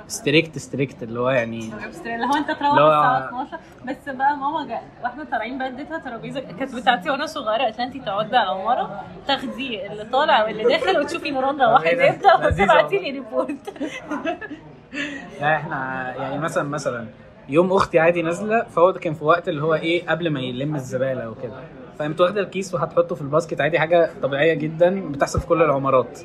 strict 0.08 0.58
strict 0.58 1.02
اللي 1.02 1.20
هو 1.20 1.30
يعني 1.30 1.58
اللي 1.58 2.26
هو 2.26 2.36
انت 2.36 2.50
تروح 2.50 2.72
الساعة 2.72 3.26
12 3.28 3.58
بس 3.88 4.08
بقى 4.14 4.36
ماما 4.36 4.66
جا... 4.68 4.80
وإحنا 5.02 5.24
طالعين 5.24 5.58
بقى 5.58 5.68
اديتها 5.68 5.98
ترابيزة. 5.98 6.40
كانت 6.40 6.74
بتاعتي 6.74 7.10
وأنا 7.10 7.26
صغيرة 7.26 7.62
قالت 7.62 7.78
لها 7.78 7.86
انت 7.86 7.96
تقعدي 7.96 8.36
على 8.36 8.52
العماره 8.52 9.04
تاخدي 9.26 9.86
اللي 9.86 10.04
طالع 10.04 10.44
واللي 10.44 10.62
داخل 10.62 11.00
وتشوفي 11.00 11.30
نوران 11.30 11.62
روحت 11.62 11.94
ده؟ 11.94 12.08
إمتى 12.10 12.28
لذيذة 12.40 12.62
وتبعتي 12.62 12.98
لي 12.98 13.10
report 13.10 13.74
لا 15.40 15.56
إحنا 15.56 15.76
يعني 16.16 16.38
مثلا 16.38 16.68
مثلا 16.68 17.06
يوم 17.48 17.72
أختي 17.72 17.98
عادي 17.98 18.22
نازلة 18.22 18.62
فهو 18.62 18.92
كان 18.92 19.14
في 19.14 19.24
وقت 19.24 19.48
اللي 19.48 19.62
هو 19.62 19.74
إيه 19.74 20.06
قبل 20.08 20.30
ما 20.30 20.40
يلم 20.40 20.74
الزبالة 20.74 21.30
وكده. 21.30 21.60
فقامت 21.98 22.20
واخدة 22.20 22.40
الكيس 22.40 22.74
وهتحطه 22.74 23.14
في 23.14 23.22
ال 23.22 23.27
basket 23.27 23.60
عادي 23.60 23.78
حاجة 23.78 24.10
طبيعية 24.22 24.54
جدا 24.54 25.08
بتحصل 25.10 25.40
في 25.40 25.46
كل 25.46 25.62
العمارات. 25.62 26.18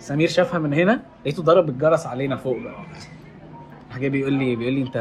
سمير 0.00 0.28
شافها 0.28 0.58
من 0.58 0.74
هنا 0.74 1.00
لقيته 1.22 1.42
ضرب 1.42 1.68
الجرس 1.68 2.06
علينا 2.06 2.36
فوق 2.36 2.58
بقى. 2.58 2.74
حاجة 3.90 4.08
بيقول 4.08 4.32
لي 4.32 4.56
بيقول 4.56 4.72
لي 4.74 4.82
انت 4.82 4.96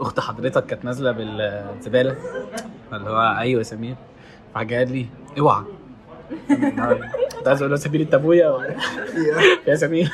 أخت 0.00 0.20
حضرتك 0.20 0.66
كانت 0.66 0.84
نازلة 0.84 1.12
بالزبالة؟ 1.12 2.16
اللي 2.92 3.10
هو 3.10 3.36
أيوه 3.38 3.58
يا 3.58 3.62
سمير. 3.62 3.94
فحاجه 4.54 4.74
قال 4.76 4.92
لي 4.92 5.06
اوعى. 5.38 5.64
كنت 7.38 7.48
عايز 7.48 7.62
أقول 7.62 7.70
له 7.70 7.76
سمير 7.76 8.00
انت 8.00 8.14
أبويا؟ 8.14 8.76
يا 9.68 9.74
سمير. 9.74 10.12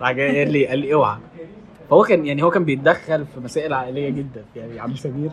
راح 0.00 0.10
جاي 0.12 0.38
قال 0.44 0.52
لي 0.52 0.66
قال 0.66 0.78
لي 0.78 0.94
اوعى. 0.94 1.16
فهو 1.90 2.02
كان 2.02 2.26
يعني 2.26 2.42
هو 2.42 2.50
كان 2.50 2.64
بيتدخل 2.64 3.26
في 3.26 3.40
مسائل 3.40 3.72
عائلية 3.72 4.10
جدا 4.10 4.44
يعني 4.56 4.80
عم 4.80 4.94
سمير. 4.96 5.30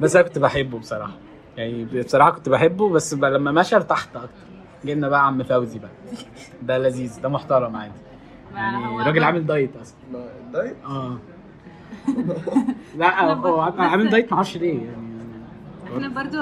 بس 0.00 0.16
أنا 0.16 0.24
كنت 0.26 0.38
بحبه 0.38 0.78
بصراحة. 0.78 1.12
يعني 1.56 1.84
بصراحة 1.84 2.30
كنت 2.30 2.48
بحبه 2.48 2.88
بس 2.88 3.14
لما 3.14 3.52
مشى 3.52 3.76
ارتحت 3.76 4.16
أكتر. 4.16 4.28
جبنا 4.86 5.08
بقى 5.08 5.26
عم 5.26 5.42
فوزي 5.42 5.78
بقى. 5.78 5.90
ده 6.62 6.78
لذيذ 6.78 7.20
ده 7.20 7.28
محترم 7.28 7.76
عادي. 7.76 7.92
يعني 8.54 8.98
راجل 9.02 9.24
عامل 9.24 9.46
diet 9.46 9.70
أصلا. 9.76 10.28
diet؟ 10.52 10.76
آه. 10.84 11.18
لا 12.98 13.32
هو 13.32 13.60
عامل 13.60 14.08
diet 14.10 14.32
معرفش 14.32 14.56
ليه 14.56 14.84
يعني. 14.84 15.06
إحنا 15.86 16.08
برضو 16.08 16.38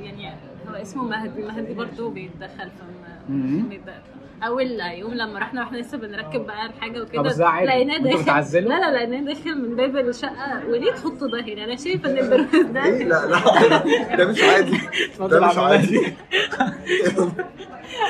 يعني 0.00 0.28
هو 0.68 0.74
اسمه 0.74 1.04
مهدي 1.04 1.42
مهدي 1.42 1.74
برضو 1.74 2.10
بيتدخل 2.10 2.70
في. 2.70 3.62
بيتدخل. 3.68 4.11
اول 4.46 4.80
يوم 4.80 5.14
لما 5.14 5.38
رحنا 5.38 5.60
وإحنا 5.60 5.78
لسه 5.78 5.98
بنركب 5.98 6.46
بقى 6.46 6.66
الحاجة 6.66 7.02
وكده؟ 7.02 7.22
لقيناه 7.64 7.98
داخل؟ 7.98 8.24
لا 8.68 8.80
لا 8.90 8.96
لقيناه 8.96 9.34
داخل 9.34 9.54
من 9.68 9.76
باب 9.76 9.96
الشقة 9.96 10.62
وليه 10.68 10.92
تحطه 10.92 11.28
ده 11.30 11.40
هنا؟ 11.40 11.64
أنا 11.64 11.76
شايفة 11.76 12.10
إن 12.10 12.18
البرنامج 12.18 13.02
ده 13.08 13.26
لا 13.26 13.26
لا 13.26 14.16
ده 14.16 14.24
مش 14.26 14.42
عادي. 14.42 14.80
ده 15.20 15.40
مش 15.46 15.58
عادي. 15.58 16.12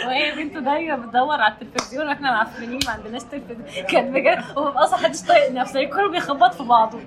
وهي 0.07 0.33
بنته 0.37 0.61
دايما 0.61 0.97
بتدور 0.97 1.41
على 1.41 1.55
التلفزيون 1.63 2.09
وإحنا 2.09 2.31
معفنين 2.31 2.79
ما 2.87 2.93
عندناش 2.93 3.23
تلفزيون. 3.23 3.87
كان 3.89 4.13
بجد 4.13 4.45
هو 4.59 4.69
أصلا 4.69 4.99
محدش 5.01 5.23
طايق 5.23 5.53
نفسه 5.53 5.85
كله 5.85 6.11
بيخبط 6.11 6.55
في 6.55 6.63
بعضه. 6.63 6.99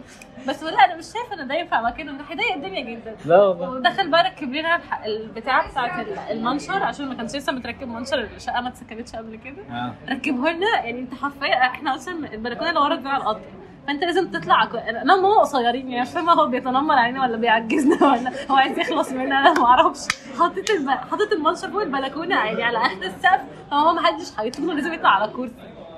بس 0.47 0.63
لا 0.63 0.85
أنا 0.85 0.95
مش 0.95 1.05
شايفة 1.05 1.41
ان 1.41 1.47
ده 1.47 1.55
ينفع 1.55 1.81
مكانه. 1.81 2.11
ده 2.11 2.23
هيضايق 2.29 2.53
الدنيا 2.55 2.81
جدا. 2.81 3.15
لا 3.25 3.43
والله. 3.43 3.69
ودخل 3.69 4.11
بقى 4.11 4.23
ركب 4.23 4.53
لنا 4.53 4.79
البتاع 5.05 5.67
بتاعت 5.67 6.07
ال- 6.07 6.19
المنشر 6.31 6.83
عشان 6.83 7.07
ما 7.09 7.15
كانش 7.15 7.35
لسه 7.35 7.51
متركب 7.53 7.87
منشر 7.87 8.27
الشقة 8.35 8.61
ما 8.61 8.67
اتسكنتش 8.69 9.15
قبل 9.15 9.35
كده. 9.35 9.63
آه. 9.71 9.93
ركبه 10.09 10.51
لنا 10.51 10.67
يعني 10.83 10.99
أنت 10.99 11.13
حرفيا 11.13 11.61
إحنا 11.61 11.95
أصلا 11.95 12.33
البلكونة 12.33 12.69
اللي 12.69 12.79
ورا 12.79 13.01
على 13.09 13.17
القطر. 13.23 13.41
فأنت 13.87 14.03
لازم 14.03 14.31
تطلع 14.31 14.63
أنا 14.63 15.13
وماما 15.15 15.39
قصيرين 15.39 15.89
يعني 15.89 16.01
مش 16.01 16.09
فاهمة 16.13 16.33
هو 16.33 16.47
بيتنمر 16.47 16.95
علينا 16.95 17.21
ولا 17.21 17.37
بيعجزنا 17.37 17.95
ولا 18.07 18.31
هو 18.51 18.55
عايز 18.55 18.79
يخلص 18.79 19.11
مننا 19.11 19.39
أنا 19.39 19.53
ما 19.53 19.65
أعرفش. 19.65 19.99
حاطط 20.39 20.69
الب... 20.69 20.89
حاطط 20.89 21.31
المنشر 21.31 21.71
فوق 21.71 21.81
البلكونة 21.81 22.35
يعني 22.35 22.63
على 22.63 22.77
آخر 22.77 23.03
السقف 23.03 23.41
فهو 23.71 23.93
ما 23.93 24.01
حدش 24.01 24.25
هيطلبه 24.39 24.73
لازم 24.73 24.93
يطلع 24.93 25.09
على 25.09 25.31
كرسي. 25.31 25.53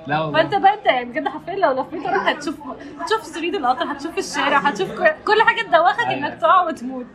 لا 0.08 0.20
والله. 0.20 0.42
فأنت 0.42 0.54
بقى 0.54 0.74
أنت 0.74 0.86
يعني 0.86 1.04
بجد 1.04 1.28
حرفيا 1.28 1.54
لو 1.54 1.82
لفيت 1.82 2.06
وراك 2.06 2.36
هتشوف 2.36 2.54
هتشوف 3.00 3.22
سرير 3.24 3.54
القطر 3.56 3.92
هتشوف 3.92 4.18
الشارع 4.18 4.58
هتشوف 4.58 4.90
كل- 5.26 5.42
حاجة 5.42 5.62
تدوخك 5.62 6.00
إنك 6.06 6.34
تقع 6.40 6.62
وتموت. 6.62 7.06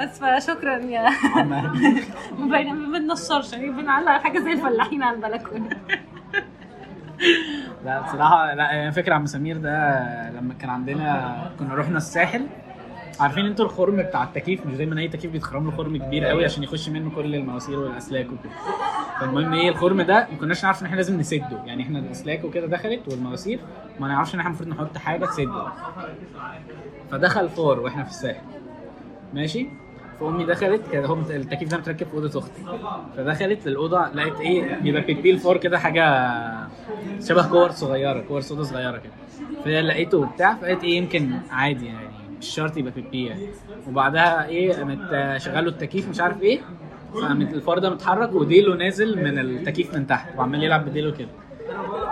بس 0.00 0.18
فشكرا 0.24 0.76
يا 0.78 1.08
ما 1.36 1.72
بننشرش 2.98 3.52
يعني 3.52 3.70
بنعلق 3.70 4.10
حاجة 4.10 4.38
زي 4.38 4.52
الفلاحين 4.52 5.02
على 5.02 5.16
البلكونة. 5.16 5.68
لا 7.84 8.00
بصراحة 8.00 8.54
لا 8.54 8.70
يعني 8.72 8.92
فاكر 8.92 9.12
عم 9.12 9.26
سمير 9.26 9.56
ده 9.56 10.00
لما 10.30 10.54
كان 10.54 10.70
عندنا 10.70 11.36
كنا 11.58 11.74
رحنا 11.74 11.96
الساحل 11.96 12.46
عارفين 13.20 13.46
أنتوا 13.46 13.64
الخرم 13.64 13.96
بتاع 13.96 14.24
التكييف؟ 14.24 14.66
مش 14.66 14.74
دايما 14.74 15.00
أي 15.00 15.08
تكييف 15.08 15.32
بيتخرم 15.32 15.64
له 15.64 15.76
خرم 15.76 15.96
كبير 15.96 16.24
قوي 16.24 16.44
عشان 16.44 16.62
يخش 16.62 16.88
منه 16.88 17.10
كل 17.10 17.34
المواسير 17.34 17.78
والأسلاك 17.78 18.26
وكده. 18.26 18.52
فالمهم 19.20 19.52
إيه 19.52 19.68
الخرم 19.68 20.02
ده 20.02 20.28
ما 20.32 20.38
كناش 20.38 20.64
نعرف 20.64 20.80
إن 20.80 20.86
إحنا 20.86 20.96
لازم 20.96 21.18
نسده. 21.20 21.62
يعني 21.66 21.82
إحنا 21.82 21.98
الأسلاك 21.98 22.44
وكده 22.44 22.66
دخلت 22.66 23.08
والمواسير 23.08 23.58
ما 24.00 24.08
نعرفش 24.08 24.34
إن 24.34 24.38
إحنا 24.40 24.50
المفروض 24.50 24.68
نحط 24.70 24.96
حاجة 24.98 25.24
تسده. 25.26 25.66
فدخل 27.10 27.48
فار 27.48 27.80
وإحنا 27.80 28.04
في 28.04 28.10
الساحل. 28.10 28.40
ماشي؟ 29.34 29.66
فأمي 30.20 30.44
دخلت 30.44 30.82
كان 30.92 31.04
هو 31.04 31.14
التكييف 31.30 31.70
ده 31.70 31.76
متركب 31.78 32.06
في 32.06 32.14
أوضة 32.14 32.38
أختي. 32.38 32.62
فدخلت 33.16 33.66
للأوضة 33.66 34.08
لقيت 34.14 34.40
إيه 34.40 34.74
بيبقى 34.80 35.02
baby 35.02 35.30
الفار 35.30 35.56
كده 35.56 35.78
حاجة 35.78 36.30
شبه 37.28 37.48
كور 37.48 37.70
صغيرة 37.70 38.20
كور 38.20 38.40
سودا 38.40 38.62
صغيرة 38.62 38.96
كده. 38.98 39.12
فهي 39.64 39.82
لقيته 39.82 40.18
وبتاع 40.18 40.54
فقالت 40.54 40.84
إيه 40.84 40.96
يمكن 40.98 41.30
عادي 41.50 41.86
يعني. 41.86 42.19
مش 42.40 42.46
شرط 42.48 42.76
يبقى 42.76 42.92
baby 42.92 43.26
يعني 43.26 43.46
وبعدها 43.88 44.46
إيه 44.46 44.72
قامت 44.72 45.36
شغلوا 45.42 45.70
التكييف 45.72 46.08
مش 46.08 46.20
عارف 46.20 46.42
إيه 46.42 46.60
فقامت 47.14 47.54
الفار 47.54 47.78
ده 47.78 47.90
متحرك 47.90 48.32
وديله 48.32 48.74
نازل 48.74 49.24
من 49.24 49.38
التكييف 49.38 49.94
من 49.94 50.06
تحت 50.06 50.36
وعمال 50.38 50.64
يلعب 50.64 50.86
بديله 50.86 51.10
كده. 51.12 51.28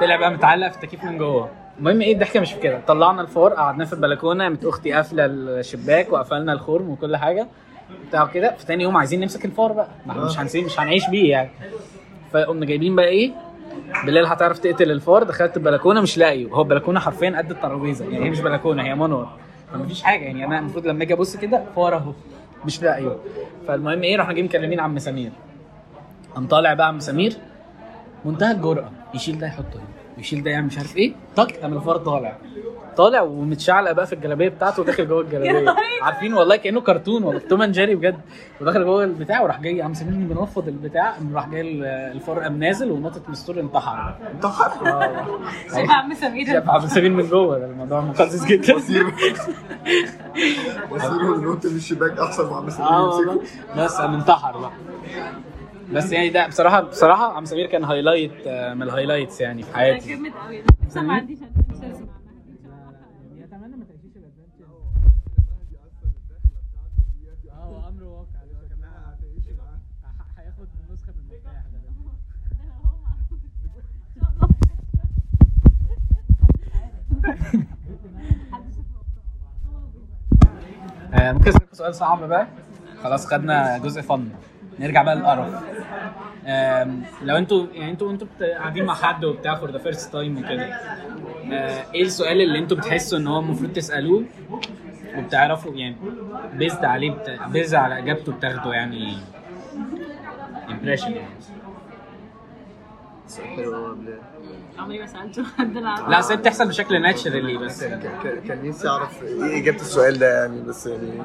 طلع 0.00 0.16
بقى 0.16 0.30
متعلق 0.30 0.68
في 0.68 0.76
التكييف 0.76 1.04
من 1.04 1.18
جوه. 1.18 1.50
المهم 1.78 2.00
إيه 2.00 2.12
الضحكة 2.14 2.40
مش 2.40 2.52
في 2.52 2.60
كده. 2.60 2.80
طلعنا 2.86 3.22
الفار 3.22 3.52
قعدناه 3.52 3.84
في 3.84 3.92
البلكونة 3.92 4.44
قامت 4.44 4.64
أختي 4.64 4.92
قافلة 4.92 5.26
الشباك 5.26 6.12
وقفلنا 6.12 6.52
الخرم 6.52 6.90
وكل 6.90 7.16
حاجة. 7.16 7.46
بتاع 8.08 8.26
كده. 8.26 8.54
فتاني 8.58 8.82
يوم 8.82 8.96
عايزين 8.96 9.20
نمسك 9.20 9.44
الفار 9.44 9.72
بقى. 9.72 9.88
ما 10.06 10.12
إحنا 10.12 10.24
مش 10.24 10.38
هنسيب 10.38 10.64
مش 10.64 10.80
هنعيش 10.80 11.10
بيه 11.10 11.30
يعني. 11.30 11.50
فقمنا 12.32 12.66
جايبين 12.66 12.96
بقى 12.96 13.08
إيه 13.08 13.32
بالليل 14.04 14.26
هتعرف 14.26 14.58
تقتل 14.58 14.90
الفار. 14.90 15.22
دخلت 15.22 15.56
البلكونة 15.56 16.00
مش 16.00 16.18
لاقيه. 16.18 16.46
هو 16.48 16.62
البلكونة 16.62 17.00
حرفيا 17.00 17.34
قد 17.38 17.50
الترابيزة. 17.50 18.04
يعني 18.04 18.24
هي 18.24 18.30
مش 18.30 18.40
بلكونة 18.40 18.82
هي 18.82 18.94
منور. 18.94 19.28
فمفيش 19.72 20.02
حاجة 20.02 20.24
يعني. 20.24 20.44
أنا 20.44 20.58
المفروض 20.58 20.86
لما 20.86 21.02
أجي 21.02 21.12
أبص 21.14 21.36
كده 21.36 21.64
فار 21.76 21.96
اهو 21.96 22.12
مش 22.66 22.82
لاقيه 22.82 23.16
فالمهم 23.68 24.02
إيه 24.02 24.16
رحنا 24.16 24.32
جايين 24.32 24.46
مكلمين 24.46 24.80
عم 24.80 24.98
سمير. 24.98 25.30
قام 26.34 26.46
طالع 26.46 26.74
بقى 26.74 26.86
عم 26.88 27.00
سمير. 27.00 27.36
منتهى 28.24 28.52
الجرأة. 28.52 28.90
يشيل 29.14 29.38
ده 29.38 29.46
يحطه 29.46 29.74
هنا. 29.76 29.88
ويشيل 30.16 30.42
ده 30.42 30.50
يعمل 30.50 30.66
مش 30.66 30.78
عارف 30.78 30.96
إيه. 30.96 31.12
طق 31.36 31.52
قام 31.52 31.72
الفار 31.76 31.96
طالع. 31.96 32.38
طالع 32.96 33.20
ومتشعلق 33.22 33.92
بقى 33.92 34.06
في 34.06 34.12
الجلابية 34.12 34.48
بتاعته 34.48 34.82
وداخل 34.82 35.08
جوه 35.08 35.20
الجلابية. 35.20 35.74
عارفين 36.02 36.34
والله 36.34 36.56
كأنه 36.56 36.80
كرتون 36.80 37.22
والله. 37.22 37.40
توم 37.40 37.62
أند 37.62 37.74
جيري 37.74 37.94
بجد. 37.94 38.16
وداخل 38.60 38.84
جوه 38.84 39.04
البتاع 39.04 39.40
وراح 39.42 39.60
جاي 39.60 39.82
عم 39.82 39.94
سمير 39.94 40.26
بنفض 40.34 40.68
البتاع 40.68 41.14
راح 41.34 41.48
جاي 41.48 41.62
الفار 42.12 42.38
قام 42.40 42.58
نازل 42.58 42.90
ونطت 42.90 43.22
من 43.26 43.32
السور 43.32 43.60
انتحر. 43.60 44.14
انتحر؟ 44.34 44.70
شايف 45.74 45.90
عم 45.90 46.14
سمير 46.14 46.46
شاف 46.46 46.70
عم 46.70 46.86
سمير 46.86 47.10
من 47.10 47.26
جوه. 47.26 47.58
ده 47.58 47.64
الموضوع 47.66 48.00
مقزز 48.00 48.46
جدا. 48.46 48.74
مصيره 48.76 49.12
ينط 51.42 51.66
من 51.66 51.76
الشباك 51.76 52.18
أحسن 52.18 52.46
ما 52.50 52.56
عم 52.56 52.70
سمير 52.70 52.88
يمسكه. 52.88 53.28
والله. 53.28 53.42
بس 53.76 53.96
قام 54.00 54.14
انتحر 54.14 54.58
بقى. 54.58 54.70
بس 55.92 56.12
يعني 56.12 56.28
ده 56.28 56.46
بصراحة 56.46 56.80
بصراحة 56.80 57.32
عم 57.36 57.44
سمير 57.44 57.66
كان 57.66 57.84
highlight 57.84 58.32
آه، 58.46 58.74
من 58.74 58.82
ال 58.82 58.88
highlights 58.88 59.40
يعني 59.40 59.62
في 59.62 59.74
حياتي. 59.76 60.08
جامد 60.08 60.32
قوي 60.46 60.62
ما 61.06 61.12
عنديش 61.12 61.38
adventures 61.38 62.00
مع 62.02 63.44
اتمنى 63.44 63.76
ما 63.76 63.84
تعيشيش 63.84 64.16
ال 64.16 64.21
adventure 64.21 64.64
آه 67.52 67.88
أمر 67.88 68.04
واقع 68.04 68.28
هياخد 70.38 70.68
نسخه 70.92 71.12
من 71.12 71.32
المفتاح 71.32 71.62
آه، 81.14 81.32
ممكن 81.32 81.48
أسألكم 81.48 81.72
سؤال 81.72 81.94
صعب 81.94 82.24
بقى؟ 82.28 82.46
خلاص 83.02 83.26
خدنا 83.26 83.78
جزء 83.78 84.00
فن. 84.00 84.28
نرجع 84.80 85.02
بقى 85.02 85.16
للقرف. 85.16 85.62
لو 87.22 87.36
أنتوا 87.36 87.66
يعني 87.72 87.90
أنتوا 87.92 88.10
أنتوا 88.12 88.26
قاعدين 88.40 88.84
مع 88.84 88.94
حد 88.94 89.24
وبتاع 89.24 89.54
for 89.54 89.70
the 89.70 89.78
first 89.78 90.12
time 90.12 90.38
وكده 90.38 90.64
آه، 91.52 91.84
إيه 91.94 92.02
السؤال 92.02 92.40
اللي 92.40 92.58
أنتوا 92.58 92.76
بتحسوا 92.76 93.18
ان 93.18 93.26
هو 93.26 93.38
المفروض 93.40 93.72
تسألوه 93.72 94.24
وبتعرفوا 95.16 95.74
يعني 95.74 95.96
بيزد 96.54 96.84
عليه 96.84 97.10
بت... 97.10 97.38
بيزد 97.48 97.74
على 97.74 97.98
إجابته 97.98 98.32
بتاخده 98.32 98.72
يعني 98.72 99.16
impression 100.70 101.12
يعني؟ 101.12 101.28
عمري 104.78 104.98
ما 104.98 105.06
سألته 105.06 105.44
حد 105.58 105.76
أنا 105.76 106.04
لا 106.08 106.30
هي 106.32 106.36
بتحصل 106.36 106.68
بشكل 106.68 107.02
naturally 107.02 107.56
بس 107.58 107.84
كان- 107.84 108.68
نفسي 108.68 108.88
أعرف 108.88 109.22
إيه 109.22 109.62
إجابة 109.62 109.76
السؤال 109.80 110.18
ده 110.18 110.40
يعني 110.40 110.60
بس 110.62 110.86
يعني 110.86 111.22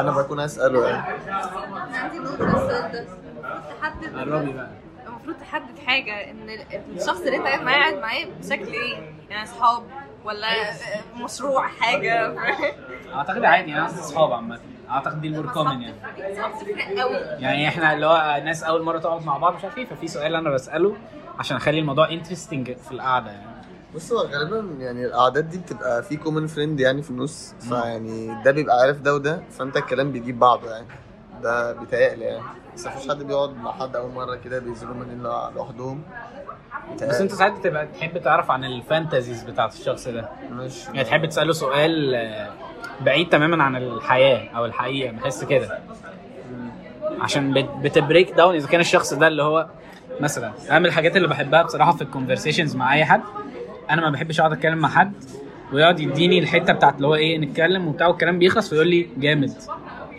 أنا 0.00 0.10
بكون 0.10 0.40
أسأله 0.40 0.88
يعني. 0.88 1.02
عندي 1.94 2.18
السؤال 2.18 2.92
ده 2.92 3.06
تحدد 3.80 4.16
قربي 4.18 4.52
بقى. 4.52 4.70
المفروض 5.06 5.36
تحدد 5.36 5.78
حاجة 5.86 6.30
إن 6.30 6.48
الشخص 6.96 7.20
اللي 7.20 7.36
أنت 7.36 7.46
قاعد 7.46 7.62
معاه 7.62 7.74
قاعد 7.78 7.94
معاه 7.94 8.24
بشكل 8.40 8.72
إيه؟ 8.72 8.96
يعني 9.30 9.42
أصحاب 9.44 9.82
ولا 10.24 10.48
مشروع 11.16 11.66
حاجة؟ 11.68 12.34
أعتقد 13.14 13.44
عادي 13.44 13.70
يعني 13.70 13.84
قصدي 13.86 14.00
أصحاب 14.00 14.32
عامة. 14.32 14.58
أعتقد 14.90 15.20
دي 15.20 15.28
ال 15.28 15.33
more 15.33 15.52
common 15.52 15.82
يعني. 15.82 15.94
اصحاب 16.32 16.52
تفرق 16.52 16.98
قوي. 17.00 17.16
يعني 17.16 17.68
إحنا 17.68 17.92
اللي 17.94 18.06
هو 18.06 18.42
ناس 18.44 18.62
أول 18.64 18.82
مرة 18.82 18.98
تقعد 18.98 19.24
مع 19.26 19.38
بعض 19.38 19.54
مش 19.56 19.64
عارف 19.64 19.78
إيه 19.78 19.84
ففي 19.86 20.08
سؤال 20.08 20.34
أنا 20.34 20.50
بسأله 20.50 20.96
عشان 21.38 21.56
أخلي 21.56 21.78
الموضوع 21.78 22.10
interesting 22.12 22.76
في 22.76 22.92
القعدة 22.92 23.30
يعني. 23.30 23.46
بص 23.94 24.12
هو 24.12 24.18
غالبا 24.18 24.66
يعني 24.78 25.06
القعدات 25.06 25.48
دي 25.50 25.58
بتبقى 25.58 26.02
في 26.02 26.16
common 26.16 26.46
friend 26.46 26.80
يعني 26.80 27.02
في 27.02 27.10
النص 27.10 27.54
فيعني 27.68 28.42
ده 28.44 28.50
بيبقى 28.50 28.76
عارف 28.80 29.00
ده 29.00 29.14
وده 29.14 29.42
فأنت 29.50 29.76
الكلام 29.76 30.12
بيجيب 30.12 30.38
بعضه 30.38 30.70
يعني. 30.70 30.86
ده 31.42 31.72
بيتهيألي 31.72 32.24
يعني. 32.24 32.42
بس 32.74 32.86
مفيش 32.86 33.08
حد 33.08 33.22
بيقعد 33.22 33.56
مع 33.56 33.72
حد 33.72 33.96
أول 33.96 34.10
مرة 34.12 34.34
كده 34.36 34.58
بينزلوا 34.58 34.94
منين 34.94 35.22
لوحدهم. 35.56 36.02
بس 37.02 37.20
أنت 37.20 37.32
ساعات 37.34 37.52
بتبقى 37.58 37.86
تحب 37.86 38.18
تعرف 38.18 38.50
عن 38.50 38.64
ال 38.64 38.72
fantasies 38.72 39.42
بتاعت 39.44 39.72
الشخص 39.74 40.08
ده. 40.08 40.28
مش 40.50 40.84
يعني 40.86 41.04
تحب 41.04 41.26
تسأله 41.26 41.52
سؤال 41.52 42.14
آه، 42.14 42.50
بعيد 43.00 43.28
تماما 43.28 43.64
عن 43.64 43.76
الحياة 43.76 44.48
أو 44.56 44.64
الحقيقة 44.64 45.12
بحس 45.12 45.44
كده. 45.44 45.78
عشان 47.20 47.54
بت- 47.54 47.70
بت 47.82 47.96
break 47.96 48.30
down 48.32 48.54
إذا 48.54 48.68
كان 48.68 48.80
الشخص 48.80 49.14
ده 49.14 49.26
اللي 49.28 49.42
هو 49.42 49.66
مثلا 50.20 50.52
من 50.70 50.86
الحاجات 50.86 51.16
اللي 51.16 51.28
بحبها 51.28 51.62
بصراحة 51.62 51.92
في 51.92 52.02
ال 52.02 52.07
conversations 52.07 52.76
مع 52.76 52.94
أي 52.94 53.04
حد 53.04 53.20
أنا 53.90 54.00
ما 54.02 54.10
بحبش 54.10 54.40
أقعد 54.40 54.52
أتكلم 54.52 54.78
مع 54.78 54.88
حد 54.88 55.12
ويقعد 55.72 56.00
يديني 56.00 56.38
الحتة 56.38 56.72
بتاعت 56.72 56.96
اللي 56.96 57.06
هو 57.06 57.14
إيه 57.14 57.38
نتكلم 57.38 57.88
وبتاع 57.88 58.06
والكلام 58.06 58.38
بيخلص 58.38 58.72
ويقول 58.72 58.88
لي 58.88 59.08
جامد. 59.18 59.52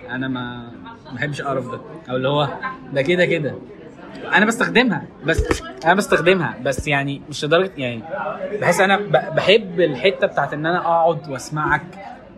أنا 0.10 0.28
ما 0.28 0.58
ما 1.06 1.14
بحبش 1.16 1.42
القرف 1.42 1.72
ده. 1.72 1.80
أو 2.10 2.16
اللي 2.16 2.28
هو 2.30 2.50
ده 2.94 3.02
كده 3.02 3.26
كده. 3.26 3.56
أنا 4.34 4.46
بستخدمها 4.46 5.04
بس 5.26 5.62
أنا 5.86 5.94
بستخدمها 5.94 6.58
بس 6.64 6.88
يعني 6.88 7.22
مش 7.30 7.46
لدرجة 7.46 7.72
يعني 7.78 8.02
بحس 8.62 8.80
أنا 8.80 8.98
بحب 9.36 9.82
الحتة 9.82 10.28
بتاعت 10.28 10.54
إن 10.54 10.66
أنا 10.66 10.78
أقعد 10.78 11.30
وأسمعك 11.30 11.82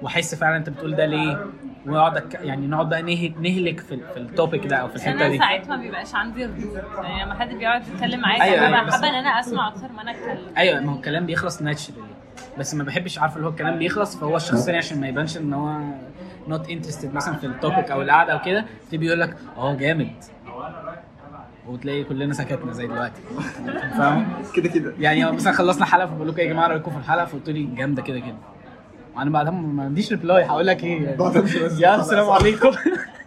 واحس 0.02 0.36
فعلا 0.36 0.58
أنت 0.58 0.70
بتقول 0.70 0.96
ده 0.96 1.06
ليه؟ 1.06 1.46
واقعد 1.88 2.18
أك- 2.18 2.42
يعني 2.42 2.68
نقعد 2.68 2.90
بقى 2.90 3.02
نه- 3.02 3.34
نهلك 3.42 3.80
في, 3.80 3.96
ال- 3.96 4.08
في 4.14 4.18
التوبيك 4.20 4.66
ده 4.68 4.76
أو 4.76 4.88
في 4.88 4.96
الحتة 4.96 5.12
أنا 5.12 5.28
دي. 5.28 5.38
ساعتها 5.38 5.76
ما 5.76 5.82
بيبقاش 5.82 6.16
عندي 6.16 6.46
ردود. 6.46 6.82
يعني 7.04 7.24
لما 7.26 7.34
حد 7.40 7.50
بيقعد 7.50 7.82
يتكلم 7.88 8.20
معايا 8.20 8.44
أيوة، 8.44 8.56
أيوة 8.66 8.66
أيوة، 8.78 8.92
حابه 8.92 9.10
إن 9.10 9.14
أنا 9.16 9.30
أسمع 9.40 9.68
أكتر 9.68 9.92
ما 9.96 10.02
أنا 10.02 10.12
أتكلم. 10.12 10.58
أيوه 10.58 10.80
ما 10.80 10.92
هو 10.92 10.96
الكلام 10.96 11.26
بيخلص 11.26 11.62
ناتشرالي 11.62 12.02
بس 12.60 12.76
ما 12.76 12.84
بحبش 12.84 13.20
عارف 13.20 13.36
اللي 13.36 13.48
هو 13.48 13.52
الكلام 13.52 13.80
بيخلص 13.80 14.16
فهو 14.18 14.36
الشخص 14.38 14.54
الثاني 14.60 14.78
عشان 14.78 15.02
ما 15.02 15.08
يبانش 15.08 15.38
إن 15.38 15.54
هو 15.54 15.78
not 16.48 16.70
interested 16.70 17.14
مثلا 17.14 17.36
في 17.36 17.46
ال 17.48 17.55
topic 17.55 17.92
أو 17.92 18.02
القعدة 18.02 18.34
أو 18.34 18.42
كده 18.46 18.66
تبي 18.92 19.06
يقول 19.06 19.20
لك 19.20 19.38
آه 19.58 19.76
جامد. 19.76 20.12
وتلاقي 21.68 22.04
كلنا 22.04 22.34
سكتنا 22.34 22.72
زي 22.72 22.88
دلوقتي. 22.88 23.22
فاهم؟ 23.98 24.28
كده 24.56 24.70
كده. 24.70 24.94
يعني 25.00 25.32
مثلا 25.32 25.54
خلصنا 25.54 25.86
حلقة 25.86 26.06
فبقول 26.08 26.28
لكم 26.28 26.40
يا 26.40 26.46
جماعة 26.46 26.68
رأيكم 26.68 26.92
في 26.92 26.98
الحلقة؟ 26.98 27.26
فقلت 27.26 27.50
لي 27.50 27.64
جامدة 27.64 28.02
كده 28.02 28.20
كده. 28.20 28.36
وأنا 29.18 29.30
بعدها 29.30 29.52
ما 29.52 29.84
عنديش 29.84 30.12
reply 30.12 30.44
هقول 30.44 30.68
لك 30.68 30.84
إيه. 30.84 31.04
يعني. 31.04 31.18
بعد. 31.18 31.36
يا 31.80 31.96
السلام 31.96 32.30
عليكم. 32.30 32.72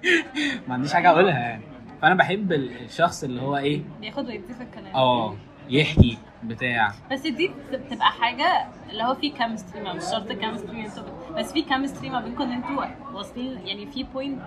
ما 0.68 0.74
عنديش 0.74 0.92
حاجة 0.92 1.10
أقولها 1.10 1.38
يعني. 1.38 1.62
فأنا 2.02 2.14
بحب 2.14 2.52
الشخص 2.52 3.24
اللي 3.24 3.42
هو 3.42 3.56
إيه؟ 3.56 3.82
بياخد 4.00 4.26
ويدي 4.26 4.54
في 4.54 4.62
الكلام. 4.62 4.94
آه 4.94 5.34
يحكي 5.68 6.18
بتاع. 6.44 6.92
بس 7.12 7.20
دي 7.20 7.50
بتبقى 7.72 8.10
حاجة 8.10 8.66
اللي 8.90 9.02
هو 9.04 9.14
في 9.14 9.30
chemistry 9.30 9.82
ما 9.82 9.92
مش 9.92 10.02
شرط 10.10 10.32
chemistry 10.32 10.90
بس 11.36 11.52
في 11.52 11.62
chemistry 11.62 12.10
ما 12.10 12.20
بينكم 12.20 12.42
إن 12.42 12.52
أنتوا 12.52 12.84
واصلين 13.14 13.58
يعني 13.66 13.86
في 13.86 14.02
point 14.02 14.42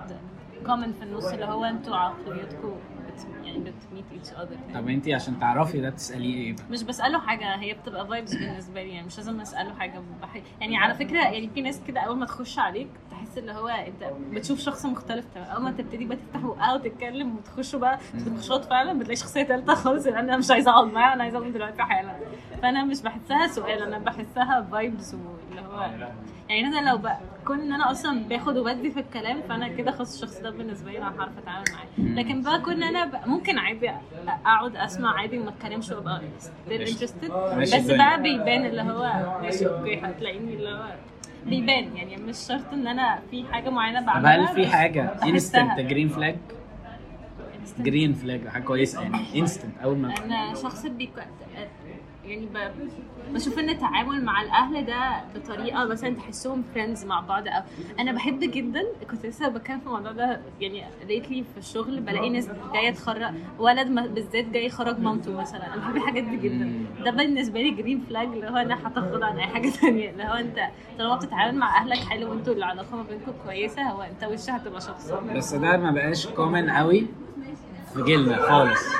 common 0.65 0.93
في 0.93 1.03
النص 1.03 1.25
اللي 1.25 1.45
هو 1.45 1.65
أنتوا 1.65 1.95
عقليتكم 1.95 2.75
بت 3.13 3.45
يعني 3.45 3.59
بت 3.59 3.75
meet 3.75 4.05
each 4.13 4.29
other 4.33 4.57
طب 4.73 4.89
انت 4.89 5.09
عشان 5.09 5.39
تعرفي 5.39 5.81
ده 5.81 5.89
بتساليه 5.89 6.35
إيه 6.35 6.53
بقى؟ 6.55 6.63
مش 6.71 6.83
بسأله 6.83 7.19
حاجة 7.19 7.55
هي 7.55 7.73
بتبقى 7.73 8.07
vibes 8.07 8.35
بالنسبة 8.35 8.83
لي 8.83 8.89
يعني 8.89 9.07
مش 9.07 9.17
لازم 9.17 9.41
اساله 9.41 9.73
حاجة 9.73 10.01
بح... 10.21 10.35
يعني 10.61 10.77
على 10.77 10.93
فكرة 10.93 11.17
يعني 11.19 11.49
في 11.53 11.61
ناس 11.61 11.81
كده 11.87 11.99
أول 12.01 12.17
ما 12.17 12.25
تخش 12.25 12.59
عليك 12.59 12.87
تحس 13.11 13.37
اللي 13.37 13.51
هو 13.51 13.67
انت 13.67 14.03
بتشوف 14.31 14.59
شخص 14.59 14.85
مختلف 14.85 15.25
تماما 15.35 15.49
أول 15.51 15.63
ما 15.63 15.71
تبتدي 15.71 16.05
بقى 16.05 16.17
تفتح 16.17 16.39
بقها 16.45 16.73
وتتكلم 16.73 17.35
وتخشوا 17.37 17.79
بقى 17.79 17.99
بتخشوا 18.15 18.59
فعلا 18.61 18.99
بتلاقي 18.99 19.15
شخصية 19.15 19.43
ثالثه 19.43 19.75
خالص 19.75 20.05
اللي 20.07 20.19
أنا 20.19 20.37
مش 20.37 20.51
عايزة 20.51 20.71
أقعد 20.71 20.87
معاها 20.93 21.13
أنا 21.13 21.23
عايزة 21.23 21.37
اقعد 21.37 21.53
دلوقتي 21.53 21.83
حالا. 21.83 22.15
فأنا 22.61 22.83
مش 22.83 23.01
بحسها 23.01 23.47
سؤال 23.47 23.81
أنا 23.83 23.97
بحسها 23.97 24.67
vibes 24.71 25.13
اللي 25.13 25.61
هو 25.61 26.09
يعني 26.53 26.67
أنا 26.79 26.89
لو 26.89 26.97
بقى 26.97 27.19
كون 27.45 27.59
إن 27.59 27.73
أنا 27.73 27.91
أصلا 27.91 28.23
باخد 28.23 28.57
وبدي 28.57 28.91
في 28.91 28.99
الكلام 28.99 29.41
فأنا 29.41 29.67
كده 29.67 29.91
خلاص 29.91 30.13
الشخص 30.23 30.39
ده 30.41 30.49
بالنسبة 30.49 30.91
لي 30.91 30.97
أنا 30.97 31.07
هعرف 31.19 31.37
أتعامل 31.37 31.65
معاه 31.73 32.07
لكن 32.15 32.41
بقى 32.41 32.61
كون 32.61 32.83
أنا 32.83 33.05
بقى 33.05 33.29
ممكن 33.29 33.57
عادي 33.57 33.89
أقعد 34.45 34.75
أسمع 34.75 35.17
عادي 35.19 35.39
وما 35.39 35.49
أتكلمش 35.49 35.89
وأبقى 35.91 36.21
ماشي 36.69 37.05
بس. 37.05 37.91
بقى 37.91 38.21
بيبان 38.21 38.65
اللي 38.65 38.81
هو 38.81 39.37
ماشي 39.41 39.67
okay 39.67 39.99
هتلاقيني 39.99 40.53
اللي 40.53 40.69
هو 40.69 40.85
بيبان 41.45 41.97
يعني 41.97 42.15
مش 42.17 42.37
شرط 42.37 42.73
إن 42.73 42.87
أنا 42.87 43.19
في 43.31 43.45
حاجة 43.51 43.69
معينة 43.69 44.05
بعملها 44.05 44.51
هل 44.51 44.55
في 44.55 44.67
حاجة. 44.67 45.13
انستنت 45.23 45.79
جرين 45.79 46.09
فلاج. 46.09 46.35
green 47.79 48.13
flag 48.13 48.47
حاجة 48.47 48.63
كويسة 48.63 49.01
يعني 49.01 49.39
instant 49.39 49.77
أول 49.83 49.97
ما 49.97 50.13
أنا 50.25 50.53
شخص 50.55 50.85
بيك 50.85 51.11
يعني. 52.25 52.47
بشوف 53.33 53.59
إن 53.59 53.69
التعامل 53.69 54.25
مع 54.25 54.41
الأهل 54.41 54.85
ده 54.85 55.21
بطريقة 55.35 55.85
مثلا 55.85 56.15
تحسهم 56.15 56.63
friends 56.73 57.05
مع 57.05 57.19
بعض 57.19 57.47
أو 57.47 57.61
أنا 57.99 58.11
بحب 58.11 58.39
جدا 58.39 58.81
كنت 59.11 59.25
لسه 59.25 59.47
بتكلم 59.49 59.79
في 59.79 59.85
الموضوع 59.87 60.11
ده 60.11 60.41
يعني 60.61 60.83
lately 61.07 61.43
في 61.43 61.57
الشغل 61.57 61.99
بلاقي 61.99 62.29
ناس 62.29 62.49
جاية 62.73 62.91
تخرج 62.91 63.33
ولد 63.59 63.87
بالذات 64.15 64.45
جاي 64.45 64.65
يخرج 64.65 64.99
مامته 64.99 65.41
مثلا 65.41 65.73
أنا 65.73 65.81
بحب 65.81 65.95
الحاجات 65.95 66.23
دي 66.23 66.37
جدا. 66.37 66.85
ده 67.05 67.11
بالنسبة 67.11 67.61
لي 67.61 67.71
green 67.71 67.99
flag 68.09 68.27
اللي 68.27 68.49
هو 68.49 68.57
أنا 68.57 68.87
هتاخد 68.87 69.23
عن 69.23 69.37
أي 69.37 69.43
حاجة 69.47 69.69
ثانية 69.83 70.09
اللي 70.09 70.23
هو 70.23 70.33
أنت 70.33 70.59
طالما 70.99 71.15
بتتعامل 71.15 71.57
مع 71.57 71.77
أهلك 71.81 71.97
حلو 71.97 72.29
وأنتوا 72.29 72.53
العلاقة 72.53 72.95
ما 72.97 73.03
بينكم 73.03 73.31
كويسة 73.45 73.81
هو 73.81 74.01
أنت 74.01 74.23
وش 74.23 74.49
هتبقى 74.49 74.81
شخص. 74.81 75.11
بس 75.35 75.53
ده 75.53 75.77
ما 75.77 75.91
بقاش 75.91 76.27
common 76.27 76.69
قوي 76.69 77.07
في 77.93 78.03
جيلنا 78.03 78.37
خالص. 78.49 78.93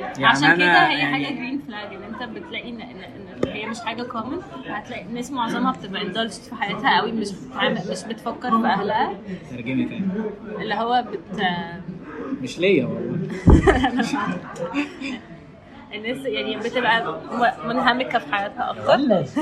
يعني 0.00 0.26
عشان 0.26 0.44
أنا 0.44 0.54
كده 0.56 0.88
هي 0.88 0.98
يعني- 0.98 1.12
حاجة 1.26 1.34
green 1.34 1.62
flag 1.68 1.94
إن 1.94 2.02
أنت 2.02 2.22
بتلاقي 2.22 2.70
ان 2.70 2.80
إن 2.80 3.48
هي 3.48 3.66
مش 3.66 3.80
حاجة 3.80 4.02
common 4.02 4.38
هتلاقي 4.68 5.02
الناس 5.02 5.30
معظمها 5.32 5.72
بتبقى 5.72 6.02
indulged 6.02 6.30
في 6.42 6.54
حياتها 6.54 7.00
قوي 7.00 7.12
مش 7.12 7.32
بتتعامل 7.32 7.80
مش 7.90 8.04
بتفكر 8.04 8.50
في 8.60 8.66
أهلها. 8.66 9.14
ترجمي 9.50 9.84
تاني. 9.84 10.06
اللي 10.62 10.74
هو 10.74 11.04
بت 11.12 11.42
مش 12.42 12.58
ليا 12.58 12.84
والله. 12.86 13.28
الناس 15.94 16.24
يعني 16.26 16.56
بتبقى 16.56 17.20
منهمكة 17.66 18.18
في 18.18 18.34
حياتها 18.34 18.70
أكتر. 18.70 19.24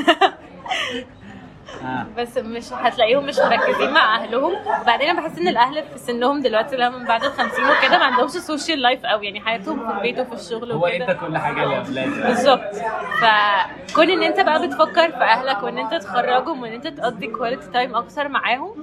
آه. 1.85 2.07
بس 2.19 2.39
مش 2.39 2.73
هتلاقيهم 2.73 3.27
مش 3.27 3.39
مركزين 3.39 3.91
مع 3.93 4.17
أهلهم. 4.17 4.53
وبعدين 4.83 5.09
أنا 5.09 5.21
بحس 5.21 5.39
إن 5.39 5.49
الأهل 5.49 5.83
في 5.93 5.99
سنهم 5.99 6.41
دلوقتي 6.43 6.75
اللي 6.75 6.87
هم 6.87 6.99
من 6.99 7.05
بعد 7.05 7.25
ال 7.25 7.33
50 7.33 7.65
وكده 7.65 7.99
ما 7.99 8.05
عندهمش 8.05 8.31
social 8.31 8.83
life 8.83 9.07
قوي. 9.07 9.27
يعني 9.27 9.41
حياتهم 9.41 9.89
في 9.89 9.97
البيت 9.97 10.19
وفي 10.19 10.33
الشغل 10.35 10.73
هو 10.73 10.87
وكده. 10.87 11.09
إنت 11.13 11.21
كل 11.21 11.39
حاجة 11.39 11.65
لاولادك 11.65 12.27
بالظبط. 12.27 12.75
فكون 13.21 14.11
إن 14.11 14.23
أنت 14.23 14.41
بقى 14.41 14.67
بتفكر 14.67 15.11
في 15.11 15.25
أهلك 15.25 15.63
وإن 15.63 15.79
أنت 15.79 15.95
تخرجهم 15.95 16.63
وإن 16.63 16.73
أنت 16.73 16.87
تقضي 16.87 17.27
quality 17.27 17.71
time 17.71 17.95
أكتر 17.97 18.29
معاهم 18.29 18.75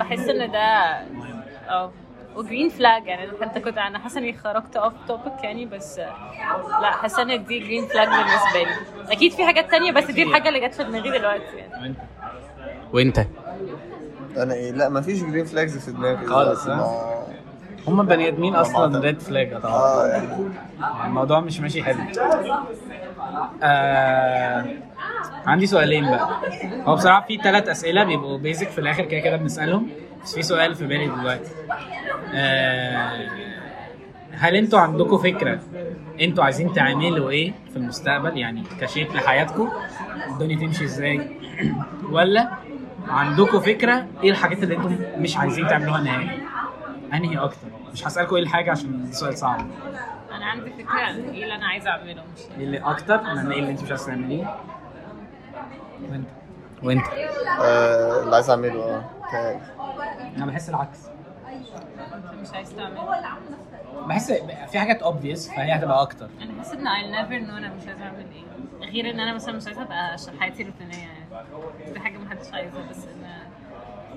بحس 0.00 0.28
إن 0.28 0.50
ده 0.52 0.58
آه 1.70 1.92
و 2.36 2.41
green 2.41 2.68
flag 2.68 3.06
يعني 3.06 3.30
حتى 3.42 3.60
كنت 3.60 3.78
أنا 3.78 3.98
حاسة 3.98 4.18
إني 4.20 4.32
خرجت 4.38 4.76
off 4.76 4.92
topic 5.08 5.44
يعني 5.44 5.64
بس 5.66 5.98
لا 6.80 6.90
حاسة 6.90 7.22
إن 7.22 7.44
دي 7.44 7.58
green 7.58 7.86
flag 7.86 8.08
بالنسبة 8.08 8.62
لي. 8.62 9.12
أكيد 9.12 9.32
في 9.32 9.44
حاجات 9.46 9.70
تانية 9.70 9.92
بس 9.92 10.04
دي 10.10 10.22
الحاجة 10.22 10.48
اللي 10.48 10.60
جت 10.60 10.74
في 10.74 10.84
دماغي 10.84 11.10
دلوقتي 11.18 11.56
يعني. 11.56 11.94
وانت؟ 12.94 13.26
أنا 14.36 14.54
إيه 14.54 14.70
لا 14.72 14.88
مفيش 14.88 15.22
green 15.22 15.44
flags 15.44 15.78
في 15.78 15.92
دماغي 15.92 16.26
خالص،. 16.26 16.66
ها؟ 16.66 16.74
ما- 16.76 17.24
هم 17.88 18.06
بني 18.06 18.28
آدمين 18.28 18.54
أصلا. 18.54 19.00
red 19.00 19.20
flag 19.20 19.58
طبعا. 19.60 19.72
آه. 19.74 20.06
يعني 20.06 20.26
يعني 20.80 21.06
الموضوع 21.06 21.40
مش 21.40 21.60
ماشي 21.60 21.82
حلو. 21.82 21.98
آه 23.62 24.64
عندي 25.46 25.66
سؤالين 25.66 26.04
بقى. 26.10 26.28
هو 26.86 26.94
بصراحة 26.94 27.26
في 27.26 27.36
ثلاث 27.38 27.68
أسئلة 27.68 28.04
بيبقوا 28.04 28.38
basic 28.38 28.68
في 28.68 28.78
الآخر 28.78 29.04
كده 29.04 29.20
كده 29.20 29.36
بنسألهم. 29.36 29.88
بس 30.24 30.34
في 30.34 30.42
سؤال 30.42 30.74
في 30.74 30.86
بالي 30.86 31.06
دلوقتي. 31.06 31.50
آه 32.34 33.28
هل 34.32 34.56
أنتوا 34.56 34.78
عندكم 34.78 35.18
فكرة 35.18 35.58
أنتوا 36.20 36.44
عايزين 36.44 36.72
تعملوا 36.72 37.30
إيه 37.30 37.52
في 37.70 37.76
المستقبل؟ 37.76 38.38
يعني 38.38 38.62
كشيء 38.80 39.12
لحياتكم؟ 39.14 39.68
الدنيا 40.30 40.56
تمشي 40.56 40.84
إزاي؟ 40.84 41.28
ولا 42.12 42.48
عندكم 43.08 43.60
فكرة؟ 43.60 44.06
إيه 44.22 44.30
الحاجات 44.30 44.62
اللي 44.62 44.76
أنتم 44.76 44.98
مش 45.22 45.36
عايزين 45.36 45.68
تعملوها 45.68 46.00
نهائي؟ 46.00 46.42
أنهي 47.14 47.38
أكتر؟ 47.38 47.68
مش 47.92 48.06
هسألكم 48.06 48.36
إيه 48.36 48.42
الحاجة 48.42 48.70
عشان 48.70 49.04
ده 49.06 49.12
سؤال 49.12 49.38
صعب. 49.38 49.66
أنا 50.32 50.44
عندي 50.46 50.70
فكرة 50.70 50.90
عن 50.92 51.14
إيه 51.20 51.42
اللي 51.42 51.54
أنا 51.54 51.66
عايزه 51.66 51.90
أعمله. 51.90 52.22
مش 52.34 52.40
إيه 52.58 52.64
اللي 52.64 52.78
أكتر؟ 52.78 53.20
من 53.22 53.52
إيه 53.52 53.58
اللي 53.58 53.70
أنت 53.70 53.82
مش 53.82 53.90
عايز 53.90 54.06
تعمليه؟ 54.06 54.54
وأنت. 56.10 56.28
وأنت. 56.82 57.04
آه، 57.60 58.22
اللي 58.22 58.34
عايز 58.34 58.50
أعمله 58.50 58.82
آه. 59.34 59.60
أنا 60.36 60.46
بحس 60.46 60.68
العكس. 60.70 60.98
أنت 62.14 62.40
مش 62.42 62.54
عايز 62.54 62.74
تعمله. 62.74 63.20
بحس 64.06 64.32
في 64.70 64.78
حاجات 64.78 65.02
اوبفيس 65.02 65.48
فهي 65.50 65.72
هتبقى 65.72 66.02
أكتر. 66.02 66.28
أنا 66.42 66.52
بحس 66.58 66.72
إن 66.72 66.84
I'll 66.86 67.14
never 67.16 67.48
know 67.50 67.56
أنا 67.56 67.74
مش 67.74 67.86
عايزه 67.88 68.04
أعمل 68.04 68.26
إيه. 68.34 68.44
غير 68.94 69.10
إن 69.10 69.20
أنا 69.20 69.34
مثلا 69.34 69.56
مش 69.56 69.66
عايزة 69.66 69.82
أبقى 69.82 70.16
حياتي 70.40 70.62
روتينية 70.62 70.96
يعني 70.98 71.92
دي 71.92 72.00
حاجة 72.00 72.18
محدش 72.18 72.46
عايزها 72.52 72.82
بس 72.90 73.04
ان 73.04 73.24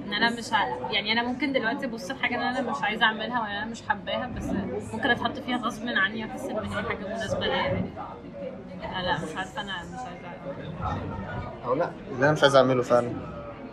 إن 0.07 0.13
أنا 0.13 0.29
مش 0.29 0.53
ع... 0.53 0.91
يعني 0.91 1.11
أنا 1.11 1.23
ممكن 1.23 1.53
دلوقتي 1.53 1.85
أبص 1.85 2.11
لحاجة 2.11 2.35
إن 2.35 2.41
أنا 2.41 2.71
مش 2.71 2.77
عايزة 2.83 3.05
أعملها 3.05 3.41
ولا 3.41 3.57
أنا 3.57 3.65
مش 3.65 3.81
حباها 3.89 4.29
بس 4.37 4.43
ممكن 4.93 5.09
أتحط 5.09 5.39
فيها 5.39 5.57
غصب 5.57 5.87
عني 5.87 6.25
احس 6.25 6.45
إن 6.45 6.57
هي 6.57 6.83
حاجة 6.83 7.05
مناسبة 7.07 7.39
ليا. 7.39 7.55
يعني. 7.55 7.89
لا 9.03 9.13
مش 9.13 9.35
عارفة 9.37 9.61
أنا 9.61 9.73
مش 9.93 9.99
عايزة 9.99 10.97
أو 11.65 11.73
لا 11.75 11.89
اللي 12.11 12.25
أنا 12.25 12.31
مش 12.31 12.41
عايز 12.41 12.55
أعمله 12.55 12.83
فعلا. 12.83 13.11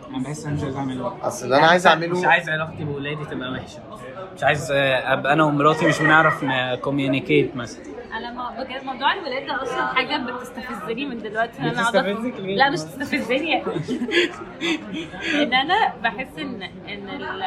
أنا 0.09 0.23
بحس 0.23 0.45
أنا 0.45 0.55
مش 0.55 0.63
عايز 0.63 0.75
أعمله. 0.75 1.17
أصل 1.27 1.45
اللي 1.45 1.57
أنا 1.57 1.67
عايز 1.67 1.87
اعمله 1.87 2.19
مش 2.19 2.25
عايز 2.25 2.49
علاقتي 2.49 2.83
بولادي 2.83 3.25
تبقى 3.25 3.51
وحشة. 3.51 3.79
مش 4.35 4.43
عايز 4.43 4.71
أبقى 4.71 5.33
أنا 5.33 5.43
ومراتي 5.43 5.87
مش 5.87 5.99
بنعرف 6.01 6.43
نكوميونيكيت 6.43 7.55
مثلا. 7.55 7.83
أنا 8.17 8.31
ما 8.31 8.63
بجد 8.63 8.83
موضوع 8.83 9.13
الولاد 9.13 9.45
ده 9.45 9.63
أصلا 9.63 9.85
حاجة 9.87 10.17
بتستفزني 10.17 11.05
من 11.05 11.17
دلوقتي. 11.17 11.59
ان 11.59 11.65
أنا 11.65 11.81
بتستفزك 11.81 12.39
ليه؟ 12.39 12.55
لا 12.55 12.69
مش 12.69 12.79
تستفزني 12.79 13.63
إن 15.43 15.53
أنا 15.53 15.93
بحس 16.03 16.39
ان 16.39 16.61
إن 16.63 17.09
ال... 17.09 17.43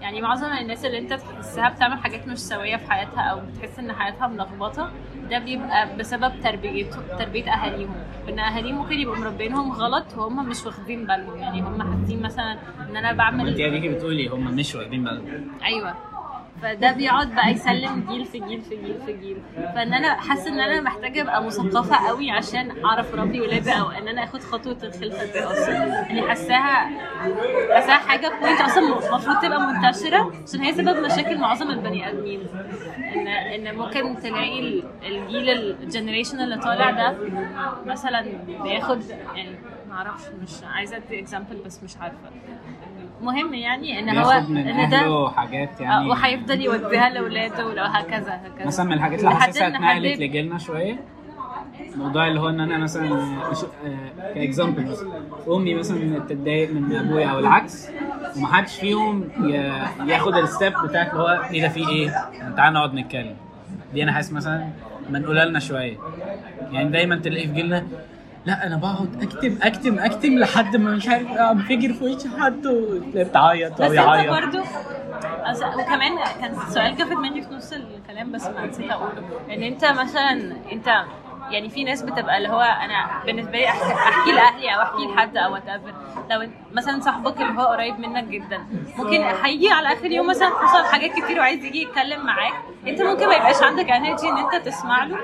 يعني 0.00 0.20
معظم 0.22 0.52
الناس 0.52 0.84
اللي 0.84 0.98
أنت 0.98 1.12
تحسها 1.12 1.68
بتعمل 1.68 1.98
حاجات 1.98 2.28
مش 2.28 2.38
سوية 2.38 2.76
في 2.76 2.90
حياتها 2.90 3.20
أو 3.20 3.40
بتحس 3.40 3.78
إن 3.78 3.92
حياتها 3.92 4.26
ملخبطة 4.26 4.90
ده 5.30 5.38
بيبقى 5.38 5.96
بسبب 5.96 6.32
تربيته 6.42 7.16
تربية 7.18 7.50
أهاليهم. 7.52 7.94
إن 8.28 8.38
أهاليهم 8.38 8.76
ممكن 8.76 8.94
يبقوا 8.98 9.16
مربينهم 9.16 9.72
غلط 9.72 10.04
وهم 10.16 10.48
مش 10.48 10.66
واخدين 10.66 11.06
بالهم. 11.06 11.36
يعني 11.38 11.60
هم 11.62 11.82
حاسين 11.82 12.22
مثلا 12.22 12.58
إن 12.90 12.96
أنا 12.96 13.12
بعمل 13.12 13.60
يا 13.60 13.68
بيجي 13.68 13.88
بتقولي 13.88 14.28
هم 14.28 14.56
مش 14.56 14.74
واخدين 14.74 15.04
بالهم. 15.04 15.48
أيوه. 15.64 15.94
فده 16.62 16.92
بيقعد 16.92 17.34
بقى 17.34 17.50
يسلم 17.50 18.06
جيل 18.10 18.24
في 18.24 18.38
جيل 18.38 18.62
في 18.62 18.76
جيل 18.76 19.00
في 19.06 19.12
جيل. 19.12 19.36
فإن 19.74 19.94
أنا 19.94 20.14
حاسة 20.20 20.48
إن 20.48 20.60
أنا 20.60 20.80
محتاجة 20.80 21.22
أبقى 21.22 21.44
مثقفة 21.44 22.08
قوي 22.08 22.30
عشان 22.30 22.84
أعرف 22.84 23.14
اربي 23.14 23.40
ولادي 23.40 23.72
أو 23.72 23.90
إن 23.90 24.08
أنا 24.08 24.24
آخد 24.24 24.40
خطوة 24.40 24.78
الخلفه 24.82 25.24
دي 25.32 25.38
أصلا 25.44 25.72
يعني 25.84 26.22
حاساها 26.28 26.90
حاساها 27.74 27.96
حاجة 28.08 28.28
point 28.40 28.60
أصلا 28.60 28.84
المفروض 28.84 29.38
تبقى 29.42 29.60
منتشرة 29.60 30.32
عشان 30.48 30.60
هي 30.60 30.72
سبب 30.72 30.96
مشاكل 31.04 31.38
معظم 31.38 31.70
البني 31.70 32.08
آدمين. 32.08 32.40
ان 33.14 33.26
إن 33.28 33.74
ممكن 33.76 34.16
تلاقي 34.22 34.60
ال- 34.60 34.84
الجيل 35.02 35.48
ال 35.50 35.58
generation 35.58 36.40
اللي 36.40 36.56
طالع 36.58 36.90
ده 36.90 37.16
مثلا 37.86 38.24
بياخد 38.62 39.00
يعني 39.34 39.56
معرفش 39.88 40.24
مش 40.42 40.64
عايزة 40.64 40.96
أدي 40.96 41.18
example 41.20 41.56
بس 41.66 41.82
مش 41.82 41.96
عارفة. 41.96 42.30
مهم 43.24 43.54
يعني 43.54 43.98
إن 43.98 44.18
هو 44.18 44.30
إن 44.30 44.88
ده 44.90 45.28
حاجات 45.36 45.80
آه، 45.80 45.82
يعني 45.84 46.08
وهيفضل 46.08 46.60
يوديها 46.60 47.08
لأولاده 47.08 47.66
ولو 47.66 47.84
هكذا. 47.84 48.40
هكذا 48.44 48.66
مثلا 48.66 48.86
من 48.86 48.92
الحاجات 48.92 49.18
اللي 49.20 49.34
حاسسها 49.34 49.68
اتنقلت 49.68 50.18
لجيلنا 50.20 50.58
شوية 50.58 51.00
موضوع 51.96 52.28
اللي 52.28 52.40
هو 52.40 52.48
إن 52.48 52.60
أنا 52.60 52.78
مثلا 52.78 53.14
مش 53.50 53.58
ك 54.34 54.40
example 54.40 54.86
مثلا 54.90 55.12
أمي 55.48 55.74
مثلا 55.74 56.18
تتضايق 56.18 56.70
من 56.72 56.96
أبويا 56.96 57.26
أو 57.26 57.38
العكس 57.38 57.88
ومحدش 58.36 58.76
فيهم 58.76 59.28
ياخد 60.06 60.34
ال 60.34 60.42
step 60.42 60.72
بتاعت 60.84 61.10
اللي 61.12 61.22
هو 61.22 61.28
إيه 61.52 61.62
ده 61.62 61.68
في 61.68 61.88
إيه؟ 61.88 62.10
تعالى 62.56 62.74
نقعد 62.74 62.94
نتكلم. 62.94 63.36
دي 63.94 64.02
أنا 64.02 64.12
حاسس 64.12 64.32
مثلا 64.32 64.68
منقوله 65.10 65.44
لنا 65.44 65.58
شوية. 65.58 65.96
يعني 66.72 66.88
دايما 66.88 67.16
تلاقي 67.16 67.46
في 67.46 67.52
جيلنا 67.52 67.86
لا 68.46 68.66
أنا 68.66 68.76
بقعد 68.76 69.22
أكتم 69.22 69.58
أكتم 69.62 69.98
أكتم 69.98 70.38
لحد 70.38 70.76
ما 70.76 70.90
مش 70.90 71.08
عارف 71.08 71.30
انفجر 71.32 71.92
في 71.92 72.04
وش 72.04 72.26
حد 72.40 72.62
بس 73.80 73.80
أو 73.80 73.92
يعيط 73.92 74.30
برضو 74.32 74.58
أص- 75.44 75.78
وكمان 75.78 76.18
كان 76.40 76.56
سؤال 76.70 76.96
جه 76.96 77.02
في 77.04 77.14
دماغي 77.14 77.42
في 77.42 77.54
نص 77.54 77.72
الكلام 77.72 78.32
بس 78.32 78.46
ما 78.46 78.66
نسيت 78.66 78.90
أقوله. 78.90 79.12
إن 79.54 79.62
أنت 79.62 79.84
مثلا 79.84 80.56
أنت 80.72 81.04
يعني 81.50 81.68
في 81.70 81.84
ناس 81.84 82.02
بتبقى 82.02 82.36
اللي 82.38 82.48
هو 82.48 82.60
أنا 82.60 83.22
بالنسبة 83.26 83.52
لي 83.58 83.68
أحكي, 83.68 83.92
أحكي 83.92 84.32
لأهلي 84.32 84.74
أو 84.74 84.82
أحكي 84.82 85.06
لحد 85.14 85.36
أو 85.36 85.52
وات 85.52 85.62
لو 86.30 86.48
مثلا 86.72 87.00
صاحبك 87.00 87.40
اللي 87.40 87.60
هو 87.60 87.64
قريب 87.66 87.98
منك 88.00 88.24
جدا 88.24 88.58
ممكن 88.98 89.22
هيجي 89.42 89.68
على 89.70 89.88
آخر 89.92 90.06
يوم 90.06 90.26
مثلا 90.26 90.48
حصل 90.48 90.84
حاجات 90.84 91.10
كتير 91.10 91.38
وعايز 91.38 91.64
يجي 91.64 91.82
يتكلم 91.82 92.26
معاك. 92.26 92.52
أنت 92.86 93.02
ممكن 93.02 93.26
ما 93.28 93.34
يبقاش 93.34 93.62
عندك 93.62 93.90
energy 93.90 94.28
إن 94.28 94.38
أنت 94.38 94.66
تسمع 94.66 95.04
له. 95.04 95.16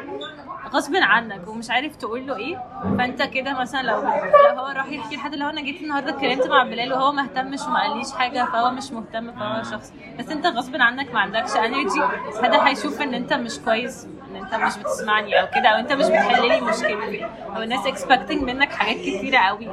غصب 0.73 0.97
عنك 0.97 1.49
ومش 1.49 1.71
عارف 1.71 1.97
تقول 1.97 2.27
له 2.27 2.37
إيه 2.37 2.65
فأنت 2.99 3.23
كده 3.23 3.61
مثلا 3.61 3.83
لو 3.83 4.01
لو 4.01 4.61
هو 4.61 4.67
راح 4.67 4.87
يحكي 4.87 5.17
لحد 5.17 5.35
هو 5.43 5.51
أنا 5.51 5.61
جيت 5.61 5.83
النهارده 5.83 6.11
اتكلمت 6.11 6.47
مع 6.47 6.63
بلال 6.65 6.93
وهو 6.93 7.13
ما 7.13 7.23
اهتمش 7.23 7.61
وما 7.67 7.81
قاليش 7.89 8.13
حاجة 8.13 8.45
فهو 8.45 8.71
مش 8.71 8.93
مهتم 8.93 9.33
فهو 9.33 9.63
شخص. 9.63 9.93
بس 10.19 10.29
أنت 10.29 10.47
غصب 10.47 10.77
عنك 10.77 11.15
ما 11.15 11.21
عندكش 11.21 11.57
energy 11.57 12.03
هذا 12.43 12.69
هيشوف 12.69 13.01
إن 13.03 13.15
أنت 13.15 13.33
مش 13.33 13.59
كويس. 13.59 14.07
إن 14.31 14.37
أنت 14.37 14.55
مش 14.55 14.79
بتسمعني 14.79 15.41
أو 15.41 15.47
كده 15.47 15.69
أو 15.69 15.79
أنت 15.79 15.93
مش 15.93 16.05
بتحل 16.07 16.49
لي 16.49 16.61
مشكلتي. 16.61 17.27
أو 17.57 17.63
الناس 17.63 17.87
expecting 17.87 18.43
منك 18.43 18.73
حاجات 18.73 18.97
كتيرة 18.97 19.39
قوي. 19.39 19.69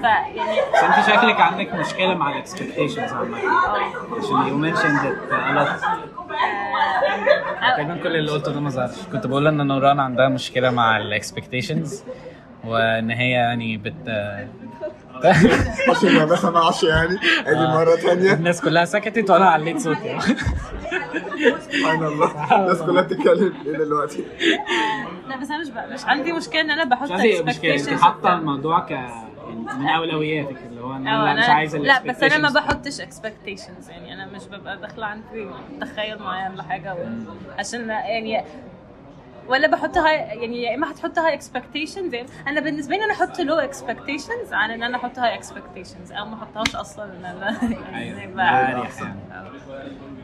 فيعني 0.00 0.60
بس 0.74 0.82
أنت 0.82 1.06
شكلك 1.06 1.40
عندك 1.40 1.74
مشكلة 1.74 2.14
مع 2.14 2.32
ال 2.32 2.38
expectations 2.38 3.12
عامة. 3.12 3.38
عشان 4.18 4.48
you 4.48 4.56
mentioned 4.56 4.98
it 5.06 5.80
تقريبا 7.60 7.96
كل 8.02 8.16
اللي 8.16 8.30
قلته 8.32 8.52
ده 8.52 8.60
ما 8.60 8.70
ظهرش. 8.70 9.02
كنت 9.12 9.26
بقول 9.26 9.46
إن 9.46 9.66
نوران 9.66 10.00
عندها 10.00 10.28
مشكلة 10.28 10.70
مع 10.70 10.96
ال 10.96 11.04
expectations 11.04 12.04
وإن 12.64 13.10
هي 13.10 13.30
يعني 13.30 13.76
بت 13.76 13.94
عشان 15.90 16.14
ما 16.16 16.24
بسمعش 16.24 16.82
يعني 16.82 17.18
ادي 17.46 17.66
مره 17.74 17.96
ثانية 17.96 18.32
الناس 18.32 18.60
كلها 18.60 18.84
سكتت 18.84 19.30
وأنا 19.30 19.48
عليت 19.48 19.78
صوتي 19.78 20.18
سبحان 21.70 22.04
الله 22.04 22.56
الناس 22.60 22.82
كلها 22.82 23.02
بتتكلم 23.02 23.54
ليه 23.64 23.72
دلوقتي 23.78 24.24
لا 25.28 25.36
بس 25.36 25.50
أنا 25.50 25.58
مش. 25.60 25.68
مش 25.92 26.04
عندي 26.04 26.32
مشكلة 26.32 26.60
إن 26.60 26.70
أنا 26.70 26.84
بحط 26.84 27.12
مش 27.12 27.20
مشكلة 27.44 27.74
أنت 27.74 28.02
حاطة. 28.02 28.38
الموضوع 28.38 28.80
ك 28.80 28.90
يعني 28.90 29.30
من 29.78 29.88
أولوياتك 29.88 30.56
اللي 30.70 30.80
هو 30.80 30.92
أنا 30.96 31.34
مش 31.34 31.44
أنا- 31.46 31.48
عايزه 31.50 31.78
لا 31.78 32.02
بس 32.02 32.22
أنا 32.22 32.38
ما. 32.38 32.48
بحطش 32.60 33.00
expectations 33.00 33.90
يعني 33.90 34.14
أنا 34.14 34.26
مش 34.26 34.42
ببقى 34.44 34.80
داخلة 34.80 35.06
عندي 35.06 35.46
تخيل 35.80 36.18
معين 36.22 36.54
لحاجة 36.56 36.94
و... 36.94 36.98
عشان 37.58 37.88
يعني 37.88 38.44
ولا 39.50 39.68
بحطها 39.68 40.10
يعني 40.10 40.62
يا 40.62 40.74
إما 40.74 40.90
هتحط 40.90 41.18
هاي 41.18 41.38
expectations 41.38 42.14
يعني 42.14 42.26
أنا 42.46 42.60
بالنسبة 42.60 42.96
لي 42.96 43.04
أنا 43.04 43.12
أحط 43.12 43.36
low 43.40 43.70
expectations 43.70 44.52
عن 44.52 44.70
إن 44.70 44.82
أنا 44.82 44.96
أحط 44.96 45.18
هاي 45.18 45.40
expectations. 45.40 46.12
أو 46.18 46.26
ما 46.26 46.34
احطهاش 46.34 46.76
أصلا 46.76 47.04
إن 47.04 47.24
أنا 47.24 47.58
يعني 47.92 48.34
يعني 48.36 48.88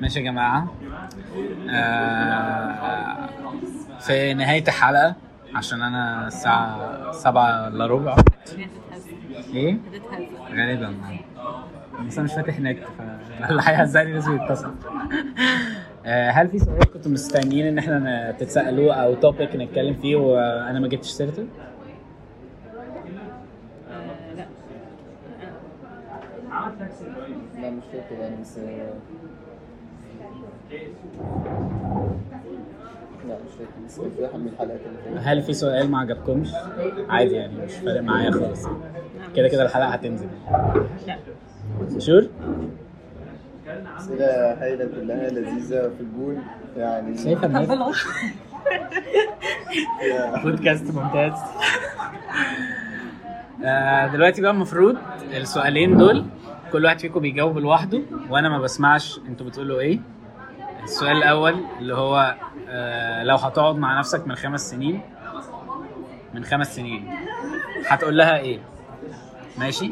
ماشي 0.01 0.19
يا 0.19 0.25
جماعة. 0.25 0.75
آه 1.71 3.29
في 4.01 4.35
نهاية 4.35 4.63
الحلقة 4.69 5.15
عشان 5.55 5.83
أنا 5.83 6.27
الساعة 6.27 7.13
سبعة 7.13 7.69
إلا 7.69 7.87
ربع. 7.87 8.17
إيه؟ 9.55 9.77
غالبا. 10.51 10.95
بس 12.07 12.19
أنا 12.19 12.25
مش 12.25 12.33
فاتح 12.35 12.61
نت 12.61 12.79
فاللي 12.99 13.63
هيهزقني 13.65 14.13
لازم 14.13 14.37
يتصل 14.37 14.75
هل 16.07 16.49
في 16.49 16.59
سؤال 16.59 16.91
كنتوا 16.95 17.11
مستنيين 17.11 17.67
إن 17.67 17.79
إحنا 17.79 18.33
تتسالوه 18.39 18.95
أو 18.95 19.15
توبيك 19.15 19.57
نتكلم 19.57 19.95
فيه 19.95 20.17
وأنا 20.17 20.81
ما 20.81 20.89
جبتش 20.89 21.09
سيرته؟ 21.11 21.47
لا 27.63 27.71
مش 27.71 27.83
فاكر 27.93 28.21
يعني 28.21 28.37
بس 28.41 28.59
لا 33.29 33.35
مش 33.35 33.53
فاكر 33.59 33.71
بس 33.87 34.01
كان 34.01 34.11
في 34.17 34.23
واحد 34.23 34.39
من 34.39 34.49
الحلقات 34.49 34.81
اللي 34.87 34.99
فاتت 35.15 35.27
هل 35.29 35.43
في 35.43 35.53
سؤال 35.53 35.91
ما 35.91 35.99
عجبكمش؟ 35.99 36.49
عادي 37.09 37.35
يعني 37.35 37.65
مش 37.65 37.73
فارق 37.75 38.01
معايا 38.01 38.31
خالص 38.31 38.67
كده 39.37 39.49
كده 39.49 39.63
الحلقة 39.63 39.89
هتنزل 39.89 40.29
شور؟ 41.99 42.27
أسئلة 43.99 44.27
هايلة 44.63 44.85
كلها 44.85 45.31
لذيذة 45.31 45.91
في 45.97 46.01
الجول 46.01 46.39
يعني 46.77 47.19
شايفه 47.19 47.47
الناس 47.47 47.69
بودكاست 50.45 50.95
ممتاز. 50.95 51.33
آه، 53.65 54.07
دلوقتي 54.07 54.43
بقى 54.43 54.51
المفروض 54.51 54.97
السؤالين 55.37 55.97
دول 55.97 56.25
كل 56.73 56.85
واحد 56.85 56.99
فيكم 57.01 57.21
بيجاوب 57.21 57.59
لوحده 57.59 58.03
وأنا 58.31 58.49
ما 58.49 58.59
بسمعش 58.59 59.21
أنتوا 59.29 59.47
بتقولوا 59.47 59.81
إيه. 59.81 60.01
السؤال 60.85 61.17
الأول 61.17 61.55
اللي 61.79 61.95
هو 61.95 62.35
آه، 62.69 63.23
لو 63.23 63.37
هتقعد 63.37 63.77
مع 63.77 63.99
نفسك 63.99 64.27
من 64.27 64.35
خمس 64.35 64.71
سنين 64.71 65.01
من 66.35 66.45
خمس 66.45 66.77
سنين 66.77 67.09
هتقول 67.87 68.17
لها 68.19 68.37
إيه؟ 68.39 68.59
ماشي؟ 69.59 69.91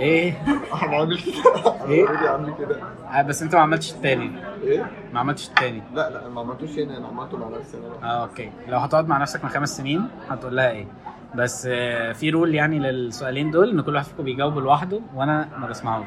إيه؟ 0.00 0.32
هنعمل 0.72 1.18
كده. 1.18 1.74
إيه؟ 1.88 2.06
already 2.08 2.28
عامل 2.28 2.54
كده. 2.58 2.76
آه، 3.12 3.22
بس 3.22 3.42
أنت 3.42 3.54
ما 3.54 3.60
عملتش 3.60 3.92
التاني. 3.92 4.30
إيه؟ 4.62 4.90
ما 5.12 5.20
عملتش 5.20 5.48
التاني. 5.48 5.82
لا 5.94 6.10
لا 6.10 6.28
ما 6.28 6.40
عملتوش 6.40 6.78
هنا. 6.78 6.96
أنا 6.96 7.06
عملته 7.06 7.36
مع 7.38 7.48
نفسي 7.58 7.76
أنا. 7.76 8.10
آه 8.10 8.22
okay. 8.22 8.52
لو 8.68 8.78
هتقعد 8.78 9.08
مع 9.08 9.18
نفسك 9.18 9.44
من 9.44 9.50
خمس 9.50 9.76
سنين 9.76 10.08
هتقول 10.30 10.56
لها 10.56 10.70
إيه. 10.70 10.86
بس 11.34 11.68
آه، 11.70 12.12
في 12.12 12.30
rule 12.30 12.54
يعني 12.54 12.78
للسؤالين 12.78 13.50
دول 13.50 13.70
إن 13.70 13.80
كل 13.80 13.94
واحد 13.94 14.04
فيكم 14.06 14.22
بيجاوب 14.24 14.58
لوحده 14.58 15.00
وأنا 15.14 15.48
ما 15.58 15.66
بسمعوش. 15.66 16.06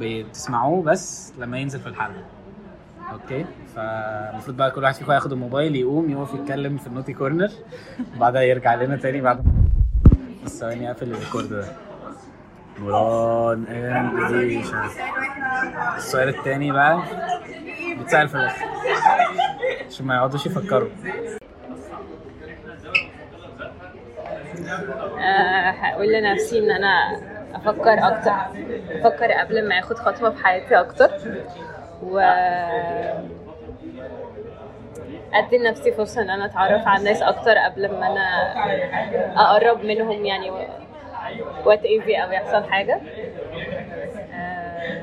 بتسمعوه 0.00 0.82
بس 0.82 1.32
لما 1.38 1.58
ينزل 1.58 1.80
في 1.80 1.86
الحلقة. 1.86 2.22
okay؟ 3.12 3.44
فالمفروض 3.76 4.56
بقى 4.56 4.70
كل 4.70 4.82
واحد 4.82 4.94
فيكم 4.94 5.12
ياخد 5.12 5.32
الموبايل 5.32 5.76
يقوم 5.76 6.10
يقف 6.10 6.34
يتكلم 6.34 6.76
في 6.78 6.86
ال 6.86 6.89
naughty 6.89 7.12
corner 7.12 7.48
وبعدها 8.16 8.42
يرجع 8.42 8.74
لنا 8.74 8.96
تاني 8.96 9.20
بعد 9.20 9.44
بس 10.44 10.60
ثواني 10.60 10.90
اقفل 10.90 11.10
ال 11.12 11.17
record 11.17 11.48
ده. 11.48 11.64
نوران 12.78 13.66
and 13.66 14.32
ديشا 14.34 14.82
السؤال 15.96 16.28
التاني 16.28 16.72
بقى 16.72 17.02
بيتسأل 17.98 18.28
في 18.28 18.34
الآخر. 18.34 18.66
عشان 19.88 20.06
ما 20.06 20.14
يقعدوش 20.14 20.46
يفكروا. 20.46 20.88
آه، 25.18 25.70
هقول 25.70 26.12
لنفسي 26.12 26.58
إن 26.58 26.70
أنا 26.70 27.20
أفكر 27.54 27.92
أكتر. 28.08 28.32
أفكر 28.90 29.32
قبل 29.32 29.68
ما 29.68 29.78
آخد 29.78 29.96
خطوة 29.98 30.30
في 30.30 30.44
حياتي 30.44 30.74
أكتر. 30.80 31.10
و 32.02 32.18
أدي 35.34 35.58
لنفسي 35.58 35.92
فرصة 35.92 36.22
إن 36.22 36.30
أنا 36.30 36.44
أتعرف 36.46 36.88
على 36.88 36.98
الناس 36.98 37.22
أكتر 37.22 37.58
قبل 37.58 37.90
ما 37.92 38.06
أنا 38.06 38.54
أقرب 39.36 39.84
منهم 39.84 40.24
يعني. 40.24 40.50
وات 41.64 41.84
ايزي 41.84 42.16
أو 42.16 42.32
يحصل 42.32 42.64
حاجة. 42.64 43.00
آه، 44.34 45.02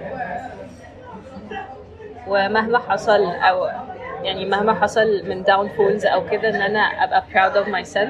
ومهما 2.27 2.79
حصل 2.79 3.23
أو 3.25 3.65
يعني 4.23 4.45
مهما 4.45 4.73
حصل 4.73 5.29
من 5.29 5.43
downfalls 5.43 6.05
أو 6.05 6.29
كده 6.29 6.49
إن 6.49 6.61
أنا 6.61 6.79
أبقى 6.79 7.23
proud 7.33 7.53
of 7.65 7.67
myself. 7.69 8.09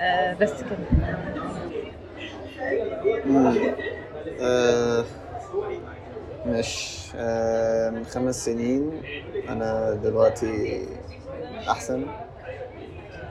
آه، 0.00 0.34
بس 0.34 0.62
كده. 0.62 0.78
آه 4.40 5.04
مش 6.46 7.00
من 7.92 8.04
خمس 8.04 8.44
سنين 8.44 9.02
أنا 9.48 9.94
دلوقتي 10.04 10.86
أحسن. 11.70 12.06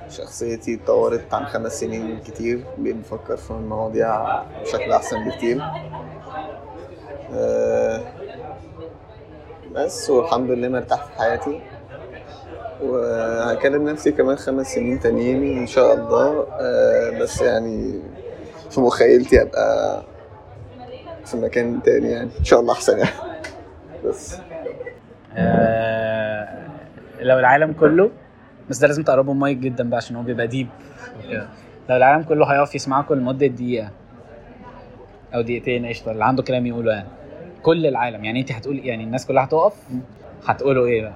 شخصيتي 0.10 0.74
اتطورت 0.76 1.34
عن 1.34 1.46
خمس 1.46 1.80
سنين 1.80 2.20
كتير 2.20 2.64
بفكر 2.78 3.38
في 3.38 3.52
المواضيع 3.52 4.44
بشكل 4.62 4.92
أحسن 4.92 5.30
بكتير. 5.30 5.62
آه 7.34 8.02
بس 9.76 10.10
والحمد 10.10 10.52
لله 10.52 10.68
مرتاح 10.68 11.06
في 11.06 11.18
حياتي. 11.18 11.62
وهكلم 12.82 13.90
نفسي 13.90 14.12
كمان 14.12 14.36
خمس 14.36 14.74
سنين 14.74 15.00
تانيين 15.00 15.58
إن 15.58 15.68
شاء 15.68 15.94
الله. 15.94 16.48
آه 16.52 17.20
بس 17.20 17.42
يعني 17.42 18.02
في 18.70 18.82
مخيلتي 18.82 19.42
أبقى 19.42 20.04
في 21.26 21.38
مكان 21.38 21.84
تاني 21.84 22.12
يعني. 22.12 22.30
إن 22.40 22.44
شاء 22.44 22.60
الله 22.60 22.74
أحسن 22.74 22.98
يعني. 22.98 23.12
بس. 24.06 24.38
آه، 25.38 26.48
لو 27.20 27.40
العالم 27.40 27.74
كله 27.74 28.12
بس 28.70 28.78
ده 28.78 28.88
لازم 28.88 29.04
تقربوا 29.04 29.34
مايك 29.34 29.58
جدا 29.58 29.90
بقى 29.90 29.98
عشان 29.98 30.16
هو 30.16 30.24
بيبقى 30.24 30.48
ديب. 30.48 30.68
لو 31.90 31.96
العالم 31.96 32.24
كله 32.24 32.46
هيقف 32.46 32.76
يسمعكم 32.76 33.16
لمدة 33.16 33.48
دقيقة 33.48 33.90
أو 35.36 35.42
دقيقتين 35.42 35.86
قشطة. 35.86 36.12
اللي 36.12 36.26
عنده 36.26 36.44
كلام 36.44 36.66
يقوله 36.66 36.92
يعني. 36.94 37.08
كل 37.64 37.86
العالم. 37.86 38.26
يعني 38.26 38.40
أنت 38.40 38.52
هتقول 38.52 38.86
يعني 38.86 39.04
الناس 39.04 39.26
كلها 39.26 39.44
هتقف؟ 39.44 39.74
هتقولوا 40.46 40.88
إيه 40.88 41.02
بقى؟ 41.02 41.14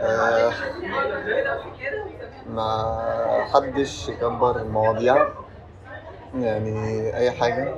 آه 0.00 0.52
ما 2.50 2.98
حدش 3.54 4.08
يكبر 4.08 4.62
المواضيع. 4.62 5.28
يعني 6.34 7.16
أي 7.16 7.30
حاجة. 7.30 7.74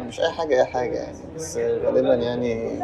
مش 0.00 0.20
أي 0.20 0.30
حاجة 0.32 0.54
أي 0.60 0.64
حاجة 0.64 0.94
يعني. 0.96 1.18
بس 1.34 1.56
غالبا 1.56 2.14
يعني 2.14 2.80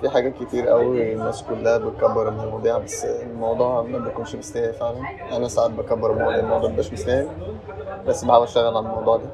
في 0.00 0.08
حاجات 0.08 0.34
كتير 0.42 0.68
قوي 0.68 1.12
الناس 1.12 1.42
كلها 1.42 1.78
بتكبر 1.78 2.28
المواضيع 2.28 2.78
بس 2.78 3.04
الموضوع 3.04 3.82
ما 3.82 3.98
بيكونش 3.98 4.34
مستاهل 4.34 4.72
فعلا. 4.74 4.98
أنا 5.36 5.48
ساعات 5.48 5.70
بكبر 5.70 6.12
المواضيع 6.12 6.38
الموضوع 6.40 6.68
مبيبقاش 6.68 6.92
مستاهل 6.92 7.28
بس 8.06 8.24
بحاول 8.24 8.42
أشتغل 8.44 8.76
على 8.76 8.78
الموضوع 8.86 9.16
ده. 9.16 9.30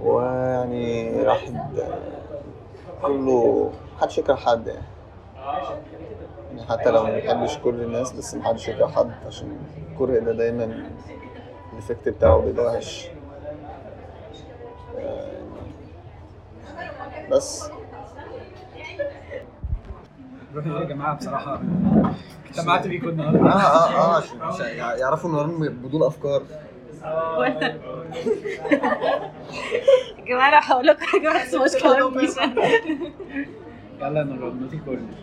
ويعني 0.00 1.12
راح 1.22 1.44
كله 3.02 3.70
محدش 3.96 4.18
يكره 4.18 4.34
حد 4.34 4.66
يعني. 4.66 4.82
يعني 6.50 6.62
حتى 6.68 6.90
لو 6.90 7.02
ما 7.02 7.10
بنحبش 7.10 7.58
كل 7.58 7.74
الناس 7.80 8.12
بس 8.12 8.34
محدش 8.34 8.68
يكره 8.68 8.86
حد 8.86 9.10
عشان 9.26 9.58
الكره 9.92 10.18
ده 10.18 10.32
دايما 10.32 10.90
الإفكت 11.72 12.08
بتاعه 12.08 12.38
بيبقى 12.38 12.66
وحش. 12.66 13.08
بس 17.30 17.70
روحي 20.54 20.70
يا 20.70 20.84
جماعة 20.84 21.16
بصراحة. 21.16 21.60
اجتمعت 22.50 22.86
بيكم 22.86 23.06
آه 23.06 23.10
النهارده 23.10 23.50
آه 23.50 23.90
آه 23.90 24.16
عشان 24.16 24.40
عشان 24.42 24.66
يع- 24.66 24.96
يعرفوا 24.96 25.30
إن 25.30 25.34
هم 25.34 25.68
بدون 25.68 26.02
أفكار. 26.02 26.42
يا 27.04 27.78
جماعة 30.28 30.48
أنا 30.48 30.60
هقول 30.72 30.86
لكم 30.86 31.04
حاجة 31.06 31.28
بس 31.42 31.54
مش 31.54 31.82
كلام 31.82 32.18
يلا 34.00 34.22
نور 34.24 34.50
نوتي 34.52 34.76
كورنر 34.78 35.14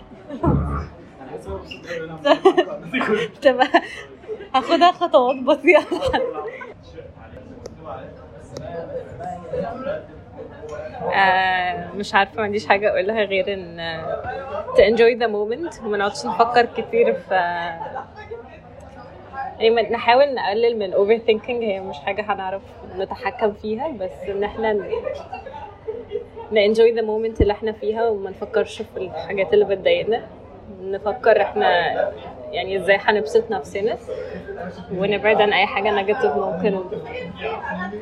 طب 3.43 3.59
هاخدها 4.55 4.91
خطوات 4.91 5.35
آه، 8.61 10.16
مش 11.95 12.15
عارفة 12.15 12.37
ما 12.37 12.43
عنديش 12.43 12.67
حاجة 12.67 12.89
أقولها 12.89 13.23
غير 13.23 13.53
إن 13.53 13.79
آه، 13.79 14.65
to 14.75 14.79
enjoy 14.79 15.19
the 15.19 15.27
moment. 15.27 15.83
وما 15.85 15.97
نقعدش 15.97 16.25
نفكر 16.25 16.65
كتير 16.65 17.13
في 17.13 17.33
يعني 19.59 19.81
نحاول 19.89 20.33
نقلل 20.35 20.79
من 20.79 20.93
overthinking. 20.93 21.49
هي 21.49 21.79
مش 21.79 21.97
حاجة 21.99 22.21
هنعرف 22.33 22.61
نتحكم 22.97 23.53
فيها 23.53 23.87
بس 23.87 24.11
إن 24.29 24.43
إحنا 24.43 24.73
ن- 24.73 24.91
ن 26.51 26.73
enjoy 26.73 26.95
the 26.99 27.03
moment 27.03 27.41
اللي 27.41 27.53
إحنا 27.53 27.71
فيها 27.71 28.07
وما 28.09 28.29
نفكرش 28.29 28.81
في 28.81 28.97
الحاجات 28.97 29.53
اللي 29.53 29.65
بتضايقنا. 29.65 30.21
نفكر 30.81 31.41
إحنا 31.41 31.69
يعني 32.51 32.77
إزاي 32.77 32.97
هنبسط 33.01 33.51
نفسنا. 33.51 33.97
ونبعد 34.91 35.41
عن 35.41 35.53
أي 35.53 35.65
حاجة 35.65 35.91
نيجاتيف 35.91 36.31
ممكن 36.35 36.79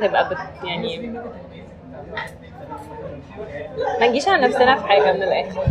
تبقى 0.01 0.29
بت 0.29 0.37
يعني 0.67 1.19
ما 3.99 4.07
نجيش 4.07 4.27
على 4.27 4.47
نفسنا 4.47 4.75
في 4.75 4.87
حاجة 4.87 5.13
من 5.13 5.23
الآخر. 5.23 5.61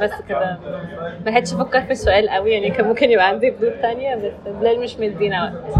بس 0.00 0.10
كده. 0.28 0.58
ما 1.24 1.30
لحقتش 1.30 1.52
أفكر 1.54 1.80
في 1.82 1.90
السؤال 1.92 2.30
قوي 2.30 2.50
يعني 2.52 2.70
كان 2.70 2.86
ممكن 2.86 3.10
يبقى 3.10 3.28
عندي 3.28 3.48
ردود 3.48 3.72
تانية 3.82 4.14
بس 4.16 4.32
بلال 4.46 4.80
مش 4.80 4.96
مدينا 4.96 5.42
وقت. 5.44 5.76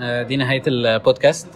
آه، 0.00 0.22
دي 0.22 0.36
نهاية 0.36 0.62
البودكاست. 0.66 1.48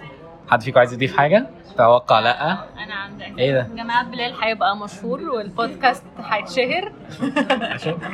حد 0.49 0.63
فيكم 0.63 0.79
عايز 0.79 0.93
يضيف 0.93 1.17
حاجة؟ 1.17 1.47
توقع 1.79 2.21
لا. 2.21 2.53
أنا 2.53 2.95
عندي 2.95 3.25
إيه 3.39 3.53
ده؟ 3.53 3.59
يا 3.59 3.83
جماعة 3.83 4.05
بلال 4.05 4.35
هيبقى 4.43 4.77
مشهور 4.77 5.21
والبودكاست 5.21 6.05
هيتشهر. 6.19 6.93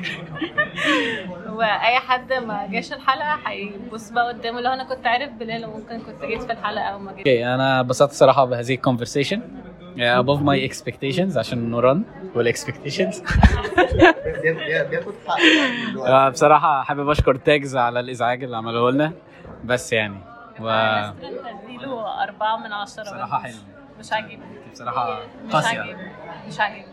وأي 1.57 1.99
حد 1.99 2.33
ما 2.33 2.67
جاش 2.71 2.93
الحلقة 2.93 3.39
هيبص 3.47 4.11
بقى 4.11 4.29
قدامه. 4.29 4.61
لو 4.61 4.73
أنا 4.73 4.85
كنت 4.85 5.07
عارف 5.07 5.31
بلال 5.33 5.65
وممكن 5.65 5.99
كنت 6.01 6.25
جيت 6.25 6.43
في 6.43 6.53
الحلقة 6.53 6.85
أو 6.85 6.99
ما 6.99 7.11
جيت. 7.13 7.19
okay 7.19 7.47
أنا 7.55 7.81
انبسطت 7.81 8.13
صراحة 8.13 8.45
بهذه 8.45 8.75
ال 8.75 8.80
conversation 8.80 9.41
above 9.99 10.41
my 10.41 10.71
expectations 10.71 11.37
عشان 11.37 11.71
نوران 11.71 12.03
وال 12.35 12.47
expectations 12.47 13.23
بياخد 14.91 15.15
حق. 15.27 16.29
بصراحة 16.29 16.83
حابب 16.83 17.11
أشكر 17.11 17.35
تاجز 17.35 17.77
على 17.77 18.01
الإزعاج 18.01 18.45
اللي 18.45 18.57
عمله 18.57 18.91
لنا. 18.91 19.13
بس 19.65 19.93
يعني 19.93 20.19
و 20.61 20.65
اديله 21.79 22.23
أربعة 22.23 22.57
من 22.57 22.73
عشرة 22.73 23.03
بصراحة 23.03 23.39
حلو. 23.43 23.55
مش 23.99 24.13
عاجبني. 24.13 24.39
مش 25.47 25.53
قاسية. 25.53 25.69
عاجبني. 25.81 26.11
مش 26.49 26.61
عاجبني. 26.61 26.85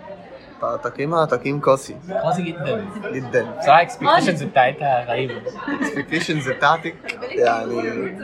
تقييمها 0.83 1.25
تقييم 1.25 1.61
قاسي. 1.61 1.95
قاسي 2.23 2.43
جدا. 2.43 2.85
جدا. 3.13 3.43
بصراحة 3.59 3.81
ال 3.81 3.86
expectations 3.86 4.43
بتاعتها 4.43 5.05
غريبة. 5.05 5.33
ال 5.67 5.73
expectations 5.73 6.49
بتاعتك 6.49 6.95
يعني 7.35 8.15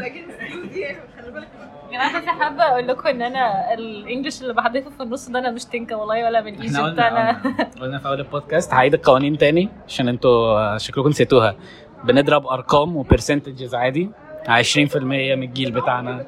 جماعة 1.91 2.19
بس 2.21 2.25
حابة 2.25 2.63
أقول 2.63 2.87
لكم 2.87 3.07
إن 3.07 3.21
أنا 3.21 3.73
ال 3.73 3.82
English 3.82 4.41
اللي 4.41 4.53
بحذفه 4.53 4.89
في 4.89 5.03
النص 5.03 5.29
ده 5.29 5.39
أنا 5.39 5.51
مش 5.51 5.65
تنكة 5.65 5.95
والله 5.95 6.25
ولا 6.25 6.41
من 6.41 6.61
أنا. 6.77 6.83
قلنا- 6.83 7.41
قلنا 7.81 7.97
في 7.99 8.07
أول 8.07 8.19
البودكاست 8.19 8.73
هعيد 8.73 8.93
القوانين 8.93 9.37
تاني 9.37 9.69
عشان 9.87 10.07
أنتوا 10.07 10.77
شكلكم 10.77 11.09
نسيتوها. 11.09 11.55
بنضرب 12.03 12.47
أرقام 12.47 12.95
و 12.97 13.04
percentages 13.04 13.75
عادي. 13.75 14.09
20% 14.47 14.95
من 15.35 15.43
الجيل 15.43 15.71
بتاعنا. 15.71 16.25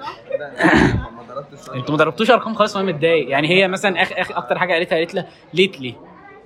أنتوا 1.76 1.92
ما 1.92 1.98
ضربتوش 1.98 2.32
أرقام 2.32 2.54
خالص 2.54 2.76
وأنا 2.76 2.88
متضايق. 2.94 3.30
يعني 3.30 3.48
هي 3.50 3.68
مثلا 3.68 4.02
اخ 4.02 4.12
اخ 4.12 4.32
أكتر 4.32 4.60
حاجة 4.60 4.74
قالتها 4.74 4.96
قالت 4.96 5.14
لها 5.16 5.26
lately. 5.54 5.96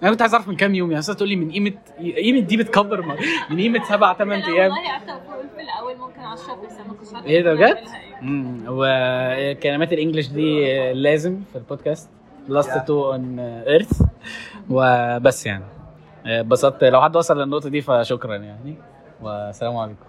أنا 0.04 0.12
كنت 0.12 0.22
عايز 0.22 0.34
أعرف 0.34 0.48
من 0.48 0.56
كام 0.56 0.76
يوم 0.76 0.92
يعني 0.92 1.04
تقول 1.04 1.30
لي 1.30 1.36
من 1.36 1.52
قيمة 1.52 1.72
قيمة 2.00 2.40
دي 2.40 2.58
بتكبر 2.58 3.02
ما- 3.02 3.18
من 3.50 3.58
قيمة 3.58 3.84
سبع 3.84 4.14
ثمان 4.14 4.40
أيام. 4.42 4.72
والله 4.72 4.90
قعدت 4.92 5.10
أقول 5.10 5.46
في 5.56 5.62
الأول 5.62 5.98
ممكن 5.98 6.20
10 6.22 6.54
بس 6.54 6.72
ما 6.88 6.94
كنتش 6.94 7.26
إيه 7.26 7.42
ده 7.42 7.54
بجد؟ 7.54 7.62
أعملها 7.64 8.00
إيه. 8.00 8.20
امم 8.22 8.64
وكلمات 8.68 9.94
ال 9.94 9.98
English 9.98 10.28
دي 10.28 10.94
لازم 10.94 11.42
في 11.52 11.56
ال 11.58 11.64
podcast. 11.64 12.10
Last 12.50 12.78
two 12.88 13.12
on 13.14 13.40
Earth 13.40 14.02
وبس 14.70 15.46
يعني. 15.46 15.64
اتبسطت. 16.26 16.84
لو 16.84 17.02
حد 17.02 17.16
وصل 17.16 17.42
للنقطة 17.42 17.70
دي 17.70 17.82
فشكرا 17.82 18.36
يعني. 18.36 18.76
والسلام 19.22 19.78
عليكم. 19.78 20.06